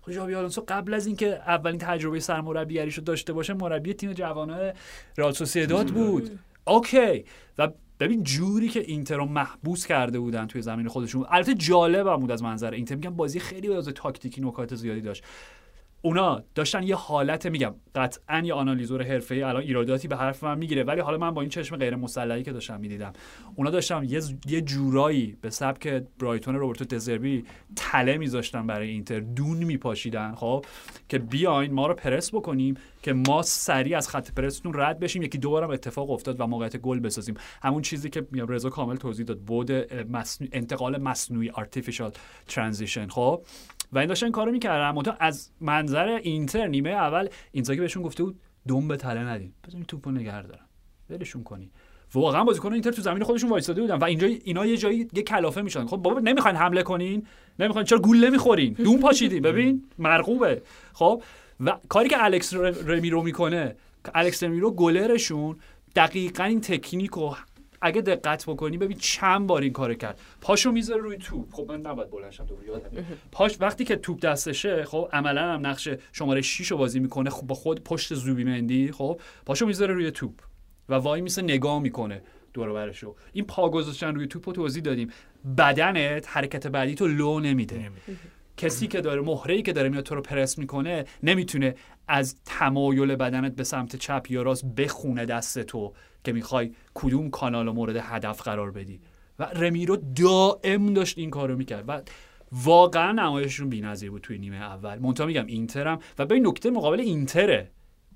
خب 0.00 0.12
ژابی 0.12 0.34
آلونسو 0.34 0.64
قبل 0.68 0.94
از 0.94 1.06
اینکه 1.06 1.26
اولین 1.26 1.78
تجربه 1.78 2.20
سرمربیگریشو 2.20 3.02
داشته 3.02 3.32
باشه 3.32 3.54
مربی 3.54 3.94
تیم 3.94 4.12
جوانان 4.12 4.72
رئال 5.16 5.32
سوسیداد. 5.32 5.86
بود. 5.86 6.38
okay. 6.66 7.24
و 7.58 7.68
ببین 8.00 8.22
جوری 8.22 8.68
که 8.68 8.80
اینتر 8.80 9.16
رو 9.16 9.24
محبوس 9.24 9.86
کرده 9.86 10.20
بودن 10.20 10.46
توی 10.46 10.62
زمین 10.62 10.88
خودشون. 10.88 11.26
البته 11.28 11.54
جالب 11.54 12.20
بود 12.20 12.30
از 12.30 12.42
منظر 12.42 12.70
اینتر. 12.70 12.94
میگم 12.94 13.16
بازی 13.16 13.40
خیلی 13.40 13.74
از 13.74 13.88
تاکتیکی 13.88 14.40
نکات 14.40 14.74
زیادی 14.74 15.00
داشت. 15.00 15.24
اونا 16.06 16.42
داشتن 16.54 16.82
یه 16.82 16.96
حالت 16.96 17.46
میگم 17.46 17.74
قطعا 17.94 18.42
یه 18.44 18.54
آنالیزور 18.54 19.02
حرفه‌ای 19.02 19.42
الان 19.42 19.62
ایراداتی 19.62 20.08
به 20.08 20.16
حرف 20.16 20.44
من 20.44 20.58
می‌گیره. 20.58 20.82
ولی 20.82 21.00
حالا 21.00 21.18
من 21.18 21.30
با 21.30 21.40
این 21.40 21.50
چشم 21.50 21.76
غیر 21.76 21.96
مسلحی 21.96 22.42
که 22.42 22.52
داشتم 22.52 22.80
می‌دیدم 22.80 23.12
اونا 23.54 23.70
داشتم 23.70 24.04
یه 24.04 24.20
یه 24.48 24.60
جورایی 24.60 25.36
به 25.40 25.50
سبک 25.50 25.88
برایتون 26.18 26.54
روبرتو 26.54 26.84
دزربی 26.84 27.44
تله 27.76 28.18
میذاشتن 28.18 28.66
برای 28.66 28.88
اینتر 28.88 29.20
دون 29.20 29.64
میپاشیدن 29.64 30.34
خب؟ 30.34 30.64
که 31.08 31.18
بیاین 31.18 31.72
ما 31.72 31.86
رو 31.86 31.94
پرس 31.94 32.34
بکنیم 32.34 32.76
که 33.02 33.12
ما 33.12 33.42
سریع 33.42 33.96
از 33.96 34.08
خط 34.08 34.32
پرستون 34.32 34.72
رد 34.74 34.98
بشیم. 34.98 35.22
یکی 35.22 35.38
دوبارم 35.38 35.70
اتفاق 35.70 36.10
افتاد 36.10 36.40
و 36.40 36.46
موقعیت 36.46 36.76
گل 36.76 37.00
بسازیم. 37.00 37.34
همون 37.62 37.82
چیزی 37.82 38.10
که 38.10 38.26
رضا 38.48 38.70
کامل 38.70 38.96
توضیح 38.96 39.26
داد 39.26 39.38
بود 39.38 39.70
انتقال 40.52 41.02
مصنوعی 41.02 41.50
artificial 41.50 42.10
transition 42.50 43.08
خب؟ 43.10 43.42
و 43.96 43.98
این 43.98 44.08
داشتن 44.08 44.30
کارو 44.30 44.52
می‌کردن. 44.52 44.90
منتها 44.90 45.16
از 45.20 45.50
منظر 45.60 46.08
اینتر 46.08 46.66
نیمه 46.66 46.90
اول 46.90 47.28
اینزاگی 47.52 47.80
بهشون 47.80 48.02
گفته 48.02 48.24
بود 48.24 48.40
دم 48.68 48.88
به 48.88 48.96
تله 48.96 49.20
ندین. 49.20 49.52
بزنین 49.68 49.84
توپو 49.84 50.10
نگه 50.10 50.42
دارن 50.42 50.64
ولشون 51.10 51.44
کنی 51.44 51.70
واقعا 52.14 52.44
بازیکن 52.44 52.72
اینتر 52.72 52.90
تو 52.90 53.02
زمین 53.02 53.24
خودشون 53.24 53.50
وایساده 53.50 53.80
بودن 53.80 53.94
و 53.94 54.04
اینجا 54.04 54.26
اینا 54.26 54.66
یه 54.66 54.76
جایی 54.76 55.08
یه 55.12 55.22
کلافه 55.22 55.62
میشن 55.62 55.86
خب 55.86 55.96
بابا 55.96 56.20
نمی‌خواین 56.20 56.56
حمله 56.56 56.82
کنین؟ 56.82 57.26
نمی‌خواین؟ 57.58 57.86
چرا 57.86 57.98
گول 57.98 58.26
نمی‌خورین؟ 58.26 58.72
دون 58.72 59.00
پاشیدین 59.00 59.42
ببین 59.42 59.84
مرغوبه. 59.98 60.62
خب؟ 60.92 61.22
و 61.60 61.78
کاری 61.88 62.08
که 62.08 62.24
الکس 62.24 62.54
رمیرو 62.86 63.22
می‌کنه 63.22 63.76
الکس 64.14 64.42
رمیرو 64.42 64.70
گلرشون 64.70 65.56
دقیقا 65.96 66.44
این 66.44 66.60
تکنیک 66.60 67.16
و 67.16 67.34
اگه 67.86 68.00
دقت 68.00 68.44
بکنی 68.46 68.78
ببین 68.78 68.98
چند 69.00 69.46
بار 69.46 69.62
این 69.62 69.72
کار 69.72 69.94
کرد. 69.94 70.20
پاشو 70.40 70.72
می‌ذاره 70.72 71.02
روی 71.02 71.16
توپ. 71.16 71.52
خب 71.52 71.66
من 71.68 71.80
نباید 71.80 72.10
بلنشم 72.10 72.46
تو 72.46 72.54
پاش 73.32 73.56
وقتی 73.60 73.84
که 73.84 73.96
توپ 73.96 74.20
دستشه 74.20 74.84
خب 74.84 75.08
عملا 75.12 75.52
هم 75.52 75.66
نقش 75.66 75.88
شماره 76.12 76.40
6 76.40 76.70
رو 76.70 76.76
بازی 76.76 77.00
می‌کنه 77.00 77.30
خب 77.30 77.46
با 77.46 77.54
خود 77.54 77.84
پشت 77.84 78.14
زوبیمندی 78.14 78.92
خب 78.92 79.20
پاشو 79.46 79.66
می‌ذاره 79.66 79.94
روی 79.94 80.10
توپ 80.10 80.32
و 80.88 80.94
وای 80.94 81.20
میسه 81.20 81.42
نگاه 81.42 81.80
می‌کنه 81.80 82.22
دور 82.52 82.72
برشو. 82.72 83.14
این 83.32 83.44
پا 83.44 83.70
گذاشتن 83.70 84.14
روی 84.14 84.26
توپ 84.26 84.48
رو 84.48 84.52
توضیح 84.52 84.82
دادیم. 84.82 85.10
بدنت 85.58 86.28
حرکت 86.28 86.66
بعدی 86.66 86.94
تو 86.94 87.06
لو 87.06 87.40
نمیده. 87.40 87.90
کسی 88.56 88.86
که 88.86 89.00
داره 89.00 89.20
مهره 89.20 89.62
که 89.62 89.72
داره 89.72 89.88
میاد 89.88 90.04
تو 90.04 90.14
رو 90.14 90.22
پرس 90.22 90.58
می‌کنه 90.58 91.04
نمی‌تونه 91.22 91.74
از 92.08 92.36
تمایل 92.44 93.16
بدنت 93.16 93.56
به 93.56 93.64
سمت 93.64 93.96
چپ 93.96 94.26
یا 94.30 94.42
راست 94.42 94.64
بخونه 94.64 95.26
دست 95.26 95.58
تو. 95.58 95.92
که 96.26 96.32
می‌خوای 96.32 96.72
کدوم 96.94 97.30
کانال 97.30 97.70
مورد 97.70 97.96
هدف 97.96 98.42
قرار 98.42 98.70
بدی. 98.70 99.00
و 99.38 99.44
رمیرو 99.44 99.96
دائم 99.96 100.94
داشت 100.94 101.18
این 101.18 101.30
کارو 101.30 101.56
می‌کرد 101.56 101.84
و 101.88 102.02
واقعا 102.52 103.12
نمایششون 103.12 103.68
بی‌نظیر 103.68 104.10
بود 104.10 104.22
توی 104.22 104.38
نیمه 104.38 104.56
اول. 104.56 104.98
منتها 104.98 105.26
میگم 105.26 105.46
اینترم 105.46 105.98
و 106.18 106.26
به 106.26 106.40
نکته 106.40 106.70
مقابل 106.70 107.00
اینتره. 107.00 107.70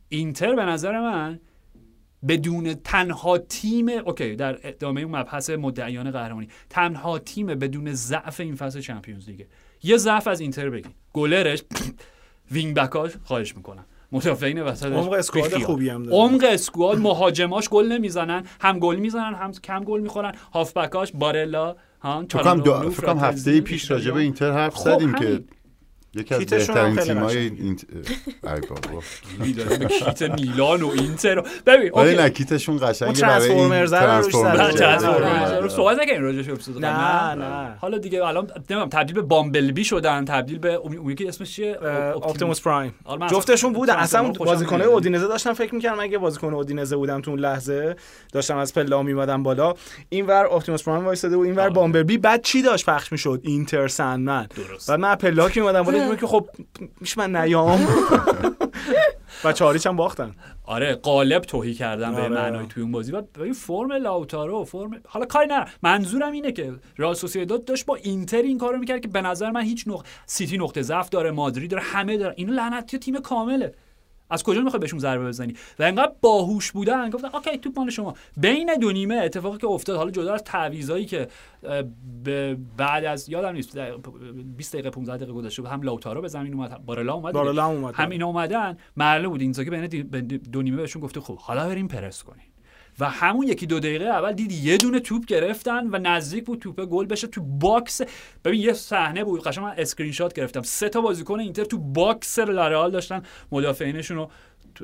اینتر 0.08 0.54
به 0.54 0.64
نظر 0.64 1.00
من 1.00 1.40
بدون 2.28 2.74
تنها 2.74 3.38
تیم 3.38 3.88
okay 3.88 4.36
در 4.36 4.58
ادامه 4.62 5.00
اون 5.00 5.16
مبحث 5.16 5.50
مدعیان 5.50 6.10
قهرمانی 6.10 6.48
تنها 6.70 7.18
تیم 7.18 7.46
بدون 7.46 7.92
ضعف 7.92 8.40
این 8.40 8.54
فصل 8.54 8.80
چمپیونز 8.80 9.28
لیگه 9.28 9.46
یه 9.82 9.96
ضعف 9.96 10.26
از 10.26 10.40
اینتر 10.40 10.70
بگین 10.70 10.92
گلرش 11.12 11.62
wing-back 12.52 12.74
اش 12.74 13.12
خواهش 13.24 13.56
می‌کنم. 13.56 13.84
مدافعین 14.12 14.62
وسطش 14.62 14.92
عمق 14.92 15.12
squad 15.12 15.58
خوبی 15.58 15.88
هم 15.88 16.02
داره 16.02 16.16
عمق 16.16 16.44
squad 16.52 16.98
مهاجماش 16.98 17.68
گل 17.68 17.86
نمی‌زنن 17.86 18.44
هم 18.60 18.78
گل 18.78 18.96
می‌زنن 18.96 19.34
هم 19.34 19.52
کم 19.52 19.84
گل 19.84 20.00
می‌خورن 20.00 20.32
هافبکاش 20.54 21.12
بارلا 21.14 21.76
ها 22.02 22.22
دو... 22.22 22.90
فکرم 22.90 23.18
هفته 23.18 23.60
پیش 23.60 23.90
راجع 23.90 24.10
به. 24.10 24.20
اینتر 24.20 24.52
حرف 24.52 24.74
خب 24.74 24.94
زدیم 24.94 25.14
که. 25.14 25.44
یکی 26.14 26.34
از 26.34 26.46
بهترین 26.46 26.96
تیمای. 26.96 27.38
اینت... 27.38 27.84
ای 28.44 28.60
بابا. 28.60 29.02
کیت 29.98 30.22
میلان 30.22 30.82
و 30.82 30.88
اینتر 30.88 31.40
ببین 31.66 31.90
ولی. 31.92 32.16
نه 32.16 32.30
کیتشون 32.30 32.78
قشنگه 32.82 33.22
برای 33.22 33.50
این 33.50 33.70
جدید. 33.70 33.88
ترانسفورمرز 33.88 34.72
آره. 35.52 35.68
صحبت 35.68 35.98
نکنیم 35.98 36.22
راجعش 36.22 36.48
اپیزود. 36.48 36.84
نه 36.84 37.34
نه 37.34 37.76
حالا 37.80 37.98
دیگه 37.98 38.24
الان 38.24 38.50
نمی‌دونم 38.56 38.88
تبدیل 38.88 39.14
به 39.14 39.22
بامبلبی 39.22 39.84
شدن 39.84 40.24
تبدیل 40.24 40.58
به 40.58 40.74
اون 40.74 41.10
یکی 41.10 41.28
اسمش 41.28 41.52
چیه 41.52 41.74
آپتیموس 42.14 42.60
پرایم 42.60 42.94
آره، 43.04 43.28
جفتشون 43.28 43.72
بودن 43.72 43.96
اصلا 43.96 44.20
ترانسفورمر 44.20 44.52
بازیکنای. 44.52 44.86
اودینزه 44.86 45.28
داشتم 45.28 45.52
فکر 45.52 45.74
می‌کردم 45.74 46.00
اگه 46.00 46.18
بازیکن 46.18 46.54
اودینزه 46.54 46.96
بودم 46.96 47.20
تو 47.20 47.30
اون 47.30 47.40
لحظه 47.40 47.96
داشتم 48.32 48.56
از 48.56 48.74
پله 48.74 49.02
میمدم 49.02 49.42
بالا 49.42 49.74
اینور 50.08 50.46
اپتیموس 50.46 50.82
پرایم 50.82 51.04
وایساده 51.04 51.36
و 51.36 51.40
اینور 51.40 51.60
آره. 51.60 51.70
بامبلبی 51.70 52.18
بعد 52.18 52.42
چی 52.42 52.62
داشت 52.62 52.86
پخش 52.86 53.12
می‌شد 53.12 53.40
Enter 53.42 53.88
Sandman. 53.88 54.48
بعد 54.88 55.00
من 55.00 55.14
پله 55.14 55.50
که 55.50 55.60
میمدم 55.60 55.82
بالا 55.82 55.99
دیدم 56.02 56.16
که 56.16 56.26
خب 56.26 56.48
میشه 57.00 57.18
من 57.18 57.36
نیام. 57.36 57.80
و 59.44 59.52
چاریچ 59.52 59.86
هم 59.86 59.96
باختن. 59.96 60.34
آره 60.64 60.94
قالب 60.94 61.42
تهی 61.42 61.74
کردن 61.74 62.14
به 62.14 62.22
آره. 62.22 62.28
معنای 62.28 62.66
توی 62.66 62.82
اون 62.82 62.92
بازی. 62.92 63.12
و 63.12 63.22
ببین 63.22 63.52
فرم 63.52 63.92
لاوتارو 63.92 64.64
فرم 64.64 65.00
حالا 65.06 65.26
کاری 65.26 65.46
نه 65.46 65.64
منظورم 65.82 66.32
اینه 66.32 66.52
که 66.52 66.72
رئال 66.98 67.14
سوسییداد 67.14 67.64
داشت 67.64 67.86
با 67.86 67.94
اینتر 67.94 68.42
این 68.42 68.58
کارو 68.58 68.78
می‌کرد 68.78 69.00
که 69.00 69.08
به 69.08 69.20
نظر 69.20 69.50
من 69.50 69.62
هیچ 69.62 69.84
نقطه 69.88 70.08
سیتی 70.26 70.58
نقطه 70.58 70.82
ضعف 70.82 71.08
داره 71.08 71.30
مادرید 71.30 71.70
داره 71.70 71.82
همه 71.82 72.16
داره 72.16 72.34
این 72.36 72.50
لعنتی 72.50 72.98
تیم 72.98 73.20
کامله. 73.20 73.72
از 74.30 74.42
کجا 74.42 74.60
می‌خوای 74.60 74.80
بهشون 74.80 74.98
ضربه 74.98 75.28
بزنی؟ 75.28 75.54
و 75.78 75.82
انقدر 75.82 76.12
باهوش 76.20 76.72
بودن. 76.72 77.10
گفتن 77.10 77.28
okay 77.34 77.58
توپ 77.58 77.78
مال 77.78 77.90
شما. 77.90 78.14
بین 78.36 78.74
دو 78.80 78.92
نیمه 78.92 79.14
اتفاقی 79.14 79.58
که 79.58 79.66
افتاد 79.66 79.96
حالا 79.96 80.10
جدا 80.10 80.34
از 80.34 80.44
تعویضایی 80.44 81.04
که 81.04 81.28
بعد 82.76 83.04
از 83.04 83.28
یادم 83.28 83.52
نیست 83.52 83.74
در 83.74 83.96
20 84.56 84.72
دقیقه 84.72 84.90
15 84.90 85.16
دقیقه 85.16 85.32
گذشته 85.32 85.62
بود 85.62 85.70
هم 85.70 85.82
لاوتارو 85.82 86.20
به 86.20 86.28
زمین 86.28 86.54
اومد 86.54 86.86
بارلا 86.86 87.14
اومد. 87.14 87.34
بارلا 87.34 87.64
هم 87.64 87.70
اومد. 87.70 87.94
هم 87.94 88.10
اینا 88.10 88.26
اومدن. 88.26 88.76
معلوم 88.96 89.32
بود 89.32 89.40
اینزاگی 89.40 89.70
بین 89.70 89.86
دو 90.52 90.62
نیمه 90.62 90.76
بهشون 90.76 91.02
گفته 91.02 91.20
خب 91.20 91.38
حالا 91.38 91.68
بریم 91.68 91.88
پرس 91.88 92.22
کنین 92.22 92.44
و 93.00 93.10
همون 93.10 93.46
یکی 93.46 93.66
دو 93.66 93.80
دقیقه 93.80 94.04
اول 94.04 94.32
دیدی 94.32 94.54
یه 94.54 94.76
دونه 94.76 95.00
توپ 95.00 95.24
گرفتن 95.24 95.86
و 95.86 95.98
نزدیک 95.98 96.44
بود 96.44 96.58
توپ 96.58 96.84
گل 96.84 97.06
بشه 97.06 97.26
تو 97.26 97.42
box. 97.42 98.00
ببین 98.44 98.60
یه 98.60 98.72
صحنه 98.72 99.24
بود 99.24 99.42
قشنگ 99.42 99.64
من 99.64 99.74
اسکرین 99.76 100.12
شات 100.12 100.32
گرفتم. 100.32 100.62
سه 100.62 100.88
تا 100.88 101.00
بازیکن 101.00 101.40
اینتر 101.40 101.64
تو 101.64 101.78
box 101.78 102.38
لارئال 102.38 102.90
داشتن 102.90 103.22
مدافعینشون 103.52 104.16
رو 104.16 104.30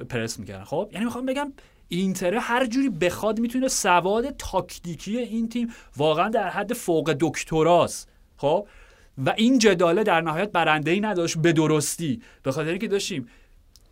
پرس 0.09 0.38
می‌کردن. 0.38 0.64
خب 0.64 0.88
یعنی 0.93 1.05
می‌خوام 1.05 1.26
بگم 1.26 1.52
اینتر 1.88 2.34
هر 2.34 2.66
جوری 2.66 2.88
بخواد 2.88 3.40
می‌تونه 3.40 3.68
سواد 3.68 4.36
تاکتیکی 4.38 5.18
این 5.18 5.48
تیم 5.48 5.72
واقعا 5.97 6.28
در 6.28 6.48
حد 6.48 6.72
فوق 6.72 7.16
دکتراست. 7.20 8.09
خب 8.36 8.68
و 9.26 9.34
این 9.36 9.59
جداله 9.59 10.02
در 10.02 10.20
نهایت 10.20 10.52
برنده 10.52 10.90
ای 10.90 11.01
نداشت 11.01 11.38
به 11.38 11.52
درستی. 11.52 12.22
به 12.43 12.52
خاطر 12.52 12.70
اینکه 12.70 12.88
داشتیم 12.88 13.28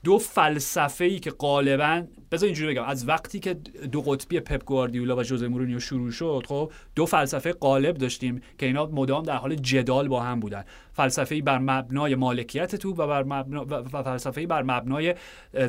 دو 0.04 0.18
فلسفه 0.18 1.04
ای 1.04 1.18
که 1.18 1.30
غالبا 1.30 2.02
بذار 2.32 2.46
اینجوری 2.46 2.74
بگم 2.74 2.84
از 2.84 3.08
وقتی 3.08 3.40
که 3.40 3.54
دو 3.92 4.00
قطبی 4.02 4.40
پپ 4.40 4.64
گواردیولا 4.64 5.16
و 5.16 5.22
ژوزه 5.22 5.48
مورینیو 5.48 5.80
شروع 5.80 6.10
شد 6.10 6.42
خب 6.48 6.72
دو 6.94 7.06
فلسفه 7.06 7.52
غالب 7.52 7.98
داشتیم 7.98 8.40
که 8.58 8.66
اینا 8.66 8.86
مدام 8.86 9.22
در 9.22 9.36
حال 9.36 9.54
جدال 9.54 10.08
با 10.08 10.20
هم 10.20 10.40
بودن. 10.40 10.64
فلسفه 10.92 11.42
بر 11.42 11.58
مبنای 11.58 12.14
مالکیت 12.14 12.76
توپ 12.76 12.98
و 12.98 13.06
بر 13.06 13.22
مبنا 13.22 13.66
و 13.70 14.02
فلسفه 14.02 14.46
بر 14.46 14.62
مبنای 14.62 15.14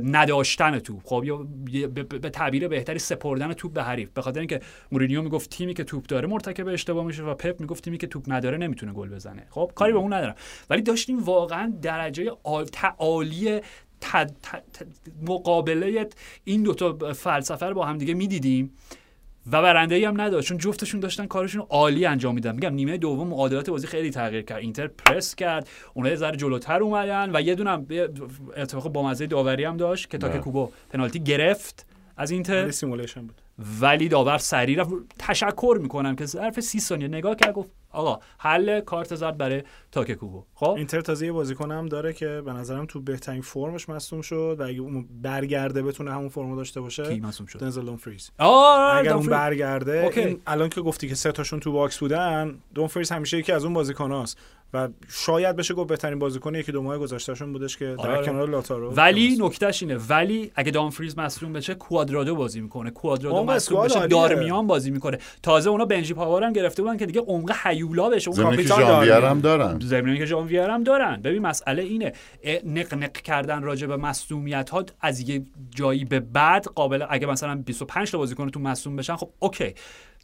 نداشتن 0.03 0.79
توپ 0.79 1.01
خب 1.05 1.23
یا 1.25 1.37
به- 1.87 2.29
تعبیر 2.29 2.67
بهتری 2.67 2.99
سپردن 2.99 3.53
توپ 3.53 3.73
به 3.73 3.83
حریف. 3.83 4.09
به 4.09 4.21
خاطر 4.21 4.39
اینکه 4.39 4.59
مورینیو 4.91 5.21
می‌گفت 5.21 5.49
تیمی 5.49 5.73
که 5.73 5.83
توپ 5.83 6.05
داره 6.05 6.27
مرتکب 6.27 6.67
اشتباه 6.67 7.05
میشه 7.05 7.23
و 7.23 7.33
پپ 7.33 7.61
می‌گفت 7.61 7.83
تیمی 7.83 7.97
که 7.97 8.07
توپ 8.07 8.23
نداره 8.27 8.57
نمی‌تونه 8.57 8.93
گل 8.93 9.09
بزنه. 9.09 9.47
خب 9.49 9.71
کاری 9.75 9.93
به 9.93 9.99
اون 9.99 10.13
ندارم. 10.13 10.35
ولی 10.69 10.81
داشتیم 10.81 11.23
واقعا 11.23 11.73
درجه 11.81 12.31
عال- 12.43 12.65
تعالی 12.65 13.61
ت- 14.13 14.31
ت- 14.43 14.55
ت- 14.73 14.85
مقابله 15.27 16.07
این 16.43 16.63
دوتا 16.63 17.13
فلسفه 17.13 17.65
رو 17.65 17.73
با 17.73 17.85
هم 17.85 17.97
دیگه 17.97 18.13
می‌دیدیم 18.13 18.71
و 19.51 19.61
برنده 19.61 19.95
ای 19.95 20.05
هم 20.05 20.21
نداشت. 20.21 20.47
چون 20.47 20.57
جفتشون 20.57 20.99
داشتن 20.99 21.25
کارشون 21.25 21.61
عالی 21.69 22.05
انجام 22.05 22.35
میدن 22.35 22.55
میگم 22.55 22.73
نیمه 22.73 22.97
دوم 22.97 23.27
معادلات 23.27 23.69
بازی 23.69 23.87
خیلی 23.87 24.09
تغییر 24.09 24.41
کرد. 24.41 24.57
اینتر 24.57 24.87
پرس 24.87 25.35
کرد. 25.35 25.69
اونها 25.93 26.11
یه 26.11 26.17
ذره 26.17 26.37
جلوتر 26.37 26.83
اومدن 26.83 27.35
و 27.35 27.41
یه 27.41 27.55
یه 27.89 28.09
اتفاق 28.57 28.89
با 28.89 29.03
مزه 29.03 29.27
داوری 29.27 29.63
هم 29.63 29.77
داشت 29.77 30.09
که 30.09 30.17
تا 30.17 30.27
که 30.27 30.33
بله. 30.33 30.43
کوبو 30.43 30.71
پنالتی 30.89 31.19
گرفت 31.19 31.85
از 32.17 32.31
اینتر. 32.31 32.63
ولی 32.63 32.71
simulation 32.71 33.21
بود. 33.21 33.41
ولی 33.81 34.07
داور 34.09 34.37
سریع 34.37 34.81
رفت. 34.81 34.91
تشکر 35.19 35.77
می‌کنم 35.81 36.15
که 36.15 36.25
ظرف 36.25 36.59
30 36.59 36.79
ثانیه 36.79 37.07
نگاه 37.07 37.35
کرد 37.35 37.53
گفت 37.53 37.69
آقا 37.95 38.19
حل 38.37 38.79
کارت 38.81 39.15
زرد 39.15 39.37
برای 39.37 39.63
تاکه 39.91 40.15
کوبو 40.15 40.43
خب؟ 40.53 40.69
اینتر 40.69 41.01
تازه 41.01 41.25
یه 41.25 41.31
بازیکن 41.31 41.71
هم 41.71 41.85
داره 41.85 42.13
که 42.13 42.41
به 42.45 42.53
نظرم 42.53 42.85
تو 42.85 43.01
بهترین 43.01 43.41
فرمش 43.41 43.89
مصدوم 43.89 44.21
شد 44.21 44.55
و 44.59 44.63
اگه 44.63 44.79
اون 44.79 45.07
برگرده 45.21 45.83
بتونه 45.83 46.13
همون 46.13 46.29
فرمو 46.29 46.55
داشته 46.55 46.79
کی 46.79 46.83
باشه 46.83 47.15
مصدوم 47.15 47.47
شد؟ 47.47 47.59
دنزل 47.59 47.85
دومفریز 47.85 48.31
آه 48.39 48.97
اگر 48.97 49.13
اون. 49.13 49.25
برگرده 49.25 50.03
okay. 50.03 50.19
این 50.19 50.41
الان 50.47 50.69
که 50.69 50.81
گفتی 50.81 51.07
که 51.07 51.15
سه 51.15 51.31
تاشون 51.31 51.59
تو 51.59 51.71
box 51.71 51.99
بودن 51.99 52.57
دومفریز 52.73 53.11
همیشه 53.11 53.37
یکی 53.37 53.51
از 53.51 53.63
اون 53.63 53.73
بازیکناست. 53.73 54.37
و 54.75 54.87
شاید 55.09 55.55
بشه 55.55 55.73
گفت 55.73 55.89
بهترین 55.89 56.19
بازیکن 56.19 56.55
یکی 56.55 56.71
دو 56.71 56.81
ماه 56.81 56.97
گذشتهشون 56.97 57.53
بودش 57.53 57.77
که 57.77 57.95
در 58.03 58.11
آره. 58.11 58.25
کنار 58.25 58.49
لاتارو 58.49 58.93
ولی 58.93 59.37
نکتهش 59.39 59.83
اینه. 59.83 59.97
ولی 60.09 60.51
اگه 60.55 60.71
دامفریز 60.71 61.17
مصدوم 61.17 61.53
بشه 61.53 61.75
کوادرادو 61.75 62.35
بازی 62.35 62.61
می‌کنه. 62.61 62.91
کوادرادو 62.91 63.43
مصدوم 63.43 63.83
بشه 63.83 63.99
عالیه. 63.99 64.07
دارمیان 64.07 64.67
بازی 64.67 64.91
می‌کنه. 64.91 65.17
تازه 65.43 65.69
اونا 65.69 65.85
بنجی 65.85 66.13
پاور 66.13 66.43
هم 66.43 66.53
گرفته 66.53 66.83
بودن 66.83 66.97
که 66.97 67.05
دیگه 67.05 67.21
عمق 67.21 67.51
حیولا 67.63 68.09
بشه. 68.09 68.29
اون 68.29 68.43
کاپیتان. 68.43 69.09
هم 69.09 69.39
دارن. 69.39 69.79
زمینی 69.79 70.17
که 70.17 70.25
ژانویه 70.25 70.71
هم 70.71 70.83
دارن. 70.83 71.21
ببین 71.21 71.41
مسئله 71.41 71.81
اینه. 71.81 72.13
اه، 72.43 72.65
نق 72.65 72.93
نق 72.93 73.11
کردن 73.11 73.63
راجع 73.63 73.87
به 73.87 73.97
مصدومیت 73.97 74.69
ها 74.69 74.85
از 75.01 75.29
یه 75.29 75.45
جایی 75.75 76.05
به 76.05 76.19
بعد 76.19 76.65
قابل 76.65 77.05
اگه 77.09 77.27
مثلا 77.27 77.55
25 77.55 78.11
تا 78.11 78.17
بازیکن 78.17 78.49
تو 78.49 78.59
مصدوم 78.59 78.95
بشن 78.95 79.15
خب 79.15 79.29
اوکی. 79.39 79.73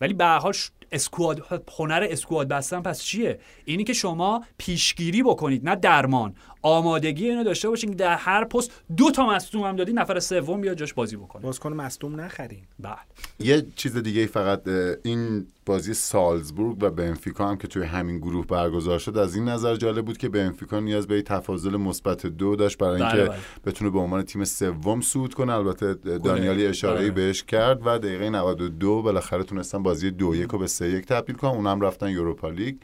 ولی 0.01 0.13
به 0.13 0.25
حال 0.25 0.53
اسکواد 0.91 1.63
هنر 1.77 2.07
اسکواد 2.09 2.47
بستن 2.47 2.81
پس 2.81 3.03
چیه؟ 3.03 3.39
اینی 3.65 3.83
که 3.83 3.93
شما 3.93 4.43
پیشگیری 4.57 5.23
بکنید 5.23 5.69
نه 5.69 5.75
درمان. 5.75 6.35
آمادگی 6.61 7.29
اینو 7.29 7.43
داشته 7.43 7.69
باشین 7.69 7.89
که 7.89 7.95
در 7.95 8.15
هر 8.15 8.45
پست 8.45 8.71
دو 8.97 9.11
تا 9.11 9.29
مصدوم 9.29 9.63
هم 9.63 9.75
دادی 9.75 9.93
نفر 9.93 10.19
سوم 10.19 10.61
بیاد 10.61 10.77
جاش 10.77 10.93
بازی 10.93 11.15
بکنه 11.15 11.41
بازیکن 11.41 11.73
مصدوم 11.73 12.21
نخرین 12.21 12.63
بله 12.79 12.95
یه 13.39 13.65
چیز 13.75 13.97
دیگه 13.97 14.21
ای 14.21 14.27
فقط 14.27 14.67
این 15.03 15.47
بازی 15.65 15.93
سالزبورگ 15.93 16.77
و 16.83 16.89
بنفیکا 16.89 17.47
هم 17.47 17.57
که 17.57 17.67
توی 17.67 17.83
همین 17.83 18.17
گروه 18.17 18.47
برگزار 18.47 18.99
شد 18.99 19.17
از 19.17 19.35
این 19.35 19.49
نظر 19.49 19.75
جالب 19.75 20.05
بود 20.05 20.17
که 20.17 20.29
بنفیکا 20.29 20.79
نیاز 20.79 21.07
به 21.07 21.15
یه 21.15 21.21
تفاضل 21.21 21.77
مثبت 21.77 22.25
دو 22.25 22.55
داشت 22.55 22.77
برای 22.77 23.01
بله، 23.01 23.13
اینکه 23.13 23.29
بله. 23.29 23.39
بتونه 23.65 23.89
به 23.91 23.99
عنوان 23.99 24.23
تیم 24.23 24.43
سوم 24.43 25.01
صعود 25.01 25.33
کنه 25.33 25.53
البته 25.53 25.93
دانیالی 26.17 26.65
اشاره 26.65 26.99
بله. 26.99 27.11
بهش 27.11 27.43
کرد 27.43 27.81
و 27.85 27.99
دقیقه 27.99 28.29
92 28.29 29.01
بالاخره 29.01 29.43
تونستن 29.43 29.83
بازی 29.83 30.11
دو 30.11 30.35
یک 30.35 30.49
رو 30.49 30.59
به 30.59 30.67
سه 30.67 30.89
یک 30.89 31.05
تبدیل 31.05 31.35
کنن 31.35 31.51
اونم 31.51 31.81
رفتن 31.81 32.09
یوروپا 32.09 32.49
لیگ 32.49 32.75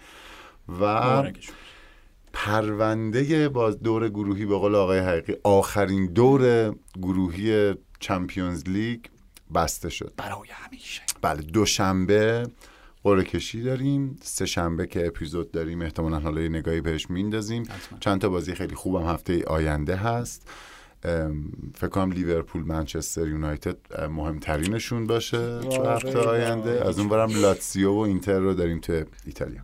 و 0.69 0.73
مبارکشون. 0.73 1.55
پرونده 2.37 3.49
باز 3.49 3.79
دور 3.79 4.09
گروهی 4.09 4.45
به 4.45 4.57
قول 4.57 4.75
آقای 4.75 4.99
حقیقی 4.99 5.33
آخرین 5.43 6.05
دور 6.05 6.75
گروهی 7.01 7.73
چمپیونز 7.99 8.63
لیگ 8.69 8.99
بسته 9.55 9.89
شد. 9.89 10.13
برای 10.17 10.49
همیشه. 10.51 11.01
بله 11.21 11.41
دوشنبه 11.41 12.47
قرعه 13.03 13.23
کشی 13.23 13.61
داریم 13.61 14.19
سه 14.21 14.45
شنبه 14.45 14.87
که 14.87 15.07
اپیزود 15.07 15.51
داریم 15.51 15.81
احتمالا 15.81 16.19
حالا 16.19 16.41
یه 16.41 16.49
نگاهی 16.49 16.81
بهش 16.81 17.09
میندازیم. 17.09 17.63
چند 17.99 18.21
تا 18.21 18.29
بازی 18.29 18.55
خیلی 18.55 18.75
خوبم 18.75 19.05
هفته 19.05 19.43
آینده 19.43 19.95
هست. 19.95 20.49
فکر 21.75 21.87
کنم 21.87 22.11
لیورپول 22.11 22.63
منچستر 22.63 23.27
یونایتد 23.27 23.77
مهمترینشون 24.09 25.07
باشه. 25.07 25.59
هفته 25.85 26.19
آینده. 26.19 26.85
از 26.85 26.99
اون 26.99 27.09
برم 27.09 27.29
لاتسیو 27.41 27.91
و 27.91 27.97
اینتر 27.97 28.39
رو 28.39 28.53
داریم 28.53 28.79
تو 28.79 29.03
ایتالیا. 29.25 29.61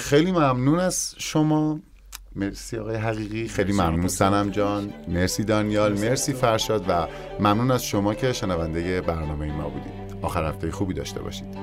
خیلی 0.00 0.32
ممنون 0.32 0.78
از 0.78 1.14
شما. 1.18 1.80
مرسی 2.36 2.78
آقای 2.78 2.96
حقیقی 2.96 3.48
خیلی 3.48 3.72
ممنون. 3.72 4.08
سنم 4.08 4.50
جان. 4.50 4.92
مرسی 5.08 5.44
دانیال. 5.44 5.92
مرسی 5.92 6.32
فرشاد 6.32 6.84
و 6.88 7.06
ممنون 7.40 7.70
از 7.70 7.84
شما 7.84 8.14
که 8.14 8.32
شنونده 8.32 9.00
برنامه 9.00 9.52
ما 9.52 9.68
بودید. 9.68 9.92
آخر 10.22 10.48
هفته 10.48 10.70
خوبی 10.70 10.94
داشته 10.94 11.22
باشید. 11.22 11.56